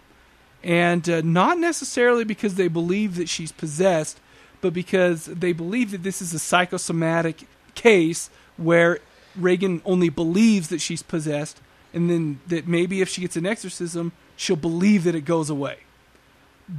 And 0.63 1.09
uh, 1.09 1.21
not 1.21 1.57
necessarily 1.57 2.25
because 2.25 2.55
they 2.55 2.67
believe 2.67 3.15
that 3.15 3.29
she's 3.29 3.53
possessed, 3.53 4.19
but 4.59 4.73
because 4.73 5.25
they 5.25 5.53
believe 5.53 5.91
that 5.91 6.03
this 6.03 6.21
is 6.21 6.33
a 6.33 6.39
psychosomatic 6.39 7.47
case 7.73 8.29
where 8.57 8.99
Regan 9.35 9.81
only 9.85 10.09
believes 10.09 10.67
that 10.67 10.81
she's 10.81 11.01
possessed 11.01 11.61
and 11.93 12.09
then 12.09 12.39
that 12.47 12.67
maybe 12.67 13.01
if 13.01 13.09
she 13.09 13.21
gets 13.21 13.35
an 13.35 13.45
exorcism, 13.45 14.11
she'll 14.35 14.55
believe 14.55 15.03
that 15.05 15.15
it 15.15 15.21
goes 15.21 15.49
away. 15.49 15.79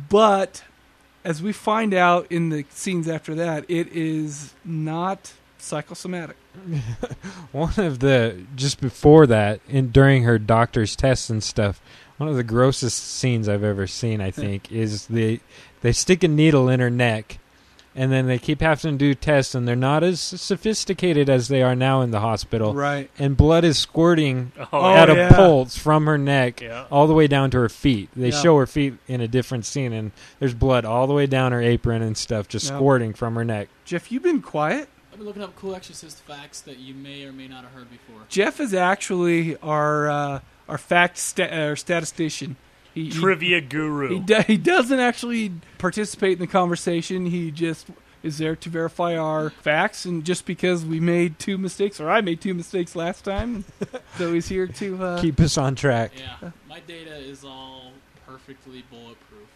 But 0.09 0.65
as 1.25 1.43
we 1.43 1.53
find 1.53 1.93
out 1.93 2.31
in 2.31 2.51
the 2.51 2.65
scenes 2.71 3.09
after 3.09 3.35
that, 3.35 3.65
it 3.69 3.89
is 3.89 4.55
not 4.65 5.33
psychosomatic. 5.63 6.37
One 7.53 7.73
of 7.79 8.01
the 8.01 8.43
just 8.57 8.81
before 8.81 9.27
that, 9.27 9.61
in 9.69 9.91
during 9.91 10.25
her 10.25 10.39
doctor's 10.39 10.97
tests 10.97 11.31
and 11.31 11.43
stuff, 11.43 11.81
one 12.19 12.29
of 12.29 12.37
the 12.37 12.45
grossest 12.45 12.99
scenes 13.03 13.49
I've 13.49 13.65
ever 13.65 13.87
seen. 13.87 14.21
I 14.21 14.31
think 14.31 14.71
is 14.71 15.07
they 15.07 15.41
they 15.81 15.93
stick 15.93 16.23
a 16.23 16.29
needle 16.29 16.69
in 16.69 16.81
her 16.81 16.91
neck, 16.91 17.39
and 17.95 18.13
then 18.13 18.27
they 18.27 18.39
keep 18.39 18.61
having 18.61 18.93
to 18.93 18.99
do 18.99 19.15
tests, 19.15 19.55
and 19.55 19.67
they're 19.67 19.75
not 19.77 20.03
as 20.05 20.21
sophisticated 20.21 21.29
as 21.29 21.49
they 21.49 21.63
are 21.63 21.75
now 21.75 22.01
in 22.03 22.11
the 22.11 22.21
hospital. 22.21 22.75
Right. 22.75 23.11
And 23.19 23.37
blood 23.37 23.65
is 23.65 23.79
squirting 23.79 24.53
Oh, 24.73 24.95
at 24.95 25.11
a 25.11 25.15
yeah. 25.15 25.29
pulse 25.31 25.77
from 25.77 26.07
her 26.07 26.19
neck 26.19 26.61
Yeah. 26.61 26.85
all 26.91 27.07
the 27.07 27.15
way 27.15 27.27
down 27.27 27.51
to 27.53 27.59
her 27.59 27.69
feet. 27.69 28.09
They 28.15 28.31
Yeah. 28.31 28.41
show 28.41 28.59
her 28.59 28.67
feet 28.67 28.95
in 29.09 29.21
a 29.21 29.29
different 29.29 29.65
scene, 29.67 29.93
and 29.93 30.13
there's 30.39 30.55
blood 30.55 30.85
all 30.85 31.07
the 31.07 31.15
way 31.15 31.27
down 31.27 31.53
her 31.53 31.61
apron 31.63 32.03
and 32.03 32.17
stuff, 32.17 32.47
just 32.49 32.71
Yeah. 32.71 32.77
squirting 32.77 33.15
from 33.15 33.35
her 33.35 33.45
neck. 33.45 33.69
Jeff, 33.85 34.13
you've 34.13 34.23
been 34.23 34.43
quiet. 34.43 34.89
I've 35.13 35.19
been 35.19 35.27
looking 35.27 35.43
up 35.43 35.55
cool 35.57 35.75
Exorcist 35.75 36.21
facts 36.23 36.63
that 36.63 36.79
you 36.79 36.95
may 36.95 37.25
or 37.25 37.33
may 37.33 37.47
not 37.47 37.65
have 37.65 37.73
heard 37.73 37.91
before. 37.91 38.23
Jeff 38.31 38.61
is 38.61 38.73
actually 38.73 39.59
our 39.59 40.09
uh, 40.09 40.41
our 40.69 40.79
fact 40.79 41.19
sta- 41.19 41.45
uh, 41.73 41.75
statistician. 41.75 42.57
He, 42.95 43.05
he- 43.05 43.11
Trivia 43.11 43.61
guru. 43.61 44.15
He, 44.15 44.19
do, 44.21 44.41
he 44.47 44.57
doesn't 44.57 45.01
actually 45.01 45.53
participate 45.79 46.33
in 46.35 46.39
the 46.39 46.47
conversation. 46.47 47.27
He 47.27 47.51
just 47.51 47.89
is 48.23 48.39
there 48.39 48.57
to 48.57 48.71
verify 48.71 49.17
our 49.17 49.51
facts. 49.51 50.07
And 50.07 50.25
just 50.25 50.47
because 50.47 50.85
we 50.85 50.99
made 50.99 51.39
two 51.39 51.59
mistakes, 51.59 52.01
or 52.01 52.09
I 52.09 52.23
made 52.23 52.41
two 52.41 52.55
mistakes 52.55 52.97
last 52.97 53.23
time, 53.25 53.65
so 54.17 54.33
he's 54.33 54.49
here 54.49 54.67
to. 54.67 55.05
Uh, 55.05 55.21
Keep 55.21 55.41
us 55.41 55.59
on 55.59 55.75
track. 55.75 56.13
Yeah, 56.17 56.53
my 56.69 56.81
data 56.81 57.15
is 57.17 57.45
all 57.45 57.93
perfectly 58.27 58.83
bulletproof. 58.91 59.49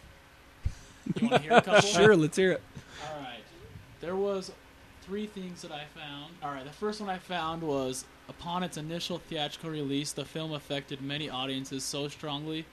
You 1.15 1.29
want 1.29 1.41
to 1.41 1.49
hear 1.49 1.57
a 1.57 1.61
couple? 1.63 1.81
sure, 1.89 2.15
let's 2.15 2.37
hear 2.37 2.51
it. 2.51 2.61
All 3.09 3.19
right. 3.21 3.39
There 4.01 4.15
was 4.15 4.51
three 5.07 5.25
things 5.25 5.61
that 5.61 5.71
I 5.71 5.83
found. 5.95 6.33
All 6.43 6.51
right, 6.51 6.65
the 6.65 6.71
first 6.71 6.99
one 6.99 7.09
I 7.09 7.17
found 7.17 7.61
was 7.61 8.05
upon 8.27 8.63
its 8.63 8.77
initial 8.77 9.19
theatrical 9.19 9.69
release, 9.69 10.11
the 10.11 10.25
film 10.25 10.53
affected 10.53 11.01
many 11.01 11.29
audiences 11.29 11.83
so 11.83 12.07
strongly 12.09 12.65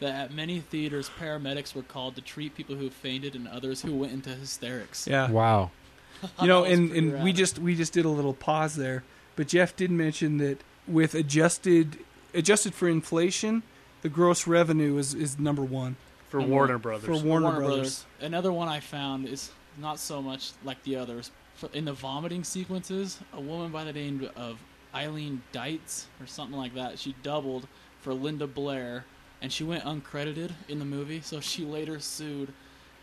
that 0.00 0.14
at 0.14 0.32
many 0.34 0.60
theaters, 0.60 1.10
paramedics 1.20 1.74
were 1.74 1.82
called 1.82 2.16
to 2.16 2.22
treat 2.22 2.54
people 2.54 2.74
who 2.74 2.90
fainted 2.90 3.36
and 3.36 3.46
others 3.46 3.82
who 3.82 3.94
went 3.94 4.12
into 4.12 4.30
hysterics. 4.30 5.06
Yeah, 5.06 5.30
Wow. 5.30 5.70
you 6.40 6.48
know, 6.48 6.62
That 6.62 6.72
and, 6.72 6.90
pretty 6.90 7.08
and 7.10 7.24
we 7.24 7.32
just 7.32 7.58
we 7.58 7.74
just 7.74 7.92
did 7.92 8.04
a 8.04 8.08
little 8.08 8.34
pause 8.34 8.76
there, 8.76 9.02
but 9.36 9.48
Jeff 9.48 9.74
did 9.76 9.90
mention 9.90 10.38
that 10.38 10.58
with 10.86 11.14
adjusted 11.14 11.98
adjusted 12.32 12.74
for 12.74 12.88
inflation, 12.88 13.62
the 14.02 14.08
gross 14.08 14.46
revenue 14.46 14.96
is 14.98 15.14
is 15.14 15.38
number 15.38 15.62
one 15.62 15.96
for 16.28 16.40
Number 16.40 16.54
Warner. 16.54 16.78
Brothers. 16.78 17.04
for 17.06 17.26
Warner, 17.26 17.56
Brothers. 17.56 18.04
Another 18.20 18.52
one 18.52 18.68
I 18.68 18.80
found 18.80 19.26
is 19.26 19.50
not 19.78 19.98
so 19.98 20.22
much 20.22 20.52
like 20.64 20.82
the 20.84 20.96
others. 20.96 21.30
For- 21.62 21.76
In 21.76 21.84
the 21.84 21.92
vomiting 21.92 22.42
sequences, 22.44 23.18
a 23.32 23.40
woman 23.40 23.70
by 23.70 23.84
the 23.84 23.92
name 23.92 24.28
of 24.36 24.58
Eileen 24.94 25.42
Dietz 25.52 26.06
or 26.20 26.26
something 26.26 26.56
like 26.58 26.74
that, 26.74 26.98
she 26.98 27.14
doubled 27.22 27.66
for 28.00 28.12
Linda 28.12 28.46
Blair, 28.48 29.04
and 29.40 29.52
she 29.52 29.62
went 29.64 29.84
uncredited 29.84 30.50
in 30.68 30.78
the 30.80 30.84
movie. 30.84 31.20
So 31.20 31.40
she 31.40 31.64
later 31.64 32.00
sued 32.00 32.52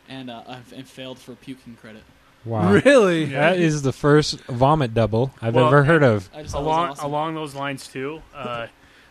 and 0.09 0.29
uh, 0.29 0.43
and 0.75 0.87
failed 0.87 1.19
for 1.19 1.35
puking 1.35 1.75
credit. 1.75 2.03
Wow. 2.45 2.73
Really? 2.73 3.25
Yeah. 3.25 3.51
That 3.51 3.59
is 3.59 3.81
the 3.81 3.91
first 3.93 4.39
vomit 4.45 4.93
double 4.93 5.33
I've 5.41 5.55
Well, 5.55 5.67
ever 5.67 5.83
heard 5.85 6.03
of. 6.03 6.29
I 6.33 6.41
just 6.41 6.53
thought 6.53 6.59
it 6.61 6.63
was 6.63 6.65
along 6.65 6.89
awesome. 6.89 7.05
along 7.05 7.35
those 7.35 7.55
lines 7.55 7.87
too. 7.87 8.21
Uh, 8.35 8.67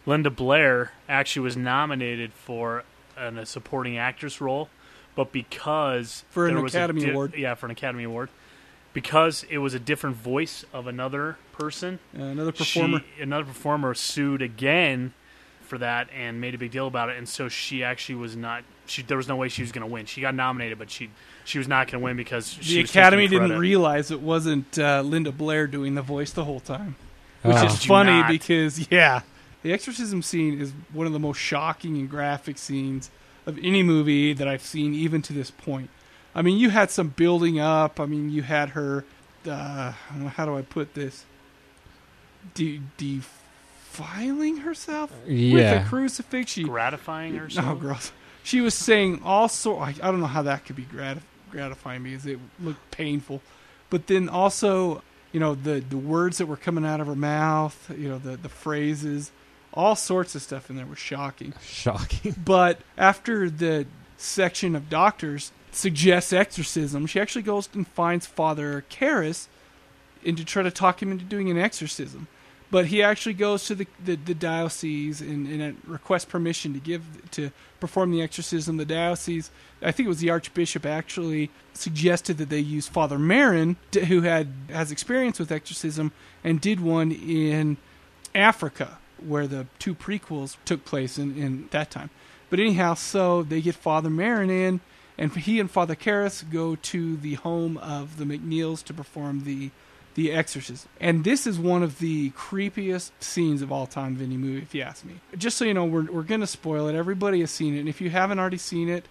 Linda 0.07 0.31
Blair 0.31 0.93
actually 1.09 1.43
was 1.45 1.57
nominated 1.57 2.33
for 2.33 2.85
an, 3.17 3.37
a 3.39 3.45
supporting 3.47 3.99
actress 3.99 4.41
role, 4.41 4.69
but 5.15 5.33
because 5.33 6.25
For 6.31 6.49
an 6.49 6.55
there 6.55 6.63
was 6.63 6.75
a 6.75 6.79
Academy 6.79 7.03
di- 7.05 7.11
Award. 7.11 7.35
yeah, 7.37 7.55
for 7.55 7.67
an 7.67 7.73
Academy 7.73 8.05
Award, 8.05 8.31
because 9.03 9.45
it 9.49 9.59
was 9.59 9.75
a 9.75 9.79
different 9.79 10.17
voice 10.17 10.65
of 10.73 10.87
another 10.89 11.37
person, 11.53 11.99
Uh, 12.19 12.23
another 12.25 12.51
performer. 12.53 13.01
She, 13.17 13.23
another 13.23 13.45
performer 13.45 13.95
sued 13.95 14.43
again 14.43 15.13
for 15.63 15.79
that 15.79 16.09
and 16.17 16.41
made 16.41 16.55
a 16.55 16.59
big 16.59 16.71
deal 16.73 16.87
about 16.89 17.09
it, 17.11 17.17
and 17.17 17.29
so 17.29 17.49
she 17.49 17.85
actually 17.85 18.17
was 18.17 18.35
not. 18.35 18.65
She 18.87 19.03
there 19.03 19.17
was 19.19 19.29
no 19.29 19.37
way 19.37 19.49
she 19.49 19.63
was 19.63 19.71
going 19.71 19.87
to 19.87 19.93
win. 19.93 20.07
She 20.07 20.21
got 20.21 20.35
nominated, 20.35 20.79
but 20.79 20.91
she 20.91 21.11
she 21.45 21.59
was 21.59 21.69
not 21.69 21.87
going 21.87 22.01
to 22.01 22.05
win 22.05 22.17
because 22.17 22.49
she 22.51 22.75
the 22.77 22.81
was 22.83 22.91
Academy 22.91 23.29
didn't 23.29 23.57
realize 23.59 24.11
it 24.11 24.21
wasn't 24.21 24.79
uh, 24.79 25.03
Linda 25.03 25.31
Blair 25.31 25.67
doing 25.67 25.95
the 25.95 26.03
voice 26.03 26.33
the 26.33 26.45
whole 26.45 26.61
time, 26.61 26.97
which 27.43 27.57
Oh. 27.57 27.67
is 27.67 27.85
funny 27.85 28.23
because 28.27 28.91
yeah, 28.91 29.21
the 29.63 29.73
exorcism 29.73 30.23
scene 30.23 30.61
is 30.61 30.73
one 30.93 31.07
of 31.07 31.13
the 31.13 31.19
most 31.21 31.39
shocking 31.39 31.97
and 31.99 32.09
graphic 32.11 32.59
scenes 32.59 33.11
of 33.47 33.59
any 33.63 33.83
movie 33.83 34.33
that 34.33 34.49
I've 34.49 34.63
seen, 34.63 34.93
even 34.95 35.23
to 35.23 35.33
this 35.33 35.51
point. 35.51 35.91
I 36.35 36.43
mean, 36.43 36.59
you 36.59 36.71
had 36.71 36.91
some 36.91 37.09
building 37.09 37.59
up. 37.59 37.99
I 38.01 38.07
mean, 38.07 38.31
you 38.31 38.43
had 38.43 38.71
her. 38.71 39.05
Uh, 39.47 39.93
how 39.93 40.45
do 40.45 40.57
I 40.57 40.63
put 40.63 40.95
this? 40.95 41.25
De- 42.55 42.81
defiling 42.97 44.59
herself 44.59 45.13
with 45.27 45.83
a 45.83 45.85
crucifix. 45.89 46.53
She 46.53 46.65
gratifying 46.65 47.35
herself. 47.35 47.67
Oh, 47.67 47.69
herself. 47.71 47.81
gross. 47.81 48.13
She 48.43 48.61
was 48.61 48.75
saying 48.75 49.21
all 49.25 49.49
sort. 49.49 49.81
I, 49.83 49.89
I 50.03 50.11
don't 50.11 50.21
know 50.21 50.27
how 50.27 50.43
that 50.43 50.65
could 50.65 50.77
be 50.77 50.85
gratif- 50.85 51.23
gratifying 51.51 52.03
because 52.05 52.27
it 52.27 52.39
looked 52.61 52.91
painful, 52.91 53.43
but 53.91 54.07
then 54.07 54.29
also, 54.29 55.03
you 55.33 55.41
know, 55.41 55.55
the 55.55 55.81
the 55.81 55.99
words 55.99 56.39
that 56.39 56.47
were 56.47 56.57
coming 56.57 56.85
out 56.87 57.01
of 57.01 57.07
her 57.09 57.17
mouth, 57.17 57.91
you 57.97 58.09
know, 58.09 58.19
the 58.19 58.37
the 58.37 58.49
phrases, 58.49 59.33
all 59.75 59.97
sorts 59.97 60.35
of 60.35 60.43
stuff 60.43 60.71
in 60.71 60.77
there 60.77 60.87
was 60.87 60.99
shocking. 60.99 61.53
Shocking. 61.63 62.35
But 62.45 62.81
after 62.97 63.51
the 63.51 63.87
section 64.17 64.75
of 64.77 64.89
doctors 64.89 65.53
suggests 65.79 66.33
exorcism, 66.33 67.07
she 67.07 67.21
actually 67.21 67.43
goes 67.43 67.69
and 67.73 67.87
finds 67.87 68.27
Father 68.27 68.85
Karras 68.91 69.47
and 70.27 70.37
to 70.37 70.45
try 70.45 70.63
to 70.63 70.71
talk 70.71 71.01
him 71.01 71.13
into 71.13 71.25
doing 71.25 71.51
an 71.51 71.57
exorcism. 71.57 72.27
But 72.71 72.87
he 72.87 73.03
actually 73.03 73.35
goes 73.35 73.65
to 73.67 73.75
the, 73.75 73.87
the, 74.05 74.17
the 74.17 74.35
diocese 74.35 75.23
and, 75.23 75.47
and 75.47 75.81
requests 75.87 76.27
permission 76.27 76.75
to 76.75 76.81
give 76.81 77.03
to 77.31 77.51
perform 77.81 78.11
the 78.11 78.21
exorcism. 78.21 78.77
The 78.77 78.85
diocese, 78.85 79.51
I 79.81 79.91
think 79.91 80.07
it 80.07 80.11
was 80.11 80.19
the 80.19 80.29
archbishop, 80.31 80.85
actually 80.85 81.51
suggested 81.73 82.37
that 82.39 82.51
they 82.51 82.59
use 82.59 82.87
Father 82.87 83.17
Merrin, 83.17 83.77
who 84.09 84.23
had 84.23 84.49
has 84.69 84.91
experience 84.91 85.39
with 85.39 85.51
exorcism 85.51 86.13
and 86.45 86.61
did 86.61 86.81
one 86.81 87.11
in 87.11 87.79
Africa, 88.35 88.99
where 89.25 89.47
the 89.47 89.67
two 89.79 89.95
prequels 89.95 90.57
took 90.67 90.85
place 90.85 91.19
in, 91.19 91.39
in 91.39 91.69
that 91.71 91.91
time. 91.91 92.11
But 92.51 92.61
anyhow, 92.61 92.95
so 92.95 93.45
they 93.45 93.63
get 93.63 93.77
Father 93.77 94.11
Merrin 94.11 94.51
in, 94.51 94.81
and 95.19 95.35
he 95.35 95.59
and 95.59 95.71
Father 95.71 95.97
Karras 95.97 96.49
go 96.49 96.77
to 96.77 97.17
the 97.17 97.35
home 97.35 97.77
of 97.79 98.17
the 98.17 98.25
MacNeils 98.25 98.85
to 98.85 98.95
perform 98.95 99.45
the 99.45 99.71
the 100.15 100.33
exorcism. 100.33 100.89
And 101.01 101.23
this 101.23 101.47
is 101.47 101.61
one 101.61 101.85
of 101.85 102.01
the 102.01 102.31
creepiest 102.31 103.13
scenes 103.21 103.63
of 103.63 103.71
all 103.71 103.87
time 103.87 104.17
of 104.17 104.23
any 104.23 104.37
movie, 104.37 104.61
if 104.61 104.75
you 104.75 104.83
ask 104.83 105.05
me. 105.05 105.15
Just 105.37 105.57
so 105.57 105.65
you 105.65 105.75
know, 105.75 105.85
we're 105.85 106.11
we're 106.11 106.23
gonna 106.23 106.47
spoil 106.47 106.89
it. 106.89 106.95
Everybody 106.95 107.41
has 107.41 107.51
seen 107.51 107.77
it, 107.77 107.81
and 107.81 107.89
if 107.89 108.01
you 108.01 108.11
haven't 108.11 108.39
already 108.39 108.59
seen 108.59 108.89
it, 108.89 109.07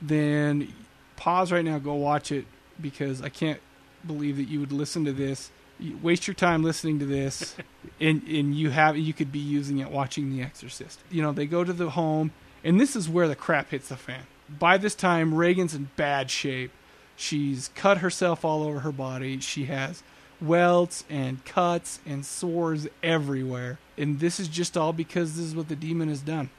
then 0.00 0.72
pause 1.16 1.52
right 1.52 1.64
now, 1.64 1.78
go 1.78 1.94
watch 1.94 2.32
it 2.32 2.44
because 2.80 3.22
I 3.22 3.28
can't 3.28 3.60
believe 4.06 4.36
that 4.36 4.48
you 4.48 4.60
would 4.60 4.72
listen 4.72 5.04
to 5.04 5.12
this, 5.12 5.50
you 5.78 5.98
waste 6.02 6.26
your 6.26 6.34
time 6.34 6.62
listening 6.62 6.98
to 6.98 7.06
this, 7.06 7.56
and 8.00 8.22
and 8.26 8.54
you 8.54 8.70
have 8.70 8.96
you 8.96 9.12
could 9.12 9.32
be 9.32 9.38
using 9.38 9.78
it 9.78 9.90
watching 9.90 10.30
The 10.36 10.42
Exorcist. 10.42 11.00
You 11.10 11.22
know, 11.22 11.32
they 11.32 11.46
go 11.46 11.64
to 11.64 11.72
the 11.72 11.90
home, 11.90 12.32
and 12.64 12.80
this 12.80 12.96
is 12.96 13.08
where 13.08 13.28
the 13.28 13.36
crap 13.36 13.70
hits 13.70 13.88
the 13.88 13.96
fan. 13.96 14.26
By 14.58 14.78
this 14.78 14.94
time, 14.94 15.34
Regan's 15.34 15.74
in 15.74 15.90
bad 15.96 16.30
shape. 16.30 16.70
She's 17.16 17.70
cut 17.74 17.98
herself 17.98 18.44
all 18.44 18.62
over 18.62 18.80
her 18.80 18.92
body. 18.92 19.38
She 19.40 19.66
has 19.66 20.02
welts 20.40 21.04
and 21.08 21.44
cuts 21.44 22.00
and 22.04 22.26
sores 22.26 22.88
everywhere. 23.02 23.78
And 23.96 24.20
this 24.20 24.40
is 24.40 24.48
just 24.48 24.76
all 24.76 24.92
because 24.92 25.36
this 25.36 25.46
is 25.46 25.54
what 25.54 25.68
the 25.68 25.76
demon 25.76 26.08
has 26.08 26.20
done. 26.20 26.50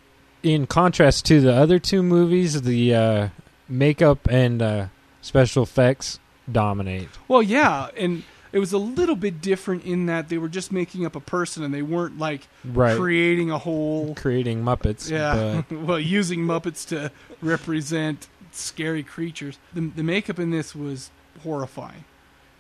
In 0.41 0.68
contrast 0.68 1.26
to 1.26 1.41
the 1.41 1.53
other 1.53 1.80
two 1.80 2.03
movies, 2.03 2.61
the 2.61 2.95
uh, 2.95 3.30
makeup 3.68 4.28
and 4.30 4.61
uh, 4.61 4.88
special 5.22 5.64
effects 5.64 6.20
dominate. 6.52 7.10
Well, 7.28 7.41
yeah, 7.41 7.90
and 7.98 8.24
it 8.54 8.60
was 8.60 8.72
a 8.72 8.78
little 8.78 9.16
bit 9.18 9.42
different 9.42 9.84
in 9.84 10.06
that 10.06 10.30
they 10.30 10.38
were 10.38 10.48
just 10.48 10.72
making 10.72 11.06
up 11.06 11.16
a 11.16 11.20
person 11.20 11.64
and 11.64 11.74
they 11.74 11.82
weren't 11.82 12.18
like 12.20 12.48
Right. 12.64 12.96
creating 12.98 13.52
a 13.52 13.58
whole 13.58 14.14
Creating 14.16 14.64
Muppets. 14.64 15.10
yeah, 15.10 15.64
but- 15.68 15.78
well, 15.86 16.00
using 16.00 16.42
Muppets 16.46 16.88
to 16.90 17.12
represent 17.42 18.28
scary 18.52 19.04
creatures. 19.04 19.58
The 19.74 19.82
the 19.96 20.04
makeup 20.04 20.40
in 20.40 20.52
this 20.52 20.74
was 20.76 21.10
horrifying. 21.44 22.06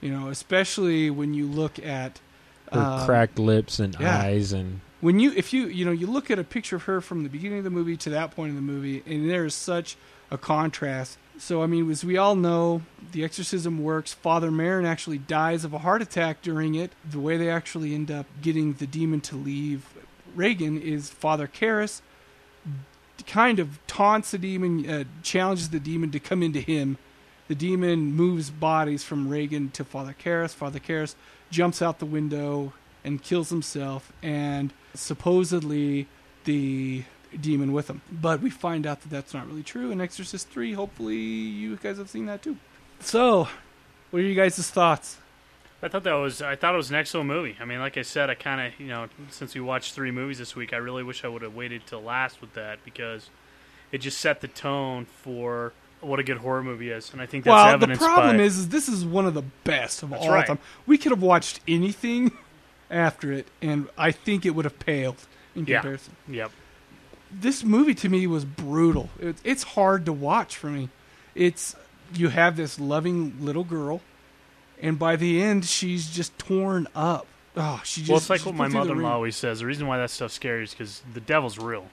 You 0.01 0.11
know, 0.11 0.27
especially 0.27 1.09
when 1.09 1.33
you 1.33 1.45
look 1.47 1.79
at 1.79 2.19
her 2.71 2.79
um, 2.79 3.05
cracked 3.05 3.39
lips 3.39 3.79
and 3.79 3.95
yeah. 3.99 4.19
eyes 4.19 4.51
and 4.51 4.81
when 4.99 5.19
you 5.19 5.31
if 5.35 5.53
you 5.53 5.67
you 5.67 5.85
know 5.85 5.91
you 5.91 6.07
look 6.07 6.29
at 6.31 6.39
a 6.39 6.43
picture 6.43 6.75
of 6.77 6.83
her 6.83 6.99
from 7.01 7.23
the 7.23 7.29
beginning 7.29 7.59
of 7.59 7.63
the 7.63 7.69
movie 7.69 7.95
to 7.97 8.09
that 8.09 8.31
point 8.31 8.49
in 8.49 8.55
the 8.55 8.61
movie 8.61 9.03
and 9.05 9.29
there 9.29 9.45
is 9.45 9.53
such 9.53 9.95
a 10.31 10.37
contrast 10.37 11.17
so 11.37 11.63
i 11.63 11.65
mean 11.65 11.89
as 11.89 12.03
we 12.03 12.17
all 12.17 12.35
know 12.35 12.81
the 13.11 13.23
exorcism 13.23 13.83
works 13.83 14.13
father 14.13 14.51
merrin 14.51 14.85
actually 14.85 15.17
dies 15.17 15.63
of 15.63 15.73
a 15.73 15.79
heart 15.79 16.01
attack 16.01 16.41
during 16.41 16.75
it 16.75 16.91
the 17.09 17.19
way 17.19 17.37
they 17.37 17.49
actually 17.49 17.93
end 17.95 18.11
up 18.11 18.25
getting 18.41 18.73
the 18.73 18.87
demon 18.87 19.19
to 19.21 19.35
leave 19.35 19.87
Regan 20.35 20.81
is 20.81 21.11
Father 21.11 21.47
Karras 21.47 22.01
kind 23.27 23.59
of 23.59 23.79
taunts 23.87 24.31
the 24.31 24.37
demon, 24.37 24.89
uh, 24.89 25.03
challenges 25.21 25.69
the 25.69 25.79
demon 25.79 26.11
to 26.11 26.19
come 26.19 26.43
into 26.43 26.59
him. 26.59 26.97
The 27.47 27.55
demon 27.55 28.13
moves 28.13 28.49
bodies 28.49 29.03
from 29.03 29.29
Regan 29.29 29.69
to 29.71 29.83
Father 29.83 30.15
Karras. 30.17 30.53
Father 30.53 30.79
Karras 30.79 31.15
jumps 31.49 31.81
out 31.81 31.99
the 31.99 32.05
window 32.05 32.73
and 33.03 33.21
kills 33.21 33.49
himself, 33.49 34.11
and 34.21 34.73
supposedly 34.93 36.07
the 36.45 37.03
demon 37.41 37.73
with 37.73 37.89
him. 37.89 38.01
But 38.11 38.41
we 38.41 38.49
find 38.49 38.85
out 38.85 39.01
that 39.01 39.09
that's 39.09 39.33
not 39.33 39.47
really 39.47 39.63
true 39.63 39.91
in 39.91 40.01
Exorcist 40.01 40.49
3. 40.49 40.73
Hopefully, 40.73 41.15
you 41.17 41.75
guys 41.77 41.97
have 41.97 42.09
seen 42.09 42.25
that 42.27 42.41
too. 42.41 42.57
So, 42.99 43.47
what 44.11 44.19
are 44.19 44.25
you 44.25 44.35
guys' 44.35 44.69
thoughts? 44.69 45.17
I 45.81 45.89
thought 45.89 46.03
that 46.05 46.13
was 46.13 46.41
I 46.41 46.55
thought 46.55 46.73
it 46.73 46.77
was 46.77 46.89
an 46.89 46.95
excellent 46.95 47.27
movie. 47.27 47.57
I 47.59 47.65
mean, 47.65 47.79
like 47.79 47.97
I 47.97 48.03
said, 48.03 48.29
I 48.29 48.35
kind 48.35 48.61
of 48.61 48.79
you 48.79 48.87
know 48.87 49.09
since 49.29 49.53
we 49.53 49.59
watched 49.59 49.93
three 49.93 50.11
movies 50.11 50.37
this 50.37 50.55
week, 50.55 50.71
I 50.71 50.77
really 50.77 51.03
wish 51.03 51.25
I 51.25 51.27
would 51.27 51.41
have 51.41 51.55
waited 51.55 51.85
till 51.85 52.01
last 52.01 52.39
with 52.39 52.53
that 52.53 52.79
because 52.85 53.29
it 53.91 53.97
just 53.97 54.17
set 54.19 54.39
the 54.39 54.47
tone 54.47 55.05
for 55.05 55.73
what 55.99 56.19
a 56.19 56.23
good 56.23 56.37
horror 56.37 56.63
movie 56.63 56.89
is, 56.89 57.11
and 57.11 57.21
I 57.21 57.25
think 57.25 57.43
that's 57.43 57.53
well, 57.53 57.77
the 57.77 57.95
problem 57.97 58.37
by, 58.37 58.43
is, 58.43 58.57
is 58.57 58.69
this 58.69 58.87
is 58.87 59.05
one 59.05 59.25
of 59.25 59.33
the 59.33 59.43
best 59.63 60.03
of 60.03 60.13
all 60.13 60.29
right. 60.29 60.47
time. 60.47 60.59
We 60.85 60.97
could 60.97 61.11
have 61.11 61.21
watched 61.21 61.59
anything 61.67 62.31
after 62.89 63.31
it, 63.33 63.47
and 63.61 63.89
I 63.97 64.11
think 64.11 64.45
it 64.45 64.51
would 64.51 64.65
have 64.65 64.79
paled 64.79 65.17
in 65.55 65.65
Yeah. 65.65 65.79
comparison. 65.81 66.15
Yep. 66.29 66.51
This 67.41 67.63
movie 67.63 67.95
to 67.95 68.09
me 68.09 68.27
was 68.27 68.45
brutal. 68.45 69.09
It, 69.19 69.37
it's 69.43 69.63
hard 69.63 70.05
to 70.05 70.13
watch 70.13 70.55
for 70.57 70.67
me. 70.67 70.89
It's 71.35 71.75
you 72.13 72.29
have 72.29 72.55
this 72.55 72.79
loving 72.79 73.37
little 73.41 73.63
girl, 73.63 74.01
and 74.81 74.99
by 74.99 75.15
the 75.15 75.41
end, 75.41 75.65
she's 75.65 76.09
just 76.09 76.37
torn 76.37 76.87
up. 76.95 77.25
Oh, 77.57 77.81
she 77.83 78.01
just. 78.01 78.09
well, 78.09 78.17
it's 78.17 78.29
like 78.29 78.45
what 78.45 78.55
my 78.55 78.67
mother-in-law 78.67 79.11
always 79.13 79.35
says. 79.35 79.59
The 79.59 79.65
reason 79.65 79.87
why 79.87 79.97
that 79.97 80.09
stuff's 80.11 80.33
scary 80.35 80.63
is 80.63 80.71
because 80.71 81.01
the 81.13 81.21
devil's 81.21 81.57
real. 81.57 81.85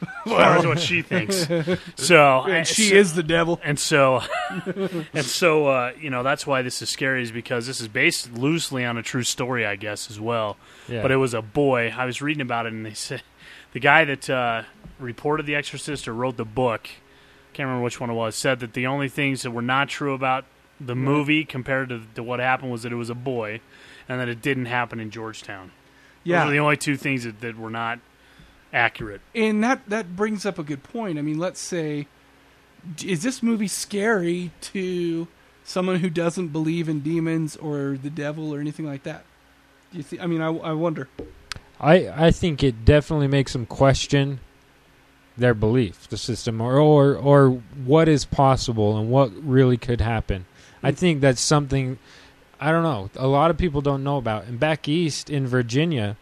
As 0.26 0.32
far 0.32 0.56
as 0.58 0.66
what 0.66 0.78
she 0.78 1.02
thinks. 1.02 1.48
So 1.96 2.42
And 2.42 2.64
she 2.64 2.90
so- 2.90 2.94
is 2.94 3.14
the 3.14 3.22
devil. 3.24 3.60
and 3.64 3.76
so 3.80 4.22
and 5.12 5.24
so 5.24 5.66
uh, 5.66 5.92
you 6.00 6.08
know 6.10 6.22
that's 6.22 6.46
why 6.46 6.62
this 6.62 6.80
is 6.82 6.88
scary 6.88 7.22
is 7.24 7.32
because 7.32 7.66
this 7.66 7.80
is 7.80 7.88
based 7.88 8.32
loosely 8.32 8.84
on 8.84 8.96
a 8.96 9.02
true 9.02 9.24
story 9.24 9.66
i 9.66 9.74
guess 9.74 10.08
as 10.08 10.20
well 10.20 10.56
Yeah. 10.88 11.02
but 11.02 11.10
it 11.10 11.16
was 11.16 11.34
a 11.34 11.42
boy 11.42 11.92
i 11.96 12.04
was 12.04 12.22
reading 12.22 12.42
about 12.42 12.66
it 12.66 12.72
and 12.72 12.86
they 12.86 12.94
said 12.94 13.22
the 13.72 13.80
guy 13.80 14.04
that 14.04 14.28
uh, 14.30 14.62
reported 14.98 15.46
the 15.46 15.54
exorcist 15.54 16.08
or 16.08 16.14
wrote 16.14 16.36
the 16.36 16.44
book 16.44 16.88
can't 17.52 17.66
remember 17.66 17.82
which 17.84 17.98
one 17.98 18.08
it 18.08 18.14
was 18.14 18.36
said 18.36 18.60
that 18.60 18.72
the 18.74 18.86
only 18.86 19.08
things 19.08 19.42
that 19.42 19.50
were 19.50 19.62
not 19.62 19.88
true 19.88 20.14
about 20.14 20.44
the 20.80 20.94
movie 20.94 21.44
compared 21.44 21.88
to, 21.88 22.02
to 22.14 22.22
what 22.22 22.38
happened 22.38 22.70
was 22.70 22.84
that 22.84 22.92
it 22.92 22.96
was 22.96 23.10
a 23.10 23.14
boy 23.14 23.60
and 24.08 24.20
that 24.20 24.28
it 24.28 24.40
didn't 24.40 24.66
happen 24.66 25.00
in 25.00 25.10
georgetown 25.10 25.72
Yeah, 26.22 26.40
those 26.40 26.48
are 26.48 26.52
the 26.52 26.58
only 26.60 26.76
two 26.76 26.96
things 26.96 27.24
that, 27.24 27.40
that 27.40 27.58
were 27.58 27.70
not 27.70 27.98
accurate 28.72 29.20
and 29.34 29.64
that 29.64 29.80
that 29.88 30.14
brings 30.14 30.46
up 30.46 30.58
a 30.58 30.62
good 30.62 30.82
point. 30.84 31.18
I 31.18 31.22
mean, 31.22 31.38
let's 31.38 31.58
say, 31.58 32.06
is 33.04 33.22
this 33.22 33.42
movie 33.42 33.66
scary 33.66 34.52
to 34.60 35.26
someone 35.64 35.96
who 35.96 36.10
doesn't 36.10 36.48
believe 36.48 36.88
in 36.88 37.00
demons 37.00 37.56
or 37.56 37.98
the 38.00 38.10
devil 38.10 38.54
or 38.54 38.60
anything 38.60 38.86
like 38.86 39.02
that? 39.02 39.24
Do 39.90 39.96
you 39.96 40.04
think? 40.04 40.22
I 40.22 40.26
mean, 40.26 40.42
I, 40.42 40.48
I 40.48 40.72
wonder. 40.72 41.08
I 41.80 42.26
I 42.26 42.30
think 42.30 42.62
it 42.62 42.84
definitely 42.84 43.28
makes 43.28 43.52
them 43.52 43.66
question 43.66 44.40
their 45.36 45.54
belief, 45.54 46.08
the 46.08 46.16
system, 46.16 46.60
or 46.60 46.78
or 46.78 47.14
or 47.14 47.62
what 47.84 48.08
is 48.08 48.24
possible 48.24 48.98
and 48.98 49.10
what 49.10 49.30
really 49.34 49.76
could 49.76 50.00
happen. 50.00 50.46
I 50.82 50.92
mm. 50.92 50.96
think 50.96 51.20
that's 51.20 51.40
something 51.40 51.98
I 52.60 52.72
don't 52.72 52.82
know. 52.82 53.10
A 53.16 53.28
lot 53.28 53.50
of 53.50 53.56
people 53.56 53.80
don't 53.80 54.02
know 54.02 54.16
about. 54.16 54.44
And 54.44 54.58
back 54.58 54.88
east 54.88 55.30
in 55.30 55.46
Virginia, 55.46 56.16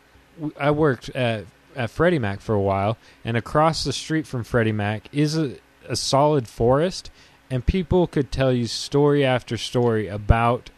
I 0.59 0.71
worked 0.71 1.09
at 1.11 1.47
at 1.75 1.91
Freddie 1.91 2.19
Mac 2.19 2.41
for 2.41 2.55
a 2.55 2.61
while, 2.61 2.97
and 3.25 3.37
across 3.37 3.85
the 3.85 3.93
street 3.93 4.27
from 4.27 4.45
Freddie 4.45 4.73
Mac 4.73 5.09
is 5.13 5.37
a, 5.37 5.57
a 5.87 5.97
solid 5.97 6.49
forest, 6.49 7.11
and 7.51 7.65
people 7.65 8.07
could 8.07 8.33
tell 8.33 8.53
you 8.53 8.67
story 8.67 9.25
after 9.25 9.57
story 9.57 10.09
about 10.09 10.71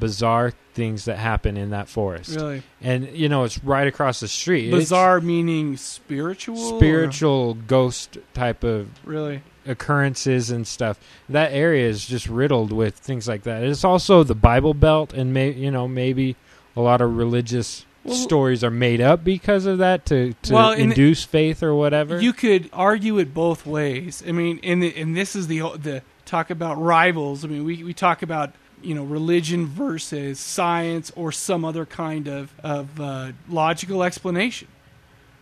bizarre 0.00 0.52
things 0.74 1.04
that 1.04 1.18
happen 1.18 1.56
in 1.56 1.70
that 1.70 1.88
forest 1.88 2.34
Really, 2.36 2.62
and 2.80 3.08
you 3.14 3.28
know 3.28 3.44
it's 3.44 3.62
right 3.62 3.86
across 3.86 4.20
the 4.20 4.28
street. 4.28 4.68
It's 4.68 4.76
bizarre 4.76 5.20
meaning 5.20 5.76
spiritual. 5.76 6.58
or- 6.58 6.78
spiritual 6.78 7.54
ghost 7.54 8.18
type 8.34 8.64
of 8.64 8.88
Really, 9.04 9.42
occurrences 9.66 10.50
and 10.50 10.66
stuff. 10.66 10.98
That 11.28 11.52
area 11.52 11.88
is 11.88 12.06
just 12.06 12.28
riddled 12.28 12.72
with 12.72 12.94
things 12.96 13.28
like 13.28 13.42
that. 13.44 13.62
It's 13.62 13.84
also 13.84 14.22
the 14.24 14.34
Bible 14.34 14.74
Belt, 14.74 15.12
and 15.12 15.32
may 15.34 15.50
you 15.52 15.70
know 15.70 15.86
maybe 15.88 16.36
a 16.76 16.80
lot 16.80 17.00
of 17.00 17.16
religious 17.16 17.84
Well- 18.04 18.14
stories 18.16 18.62
are 18.64 18.70
made 18.70 19.00
up 19.00 19.24
because 19.24 19.66
of 19.66 19.78
that 19.78 20.06
to 20.06 20.34
to 20.42 20.54
Well, 20.54 20.72
induce 20.72 21.24
faith 21.24 21.62
or 21.62 21.74
whatever. 21.74 22.20
you 22.20 22.32
could 22.32 22.70
argue 22.72 23.18
it 23.18 23.34
both 23.34 23.66
ways. 23.66 24.22
I 24.26 24.32
mean, 24.32 24.60
and 24.62 24.82
the, 24.82 24.96
and 24.96 25.16
this 25.16 25.34
is 25.36 25.48
the 25.48 25.60
the 25.76 26.02
talk 26.24 26.48
about 26.50 26.80
rivals. 26.80 27.44
I 27.44 27.48
mean, 27.48 27.64
we 27.64 27.82
we 27.82 27.92
talk 27.92 28.22
about 28.22 28.52
you 28.82 28.94
know 28.94 29.04
religion 29.04 29.66
versus 29.66 30.38
science 30.38 31.12
or 31.16 31.32
some 31.32 31.64
other 31.64 31.86
kind 31.86 32.28
of 32.28 32.52
of 32.60 33.00
uh, 33.00 33.32
logical 33.48 34.02
explanation. 34.02 34.68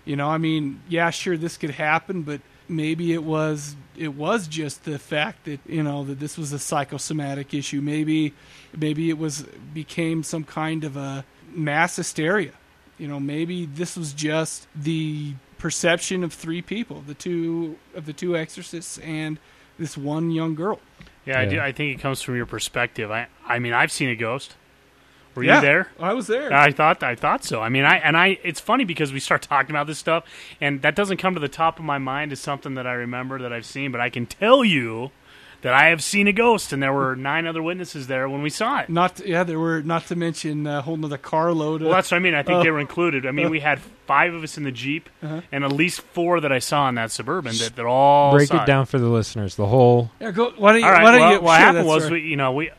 You 0.04 0.16
know, 0.16 0.28
I 0.28 0.38
mean, 0.38 0.80
yeah, 0.88 1.10
sure, 1.10 1.36
this 1.36 1.56
could 1.56 1.70
happen, 1.70 2.22
but 2.22 2.40
maybe 2.68 3.12
it 3.12 3.24
was 3.24 3.76
it 3.96 4.14
was 4.14 4.46
just 4.46 4.84
the 4.84 4.98
fact 4.98 5.44
that 5.44 5.60
you 5.66 5.82
know 5.82 6.04
that 6.04 6.20
this 6.20 6.38
was 6.38 6.52
a 6.52 6.58
psychosomatic 6.58 7.54
issue. 7.54 7.80
Maybe 7.80 8.34
maybe 8.76 9.10
it 9.10 9.18
was 9.18 9.42
became 9.74 10.22
some 10.22 10.44
kind 10.44 10.84
of 10.84 10.96
a 10.96 11.24
mass 11.52 11.96
hysteria. 11.96 12.52
You 12.98 13.08
know, 13.08 13.20
maybe 13.20 13.66
this 13.66 13.96
was 13.96 14.12
just 14.12 14.66
the 14.74 15.34
perception 15.58 16.24
of 16.24 16.32
three 16.32 16.62
people, 16.62 17.02
the 17.06 17.14
two 17.14 17.78
of 17.94 18.06
the 18.06 18.12
two 18.12 18.36
exorcists 18.36 18.98
and 18.98 19.38
this 19.78 19.96
one 19.96 20.30
young 20.30 20.54
girl. 20.54 20.80
Yeah, 21.28 21.40
I, 21.40 21.44
do, 21.46 21.60
I 21.60 21.72
think 21.72 21.98
it 21.98 22.00
comes 22.00 22.22
from 22.22 22.36
your 22.36 22.46
perspective 22.46 23.10
i 23.10 23.26
i 23.46 23.58
mean 23.58 23.72
i've 23.72 23.92
seen 23.92 24.08
a 24.08 24.16
ghost 24.16 24.54
were 25.38 25.44
Yeah, 25.44 25.56
you 25.56 25.62
there 25.62 25.88
I 25.98 26.12
was 26.12 26.26
there. 26.26 26.52
I 26.52 26.72
thought 26.72 27.02
I 27.02 27.14
thought 27.14 27.44
so. 27.44 27.62
I 27.62 27.68
mean, 27.68 27.84
I 27.84 27.96
and 27.98 28.16
I. 28.16 28.38
It's 28.42 28.60
funny 28.60 28.84
because 28.84 29.12
we 29.12 29.20
start 29.20 29.42
talking 29.54 29.70
about 29.70 29.86
this 29.86 29.98
stuff, 29.98 30.24
and 30.60 30.82
that 30.82 30.94
doesn't 30.94 31.18
come 31.18 31.34
to 31.34 31.40
the 31.40 31.48
top 31.48 31.78
of 31.78 31.84
my 31.84 31.98
mind 31.98 32.32
as 32.32 32.40
something 32.40 32.74
that 32.74 32.86
I 32.86 32.92
remember 32.92 33.38
that 33.40 33.52
I've 33.52 33.66
seen. 33.66 33.92
But 33.92 34.00
I 34.00 34.10
can 34.10 34.26
tell 34.26 34.64
you 34.64 35.10
that 35.62 35.74
I 35.74 35.88
have 35.88 36.02
seen 36.02 36.28
a 36.28 36.32
ghost, 36.32 36.72
and 36.72 36.80
there 36.82 36.92
were 36.92 37.16
nine 37.16 37.46
other 37.46 37.62
witnesses 37.62 38.06
there 38.06 38.28
when 38.28 38.42
we 38.42 38.50
saw 38.50 38.80
it. 38.80 38.88
not 38.88 39.20
yeah, 39.26 39.42
there 39.42 39.58
were 39.58 39.82
not 39.82 40.06
to 40.06 40.16
mention 40.16 40.66
a 40.66 40.82
whole 40.82 40.96
nother 40.96 41.18
carload. 41.18 41.80
Of, 41.82 41.88
Well, 41.88 41.96
that's 41.96 42.10
what 42.10 42.18
I 42.18 42.20
mean. 42.20 42.34
I 42.34 42.42
think 42.42 42.58
Oh. 42.60 42.62
they 42.62 42.70
were 42.70 42.78
included. 42.78 43.26
I 43.26 43.32
mean, 43.32 43.50
we 43.50 43.60
had 43.60 43.80
five 44.06 44.34
of 44.34 44.42
us 44.42 44.56
in 44.56 44.62
the 44.64 44.70
jeep, 44.72 45.08
Uh-huh. 45.22 45.40
and 45.50 45.64
at 45.64 45.72
least 45.72 46.00
four 46.00 46.40
that 46.40 46.52
I 46.52 46.60
saw 46.60 46.88
in 46.88 46.94
that 46.94 47.10
suburban 47.10 47.56
that, 47.58 47.74
that 47.76 47.84
all 47.86 48.32
break 48.32 48.48
saw 48.48 48.62
it 48.62 48.66
down 48.66 48.86
for 48.86 48.98
the 48.98 49.08
listeners. 49.08 49.56
The 49.56 49.66
whole 49.66 50.10
yeah, 50.20 50.30
go. 50.30 50.52
Why 50.56 50.72
don't 50.72 50.80
you? 50.80 50.86
All 50.86 50.92
right. 50.92 51.02
why 51.02 51.10
don't 51.12 51.20
well, 51.20 51.32
you, 51.32 51.40
what 51.40 51.56
sure, 51.56 51.66
happened 51.66 51.86
was, 51.86 52.02
right. 52.04 52.12
we, 52.12 52.20
you 52.20 52.36
know, 52.36 52.52
we, 52.52 52.70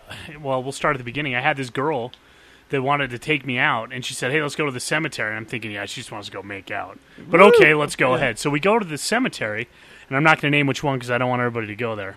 well, 0.41 0.64
we'll 0.64 0.72
start 0.72 0.95
at 0.95 0.99
the 0.99 1.03
beginning. 1.03 1.35
I 1.35 1.41
had 1.41 1.57
this 1.57 1.69
girl 1.69 2.11
that 2.69 2.81
wanted 2.81 3.10
to 3.10 3.19
take 3.19 3.45
me 3.45 3.57
out, 3.57 3.91
and 3.91 4.06
she 4.06 4.14
said, 4.14 4.31
"Hey, 4.31 4.41
let's 4.41 4.56
go 4.56 4.65
to 4.65 4.72
the 4.72 4.80
cemetery." 4.80 5.30
And 5.30 5.38
I'm 5.38 5.45
thinking, 5.45 5.72
yeah, 5.72 5.85
she 5.85 6.01
just 6.01 6.11
wants 6.11 6.27
to 6.27 6.34
go 6.34 6.41
make 6.41 6.72
out. 6.72 6.97
But 7.27 7.41
okay, 7.41 7.73
let's 7.73 7.95
go 7.95 8.14
ahead. 8.14 8.39
So 8.39 8.49
we 8.49 8.60
go 8.60 8.80
to 8.80 8.85
the 8.85 8.97
cemetery, 8.97 9.68
and 10.07 10.15
I'm 10.15 10.23
not 10.23 10.39
going 10.39 10.51
to 10.51 10.57
name 10.57 10.68
which 10.68 10.84
one 10.84 10.97
because 10.97 11.11
I 11.11 11.18
don't 11.18 11.30
want 11.30 11.41
everybody 11.41 11.68
to 11.68 11.76
go 11.76 11.95
there. 11.95 12.15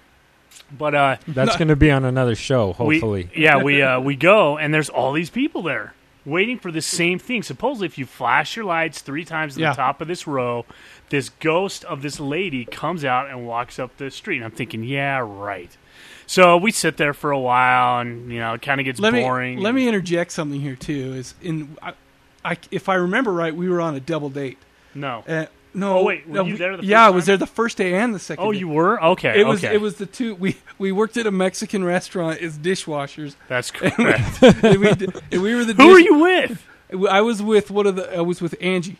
But 0.77 0.95
uh, 0.95 1.17
that's 1.29 1.57
going 1.57 1.69
to 1.69 1.77
be 1.77 1.91
on 1.91 2.05
another 2.05 2.35
show, 2.35 2.69
we- 2.79 2.97
hopefully. 2.99 3.31
yeah, 3.37 3.63
we 3.63 3.83
uh, 3.83 4.01
we 4.01 4.17
go, 4.17 4.57
and 4.59 4.73
there's 4.73 4.89
all 4.89 5.13
these 5.13 5.31
people 5.31 5.63
there 5.63 5.95
waiting 6.25 6.59
for 6.59 6.71
the 6.71 6.81
same 6.83 7.19
thing. 7.19 7.43
Supposedly, 7.43 7.87
if 7.87 7.99
you 7.99 8.07
flash 8.07 8.57
your 8.57 8.65
lights 8.65 9.01
three 9.01 9.25
times 9.25 9.57
at 9.57 9.61
Yeah. 9.61 9.71
the 9.71 9.77
top 9.77 10.01
of 10.01 10.09
this 10.09 10.27
row, 10.27 10.65
this 11.11 11.29
ghost 11.29 11.85
of 11.85 12.01
this 12.01 12.19
lady 12.21 12.65
comes 12.65 13.05
out 13.05 13.29
and 13.29 13.47
walks 13.47 13.79
up 13.79 13.97
the 13.99 14.11
street. 14.11 14.37
And 14.37 14.45
I'm 14.45 14.51
thinking, 14.53 14.85
yeah, 14.85 15.19
right. 15.19 15.77
So 16.27 16.57
we 16.57 16.71
sit 16.71 16.97
there 16.97 17.13
for 17.13 17.33
a 17.33 17.39
while, 17.39 18.01
and 18.01 18.33
you 18.33 18.39
know, 18.39 18.55
it 18.55 18.63
kind 18.63 18.81
of 18.81 18.85
gets 18.85 18.99
let 19.01 19.13
boring. 19.13 19.57
me 19.57 19.63
let 19.63 19.75
me 19.75 19.89
interject 19.89 20.33
something 20.33 20.61
here 20.61 20.77
too. 20.77 21.13
Is 21.15 21.35
in 21.43 21.77
I, 21.83 21.93
I, 22.45 22.57
if 22.71 22.89
I 22.89 22.95
remember 22.95 23.33
right, 23.33 23.55
we 23.55 23.69
were 23.69 23.81
on 23.81 23.95
a 23.95 24.01
double 24.01 24.31
date. 24.31 24.59
no. 24.95 25.25
Uh, 25.29 25.47
no, 25.75 25.99
Oh, 25.99 26.05
wait, 26.05 26.27
were 26.29 26.35
no, 26.35 26.45
you 26.45 26.57
there 26.57 26.77
the 26.77 26.85
yeah, 26.85 27.05
first 27.07 27.13
I 27.13 27.17
was 27.17 27.27
there 27.27 27.37
the 27.37 27.47
first 27.47 27.77
day 27.79 27.95
and 27.95 28.15
the 28.15 28.19
second. 28.19 28.45
Oh, 28.45 28.53
day. 28.53 28.59
you 28.59 28.69
were 28.69 29.03
okay. 29.03 29.41
It 29.41 29.47
was 29.47 29.65
okay. 29.65 29.75
it 29.75 29.81
was 29.81 29.97
the 29.97 30.07
two 30.07 30.35
we 30.35 30.57
we 30.79 30.93
worked 30.93 31.17
at 31.17 31.27
a 31.27 31.31
Mexican 31.31 31.83
restaurant 31.85 32.41
as 32.41 32.59
dishwashers. 32.59 33.35
That's 33.49 33.71
correct. 33.73 34.43
and, 34.43 34.79
we, 34.81 34.95
did- 34.95 35.23
and 35.33 35.43
we 35.43 35.55
were 35.55 35.65
the 35.65 35.75
Who 35.75 35.91
are 35.95 35.97
dish- 35.99 36.07
you 36.07 36.19
with? 36.21 36.67
I 37.11 37.21
was 37.23 37.43
with 37.43 37.71
one 37.71 37.87
of 37.87 37.97
the 37.97 38.17
I 38.17 38.21
was 38.21 38.41
with 38.43 38.55
Angie. 38.61 38.99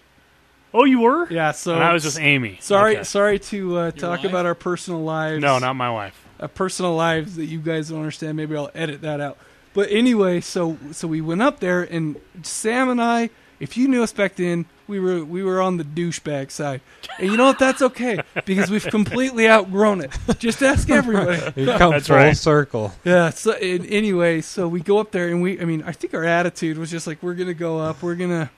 Oh, 0.75 0.85
you 0.85 1.01
were. 1.01 1.29
Yeah, 1.31 1.51
so 1.53 1.75
and 1.75 1.85
I 1.85 1.93
was 1.93 2.05
with 2.07 2.19
Amy. 2.19 2.57
sorry 2.63 2.95
Okay. 2.97 3.05
sorry 3.05 3.39
to 3.39 3.77
uh, 3.77 3.91
talk 3.91 4.21
wife? 4.23 4.31
about 4.31 4.47
our 4.47 4.55
personal 4.55 5.03
lives. 5.03 5.43
No, 5.43 5.59
not 5.59 5.75
my 5.77 5.91
wife. 5.91 6.19
uh, 6.41 6.47
personal 6.49 6.95
lives 6.97 7.37
that 7.37 7.45
you 7.45 7.59
guys 7.61 7.91
don't 7.91 7.99
understand. 7.99 8.37
Maybe 8.39 8.57
I'll 8.57 8.71
edit 8.75 9.03
that 9.03 9.21
out. 9.21 9.37
But 9.75 9.91
anyway, 9.91 10.41
so 10.41 10.79
so 10.93 11.07
we 11.09 11.21
went 11.21 11.43
up 11.43 11.61
there, 11.61 11.83
and 11.83 12.17
Sam 12.43 12.89
and 12.89 13.03
I, 13.03 13.29
if 13.63 13.77
you 13.77 13.87
knew 13.87 14.03
us 14.03 14.13
back 14.13 14.35
then, 14.35 14.67
we 14.89 14.99
were 14.99 15.25
we 15.25 15.45
were 15.45 15.63
on 15.63 15.77
the 15.77 15.85
douchebag 15.85 16.51
side, 16.51 16.81
and 17.19 17.31
you 17.31 17.37
know 17.37 17.47
what? 17.47 17.61
That's 17.61 17.81
okay 17.81 18.19
because 18.45 18.71
we've 18.71 18.85
completely 18.85 19.49
outgrown 19.49 20.01
it. 20.01 20.11
Just 20.39 20.63
ask 20.63 20.91
everybody. 20.91 21.41
You 21.63 21.67
come 21.79 21.93
That's 21.93 22.09
full 22.09 22.17
right. 22.17 22.37
circle. 22.37 22.93
Yeah. 23.05 23.31
So 23.31 23.53
and 23.53 23.87
anyway, 23.87 24.41
so 24.41 24.67
we 24.67 24.81
go 24.81 24.99
up 24.99 25.13
there, 25.13 25.29
and 25.29 25.41
we, 25.41 25.61
I 25.61 25.65
mean, 25.65 25.85
I 25.87 25.93
think 25.93 26.13
our 26.13 26.25
attitude 26.25 26.77
was 26.77 26.91
just 26.91 27.07
like 27.07 27.23
we're 27.23 27.35
gonna 27.35 27.55
go 27.55 27.79
up, 27.79 28.03
we're 28.03 28.17
gonna 28.17 28.51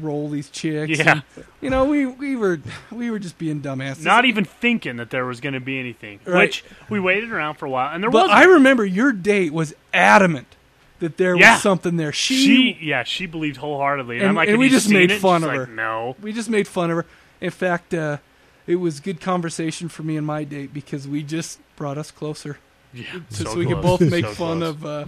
roll 0.00 0.28
these 0.28 0.48
chicks. 0.50 0.98
Yeah. 0.98 1.10
and, 1.36 1.44
you 1.60 1.70
know, 1.70 1.84
we 1.84 2.06
we 2.06 2.36
were 2.36 2.60
we 2.92 3.10
were 3.10 3.18
just 3.18 3.36
being 3.38 3.60
dumbasses. 3.60 4.04
Not 4.04 4.24
even 4.26 4.44
thinking 4.44 4.96
that 4.96 5.10
there 5.10 5.24
was 5.26 5.40
going 5.40 5.54
to 5.54 5.60
be 5.60 5.78
anything. 5.80 6.20
Right. 6.24 6.42
Which 6.48 6.64
we 6.88 7.00
waited 7.00 7.32
around 7.32 7.54
for 7.56 7.66
a 7.66 7.70
while, 7.70 7.92
and 7.94 8.02
there 8.02 8.10
But 8.10 8.28
was. 8.28 8.30
I 8.32 8.44
remember 8.44 8.84
your 8.84 9.12
date 9.12 9.52
was 9.52 9.74
adamant 9.92 10.55
that 11.00 11.16
there 11.16 11.36
Yeah. 11.36 11.52
was 11.54 11.62
something 11.62 11.96
there. 11.96 12.12
She, 12.12 12.36
she, 12.36 12.78
yeah, 12.80 13.02
she 13.04 13.26
believed 13.26 13.58
wholeheartedly, 13.58 14.16
and, 14.16 14.22
And- 14.22 14.28
I'm 14.30 14.34
like, 14.36 14.48
and 14.48 14.58
we 14.58 14.68
just 14.68 14.88
made 14.90 15.10
it?" 15.10 15.20
fun 15.20 15.40
She's 15.42 15.48
of 15.48 15.56
like, 15.56 15.68
her. 15.68 15.74
No, 15.74 16.16
we 16.20 16.32
just 16.32 16.48
made 16.50 16.66
fun 16.68 16.90
of 16.90 16.96
her. 16.98 17.06
In 17.40 17.50
fact, 17.50 17.92
uh, 17.94 18.18
it 18.66 18.76
was 18.76 19.00
good 19.00 19.20
conversation 19.20 19.88
for 19.88 20.02
me 20.02 20.16
and 20.16 20.26
my 20.26 20.44
date 20.44 20.72
because 20.74 21.06
we 21.06 21.22
just 21.22 21.60
brought 21.76 21.98
us 21.98 22.10
closer, 22.10 22.58
yeah, 22.94 23.04
so, 23.30 23.44
so 23.44 23.56
we 23.58 23.66
could 23.66 23.82
both 23.82 24.00
make 24.10 24.24
So 24.24 24.32
fun 24.32 24.58
close. 24.58 24.70
of 24.70 24.86
uh, 24.86 25.04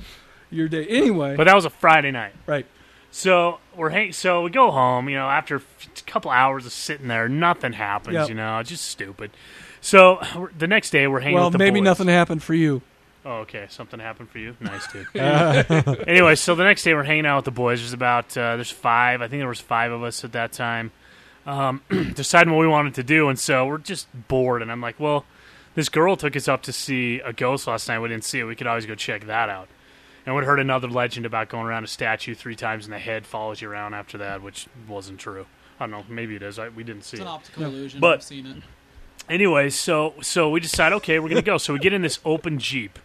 your 0.51 0.69
date. 0.69 0.89
Anyway, 0.91 1.37
But 1.37 1.45
that 1.45 1.55
was 1.55 1.65
a 1.65 1.71
Friday 1.71 2.11
night. 2.11 2.35
right. 2.47 2.67
So 3.11 3.59
we're 3.75 3.89
hang- 3.89 4.13
so 4.13 4.43
we 4.43 4.51
go 4.51 4.71
home. 4.71 5.09
You 5.09 5.17
know, 5.17 5.29
after 5.29 5.57
a 5.57 5.63
couple 6.07 6.31
hours 6.31 6.67
of 6.67 6.73
sitting 6.73 7.09
there, 7.09 7.27
nothing 7.27 7.73
happens. 7.73 8.15
Yep. 8.15 8.29
You 8.29 8.35
know, 8.35 8.63
just 8.63 8.85
stupid. 8.85 9.31
So 9.81 10.21
the 10.57 10.67
next 10.67 10.91
day 10.91 11.07
we're 11.07 11.21
hanging. 11.21 11.37
Well, 11.37 11.47
with 11.47 11.53
the 11.53 11.59
maybe 11.59 11.81
boys. 11.81 11.85
nothing 11.87 12.09
happened 12.09 12.43
for 12.43 12.53
you. 12.53 12.83
Oh, 13.25 13.39
okay. 13.39 13.67
Something 13.69 14.01
happened 14.01 14.31
for 14.31 14.39
you. 14.39 14.57
Nice, 14.61 14.87
dude. 14.93 15.07
anyway, 16.09 16.35
so 16.35 16.55
the 16.55 16.65
next 16.65 16.83
day 16.85 16.95
we're 16.95 17.03
hanging 17.03 17.27
out 17.27 17.37
with 17.37 17.45
the 17.47 17.51
boys. 17.51 17.81
There's 17.81 17.93
about 17.93 18.37
uh, 18.37 18.57
there's 18.57 18.71
five. 18.71 19.21
I 19.23 19.29
think 19.29 19.41
there 19.41 19.49
was 19.49 19.61
five 19.61 19.93
of 19.93 20.03
us 20.03 20.25
at 20.25 20.33
that 20.33 20.53
time. 20.53 20.93
Um, 21.47 21.83
deciding 22.15 22.53
what 22.53 22.61
we 22.61 22.69
wanted 22.69 22.95
to 22.95 23.03
do, 23.03 23.29
and 23.29 23.39
so 23.39 23.67
we're 23.67 23.79
just 23.79 24.07
bored. 24.29 24.63
And 24.63 24.71
I'm 24.71 24.81
like, 24.81 25.01
well, 25.01 25.25
this 25.75 25.89
girl 25.89 26.17
took 26.17 26.37
us 26.37 26.47
up 26.49 26.63
to 26.65 26.73
see 26.73 27.21
a 27.21 27.33
ghost 27.33 27.67
last 27.67 27.89
night. 27.89 27.99
We 28.01 28.09
didn't 28.09 28.25
see 28.25 28.39
it. 28.41 28.45
We 28.45 28.55
could 28.55 28.67
always 28.67 28.87
go 28.87 28.95
check 28.95 29.27
that 29.27 29.49
out. 29.49 29.69
And 30.27 30.37
we'd 30.37 30.45
heard 30.45 30.61
another 30.61 30.89
legend 30.89 31.25
about 31.25 31.49
going 31.49 31.65
around 31.67 31.85
a 31.85 31.87
statue 31.87 32.35
three 32.35 32.55
times 32.57 32.85
and 32.85 32.93
the 32.93 32.99
head 32.99 33.25
follows 33.27 33.63
you 33.63 33.71
around 33.71 33.95
after 33.95 34.19
that, 34.19 34.43
which 34.43 34.67
wasn't 34.87 35.19
true. 35.19 35.47
I 35.81 35.85
don't 35.87 35.91
know. 35.91 36.05
Maybe 36.07 36.37
it 36.37 36.43
is. 36.43 36.59
I, 36.59 36.69
we 36.69 36.85
didn't 36.85 37.05
see 37.05 37.17
It's 37.17 37.21
it 37.21 37.23
an 37.23 37.29
optical 37.29 37.65
illusion. 37.65 38.01
But- 38.01 38.15
I've 38.19 38.23
seen 38.25 38.47
it. 38.47 38.63
anyways, 39.31 39.75
so 39.75 40.13
so 40.21 40.51
we 40.51 40.61
decide, 40.61 40.93
okay, 40.95 41.19
we're 41.19 41.31
gonna 41.31 41.41
go. 41.41 41.57
So 41.57 41.73
we 41.73 41.79
get 41.79 41.95
in 41.95 42.03
this 42.03 42.19
open 42.27 42.59
jeep 42.59 42.99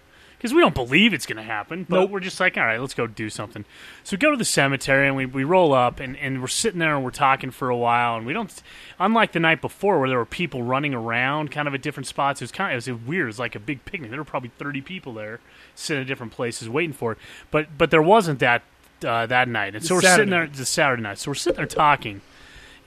because 0.44 0.53
we 0.53 0.60
don't 0.60 0.76
believe 0.76 1.14
it's 1.14 1.26
gonna 1.26 1.41
happen, 1.41 1.86
but 1.88 2.02
Nope. 2.02 2.10
we're 2.10 2.20
just 2.20 2.38
like, 2.38 2.57
all 2.57 2.65
right, 2.65 2.78
let's 2.78 2.94
go 2.94 3.07
do 3.07 3.30
something. 3.30 3.64
So 4.03 4.15
we 4.15 4.18
go 4.18 4.30
to 4.30 4.36
the 4.36 4.44
cemetery 4.44 5.07
and 5.07 5.15
we, 5.15 5.26
we 5.26 5.45
roll 5.45 5.74
up 5.74 6.02
and, 6.02 6.18
and 6.18 6.41
we're 6.41 6.49
sitting 6.49 6.80
there 6.80 6.98
and 6.98 7.02
we're 7.02 7.11
talking 7.11 7.49
for 7.49 7.70
a 7.70 7.78
while 7.78 8.18
and 8.18 8.26
we 8.26 8.34
don't. 8.34 8.52
Unlike 8.99 9.32
the 9.32 9.40
night 9.40 9.61
before 9.61 10.02
where 10.02 10.10
there 10.10 10.18
were 10.18 10.26
people 10.26 10.61
running 10.61 10.94
around, 10.94 11.49
kind 11.49 11.65
of 11.65 11.74
at 11.74 11.82
different 11.82 12.07
spots, 12.07 12.41
it 12.41 12.44
was 12.44 12.52
kind 12.52 12.76
of 12.76 12.86
it 12.86 12.91
was 12.91 13.07
weird. 13.07 13.24
It 13.24 13.28
was 13.28 13.40
like 13.40 13.56
a 13.56 13.60
big 13.60 13.86
picnic. 13.86 14.10
There 14.10 14.20
were 14.20 14.26
probably 14.26 14.52
thirty 14.57 14.82
people 14.82 15.14
there, 15.14 15.40
sitting 15.76 16.02
at 16.02 16.07
different 16.07 16.34
places 16.34 16.68
waiting 16.68 16.91
for 16.91 17.14
it. 17.14 17.20
But 17.49 17.78
but 17.78 17.90
there 17.90 18.02
wasn't 18.02 18.40
that 18.40 18.64
uh, 19.06 19.26
that 19.28 19.48
night, 19.48 19.76
and 19.76 19.86
so 19.86 19.95
we're 19.95 20.02
sitting 20.02 20.30
there. 20.30 20.44
It's 20.44 20.60
a 20.60 20.65
Saturday 20.65 21.03
night, 21.03 21.20
so 21.20 21.32
we're 21.32 21.36
sitting 21.36 21.56
there 21.56 21.68
talking 21.68 22.20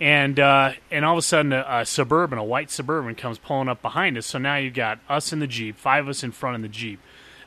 and 0.01 0.39
uh, 0.39 0.73
and 0.91 1.05
all 1.05 1.15
of 1.15 1.19
a 1.19 1.23
sudden 1.23 1.53
a, 1.53 1.65
a 1.69 1.87
suburban, 1.87 2.39
a 2.39 2.45
white 2.45 2.70
suburban, 2.70 3.15
comes 3.15 3.39
pulling 3.39 3.69
up 3.69 3.81
behind 3.81 4.19
us. 4.19 4.27
So 4.27 4.39
now 4.39 4.57
you've 4.57 4.74
got 4.74 4.99
us 5.09 5.33
in 5.33 5.39
the 5.39 5.47
jeep, 5.47 5.77
five 5.77 6.05
of 6.05 6.11
us 6.11 6.23
in 6.23 6.33
front 6.33 6.57
of 6.57 6.62
the 6.62 6.69
jeep, 6.69 7.01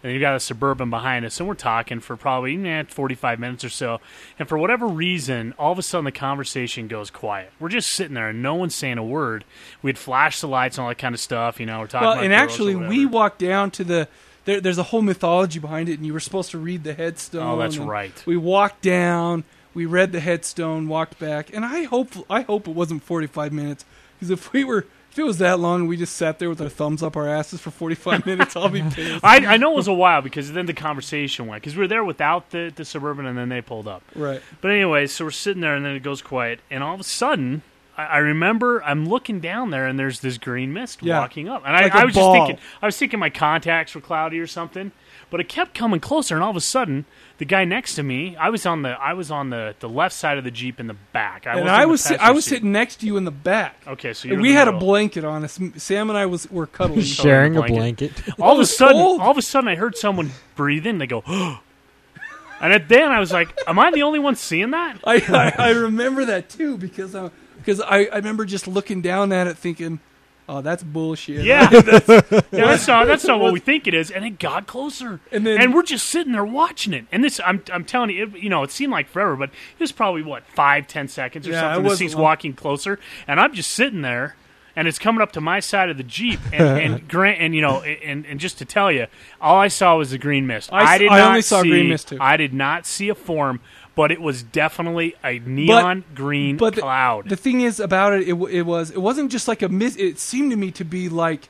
and 0.04 0.14
you've 0.14 0.22
got 0.22 0.36
a 0.36 0.40
suburban 0.40 0.90
behind 0.90 1.26
us, 1.26 1.40
and 1.40 1.48
we're 1.48 1.56
talking 1.56 2.00
for 2.00 2.16
probably 2.16 2.56
eh, 2.68 2.84
forty 2.88 3.16
five 3.16 3.40
minutes 3.40 3.64
or 3.64 3.70
so. 3.70 4.00
And 4.38 4.48
for 4.48 4.58
whatever 4.58 4.88
reason, 4.88 5.54
all 5.58 5.72
of 5.72 5.80
a 5.80 5.82
sudden 5.82 6.06
the 6.06 6.12
conversation 6.12 6.88
goes 6.88 7.10
quiet. 7.10 7.52
We're 7.60 7.70
just 7.70 7.90
sitting 7.90 8.14
there, 8.14 8.30
and 8.30 8.42
no 8.42 8.56
one's 8.56 8.76
saying 8.76 8.98
a 8.98 9.04
word. 9.04 9.44
We'd 9.82 9.98
flash 9.98 10.42
the 10.42 10.48
lights 10.48 10.78
and 10.78 10.84
all 10.84 10.90
that 10.90 10.98
kind 10.98 11.14
of 11.14 11.22
stuff. 11.22 11.60
You 11.60 11.66
know, 11.66 11.80
we're 11.80 11.88
talking. 11.88 12.08
Well, 12.08 12.20
and 12.20 12.34
actually, 12.34 12.76
we 12.76 13.06
walked 13.06 13.40
down 13.40 13.72
to 13.72 13.84
the. 13.84 14.08
There, 14.46 14.62
there's 14.62 14.78
a 14.78 14.84
whole 14.84 15.02
mythology 15.02 15.60
behind 15.60 15.90
it, 15.90 15.98
and 15.98 16.06
you 16.06 16.14
were 16.14 16.20
supposed 16.20 16.52
to 16.52 16.58
read 16.58 16.84
the 16.84 16.94
headstone. 16.94 17.46
Oh, 17.46 17.58
that's 17.58 17.78
right. 17.78 18.14
We 18.26 18.38
walked 18.38 18.82
down, 18.82 19.44
we 19.74 19.86
read 19.86 20.12
the 20.12 20.20
headstone, 20.22 20.88
walked 20.88 21.20
back, 21.20 21.54
and 21.54 21.66
I 21.66 21.84
hope 21.84 22.10
I 22.30 22.42
hope 22.42 22.68
it 22.68 22.74
wasn't 22.74 23.04
45 23.04 23.54
minutes 23.54 23.86
because 24.16 24.32
if 24.32 24.52
we 24.54 24.64
were 24.64 24.86
if 25.20 25.24
it 25.24 25.28
was 25.28 25.38
that 25.40 25.60
long, 25.60 25.88
we 25.88 25.98
just 25.98 26.16
sat 26.16 26.40
there 26.40 26.50
with 26.50 26.62
our 26.62 26.70
thumbs 26.70 27.04
up 27.04 27.16
our 27.18 27.28
asses 27.28 27.60
for 27.62 27.72
45 27.72 28.26
minutes. 28.26 28.56
I'll 28.56 28.70
be 28.70 28.82
pissed. 28.90 29.24
I, 29.24 29.46
I 29.46 29.58
know 29.58 29.72
it 29.74 29.76
was 29.76 29.88
a 29.88 29.94
while 29.94 30.22
because 30.22 30.52
then 30.52 30.66
the 30.66 30.74
conversation 30.74 31.48
went 31.48 31.62
because 31.62 31.76
we 31.76 31.82
were 31.82 31.88
there 31.88 32.04
without 32.04 32.50
the, 32.52 32.72
the 32.76 32.86
suburban 32.86 33.26
and 33.26 33.38
then 33.38 33.50
they 33.50 33.62
pulled 33.62 33.88
up. 33.88 34.04
right. 34.16 34.42
But 34.62 34.72
anyway, 34.72 35.08
so 35.08 35.26
we're 35.26 35.32
sitting 35.32 35.62
there, 35.62 35.76
and 35.76 35.86
then 35.86 35.96
it 35.96 36.04
goes 36.04 36.22
quiet, 36.22 36.60
and 36.72 36.84
all 36.84 36.94
of 36.96 37.00
a 37.00 37.04
sudden, 37.04 37.62
I, 37.98 38.06
I 38.06 38.18
remember 38.20 38.84
I'm 38.84 39.08
looking 39.08 39.40
down 39.40 39.70
there, 39.72 39.86
and 39.88 40.00
there's 40.00 40.20
this 40.22 40.38
green 40.38 40.72
mist 40.74 41.04
Yeah. 41.04 41.20
walking 41.20 41.48
up, 41.50 41.64
and 41.66 41.74
Like 41.74 41.94
I, 41.94 42.00
a 42.00 42.02
I 42.02 42.06
was 42.06 42.16
ball. 42.16 42.34
just 42.36 42.48
thinking, 42.48 42.66
I 42.82 42.86
was 42.86 42.98
thinking 42.98 43.20
my 43.20 43.30
contacts 43.30 43.94
were 43.96 44.02
cloudy 44.02 44.40
or 44.40 44.48
something, 44.48 44.92
but 45.30 45.40
it 45.40 45.48
kept 45.50 45.74
coming 45.74 46.00
closer, 46.00 46.36
and 46.36 46.44
all 46.44 46.50
of 46.50 46.56
a 46.56 46.62
sudden, 46.62 47.06
the 47.38 47.46
guy 47.46 47.64
next 47.64 47.96
to 47.96 48.04
me, 48.04 48.36
I 48.36 48.50
was 48.50 48.66
on 48.66 48.82
the 48.82 48.90
I 48.90 49.14
was 49.14 49.32
on 49.32 49.50
the, 49.50 49.76
the 49.80 49.88
left 49.90 50.14
side 50.16 50.38
of 50.38 50.44
the 50.44 50.52
jeep 50.52 50.80
in 50.80 50.88
the 50.88 50.96
back, 51.14 51.48
I 51.48 51.52
and 51.52 51.62
wasn't 51.62 51.80
I 51.80 51.86
was 51.86 52.04
si- 52.04 52.16
I 52.18 52.32
was 52.32 52.46
seat. 52.46 52.50
sitting 52.56 52.72
next 52.72 52.98
to 53.02 53.06
you 53.06 53.16
in 53.18 53.24
the 53.26 53.32
back. 53.32 53.76
Okay, 53.88 54.14
so 54.14 54.28
you're 54.28 54.40
we 54.42 54.50
in 54.50 54.56
the 54.56 54.60
had 54.60 54.68
a 54.68 54.74
blanket 54.78 55.24
on 55.24 55.44
us. 55.44 55.60
Sam 55.78 56.10
and 56.10 56.18
I 56.18 56.26
was 56.26 56.50
were 56.52 56.68
cuddling. 56.68 57.02
Sharing 57.04 57.56
a 57.56 57.62
blanket. 57.62 58.14
blanket. 58.16 58.40
all 58.40 58.54
of 58.56 58.60
a 58.60 58.66
sudden, 58.66 58.98
cold. 58.98 59.22
all 59.22 59.32
of 59.32 59.38
a 59.38 59.42
sudden, 59.42 59.68
I 59.70 59.76
heard 59.76 59.96
someone 59.96 60.32
breathe 60.56 60.86
in. 60.86 60.98
They 60.98 61.08
go, 61.08 61.24
and 62.62 62.74
at 62.74 62.90
then 62.90 63.12
I 63.12 63.20
was 63.20 63.32
like, 63.32 63.58
"Am 63.68 63.80
I 63.80 63.92
the 63.92 64.04
only 64.04 64.20
one 64.20 64.36
seeing 64.36 64.72
that?" 64.72 64.98
I, 65.06 65.16
I 65.58 65.68
I 65.68 65.70
remember 65.70 66.26
that 66.26 66.50
too 66.50 66.78
because 66.78 67.16
I, 67.16 67.30
because 67.58 67.80
I, 67.82 68.06
I 68.06 68.16
remember 68.18 68.46
just 68.46 68.68
looking 68.68 69.02
down 69.02 69.32
at 69.32 69.48
it 69.48 69.58
thinking, 69.58 70.00
oh, 70.50 70.62
that's 70.62 70.84
bullshit. 70.84 71.46
Yeah, 71.46 71.68
that's, 71.82 72.08
yeah, 72.10 72.32
that's 72.52 72.88
not 72.88 73.08
that's 73.08 73.24
not 73.26 73.40
what 73.40 73.54
we 73.54 73.60
think 73.60 73.88
it 73.88 73.94
is. 73.94 74.12
And 74.12 74.26
it 74.26 74.40
got 74.40 74.68
closer, 74.68 75.20
And 75.32 75.46
then- 75.46 75.72
we're 75.72 75.84
just 75.84 76.08
sitting 76.08 76.34
there 76.34 76.44
watching 76.44 76.92
it. 76.94 77.06
And 77.12 77.24
this, 77.24 77.40
I'm 77.46 77.64
I'm 77.72 77.86
telling 77.86 78.10
you, 78.10 78.24
it, 78.24 78.38
you 78.44 78.50
know, 78.50 78.64
it 78.64 78.72
seemed 78.72 78.92
like 78.92 79.08
forever, 79.08 79.36
but 79.38 79.50
it 79.52 79.80
was 79.80 79.92
probably 79.94 80.24
what 80.24 80.44
five, 80.48 80.88
ten 80.88 81.08
seconds 81.08 81.48
or 81.48 81.52
Yeah, 81.52 81.58
it 81.58 81.62
something. 81.62 81.84
The 81.84 81.90
wasn't 81.90 82.14
long. 82.16 82.22
walking 82.24 82.54
closer, 82.54 83.00
and 83.28 83.40
I'm 83.40 83.54
just 83.54 83.72
sitting 83.72 84.02
there. 84.02 84.36
And 84.76 84.88
it's 84.88 85.00
coming 85.00 85.22
up 85.22 85.34
to 85.34 85.42
my 85.42 85.60
side 85.60 85.90
of 85.90 85.98
the 85.98 86.04
jeep, 86.04 86.40
and 86.54 86.62
and 86.94 87.08
Grant, 87.10 87.42
and 87.42 87.54
you 87.54 87.60
know, 87.62 87.82
and, 87.82 88.26
and 88.26 88.40
just 88.40 88.60
to 88.60 88.66
tell 88.66 88.90
you, 88.90 89.08
all 89.42 89.58
I 89.58 89.68
saw 89.68 89.98
was 89.98 90.12
the 90.12 90.18
green 90.18 90.48
mist. 90.48 90.70
I 90.72 90.94
s- 90.94 91.00
did 91.00 91.10
I 91.10 91.18
not 91.18 91.28
only 91.30 91.42
saw 91.42 91.64
see, 91.64 91.70
green 91.70 91.90
mist, 91.90 92.10
too. 92.10 92.18
I 92.22 92.38
did 92.38 92.54
not 92.54 92.86
see 92.86 93.10
a 93.10 93.16
form, 93.16 93.60
but 94.00 94.12
it 94.14 94.22
was 94.22 94.44
definitely 94.44 95.14
a 95.26 95.40
neon 95.40 96.06
green 96.16 96.56
but 96.56 96.74
the- 96.76 96.82
cloud. 96.82 97.28
The 97.28 97.36
thing 97.36 97.60
is 97.60 97.82
about 97.82 98.14
it, 98.14 98.30
it, 98.30 98.34
it 98.34 98.62
was 98.62 98.92
it 98.92 99.02
wasn't 99.02 99.30
just 99.30 99.50
like 99.50 99.62
a 99.62 99.68
miss. 99.68 99.98
It 99.98 100.20
seemed 100.20 100.52
to 100.52 100.58
me 100.58 100.72
to 100.72 100.86
be 100.86 101.10
like, 101.10 101.50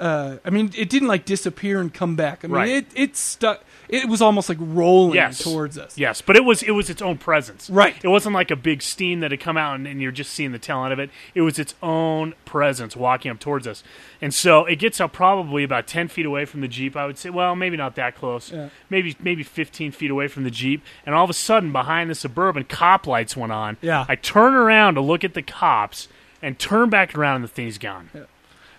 uh, 0.00 0.36
I 0.42 0.48
mean, 0.48 0.70
it 0.74 0.88
didn't 0.88 1.08
like 1.08 1.26
disappear 1.26 1.78
and 1.82 1.92
come 1.92 2.16
back. 2.16 2.44
I 2.44 2.48
mean, 2.48 2.54
Right. 2.54 2.68
it 2.70 2.86
it 2.94 3.16
stuck. 3.16 3.62
It 3.88 4.08
was 4.08 4.20
almost 4.22 4.48
like 4.48 4.58
rolling 4.60 5.14
Yes. 5.14 5.38
towards 5.42 5.78
us. 5.78 5.96
Yes, 5.96 6.20
but 6.20 6.36
it 6.36 6.44
was 6.44 6.62
it 6.62 6.72
was 6.72 6.90
its 6.90 7.00
own 7.02 7.18
presence. 7.18 7.70
Right. 7.70 7.94
It 8.02 8.08
wasn't 8.08 8.34
like 8.34 8.50
a 8.50 8.56
big 8.56 8.82
steam 8.82 9.20
that 9.20 9.30
had 9.30 9.40
come 9.40 9.56
out 9.56 9.74
and, 9.76 9.86
and 9.86 10.02
you're 10.02 10.12
just 10.12 10.32
seeing 10.32 10.52
the 10.52 10.58
tail 10.58 10.82
end 10.84 10.92
of 10.92 10.98
it. 10.98 11.10
It 11.34 11.42
was 11.42 11.58
its 11.58 11.74
own 11.82 12.34
presence 12.44 12.96
walking 12.96 13.30
up 13.30 13.38
towards 13.38 13.66
us. 13.66 13.82
And 14.20 14.32
so 14.34 14.64
it 14.64 14.76
gets 14.76 15.00
up 15.00 15.12
probably 15.12 15.62
about 15.64 15.86
ten 15.86 16.08
feet 16.08 16.26
away 16.26 16.44
from 16.44 16.60
the 16.62 16.68
Jeep, 16.68 16.96
I 16.96 17.06
would 17.06 17.18
say. 17.18 17.30
Well, 17.30 17.54
maybe 17.54 17.76
not 17.76 17.94
that 17.96 18.16
close. 18.16 18.50
Yeah. 18.52 18.70
Maybe 18.90 19.16
maybe 19.20 19.42
fifteen 19.42 19.92
feet 19.92 20.10
away 20.10 20.28
from 20.28 20.44
the 20.44 20.50
Jeep. 20.50 20.82
And 21.04 21.14
all 21.14 21.24
of 21.24 21.30
a 21.30 21.34
sudden 21.34 21.72
behind 21.72 22.10
the 22.10 22.14
suburban 22.14 22.64
cop 22.64 23.06
lights 23.06 23.36
went 23.36 23.52
on. 23.52 23.76
Yeah. 23.80 24.04
I 24.08 24.16
turn 24.16 24.54
around 24.54 24.94
to 24.94 25.00
look 25.00 25.22
at 25.24 25.34
the 25.34 25.42
cops 25.42 26.08
and 26.42 26.58
turn 26.58 26.90
back 26.90 27.16
around 27.16 27.36
and 27.36 27.44
the 27.44 27.48
thing's 27.48 27.78
gone. 27.78 28.10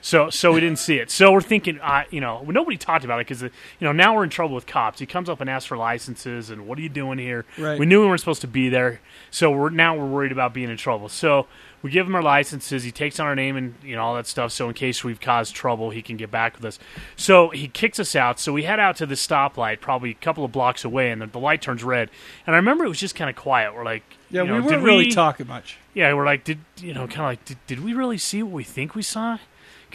So, 0.02 0.30
so 0.30 0.54
we 0.54 0.60
didn't 0.62 0.80
see 0.80 0.98
it. 1.00 1.10
So 1.12 1.32
we're 1.32 1.42
thinking, 1.42 1.80
uh, 1.82 2.04
you 2.12 2.22
know, 2.22 2.44
nobody 2.48 2.78
talked 2.78 3.04
about 3.04 3.20
it 3.20 3.28
because, 3.28 3.42
you 3.42 3.50
know, 3.82 3.92
now 3.92 4.16
we're 4.16 4.24
in 4.24 4.30
trouble 4.30 4.56
with 4.56 4.66
cops. 4.68 5.00
He 5.00 5.06
comes 5.06 5.28
up 5.30 5.42
and 5.42 5.50
asks 5.50 5.66
for 5.68 5.76
licenses, 5.78 6.50
and 6.50 6.68
what 6.68 6.78
are 6.78 6.82
you 6.82 6.90
doing 6.90 7.18
here? 7.18 7.46
Right. 7.58 7.78
We 7.80 7.86
knew 7.86 8.02
we 8.02 8.08
weren't 8.08 8.20
supposed 8.20 8.42
to 8.42 8.48
be 8.48 8.70
there, 8.70 9.02
so 9.32 9.52
we're 9.52 9.70
now 9.70 9.96
we're 9.98 10.06
worried 10.06 10.32
about 10.32 10.54
being 10.54 10.70
in 10.70 10.78
trouble. 10.78 11.10
So 11.10 11.48
we 11.82 11.92
give 11.92 12.08
him 12.08 12.16
our 12.16 12.22
licenses. 12.24 12.84
He 12.84 12.92
takes 12.92 13.20
on 13.20 13.28
our 13.28 13.36
name 13.36 13.56
and 13.58 13.76
you 13.84 13.96
know 13.96 14.04
all 14.04 14.16
that 14.16 14.28
stuff. 14.28 14.52
So 14.52 14.68
in 14.68 14.74
case 14.76 15.04
we've 15.04 15.20
caused 15.20 15.56
trouble, 15.56 15.90
he 15.90 16.02
can 16.02 16.16
get 16.16 16.32
back 16.32 16.56
with 16.56 16.66
us. 16.66 16.80
So 17.16 17.50
he 17.50 17.68
kicks 17.68 18.00
us 18.00 18.16
out. 18.16 18.40
So 18.40 18.54
we 18.54 18.64
head 18.64 18.80
out 18.80 18.96
to 18.98 19.06
the 19.06 19.16
stoplight, 19.16 19.80
probably 19.82 20.12
a 20.12 20.16
couple 20.16 20.46
of 20.46 20.52
blocks 20.52 20.86
away, 20.86 21.12
and 21.12 21.22
the, 21.22 21.28
the 21.28 21.40
light 21.40 21.62
turns 21.62 21.84
red. 21.84 22.10
And 22.46 22.56
I 22.56 22.58
remember 22.58 22.86
it 22.86 22.90
was 22.90 23.00
just 23.00 23.16
kind 23.16 23.30
of 23.30 23.36
quiet. 23.36 23.76
We're 23.76 23.84
like, 23.86 24.04
Yeah, 24.30 24.44
you 24.44 24.48
know, 24.50 24.56
we 24.56 24.62
weren't 24.62 24.84
really 24.84 25.06
we- 25.06 25.12
talking 25.12 25.48
much. 25.48 25.78
yeah, 25.94 26.14
we're 26.14 26.26
like, 26.26 26.44
did 26.44 26.60
you 26.82 26.94
know, 26.94 27.08
kind 27.08 27.20
of 27.22 27.26
like, 27.26 27.46
did, 27.46 27.58
did 27.68 27.84
we 27.84 27.94
really 27.94 28.18
see 28.18 28.42
what 28.44 28.54
we 28.54 28.64
think 28.64 28.96
we 28.96 29.02
saw? 29.04 29.38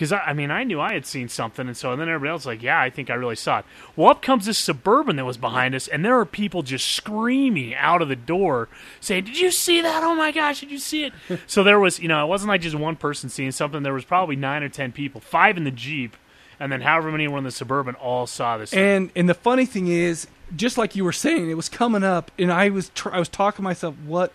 Because 0.02 0.10
I, 0.14 0.30
I 0.30 0.32
mean, 0.32 0.50
I 0.50 0.64
knew 0.64 0.80
I 0.80 0.94
had 0.94 1.06
seen 1.06 1.28
something, 1.28 1.68
and 1.68 1.76
so 1.76 1.92
and 1.92 2.00
then 2.00 2.08
everybody 2.08 2.30
else 2.30 2.40
was 2.40 2.46
like, 2.46 2.60
yeah, 2.60 2.80
I 2.80 2.90
think 2.90 3.08
I 3.08 3.14
really 3.14 3.36
saw 3.36 3.60
it. 3.60 3.64
Well, 3.94 4.10
up 4.10 4.20
comes 4.20 4.46
this 4.46 4.58
suburban 4.58 5.14
that 5.14 5.24
was 5.24 5.36
behind 5.36 5.76
us, 5.76 5.86
and 5.86 6.04
there 6.04 6.18
are 6.18 6.24
people 6.26 6.64
just 6.64 6.88
screaming 6.90 7.72
out 7.76 8.02
of 8.02 8.08
the 8.08 8.16
door, 8.16 8.68
saying, 8.98 9.26
"Did 9.26 9.38
you 9.38 9.52
see 9.52 9.80
that? 9.80 10.02
Oh 10.02 10.16
my 10.16 10.32
gosh, 10.32 10.58
did 10.58 10.72
you 10.72 10.80
see 10.80 11.04
it?" 11.04 11.12
so 11.46 11.62
there 11.62 11.78
was, 11.78 12.00
you 12.00 12.08
know, 12.08 12.24
it 12.24 12.28
wasn't 12.28 12.48
like 12.48 12.62
just 12.62 12.74
one 12.74 12.96
person 12.96 13.30
seeing 13.30 13.52
something. 13.52 13.84
There 13.84 13.94
was 13.94 14.04
probably 14.04 14.34
nine 14.34 14.64
or 14.64 14.68
ten 14.68 14.90
people, 14.90 15.20
five 15.20 15.56
in 15.56 15.62
the 15.62 15.70
jeep, 15.70 16.16
and 16.58 16.72
then 16.72 16.80
however 16.80 17.12
many 17.12 17.28
were 17.28 17.38
in 17.38 17.44
the 17.44 17.52
suburban, 17.52 17.94
all 17.94 18.26
saw 18.26 18.58
this. 18.58 18.70
thing. 18.70 18.80
And 18.80 19.10
and 19.14 19.28
the 19.28 19.34
funny 19.34 19.66
thing 19.66 19.86
is, 19.86 20.26
just 20.56 20.76
like 20.76 20.96
you 20.96 21.04
were 21.04 21.12
saying, 21.12 21.48
it 21.48 21.54
was 21.54 21.68
coming 21.68 22.02
up, 22.02 22.32
and 22.40 22.50
I 22.50 22.70
was 22.70 22.88
tr- 22.88 23.12
I 23.14 23.20
was 23.20 23.28
talking 23.28 23.58
to 23.58 23.62
myself, 23.62 23.94
what 24.04 24.32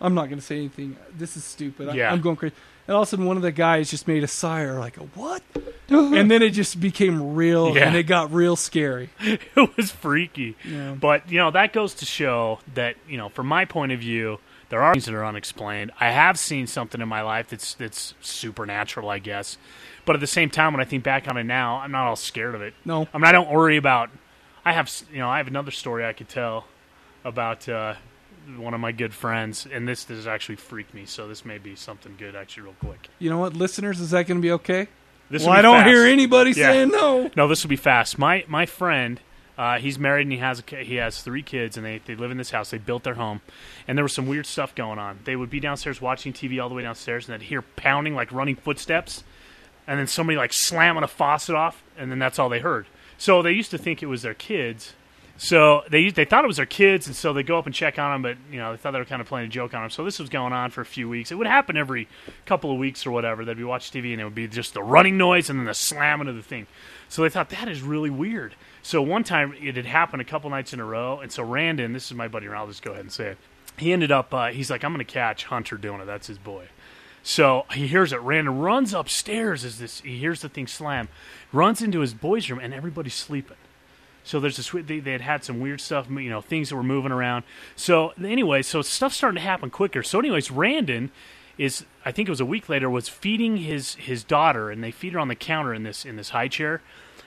I'm 0.00 0.14
not 0.14 0.26
going 0.26 0.40
to 0.40 0.44
say 0.44 0.56
anything. 0.56 0.96
This 1.16 1.36
is 1.36 1.44
stupid. 1.44 1.88
I, 1.88 1.94
Yeah. 1.94 2.12
I'm 2.12 2.20
going 2.20 2.34
crazy. 2.34 2.56
And 2.86 2.94
all 2.94 3.02
of 3.02 3.08
a 3.08 3.10
sudden, 3.10 3.24
one 3.24 3.36
of 3.36 3.42
the 3.42 3.52
guys 3.52 3.90
just 3.90 4.06
made 4.06 4.22
a 4.22 4.28
sire, 4.28 4.78
like 4.78 4.96
a 4.98 5.00
what? 5.14 5.42
and 5.88 6.30
then 6.30 6.42
it 6.42 6.50
just 6.50 6.80
became 6.80 7.34
real, 7.34 7.74
Yeah. 7.76 7.86
and 7.88 7.96
it 7.96 8.04
got 8.04 8.32
real 8.32 8.56
scary. 8.56 9.10
it 9.20 9.76
was 9.76 9.90
freaky. 9.90 10.56
Yeah. 10.64 10.92
But 10.92 11.30
you 11.30 11.38
know 11.38 11.50
that 11.50 11.72
goes 11.72 11.94
to 11.94 12.04
show 12.06 12.58
that 12.74 12.96
you 13.08 13.16
know, 13.16 13.28
from 13.30 13.46
my 13.46 13.64
point 13.64 13.92
of 13.92 14.00
view, 14.00 14.38
there 14.68 14.82
are 14.82 14.92
things 14.94 15.06
that 15.06 15.14
are 15.14 15.24
unexplained. 15.24 15.92
I 16.00 16.10
have 16.10 16.38
seen 16.38 16.66
something 16.66 17.00
in 17.00 17.08
my 17.08 17.22
life 17.22 17.48
that's 17.48 17.74
that's 17.74 18.14
supernatural, 18.20 19.08
I 19.08 19.18
guess. 19.18 19.56
But 20.06 20.16
at 20.16 20.20
the 20.20 20.26
same 20.26 20.50
time, 20.50 20.74
when 20.74 20.80
I 20.82 20.84
think 20.84 21.02
back 21.04 21.26
on 21.28 21.36
it 21.38 21.44
now, 21.44 21.78
I'm 21.78 21.90
not 21.92 22.06
all 22.06 22.16
scared 22.16 22.54
of 22.54 22.60
it. 22.60 22.74
No, 22.84 23.08
I 23.14 23.16
mean, 23.18 23.24
I 23.24 23.32
don't 23.32 23.50
worry 23.50 23.78
about. 23.78 24.10
I 24.64 24.72
have 24.72 24.86
s- 24.86 25.04
you 25.10 25.18
know, 25.18 25.28
I 25.30 25.38
have 25.38 25.46
another 25.48 25.70
story 25.70 26.04
I 26.04 26.12
could 26.12 26.28
tell 26.28 26.66
about 27.24 27.66
uh, 27.68 27.94
one 28.58 28.74
of 28.74 28.80
my 28.80 28.92
good 28.92 29.14
friends, 29.14 29.66
and 29.70 29.86
this 29.88 30.04
does 30.04 30.26
actually 30.26 30.56
freak 30.56 30.92
me. 30.94 31.04
So 31.06 31.26
this 31.28 31.44
may 31.44 31.58
be 31.58 31.74
something 31.76 32.14
good, 32.18 32.34
actually, 32.36 32.64
real 32.64 32.74
quick. 32.80 33.08
you 33.18 33.30
know 33.30 33.38
what, 33.38 33.54
listeners, 33.54 34.00
is 34.00 34.10
that 34.10 34.26
going 34.26 34.38
to 34.38 34.42
be 34.42 34.52
okay? 34.52 34.88
This 35.30 35.42
well, 35.44 35.52
I 35.52 35.62
don't 35.62 35.78
fast. 35.78 35.88
hear 35.88 36.04
anybody 36.04 36.50
Yeah. 36.50 36.70
saying 36.72 36.88
no. 36.90 37.30
No, 37.36 37.48
this 37.48 37.62
will 37.62 37.70
be 37.70 37.76
fast. 37.76 38.18
My 38.18 38.44
my 38.46 38.66
friend, 38.66 39.20
uh, 39.56 39.78
he's 39.78 39.98
married 39.98 40.22
and 40.26 40.32
he 40.32 40.38
has 40.38 40.62
a, 40.72 40.76
he 40.76 40.96
has 40.96 41.22
three 41.22 41.42
kids 41.42 41.76
and 41.78 41.86
they, 41.86 42.00
they 42.04 42.14
live 42.14 42.30
in 42.30 42.36
this 42.36 42.50
house. 42.50 42.70
They 42.70 42.78
built 42.78 43.04
their 43.04 43.14
home, 43.14 43.40
and 43.88 43.96
there 43.96 44.04
was 44.04 44.12
some 44.12 44.26
weird 44.26 44.44
stuff 44.46 44.74
going 44.74 44.98
on. 44.98 45.20
They 45.24 45.34
would 45.36 45.48
be 45.50 45.60
downstairs 45.60 46.00
watching 46.00 46.32
TV 46.34 46.62
all 46.62 46.68
the 46.68 46.74
way 46.74 46.82
downstairs, 46.82 47.26
and 47.28 47.40
they'd 47.40 47.46
hear 47.46 47.62
pounding 47.62 48.14
like 48.14 48.30
running 48.32 48.56
footsteps, 48.56 49.24
and 49.86 49.98
then 49.98 50.06
somebody 50.06 50.36
like 50.36 50.52
slamming 50.52 51.02
a 51.02 51.08
faucet 51.08 51.54
off, 51.54 51.82
and 51.96 52.10
then 52.10 52.18
that's 52.18 52.38
all 52.38 52.48
they 52.50 52.60
heard. 52.60 52.86
So 53.16 53.40
they 53.42 53.52
used 53.52 53.70
to 53.70 53.78
think 53.78 54.02
it 54.02 54.06
was 54.06 54.22
their 54.22 54.34
kids. 54.34 54.92
So 55.36 55.82
they 55.90 56.10
they 56.10 56.24
thought 56.24 56.44
it 56.44 56.46
was 56.46 56.58
their 56.58 56.66
kids, 56.66 57.06
and 57.08 57.16
so 57.16 57.32
they 57.32 57.42
go 57.42 57.58
up 57.58 57.66
and 57.66 57.74
check 57.74 57.98
on 57.98 58.12
them, 58.12 58.22
but 58.22 58.52
you 58.52 58.58
know 58.58 58.70
they 58.70 58.76
thought 58.76 58.92
they 58.92 59.00
were 59.00 59.04
kind 59.04 59.20
of 59.20 59.26
playing 59.26 59.46
a 59.46 59.50
joke 59.50 59.74
on 59.74 59.82
them. 59.82 59.90
So 59.90 60.04
this 60.04 60.20
was 60.20 60.28
going 60.28 60.52
on 60.52 60.70
for 60.70 60.80
a 60.80 60.86
few 60.86 61.08
weeks. 61.08 61.32
It 61.32 61.34
would 61.34 61.48
happen 61.48 61.76
every 61.76 62.08
couple 62.46 62.70
of 62.70 62.78
weeks 62.78 63.04
or 63.04 63.10
whatever. 63.10 63.44
They'd 63.44 63.56
be 63.56 63.64
watching 63.64 64.00
TV, 64.00 64.12
and 64.12 64.20
it 64.20 64.24
would 64.24 64.34
be 64.34 64.46
just 64.46 64.74
the 64.74 64.82
running 64.82 65.18
noise 65.18 65.50
and 65.50 65.58
then 65.58 65.66
the 65.66 65.74
slamming 65.74 66.28
of 66.28 66.36
the 66.36 66.42
thing. 66.42 66.68
So 67.08 67.22
they 67.22 67.28
thought 67.28 67.50
that 67.50 67.68
is 67.68 67.82
really 67.82 68.10
weird. 68.10 68.54
So 68.82 69.02
one 69.02 69.24
time 69.24 69.54
it 69.60 69.76
had 69.76 69.86
happened 69.86 70.22
a 70.22 70.24
couple 70.24 70.50
nights 70.50 70.72
in 70.72 70.78
a 70.78 70.84
row, 70.84 71.18
and 71.18 71.32
so 71.32 71.42
Randon, 71.42 71.92
this 71.92 72.06
is 72.06 72.14
my 72.14 72.28
buddy, 72.28 72.46
and 72.46 72.54
I'll 72.54 72.68
just 72.68 72.82
go 72.82 72.92
ahead 72.92 73.02
and 73.02 73.12
say 73.12 73.28
it. 73.30 73.38
He 73.76 73.92
ended 73.92 74.12
up, 74.12 74.32
uh, 74.32 74.48
he's 74.48 74.70
like, 74.70 74.84
I'm 74.84 74.92
going 74.92 75.04
to 75.04 75.12
catch 75.12 75.44
Hunter 75.44 75.76
doing 75.76 76.00
it. 76.00 76.04
That's 76.04 76.28
his 76.28 76.38
boy. 76.38 76.66
So 77.24 77.64
he 77.72 77.86
hears 77.86 78.12
it. 78.12 78.20
Randon 78.20 78.58
runs 78.58 78.94
upstairs 78.94 79.64
as 79.64 79.78
this. 79.78 80.00
He 80.02 80.18
hears 80.18 80.42
the 80.42 80.48
thing 80.48 80.66
slam, 80.66 81.08
runs 81.52 81.82
into 81.82 82.00
his 82.00 82.14
boys' 82.14 82.48
room, 82.50 82.60
and 82.60 82.72
everybody's 82.72 83.14
sleeping. 83.14 83.56
So 84.24 84.40
there's 84.40 84.56
this. 84.56 84.70
They, 84.70 85.00
they 85.00 85.12
had 85.12 85.20
had 85.20 85.44
some 85.44 85.60
weird 85.60 85.80
stuff, 85.80 86.08
you 86.10 86.30
know, 86.30 86.40
things 86.40 86.70
that 86.70 86.76
were 86.76 86.82
moving 86.82 87.12
around. 87.12 87.44
So 87.76 88.12
anyway, 88.22 88.62
so 88.62 88.82
stuff's 88.82 89.16
starting 89.16 89.36
to 89.36 89.42
happen 89.42 89.70
quicker. 89.70 90.02
So 90.02 90.18
anyways, 90.18 90.50
Randon 90.50 91.10
is. 91.58 91.84
I 92.04 92.10
think 92.10 92.28
it 92.28 92.32
was 92.32 92.40
a 92.40 92.46
week 92.46 92.68
later. 92.68 92.88
Was 92.88 93.08
feeding 93.08 93.58
his 93.58 93.94
his 93.96 94.24
daughter, 94.24 94.70
and 94.70 94.82
they 94.82 94.90
feed 94.90 95.12
her 95.12 95.18
on 95.18 95.28
the 95.28 95.34
counter 95.34 95.74
in 95.74 95.82
this 95.82 96.04
in 96.04 96.16
this 96.16 96.30
high 96.30 96.48
chair. 96.48 96.80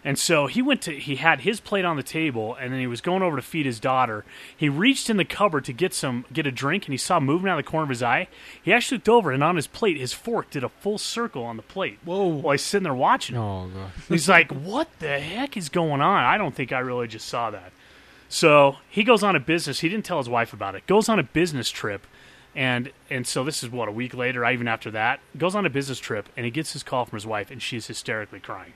And 0.03 0.17
so 0.17 0.47
he 0.47 0.61
went 0.61 0.81
to 0.83 0.91
he 0.97 1.17
had 1.17 1.41
his 1.41 1.59
plate 1.59 1.83
on 1.83 1.97
the 1.97 2.03
table 2.03 2.55
and 2.55 2.71
then 2.71 2.79
he 2.79 2.87
was 2.87 3.01
going 3.01 3.21
over 3.23 3.35
to 3.35 3.41
feed 3.41 3.65
his 3.65 3.79
daughter. 3.79 4.23
He 4.55 4.69
reached 4.69 5.09
in 5.09 5.17
the 5.17 5.25
cupboard 5.25 5.65
to 5.65 5.73
get 5.73 5.93
some 5.93 6.25
get 6.31 6.47
a 6.47 6.51
drink 6.51 6.85
and 6.85 6.93
he 6.93 6.97
saw 6.97 7.19
moving 7.19 7.49
out 7.49 7.59
of 7.59 7.65
the 7.65 7.69
corner 7.69 7.83
of 7.83 7.89
his 7.89 8.03
eye. 8.03 8.27
He 8.61 8.71
actually 8.71 8.97
looked 8.97 9.09
over 9.09 9.31
and 9.31 9.43
on 9.43 9.55
his 9.55 9.67
plate 9.67 9.97
his 9.97 10.13
fork 10.13 10.49
did 10.49 10.63
a 10.63 10.69
full 10.69 10.97
circle 10.97 11.43
on 11.43 11.57
the 11.57 11.63
plate. 11.63 11.99
Whoa. 12.05 12.25
While 12.27 12.53
he's 12.53 12.61
sitting 12.61 12.83
there 12.83 12.93
watching. 12.93 13.35
it. 13.35 13.39
Oh 13.39 13.67
god. 13.73 13.91
He's 14.07 14.29
like, 14.29 14.51
"What 14.51 14.87
the 14.99 15.19
heck 15.19 15.57
is 15.57 15.69
going 15.69 16.01
on?" 16.01 16.23
I 16.23 16.37
don't 16.37 16.55
think 16.55 16.71
I 16.71 16.79
really 16.79 17.07
just 17.07 17.27
saw 17.27 17.51
that. 17.51 17.71
So 18.29 18.77
he 18.89 19.03
goes 19.03 19.23
on 19.23 19.35
a 19.35 19.39
business. 19.39 19.79
He 19.79 19.89
didn't 19.89 20.05
tell 20.05 20.17
his 20.17 20.29
wife 20.29 20.53
about 20.53 20.75
it. 20.75 20.85
Goes 20.87 21.09
on 21.09 21.17
a 21.19 21.23
business 21.23 21.69
trip, 21.69 22.05
and 22.55 22.91
and 23.09 23.25
so 23.25 23.43
this 23.43 23.63
is 23.63 23.69
what 23.69 23.87
a 23.87 23.91
week 23.91 24.13
later. 24.13 24.45
Even 24.45 24.67
after 24.67 24.91
that, 24.91 25.19
goes 25.37 25.55
on 25.55 25.65
a 25.65 25.69
business 25.69 25.99
trip, 25.99 26.27
and 26.35 26.45
he 26.45 26.51
gets 26.51 26.73
his 26.73 26.83
call 26.83 27.05
from 27.05 27.15
his 27.17 27.25
wife, 27.25 27.49
and 27.51 27.61
she's 27.61 27.87
hysterically 27.87 28.39
crying, 28.39 28.73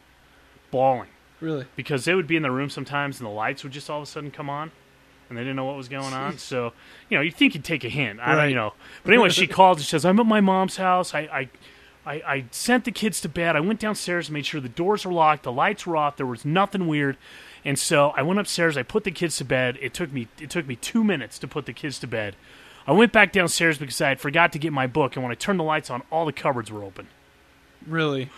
bawling 0.71 1.09
Really? 1.39 1.65
because 1.75 2.05
they 2.05 2.15
would 2.15 2.27
be 2.27 2.35
in 2.35 2.43
the 2.43 2.51
room 2.51 2.69
sometimes, 2.69 3.19
and 3.19 3.27
the 3.27 3.31
lights 3.33 3.63
would 3.63 3.73
just 3.73 3.89
all 3.89 3.97
of 3.97 4.03
a 4.03 4.05
sudden 4.05 4.31
come 4.31 4.49
on, 4.49 4.71
and 5.29 5.37
they 5.37 5.41
didn't 5.41 5.55
know 5.55 5.65
what 5.65 5.77
was 5.77 5.89
going 5.89 6.13
on. 6.13 6.37
So 6.37 6.73
you 7.09 7.17
know, 7.17 7.21
you'd 7.21 7.35
think 7.35 7.53
you'd 7.55 7.63
take 7.63 7.83
a 7.83 7.89
hint. 7.89 8.19
I 8.19 8.27
don't, 8.29 8.37
Right. 8.37 8.49
you 8.49 8.55
know. 8.55 8.73
But 9.03 9.13
anyway, 9.13 9.29
she 9.29 9.47
called 9.57 9.77
and 9.77 9.85
says, 9.85 10.05
"I'm 10.05 10.19
at 10.19 10.25
my 10.25 10.41
mom's 10.41 10.77
house. 10.77 11.13
I." 11.13 11.19
I 11.21 11.49
I, 12.03 12.13
I 12.25 12.45
sent 12.49 12.85
the 12.85 12.91
kids 12.91 13.21
to 13.21 13.29
bed. 13.29 13.55
I 13.55 13.59
went 13.59 13.79
downstairs 13.79 14.27
and 14.27 14.33
made 14.33 14.47
sure 14.47 14.59
the 14.59 14.67
doors 14.67 15.05
were 15.05 15.13
locked, 15.13 15.43
the 15.43 15.51
lights 15.51 15.85
were 15.85 15.95
off, 15.95 16.17
there 16.17 16.25
was 16.25 16.43
nothing 16.43 16.87
weird. 16.87 17.15
And 17.63 17.77
so 17.77 18.09
I 18.17 18.23
went 18.23 18.39
upstairs, 18.39 18.75
I 18.75 18.81
put 18.81 19.03
the 19.03 19.11
kids 19.11 19.37
to 19.37 19.45
bed. 19.45 19.77
It 19.79 19.93
took 19.93 20.11
me 20.11 20.27
it 20.39 20.49
took 20.49 20.65
me 20.65 20.75
two 20.77 21.03
minutes 21.03 21.37
to 21.37 21.47
put 21.47 21.67
the 21.67 21.73
kids 21.73 21.99
to 21.99 22.07
bed. 22.07 22.35
I 22.87 22.91
went 22.93 23.11
back 23.11 23.31
downstairs 23.31 23.77
because 23.77 24.01
I 24.01 24.09
had 24.09 24.19
forgot 24.19 24.51
to 24.53 24.57
get 24.57 24.73
my 24.73 24.87
book, 24.87 25.15
and 25.15 25.21
when 25.21 25.31
I 25.31 25.35
turned 25.35 25.59
the 25.59 25.63
lights 25.63 25.91
on, 25.91 26.01
all 26.09 26.25
the 26.25 26.33
cupboards 26.33 26.71
were 26.71 26.83
open. 26.83 27.07
Really? 27.85 28.31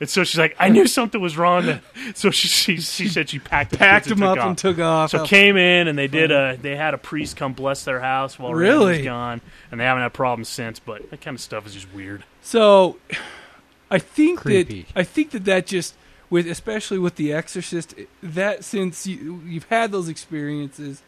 And 0.00 0.08
so 0.08 0.24
she's 0.24 0.38
like, 0.38 0.56
I 0.58 0.70
knew 0.70 0.86
something 0.86 1.20
was 1.20 1.36
wrong. 1.36 1.80
So 2.14 2.30
she 2.30 2.48
she, 2.48 2.80
she 2.80 3.08
said 3.08 3.28
she 3.28 3.38
packed 3.38 3.72
the 3.72 3.76
Packed 3.76 4.06
kids 4.06 4.18
them 4.18 4.26
and 4.26 4.30
up 4.30 4.36
took 4.36 4.42
and 4.42 4.50
off. 4.50 4.56
took 4.56 4.78
off. 4.78 5.10
So 5.10 5.20
oh. 5.20 5.26
came 5.26 5.56
in 5.56 5.86
and 5.88 5.98
they 5.98 6.08
did 6.08 6.30
a 6.32 6.56
they 6.60 6.74
had 6.74 6.94
a 6.94 6.98
priest 6.98 7.36
come 7.36 7.52
bless 7.52 7.84
their 7.84 8.00
house 8.00 8.38
while 8.38 8.54
Randy 8.54 8.70
Really? 8.70 8.96
was 8.98 9.04
gone, 9.04 9.40
and 9.70 9.78
they 9.78 9.84
haven't 9.84 10.02
had 10.02 10.12
problems 10.14 10.48
since. 10.48 10.78
But 10.78 11.10
that 11.10 11.20
kind 11.20 11.34
of 11.34 11.40
stuff 11.40 11.66
is 11.66 11.74
just 11.74 11.92
weird. 11.92 12.24
So, 12.40 12.96
I 13.90 13.98
think 13.98 14.40
Creepy. 14.40 14.82
that 14.82 15.00
I 15.00 15.02
think 15.04 15.30
that 15.32 15.44
that 15.44 15.66
just 15.66 15.94
with 16.30 16.46
especially 16.46 16.98
with 16.98 17.16
The 17.16 17.32
Exorcist, 17.32 17.94
that 18.22 18.64
since 18.64 19.06
you, 19.06 19.42
you've 19.44 19.64
had 19.64 19.92
those 19.92 20.08
experiences, 20.08 21.02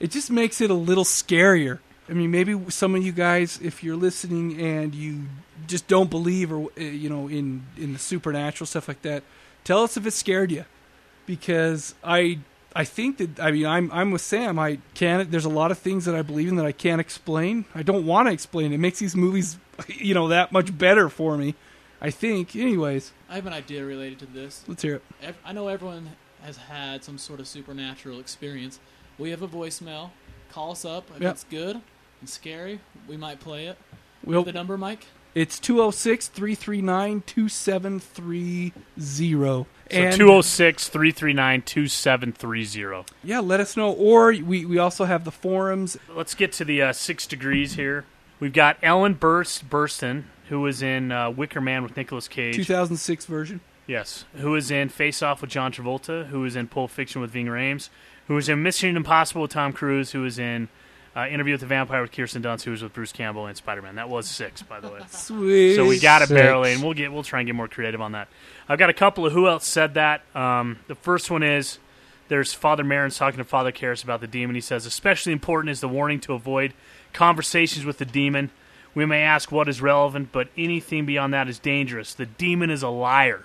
it 0.00 0.10
just 0.10 0.30
makes 0.30 0.60
it 0.60 0.70
a 0.70 0.74
little 0.74 1.04
scarier. 1.04 1.78
I 2.08 2.12
mean, 2.12 2.30
maybe 2.30 2.58
some 2.70 2.94
of 2.94 3.02
you 3.04 3.12
guys, 3.12 3.58
if 3.62 3.82
you're 3.82 3.96
listening 3.96 4.60
and 4.60 4.94
you 4.94 5.22
just 5.66 5.88
don't 5.88 6.10
believe 6.10 6.52
or 6.52 6.68
uh, 6.76 6.80
you 6.80 7.08
know 7.08 7.28
in 7.28 7.64
in 7.78 7.92
the 7.94 7.98
supernatural 7.98 8.66
stuff 8.66 8.88
like 8.88 9.02
that, 9.02 9.22
tell 9.64 9.82
us 9.82 9.96
if 9.96 10.06
it 10.06 10.10
scared 10.12 10.52
you, 10.52 10.64
because 11.26 11.94
I 12.04 12.40
I 12.76 12.84
think 12.84 13.16
that 13.18 13.40
I 13.40 13.50
mean 13.50 13.66
I'm 13.66 13.90
I'm 13.92 14.10
with 14.10 14.20
Sam. 14.22 14.58
I 14.58 14.78
can't. 14.94 15.30
There's 15.30 15.44
a 15.44 15.50
lot 15.50 15.70
of 15.70 15.78
things 15.78 16.04
that 16.04 16.14
I 16.14 16.22
believe 16.22 16.48
in 16.48 16.56
that 16.56 16.66
I 16.66 16.72
can't 16.72 17.00
explain. 17.00 17.64
I 17.74 17.82
don't 17.82 18.06
want 18.06 18.28
to 18.28 18.32
explain. 18.32 18.72
It 18.72 18.78
makes 18.78 18.98
these 18.98 19.16
movies 19.16 19.58
you 19.88 20.14
know 20.14 20.28
that 20.28 20.52
much 20.52 20.76
better 20.76 21.08
for 21.08 21.36
me. 21.38 21.54
I 22.02 22.10
think. 22.10 22.54
Anyways, 22.54 23.12
I 23.30 23.36
have 23.36 23.46
an 23.46 23.54
idea 23.54 23.84
related 23.84 24.18
to 24.18 24.26
this. 24.26 24.62
let's 24.68 24.82
hear 24.82 24.96
it. 25.22 25.34
I 25.44 25.52
know 25.52 25.68
everyone 25.68 26.10
has 26.42 26.58
had 26.58 27.02
some 27.02 27.16
sort 27.16 27.40
of 27.40 27.46
supernatural 27.48 28.20
experience. 28.20 28.78
We 29.16 29.30
have 29.30 29.40
a 29.40 29.48
voicemail. 29.48 30.10
Call 30.50 30.72
us 30.72 30.84
up 30.84 31.08
if 31.16 31.22
Yep. 31.22 31.32
it's 31.32 31.44
good 31.44 31.80
and 32.24 32.28
scary. 32.30 32.80
We 33.06 33.18
might 33.18 33.38
play 33.38 33.66
it. 33.66 33.76
We'll, 34.24 34.44
the 34.44 34.52
number, 34.52 34.78
Mike? 34.78 35.04
it's 35.34 35.58
206 35.58 36.28
339 36.28 37.22
2730. 37.26 38.72
So 38.98 39.66
And 39.90 40.16
206 40.16 40.88
339 40.88 41.62
2730. 41.62 43.04
yeah, 43.22 43.40
let 43.40 43.60
us 43.60 43.76
know. 43.76 43.92
Or 43.92 44.28
we, 44.28 44.64
we 44.64 44.78
also 44.78 45.04
have 45.04 45.24
the 45.24 45.30
forums. 45.30 45.98
Let's 46.08 46.34
get 46.34 46.52
to 46.52 46.64
the 46.64 46.80
uh, 46.80 46.94
six 46.94 47.26
degrees 47.26 47.74
here. 47.74 48.06
We've 48.40 48.54
got 48.54 48.78
Ellen 48.82 49.12
Burst 49.14 49.68
Burstyn, 49.68 50.24
who 50.48 50.62
was 50.62 50.80
in 50.80 51.12
uh, 51.12 51.30
Wicker 51.30 51.60
Man 51.60 51.82
with 51.82 51.94
Nicolas 51.94 52.26
Cage. 52.26 52.56
2006 52.56 53.26
version. 53.26 53.60
Yes, 53.86 54.24
who 54.36 54.52
was 54.52 54.70
in 54.70 54.88
Face 54.88 55.20
Off 55.22 55.42
with 55.42 55.50
John 55.50 55.70
Travolta, 55.70 56.28
who 56.28 56.40
was 56.40 56.56
in 56.56 56.68
Pulp 56.68 56.90
Fiction 56.90 57.20
with 57.20 57.32
Ving 57.32 57.48
Rhames, 57.48 57.90
who 58.28 58.34
was 58.34 58.48
in 58.48 58.62
Mission 58.62 58.96
Impossible 58.96 59.42
with 59.42 59.50
Tom 59.50 59.74
Cruise, 59.74 60.12
who 60.12 60.22
was 60.22 60.38
in 60.38 60.70
uh, 61.16 61.26
Interview 61.28 61.54
with 61.54 61.60
the 61.60 61.66
Vampire 61.66 62.02
with 62.02 62.12
Kirsten 62.12 62.42
Dunst, 62.42 62.64
who 62.64 62.70
was 62.72 62.82
with 62.82 62.92
Bruce 62.92 63.12
Campbell 63.12 63.46
and 63.46 63.56
Spider 63.56 63.82
Man. 63.82 63.94
That 63.96 64.08
was 64.08 64.26
six, 64.28 64.62
by 64.62 64.80
the 64.80 64.88
way. 64.88 65.00
Sweet. 65.10 65.76
So 65.76 65.86
we 65.86 65.98
got 66.00 66.22
it 66.22 66.28
Six. 66.28 66.40
barely, 66.40 66.72
and 66.72 66.82
we'll 66.82 66.94
get 66.94 67.12
we'll 67.12 67.22
try 67.22 67.40
and 67.40 67.46
get 67.46 67.54
more 67.54 67.68
creative 67.68 68.00
on 68.00 68.12
that. 68.12 68.28
I've 68.68 68.78
got 68.78 68.90
a 68.90 68.94
couple 68.94 69.24
of 69.26 69.32
who 69.32 69.46
else 69.48 69.66
said 69.66 69.94
that. 69.94 70.22
Um, 70.34 70.78
the 70.88 70.94
first 70.94 71.30
one 71.30 71.42
is 71.42 71.78
there's 72.28 72.52
Father 72.52 72.82
Merrin's 72.82 73.16
talking 73.16 73.38
to 73.38 73.44
Father 73.44 73.70
Karras 73.72 74.02
about 74.02 74.20
the 74.20 74.26
demon. 74.26 74.54
He 74.54 74.60
says, 74.60 74.86
especially 74.86 75.32
important 75.32 75.70
is 75.70 75.80
the 75.80 75.88
warning 75.88 76.20
to 76.20 76.32
avoid 76.34 76.72
conversations 77.12 77.84
with 77.84 77.98
the 77.98 78.04
demon. 78.04 78.50
We 78.94 79.06
may 79.06 79.22
ask 79.22 79.50
what 79.52 79.68
is 79.68 79.80
relevant, 79.82 80.30
but 80.32 80.48
anything 80.56 81.04
beyond 81.04 81.34
that 81.34 81.48
is 81.48 81.58
dangerous. 81.58 82.14
The 82.14 82.26
demon 82.26 82.70
is 82.70 82.82
a 82.82 82.88
liar. 82.88 83.44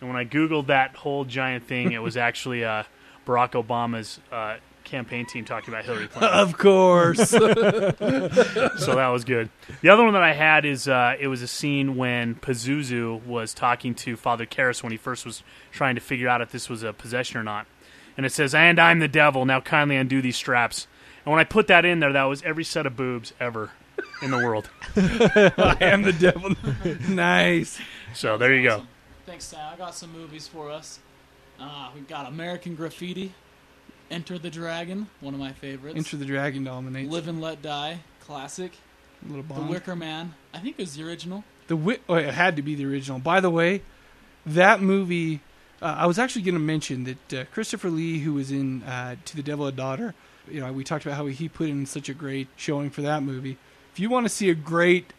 And 0.00 0.08
when 0.08 0.16
I 0.16 0.24
googled 0.24 0.66
that 0.66 0.94
whole 0.96 1.24
giant 1.24 1.66
thing, 1.66 1.92
it 1.92 2.02
was 2.02 2.16
actually 2.28 2.64
uh, 2.64 2.84
Barack 3.26 3.52
Obama's 3.52 4.20
uh, 4.30 4.56
campaign 4.86 5.26
team 5.26 5.44
talking 5.44 5.72
about 5.74 5.84
Hillary 5.84 6.08
Clinton 6.08 6.38
Of 6.38 6.56
course. 6.56 7.18
so 7.30 7.90
that 7.90 9.08
was 9.12 9.24
good. 9.24 9.50
The 9.82 9.90
other 9.90 10.02
one 10.02 10.14
that 10.14 10.22
I 10.22 10.32
had 10.32 10.64
is 10.64 10.88
uh, 10.88 11.16
it 11.20 11.28
was 11.28 11.42
a 11.42 11.48
scene 11.48 11.96
when 11.96 12.36
Pazuzu 12.36 13.22
was 13.26 13.52
talking 13.52 13.94
to 13.96 14.16
Father 14.16 14.46
Karras 14.46 14.82
when 14.82 14.92
he 14.92 14.98
first 14.98 15.26
was 15.26 15.42
trying 15.70 15.96
to 15.96 16.00
figure 16.00 16.28
out 16.28 16.40
if 16.40 16.50
this 16.50 16.70
was 16.70 16.82
a 16.82 16.92
possession 16.94 17.38
or 17.38 17.42
not. 17.42 17.66
And 18.16 18.24
it 18.24 18.32
says, 18.32 18.54
"And 18.54 18.78
I'm 18.80 19.00
the 19.00 19.08
devil. 19.08 19.44
Now 19.44 19.60
kindly 19.60 19.96
undo 19.96 20.22
these 20.22 20.36
straps." 20.36 20.86
And 21.24 21.32
when 21.32 21.40
I 21.40 21.44
put 21.44 21.66
that 21.66 21.84
in 21.84 22.00
there, 22.00 22.12
that 22.12 22.24
was 22.24 22.42
every 22.44 22.64
set 22.64 22.86
of 22.86 22.96
boobs 22.96 23.34
ever 23.38 23.72
in 24.22 24.30
the 24.30 24.38
world. 24.38 24.70
I 24.96 25.76
am 25.80 26.02
the 26.02 26.12
devil. 26.12 26.54
nice. 27.08 27.78
So 28.14 28.38
there 28.38 28.54
you 28.54 28.62
go. 28.62 28.82
Thanks, 29.26 29.44
Sam. 29.44 29.72
I 29.72 29.76
got 29.76 29.94
some 29.94 30.12
movies 30.12 30.48
for 30.48 30.70
us. 30.70 31.00
Uh, 31.58 31.90
we've 31.94 32.08
got 32.08 32.26
American 32.26 32.74
Graffiti, 32.74 33.32
Enter 34.10 34.38
the 34.38 34.50
Dragon, 34.50 35.08
one 35.20 35.34
of 35.34 35.40
my 35.40 35.52
favorites. 35.52 35.96
Enter 35.96 36.16
the 36.16 36.24
Dragon 36.24 36.64
dominates. 36.64 37.10
Live 37.10 37.28
and 37.28 37.40
Let 37.40 37.62
Die, 37.62 37.98
classic. 38.20 38.72
little 39.26 39.42
The 39.42 39.62
Wicker 39.62 39.96
Man. 39.96 40.34
I 40.54 40.58
think 40.58 40.76
it 40.78 40.82
was 40.82 40.96
the 40.96 41.02
original. 41.04 41.44
The 41.66 41.74
wi- 41.74 42.00
oh, 42.08 42.14
it 42.14 42.32
had 42.32 42.56
to 42.56 42.62
be 42.62 42.74
the 42.74 42.86
original. 42.86 43.18
By 43.18 43.40
the 43.40 43.50
way, 43.50 43.82
that 44.44 44.80
movie. 44.80 45.40
Uh, 45.82 45.96
I 45.98 46.06
was 46.06 46.18
actually 46.18 46.42
going 46.42 46.54
to 46.54 46.60
mention 46.60 47.04
that 47.04 47.34
uh, 47.34 47.44
Christopher 47.52 47.90
Lee, 47.90 48.20
who 48.20 48.34
was 48.34 48.50
in 48.50 48.82
uh, 48.84 49.16
To 49.26 49.36
the 49.36 49.42
Devil 49.42 49.66
a 49.66 49.72
Daughter, 49.72 50.14
you 50.50 50.60
know, 50.60 50.72
we 50.72 50.84
talked 50.84 51.04
about 51.04 51.16
how 51.16 51.26
he 51.26 51.48
put 51.48 51.68
in 51.68 51.84
such 51.84 52.08
a 52.08 52.14
great 52.14 52.48
showing 52.56 52.88
for 52.88 53.02
that 53.02 53.22
movie. 53.22 53.58
If 53.92 54.00
you 54.00 54.08
want 54.08 54.24
to 54.24 54.30
see 54.30 54.48
a 54.48 54.54
great 54.54 55.12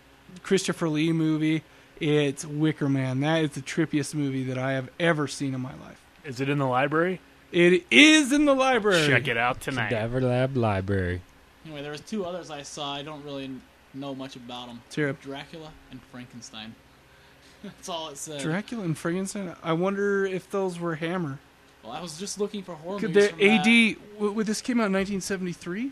Christopher 0.44 0.90
Lee 0.90 1.12
movie, 1.12 1.64
it's 2.00 2.46
Wicker 2.46 2.90
Man. 2.90 3.20
That 3.20 3.44
is 3.44 3.52
the 3.52 3.62
trippiest 3.62 4.16
movie 4.16 4.44
that 4.46 4.58
I 4.58 4.72
have 4.74 4.90
ever 5.00 5.28
seen 5.28 5.54
in 5.54 5.62
my 5.62 5.76
life. 5.76 6.02
Is 6.24 6.40
it 6.40 6.50
in 6.50 6.58
the 6.58 6.66
library? 6.66 7.20
It 7.52 7.86
is 7.90 8.32
in 8.34 8.46
the 8.46 8.54
library. 8.54 9.08
Check 9.08 9.28
it 9.28 9.38
out 9.38 9.62
tonight. 9.62 9.90
Cadaver 9.90 10.22
Lab 10.22 10.58
Library. 10.58 11.22
Anyway, 11.66 11.82
there 11.82 11.92
was 11.92 12.02
two 12.02 12.26
others 12.26 12.50
I 12.52 12.62
saw. 12.64 12.94
I 12.94 13.04
don't 13.04 13.24
really 13.24 13.50
know 13.94 14.14
much 14.14 14.36
about 14.36 14.68
them. 14.68 14.82
Sarah, 14.90 15.14
Dracula 15.14 15.72
and 15.92 16.02
Frankenstein. 16.12 16.76
That's 17.64 17.90
all 17.90 18.10
it 18.10 18.18
said. 18.18 18.42
Dracula 18.42 18.84
and 18.84 18.98
Frankenstein. 18.98 19.56
I 19.64 19.74
wonder 19.74 20.26
if 20.26 20.50
those 20.50 20.80
were 20.80 20.96
Hammer. 20.96 21.40
well, 21.84 21.94
I 21.94 22.02
was 22.02 22.20
just 22.20 22.40
looking 22.40 22.64
for 22.64 22.76
horror 22.76 23.00
Could 23.00 23.14
movies 23.16 23.30
the 23.32 23.36
from 23.38 23.42
AD? 23.42 23.66
that. 23.66 23.96
w- 24.16 24.30
w- 24.30 24.44
this 24.44 24.62
came 24.62 24.80
out 24.80 24.88
in 24.88 24.94
1973. 24.94 25.92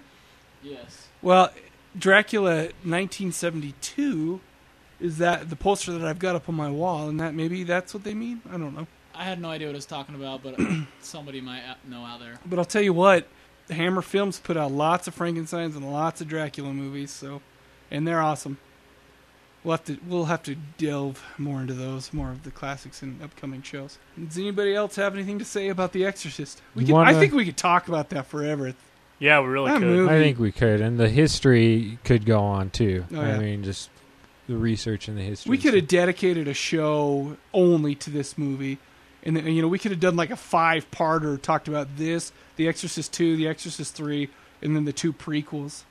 Yes. 0.61 1.07
Well, 1.21 1.51
Dracula 1.97 2.69
1972 2.83 4.39
is 4.99 5.17
that 5.17 5.49
the 5.49 5.55
poster 5.55 5.91
that 5.93 6.07
I've 6.07 6.19
got 6.19 6.35
up 6.35 6.47
on 6.47 6.55
my 6.55 6.69
wall, 6.69 7.09
and 7.09 7.19
that 7.19 7.33
maybe 7.33 7.63
that's 7.63 7.93
what 7.93 8.03
they 8.03 8.13
mean. 8.13 8.41
I 8.49 8.57
don't 8.57 8.75
know, 8.75 8.87
I 9.17 9.23
had 9.23 9.39
no 9.41 9.49
idea 9.49 9.67
what 9.67 9.73
I 9.75 9.77
was 9.77 9.85
talking 9.85 10.15
about, 10.15 10.43
but 10.43 10.59
somebody 11.01 11.41
might 11.41 11.63
know 11.87 12.03
out 12.03 12.19
there. 12.19 12.39
but 12.45 12.59
I'll 12.59 12.65
tell 12.65 12.81
you 12.81 12.93
what, 12.93 13.27
Hammer 13.69 14.01
Films 14.01 14.39
put 14.39 14.57
out 14.57 14.71
lots 14.71 15.07
of 15.07 15.15
Frankenstein's 15.15 15.75
and 15.75 15.91
lots 15.91 16.21
of 16.21 16.27
Dracula 16.27 16.73
movies, 16.73 17.11
so 17.11 17.41
and 17.91 18.07
they're 18.07 18.21
awesome. 18.21 18.57
We'll 19.63 19.77
have 19.77 19.85
to 19.85 19.97
we'll 20.07 20.25
have 20.25 20.43
to 20.43 20.55
delve 20.77 21.23
more 21.39 21.59
into 21.61 21.73
those, 21.73 22.13
more 22.13 22.29
of 22.29 22.43
the 22.43 22.51
classics 22.51 23.01
in 23.01 23.19
upcoming 23.23 23.63
shows. 23.63 23.97
Does 24.23 24.37
anybody 24.37 24.75
else 24.75 24.95
have 24.97 25.15
anything 25.15 25.39
to 25.39 25.45
say 25.45 25.69
about 25.69 25.91
The 25.91 26.05
Exorcist? 26.05 26.61
We 26.75 26.81
You 26.83 26.87
could, 26.87 26.93
I 26.93 26.97
wanna- 27.05 27.19
think 27.19 27.33
we 27.33 27.45
could 27.45 27.57
talk 27.57 27.87
about 27.87 28.09
that 28.09 28.27
forever. 28.27 28.75
Yeah, 29.17 29.39
we 29.39 29.47
really 29.47 29.71
That 29.71 29.79
could. 29.79 29.87
movie- 29.87 30.13
I 30.13 30.19
think 30.19 30.37
we 30.37 30.51
could, 30.51 30.81
and 30.81 30.99
the 30.99 31.09
history 31.09 31.97
could 32.03 32.25
go 32.25 32.41
on 32.43 32.69
too. 32.69 33.05
Oh, 33.11 33.15
yeah. 33.21 33.35
I 33.35 33.39
mean, 33.39 33.63
just 33.63 33.89
the 34.47 34.55
research 34.57 35.07
and 35.07 35.17
the 35.17 35.23
history. 35.23 35.49
We 35.49 35.57
could 35.57 35.73
have 35.73 35.87
dedicated 35.87 36.47
a 36.47 36.53
show 36.53 37.37
only 37.53 37.95
to 37.95 38.11
this 38.11 38.37
movie, 38.37 38.77
and 39.25 39.35
then, 39.35 39.47
you 39.47 39.61
know 39.61 39.67
we 39.67 39.79
could 39.79 39.91
have 39.91 39.99
done 39.99 40.15
like 40.15 40.29
a 40.31 40.35
five-parter, 40.35 41.41
talked 41.41 41.67
about 41.67 41.97
this, 41.97 42.31
The 42.55 42.67
Exorcist 42.67 43.11
Two, 43.13 43.35
The 43.37 43.47
Exorcist 43.47 43.95
Three, 43.95 44.29
and 44.61 44.75
then 44.75 44.85
the 44.85 44.93
two 44.93 45.13
prequels. 45.13 45.83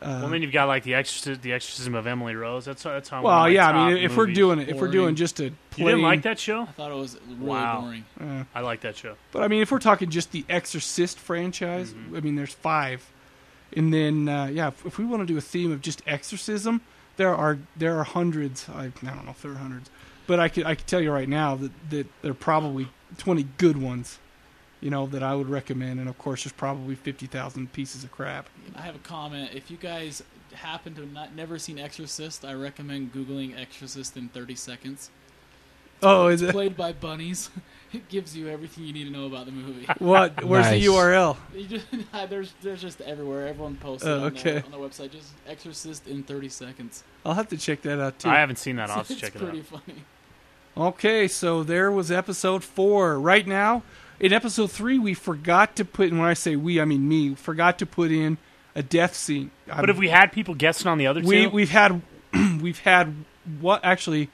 Uh, 0.00 0.18
Well, 0.22 0.28
then 0.30 0.42
you've 0.42 0.52
got 0.52 0.66
like 0.68 0.82
the 0.82 0.92
Exorcism, 0.94 1.40
the 1.42 1.52
Exorcism 1.54 1.94
of 1.94 2.06
Emily 2.06 2.34
Rose. 2.34 2.66
That's 2.66 2.82
that's 2.82 3.10
on. 3.12 3.22
well, 3.22 3.32
one 3.32 3.40
of 3.48 3.50
my 3.50 3.54
yeah, 3.54 3.70
I 3.70 3.94
mean, 3.94 4.04
if 4.04 4.14
we're 4.16 4.26
doing 4.26 4.58
it, 4.58 4.68
if 4.68 4.76
we're 4.78 4.88
doing 4.90 5.14
just 5.14 5.40
a 5.40 5.44
you 5.44 5.52
plain, 5.70 5.86
didn't 5.88 6.02
like 6.02 6.22
that 6.22 6.38
show? 6.38 6.62
I 6.62 6.66
thought 6.66 6.92
it 6.92 6.96
was 6.96 7.18
really 7.26 7.40
Wow. 7.40 7.80
boring. 7.80 8.04
uh, 8.20 8.44
I 8.54 8.60
like 8.60 8.82
that 8.82 8.96
show. 8.96 9.14
but 9.32 9.42
I 9.42 9.48
mean, 9.48 9.62
if 9.62 9.70
we're 9.72 9.78
talking 9.78 10.10
just 10.10 10.32
the 10.32 10.44
Exorcist 10.50 11.18
franchise, 11.18 11.92
Mm-hmm. 11.94 12.16
I 12.16 12.20
mean, 12.20 12.36
there's 12.36 12.52
five, 12.52 13.10
and 13.74 13.92
then 13.92 14.28
uh, 14.28 14.46
yeah, 14.46 14.68
if, 14.68 14.84
if 14.84 14.98
we 14.98 15.06
want 15.06 15.22
to 15.22 15.26
do 15.26 15.38
a 15.38 15.40
theme 15.40 15.72
of 15.72 15.80
just 15.80 16.02
exorcism, 16.06 16.82
there 17.16 17.34
are 17.34 17.58
there 17.74 17.98
are 17.98 18.04
hundreds. 18.04 18.68
I, 18.68 18.84
I 18.86 18.90
don't 19.14 19.24
know 19.24 19.30
if 19.30 19.40
there 19.40 19.52
are 19.52 19.54
hundreds, 19.56 19.88
but 20.26 20.40
I 20.40 20.48
could 20.48 20.64
I 20.66 20.74
could 20.74 20.86
tell 20.86 21.00
you 21.00 21.12
right 21.12 21.28
now 21.28 21.54
that 21.56 21.72
that 21.90 22.06
there 22.22 22.30
are 22.30 22.34
probably 22.34 22.88
twenty 23.18 23.46
good 23.58 23.76
ones, 23.80 24.18
you 24.80 24.90
know, 24.90 25.06
that 25.06 25.22
I 25.22 25.34
would 25.34 25.48
recommend, 25.48 26.00
and 26.00 26.08
of 26.08 26.18
course, 26.18 26.44
there's 26.44 26.52
probably 26.52 26.94
fifty 26.94 27.26
thousand 27.26 27.72
pieces 27.72 28.04
of 28.04 28.12
crap. 28.12 28.48
I 28.74 28.82
have 28.82 28.96
a 28.96 29.00
comment. 29.00 29.50
If 29.54 29.70
you 29.70 29.76
guys 29.76 30.22
happen 30.54 30.94
to 30.94 31.02
have 31.02 31.12
not 31.12 31.34
never 31.34 31.58
seen 31.58 31.78
Exorcist, 31.78 32.44
I 32.44 32.54
recommend 32.54 33.12
googling 33.12 33.58
Exorcist 33.60 34.16
in 34.16 34.28
30 34.30 34.54
seconds. 34.54 35.10
Oh, 36.02 36.28
is 36.28 36.40
it 36.40 36.52
Played 36.52 36.76
by 36.76 36.92
bunnies. 36.92 37.50
It 37.92 38.08
gives 38.08 38.36
you 38.36 38.48
everything 38.48 38.84
you 38.84 38.92
need 38.92 39.04
to 39.04 39.10
know 39.10 39.26
about 39.26 39.46
the 39.46 39.52
movie. 39.52 39.86
what? 40.00 40.44
Where's 40.44 40.66
Nice. 40.66 40.82
the 40.84 40.88
URL? 40.90 41.36
You 41.54 41.66
just, 41.66 41.86
there's 42.28 42.52
there's 42.60 42.82
just 42.82 43.00
everywhere. 43.00 43.46
Everyone 43.46 43.76
posts 43.76 44.04
it 44.04 44.10
Oh, 44.10 44.16
on, 44.18 44.22
okay. 44.24 44.54
their, 44.54 44.64
on 44.64 44.70
their 44.72 44.80
website. 44.80 45.12
Just 45.12 45.32
Exorcist 45.46 46.06
in 46.08 46.24
30 46.24 46.48
seconds. 46.48 47.04
I'll 47.24 47.34
have 47.34 47.48
to 47.48 47.56
check 47.56 47.82
that 47.82 48.00
out 48.00 48.18
too. 48.18 48.28
I 48.28 48.40
haven't 48.40 48.56
seen 48.56 48.76
that. 48.76 48.90
I'll 48.90 48.96
have 48.96 49.06
to 49.06 49.12
it's 49.12 49.22
check 49.22 49.36
it 49.36 49.38
pretty 49.38 49.60
out. 49.60 49.66
funny. 49.66 50.02
Okay, 50.76 51.26
so 51.26 51.62
there 51.62 51.90
was 51.90 52.10
episode 52.10 52.62
four. 52.62 53.18
Right 53.18 53.46
now, 53.46 53.82
in 54.20 54.34
episode 54.34 54.70
three, 54.70 54.98
we 54.98 55.14
forgot 55.14 55.74
to 55.76 55.86
put, 55.86 56.10
and 56.10 56.18
when 56.18 56.28
I 56.28 56.34
say 56.34 56.54
we, 56.54 56.80
I 56.80 56.84
mean 56.84 57.08
me, 57.08 57.34
forgot 57.34 57.78
to 57.78 57.86
put 57.86 58.12
in 58.12 58.36
a 58.74 58.82
death 58.82 59.14
scene. 59.14 59.50
But 59.66 59.88
if 59.88 59.96
we 59.96 60.10
had 60.10 60.32
people 60.32 60.54
guessing 60.54 60.86
on 60.86 60.98
the 60.98 61.06
other 61.06 61.22
we 61.22 61.44
two, 61.44 61.50
we've 61.50 61.70
had 61.70 62.02
we've 62.60 62.80
had 62.80 63.14
what 63.58 63.82
actually 63.84 64.28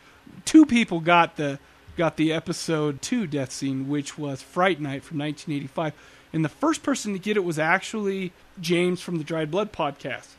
two 0.45 0.67
people 0.67 0.99
got 0.99 1.37
the 1.37 1.61
got 1.97 2.17
the 2.17 2.33
episode 2.33 3.01
two 3.03 3.29
death 3.29 3.53
scene, 3.53 3.89
which 3.89 4.19
was 4.19 4.43
Fright 4.43 4.81
Night 4.81 5.05
from 5.05 5.19
1985, 5.19 5.93
and 6.33 6.45
the 6.45 6.49
first 6.49 6.83
person 6.83 7.13
to 7.13 7.21
get 7.21 7.37
it 7.37 7.45
was 7.45 7.59
actually 7.59 8.33
James 8.61 9.01
from 9.01 9.19
the 9.19 9.25
Dried 9.25 9.53
Blood 9.53 9.73
podcast, 9.73 10.31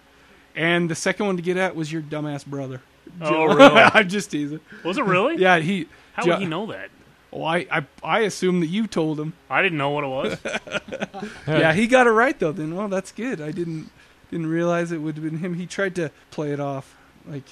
and 0.53 0.89
the 0.89 0.95
second 0.95 1.27
one 1.27 1.37
to 1.37 1.41
get 1.41 1.55
it 1.55 1.77
was 1.77 1.93
your 1.93 2.01
dumbass 2.01 2.45
brother. 2.45 2.81
Oh, 3.21 3.29
Joe. 3.29 3.45
really? 3.55 3.69
I'm 3.93 4.09
just 4.09 4.31
teasing. 4.31 4.59
was 4.83 4.97
it 4.97 5.05
really? 5.05 5.37
Yeah, 5.37 5.59
he. 5.59 5.87
How 6.13 6.23
Jo- 6.23 6.31
would 6.31 6.39
he 6.39 6.45
know 6.45 6.65
that? 6.67 6.89
Oh, 7.31 7.43
I, 7.43 7.65
I 7.71 7.85
I 8.03 8.19
assume 8.21 8.59
that 8.59 8.67
you 8.67 8.85
told 8.85 9.19
him. 9.19 9.33
I 9.49 9.61
didn't 9.63 9.77
know 9.79 9.89
what 9.89 10.03
it 10.03 10.07
was. 10.07 10.37
Yeah, 11.47 11.73
he 11.73 11.87
got 11.87 12.05
it 12.07 12.11
right 12.11 12.37
though. 12.39 12.51
Then, 12.51 12.75
well, 12.75 12.87
that's 12.87 13.11
good. 13.11 13.41
I 13.41 13.51
didn't 13.51 13.89
didn't 14.31 14.47
realize 14.47 14.91
it 14.91 14.97
would 14.99 15.15
have 15.15 15.23
been 15.23 15.37
him. 15.39 15.53
He 15.55 15.65
tried 15.65 15.95
to 15.95 16.11
play 16.31 16.51
it 16.51 16.59
off 16.59 16.95
like. 17.27 17.43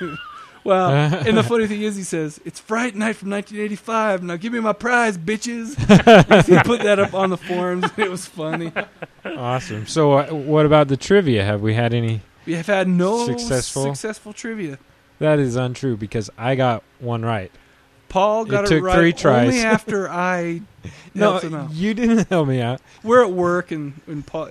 well, 0.64 0.90
and 0.90 1.36
the 1.36 1.42
funny 1.42 1.66
thing 1.66 1.82
is, 1.82 1.96
he 1.96 2.02
says 2.02 2.40
it's 2.44 2.60
Fright 2.60 2.94
Night 2.94 3.16
from 3.16 3.30
1985. 3.30 4.22
Now 4.22 4.36
give 4.36 4.52
me 4.52 4.60
my 4.60 4.72
prize, 4.72 5.16
bitches. 5.18 5.76
he 6.46 6.58
put 6.62 6.80
that 6.82 6.98
up 6.98 7.14
on 7.14 7.30
the 7.30 7.36
forums. 7.36 7.84
and 7.84 7.98
It 7.98 8.10
was 8.10 8.26
funny. 8.26 8.72
awesome. 9.24 9.86
So, 9.86 10.12
uh, 10.14 10.26
what 10.32 10.66
about 10.66 10.88
the 10.88 10.96
trivia? 10.96 11.44
Have 11.44 11.60
we 11.60 11.74
had 11.74 11.94
any? 11.94 12.22
We 12.46 12.54
have 12.54 12.66
had 12.66 12.88
no 12.88 13.26
Successful? 13.26 13.84
successful 13.84 14.32
trivia. 14.32 14.78
That 15.18 15.38
is 15.38 15.56
untrue 15.56 15.96
because 15.96 16.30
I 16.38 16.54
got 16.54 16.82
one 17.00 17.24
right. 17.24 17.50
Paul 18.08 18.44
It 18.46 18.48
got 18.48 18.64
it, 18.64 18.68
took 18.68 18.82
right 18.84 18.94
three 18.96 19.12
tries. 19.12 19.48
only 19.48 19.60
after 19.60 20.08
I 20.10 20.62
No, 21.14 21.32
helped 21.32 21.44
him 21.44 21.54
out. 21.54 21.72
you 21.72 21.92
didn't 21.92 22.28
help 22.28 22.48
me 22.48 22.60
out. 22.62 22.80
We're 23.02 23.22
at 23.24 23.32
work 23.32 23.70
and, 23.70 24.00
and 24.06 24.26
Paul, 24.26 24.48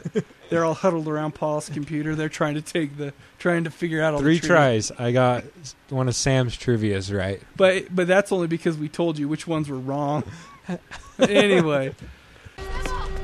they're 0.50 0.64
all 0.64 0.76
huddled 0.76 1.08
around 1.08 1.34
Paul's 1.34 1.68
computer. 1.70 2.14
They're 2.14 2.30
trying 2.30 2.54
to 2.56 2.62
take 2.62 2.98
the 2.98 3.14
trying 3.40 3.64
to 3.64 3.72
figure 3.72 4.02
out 4.04 4.14
all 4.14 4.20
Three 4.20 4.38
the 4.40 4.48
tries. 4.48 4.92
I 4.92 5.12
got 5.12 5.44
one 5.90 6.08
of 6.08 6.16
Sam's 6.16 6.56
trivia's 6.56 7.12
right. 7.12 7.42
But 7.56 7.96
but 7.96 8.06
that's 8.08 8.32
only 8.32 8.48
because 8.48 8.78
we 8.78 8.90
told 8.90 9.18
you 9.18 9.28
which 9.28 9.48
ones 9.48 9.70
were 9.70 9.80
wrong. 9.80 10.24
anyway, 11.20 11.96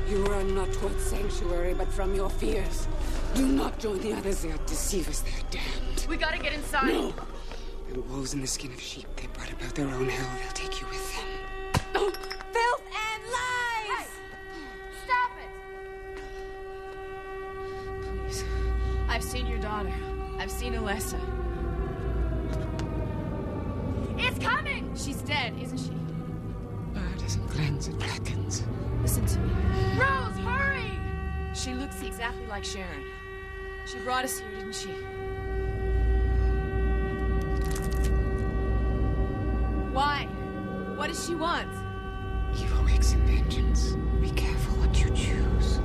You 0.08 0.24
run 0.24 0.54
not 0.54 0.72
towards 0.72 1.02
sanctuary, 1.04 1.74
but 1.74 1.88
from 1.92 2.14
your 2.14 2.30
fears. 2.30 2.88
Do 3.34 3.46
not 3.46 3.78
join 3.78 4.00
the 4.00 4.12
others. 4.14 4.42
They 4.42 4.50
are 4.50 4.56
deceivers. 4.66 5.20
They 5.22 5.30
are 5.30 5.50
damned. 5.50 6.06
We 6.08 6.16
gotta 6.16 6.38
get 6.38 6.52
inside. 6.52 6.88
No. 6.88 7.14
And 7.94 8.10
wolves 8.10 8.34
in 8.34 8.40
the 8.40 8.46
skin 8.46 8.72
of 8.72 8.80
sheep. 8.80 9.06
They 9.14 9.28
brought 9.28 9.52
about 9.52 9.72
their 9.76 9.86
own 9.86 10.08
hell. 10.08 10.28
They'll 10.40 10.50
take 10.52 10.80
you 10.80 10.86
with 10.88 11.14
them. 11.14 11.24
Oh, 11.94 12.10
filth 12.52 12.82
and 12.90 13.22
lies! 13.38 14.08
Stop 15.04 15.30
it! 15.38 15.50
Please. 18.26 18.44
I've 19.08 19.22
seen 19.22 19.46
your 19.46 19.58
daughter. 19.58 19.92
I've 20.38 20.50
seen 20.50 20.72
Alessa. 20.72 21.20
It's 24.18 24.44
coming! 24.44 24.90
She's 24.96 25.22
dead, 25.22 25.54
isn't 25.62 25.78
she? 25.78 25.92
Blood 26.94 27.18
doesn't 27.18 27.46
cleanse, 27.46 27.86
it 27.86 27.96
blackens. 27.98 28.64
Listen 29.02 29.24
to 29.24 29.38
me. 29.38 29.52
Rose, 29.96 30.36
hurry! 30.38 30.90
She 31.54 31.74
looks 31.74 32.02
exactly 32.02 32.46
like 32.48 32.64
Sharon. 32.64 33.04
She 33.86 33.98
brought 33.98 34.24
us 34.24 34.40
here, 34.40 34.50
didn't 34.50 34.74
she? 34.74 34.90
Why? 39.94 40.26
What 40.96 41.06
does 41.06 41.24
she 41.24 41.36
want? 41.36 41.72
Evil 42.58 42.84
wakes 42.84 43.12
in 43.12 43.24
vengeance. 43.24 43.94
Be 44.20 44.28
careful 44.30 44.74
what 44.80 45.00
you 45.00 45.08
choose. 45.10 45.78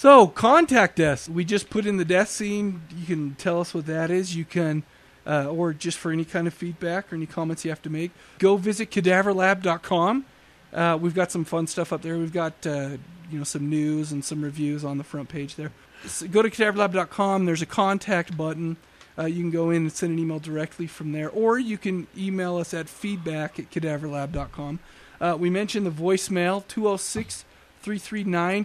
So 0.00 0.28
contact 0.28 0.98
us. 0.98 1.28
We 1.28 1.44
just 1.44 1.68
put 1.68 1.84
in 1.84 1.98
the 1.98 2.06
death 2.06 2.30
scene. 2.30 2.80
You 2.96 3.04
can 3.04 3.34
tell 3.34 3.60
us 3.60 3.74
what 3.74 3.84
that 3.84 4.10
is. 4.10 4.34
You 4.34 4.46
can, 4.46 4.82
uh, 5.26 5.50
or 5.50 5.74
just 5.74 5.98
for 5.98 6.10
any 6.10 6.24
kind 6.24 6.46
of 6.46 6.54
feedback 6.54 7.12
or 7.12 7.16
any 7.16 7.26
comments 7.26 7.66
you 7.66 7.70
have 7.70 7.82
to 7.82 7.90
make, 7.90 8.10
go 8.38 8.56
visit 8.56 8.90
cadaverlab.com. 8.90 10.24
Uh, 10.72 10.98
we've 10.98 11.14
got 11.14 11.30
some 11.30 11.44
fun 11.44 11.66
stuff 11.66 11.92
up 11.92 12.00
there. 12.00 12.16
We've 12.16 12.32
got 12.32 12.66
uh, 12.66 12.96
you 13.30 13.36
know 13.36 13.44
some 13.44 13.68
news 13.68 14.10
and 14.10 14.24
some 14.24 14.40
reviews 14.40 14.86
on 14.86 14.96
the 14.96 15.04
front 15.04 15.28
page 15.28 15.56
there. 15.56 15.70
So 16.06 16.26
go 16.28 16.40
to 16.40 16.48
cadaverlab.com. 16.48 17.44
There's 17.44 17.60
a 17.60 17.66
contact 17.66 18.38
button. 18.38 18.78
Uh, 19.18 19.26
you 19.26 19.42
can 19.42 19.50
go 19.50 19.68
in 19.68 19.82
and 19.82 19.92
send 19.92 20.14
an 20.14 20.18
email 20.18 20.38
directly 20.38 20.86
from 20.86 21.12
there, 21.12 21.28
or 21.28 21.58
you 21.58 21.76
can 21.76 22.06
email 22.16 22.56
us 22.56 22.72
at 22.72 22.88
feedback 22.88 23.58
at 23.58 23.70
cadaverlab.com. 23.70 24.78
Uh, 25.20 25.36
we 25.38 25.50
mentioned 25.50 25.84
the 25.84 25.90
voicemail 25.90 26.66
206 26.68 27.44
339 27.82 28.64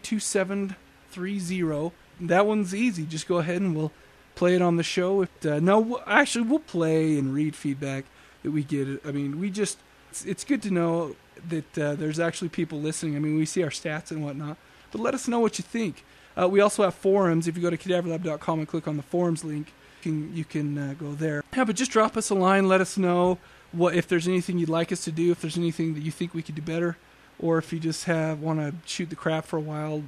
2730. 1.16 1.96
That 2.28 2.46
one's 2.46 2.74
easy. 2.74 3.06
Just 3.06 3.28
go 3.28 3.38
ahead 3.38 3.62
and 3.62 3.76
we'll 3.76 3.92
play 4.36 4.56
it 4.56 4.62
on 4.62 4.78
the 4.78 4.84
show. 4.84 5.24
If, 5.24 5.46
uh, 5.46 5.60
no, 5.60 6.02
actually, 6.06 6.46
we'll 6.46 6.60
play 6.60 7.18
and 7.18 7.34
read 7.34 7.56
feedback 7.56 8.06
that 8.44 8.52
we 8.52 8.64
get. 8.64 9.02
I 9.06 9.12
mean, 9.12 9.40
we 9.40 9.50
just, 9.50 9.80
it's, 10.12 10.26
it's 10.26 10.44
good 10.44 10.62
to 10.64 10.72
know 10.72 11.16
that 11.50 11.78
uh, 11.78 11.96
there's 11.96 12.20
actually 12.20 12.50
people 12.50 12.80
listening. 12.80 13.16
I 13.16 13.20
mean, 13.20 13.38
we 13.38 13.46
see 13.46 13.64
our 13.64 13.70
stats 13.70 14.12
and 14.12 14.24
whatnot, 14.24 14.58
but 14.92 15.02
let 15.02 15.14
us 15.14 15.28
know 15.28 15.40
what 15.40 15.58
you 15.58 15.64
think. 15.64 16.04
Uh, 16.40 16.48
we 16.48 16.60
also 16.60 16.84
have 16.84 16.96
forums. 16.96 17.48
If 17.48 17.56
you 17.56 17.64
go 17.64 17.70
to 17.70 17.78
cadaverlab.com 17.78 18.60
and 18.60 18.68
click 18.68 18.88
on 18.88 18.98
the 18.98 19.04
forums 19.04 19.44
link, 19.44 19.72
you 20.04 20.12
can, 20.12 20.36
you 20.36 20.46
can 20.46 20.78
uh, 20.78 20.96
go 21.00 21.14
there. 21.14 21.44
Yeah, 21.56 21.64
but 21.64 21.76
just 21.76 21.92
drop 21.92 22.18
us 22.18 22.30
a 22.30 22.36
line. 22.36 22.68
Let 22.68 22.82
us 22.82 22.98
know 22.98 23.40
what 23.72 23.96
if 23.96 24.08
there's 24.08 24.28
anything 24.28 24.58
you'd 24.58 24.70
like 24.70 24.92
us 24.92 25.04
to 25.06 25.12
do, 25.12 25.32
if 25.32 25.42
there's 25.42 25.58
anything 25.58 25.94
that 25.96 26.02
you 26.02 26.12
think 26.12 26.34
we 26.34 26.42
could 26.42 26.56
do 26.56 26.62
better, 26.62 26.98
or 27.40 27.58
if 27.58 27.74
you 27.74 27.80
just 27.80 28.06
have 28.06 28.40
want 28.40 28.60
to 28.60 28.74
shoot 28.86 29.10
the 29.10 29.16
crap 29.16 29.46
for 29.46 29.58
a 29.58 29.62
while. 29.62 30.04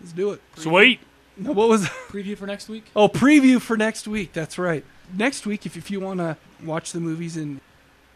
Let's 0.00 0.12
do 0.12 0.32
it. 0.32 0.40
Sweet. 0.56 1.00
No, 1.36 1.52
what 1.52 1.68
was 1.68 1.86
Preview 2.08 2.36
for 2.36 2.46
next 2.46 2.68
week. 2.68 2.84
Oh, 2.94 3.08
preview 3.08 3.60
for 3.60 3.76
next 3.76 4.06
week. 4.06 4.32
That's 4.32 4.58
right. 4.58 4.84
Next 5.16 5.46
week, 5.46 5.64
if, 5.64 5.76
if 5.76 5.90
you 5.90 6.00
want 6.00 6.18
to 6.20 6.36
watch 6.64 6.92
the 6.92 7.00
movies, 7.00 7.36
and 7.36 7.60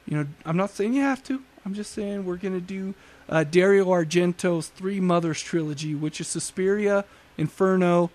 you 0.06 0.16
know, 0.16 0.26
I'm 0.44 0.56
not 0.56 0.70
saying 0.70 0.94
you 0.94 1.02
have 1.02 1.22
to. 1.24 1.42
I'm 1.64 1.74
just 1.74 1.92
saying 1.92 2.26
we're 2.26 2.36
gonna 2.36 2.60
do 2.60 2.94
uh, 3.28 3.44
Dario 3.44 3.86
Argento's 3.86 4.68
Three 4.68 5.00
Mothers 5.00 5.40
trilogy, 5.40 5.94
which 5.94 6.20
is 6.20 6.28
Suspiria, 6.28 7.04
Inferno, 7.38 8.10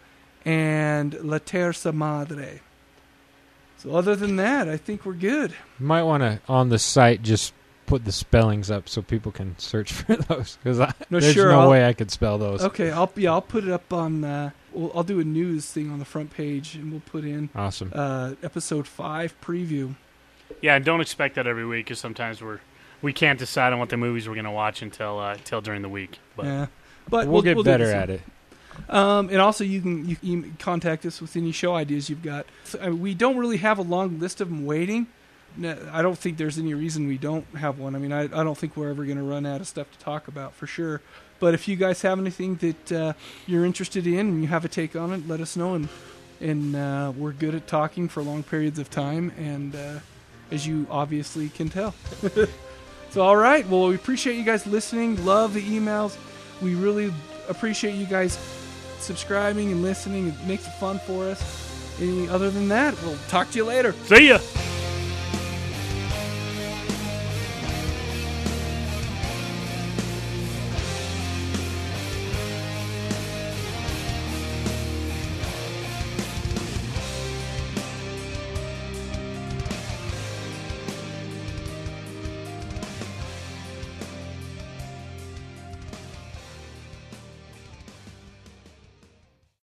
and 0.46 1.16
La 1.22 1.40
Terza 1.40 1.91
Madre. 1.91 2.62
So 3.78 3.96
other 3.96 4.16
than 4.16 4.36
that, 4.36 4.68
I 4.68 4.78
think 4.78 5.06
we're 5.06 5.14
good. 5.14 5.52
You 5.80 5.86
might 5.86 6.04
want 6.04 6.22
to 6.22 6.41
on 6.48 6.70
the 6.70 6.78
site 6.80 7.24
just 7.24 7.54
put 7.90 8.06
the 8.06 8.11
spellings 8.11 8.70
up 8.70 8.88
so 8.88 9.02
people 9.02 9.32
can 9.32 9.57
search 9.57 9.91
for 9.99 10.16
those 10.16 10.57
because 10.64 10.78
No, 10.80 11.20
there's 11.20 11.34
sure, 11.34 11.52
no 11.52 11.61
I'll- 11.61 11.70
way 11.70 11.86
I 11.88 11.94
could 11.94 12.11
spell 12.11 12.38
those. 12.38 12.64
Okay, 12.64 12.91
I'll 12.91 13.11
yeah, 13.16 13.32
I'll 13.32 13.41
put 13.41 13.64
it 13.64 13.72
up 13.72 13.91
on. 13.91 14.24
Uh, 14.24 14.52
we'll, 14.72 14.91
I'll 14.95 15.03
do 15.03 15.20
a 15.20 15.24
news 15.24 15.66
thing 15.72 15.90
on 15.91 15.99
the 15.99 16.06
front 16.06 16.32
page, 16.32 16.76
and 16.76 16.91
we'll 16.91 17.02
put 17.02 17.24
in 17.26 17.49
Awesome. 17.56 17.91
uh, 17.94 18.36
episode 18.44 18.88
five 18.88 19.34
preview. 19.41 19.95
Yeah, 20.61 20.76
and 20.76 20.86
don't 20.86 21.02
expect 21.02 21.36
that 21.36 21.48
every 21.48 21.66
week 21.66 21.86
because 21.88 21.99
sometimes 21.99 22.41
we're 22.41 22.60
we 23.02 23.11
can't 23.14 23.40
decide 23.40 23.74
on 23.74 23.80
what 23.80 23.90
the 23.90 23.98
movies 23.98 24.28
we're 24.28 24.36
going 24.36 24.45
to 24.45 24.52
watch 24.52 24.82
until 24.82 25.20
uh, 25.20 25.34
until 25.34 25.61
during 25.61 25.82
the 25.82 25.90
week. 25.90 26.20
But 26.36 26.45
yeah, 26.45 26.68
but 27.10 27.28
we'll, 27.28 27.41
get 27.41 27.57
do 27.57 27.64
better 27.64 27.86
this 27.86 27.94
at 27.95 28.10
it. 28.10 28.22
Um, 28.88 29.30
and 29.30 29.38
also, 29.40 29.64
you 29.64 29.82
can 29.82 30.07
you 30.07 30.16
can 30.16 30.56
contact 30.60 31.06
us 31.06 31.20
with 31.22 31.36
any 31.36 31.52
show 31.52 31.76
ideas 31.76 32.10
you've 32.10 32.24
got. 32.24 32.45
So, 32.64 32.80
uh, 32.80 32.90
we 32.91 33.14
don't 33.14 33.38
really 33.38 33.57
have 33.57 33.78
a 33.78 33.82
long 33.82 34.20
list 34.20 34.41
of 34.41 34.49
them 34.49 34.66
waiting. 34.66 35.07
I 35.92 36.02
don't 36.02 36.18
think 36.18 36.38
there's 36.38 36.58
any 36.58 36.74
reason 36.74 37.08
we 37.08 37.18
don't 37.18 37.46
have 37.56 37.80
one. 37.80 37.96
I 37.96 38.00
mean, 38.00 38.14
I, 38.14 38.24
I 38.24 38.44
don't 38.44 38.58
think 38.58 38.78
we're 38.78 38.90
ever 38.90 39.04
going 39.06 39.18
to 39.18 39.24
run 39.24 39.46
out 39.46 39.62
of 39.62 39.68
stuff 39.68 39.92
to 39.92 40.00
talk 40.00 40.28
about 40.28 40.54
for 40.54 40.68
sure. 40.68 41.02
But 41.40 41.54
if 41.54 41.68
you 41.68 41.76
guys 41.76 42.02
have 42.02 42.20
anything 42.20 42.56
that 42.58 42.92
uh, 42.92 43.14
you're 43.48 43.66
interested 43.66 44.06
in 44.06 44.20
and 44.20 44.42
you 44.42 44.48
have 44.48 44.66
a 44.66 44.68
take 44.68 44.96
on 44.96 45.14
it, 45.14 45.28
let 45.28 45.40
us 45.40 45.56
know. 45.56 45.76
And 45.76 45.90
and 46.42 46.76
uh, 46.76 47.12
we're 47.18 47.34
good 47.34 47.54
at 47.54 47.68
talking 47.68 48.08
for 48.08 48.24
long 48.24 48.44
periods 48.44 48.80
of 48.80 48.90
time, 48.90 49.32
and 49.38 49.76
uh, 49.76 50.00
as 50.52 50.66
you 50.66 50.88
obviously 50.90 51.50
can 51.50 51.70
tell. 51.70 51.94
so, 53.10 53.22
all 53.22 53.36
right. 53.36 53.68
Well, 53.68 53.90
we 53.90 53.96
appreciate 53.96 54.36
you 54.36 54.44
guys 54.44 54.66
listening. 54.66 55.24
Love 55.26 55.54
the 55.54 55.62
emails. 55.62 56.18
We 56.62 56.76
really 56.76 57.14
appreciate 57.50 57.96
you 57.96 58.06
guys 58.06 58.40
subscribing 59.00 59.72
and 59.72 59.82
listening. 59.82 60.28
It 60.30 60.44
makes 60.46 60.66
it 60.66 60.72
fun 60.72 61.00
for 61.00 61.26
us. 61.26 61.68
Any 62.02 62.30
other 62.30 62.50
than 62.50 62.70
that, 62.70 63.00
we'll 63.02 63.18
talk 63.28 63.50
to 63.52 63.58
you 63.58 63.66
later. 63.66 63.94
see 64.06 64.30
ya. 64.30 64.40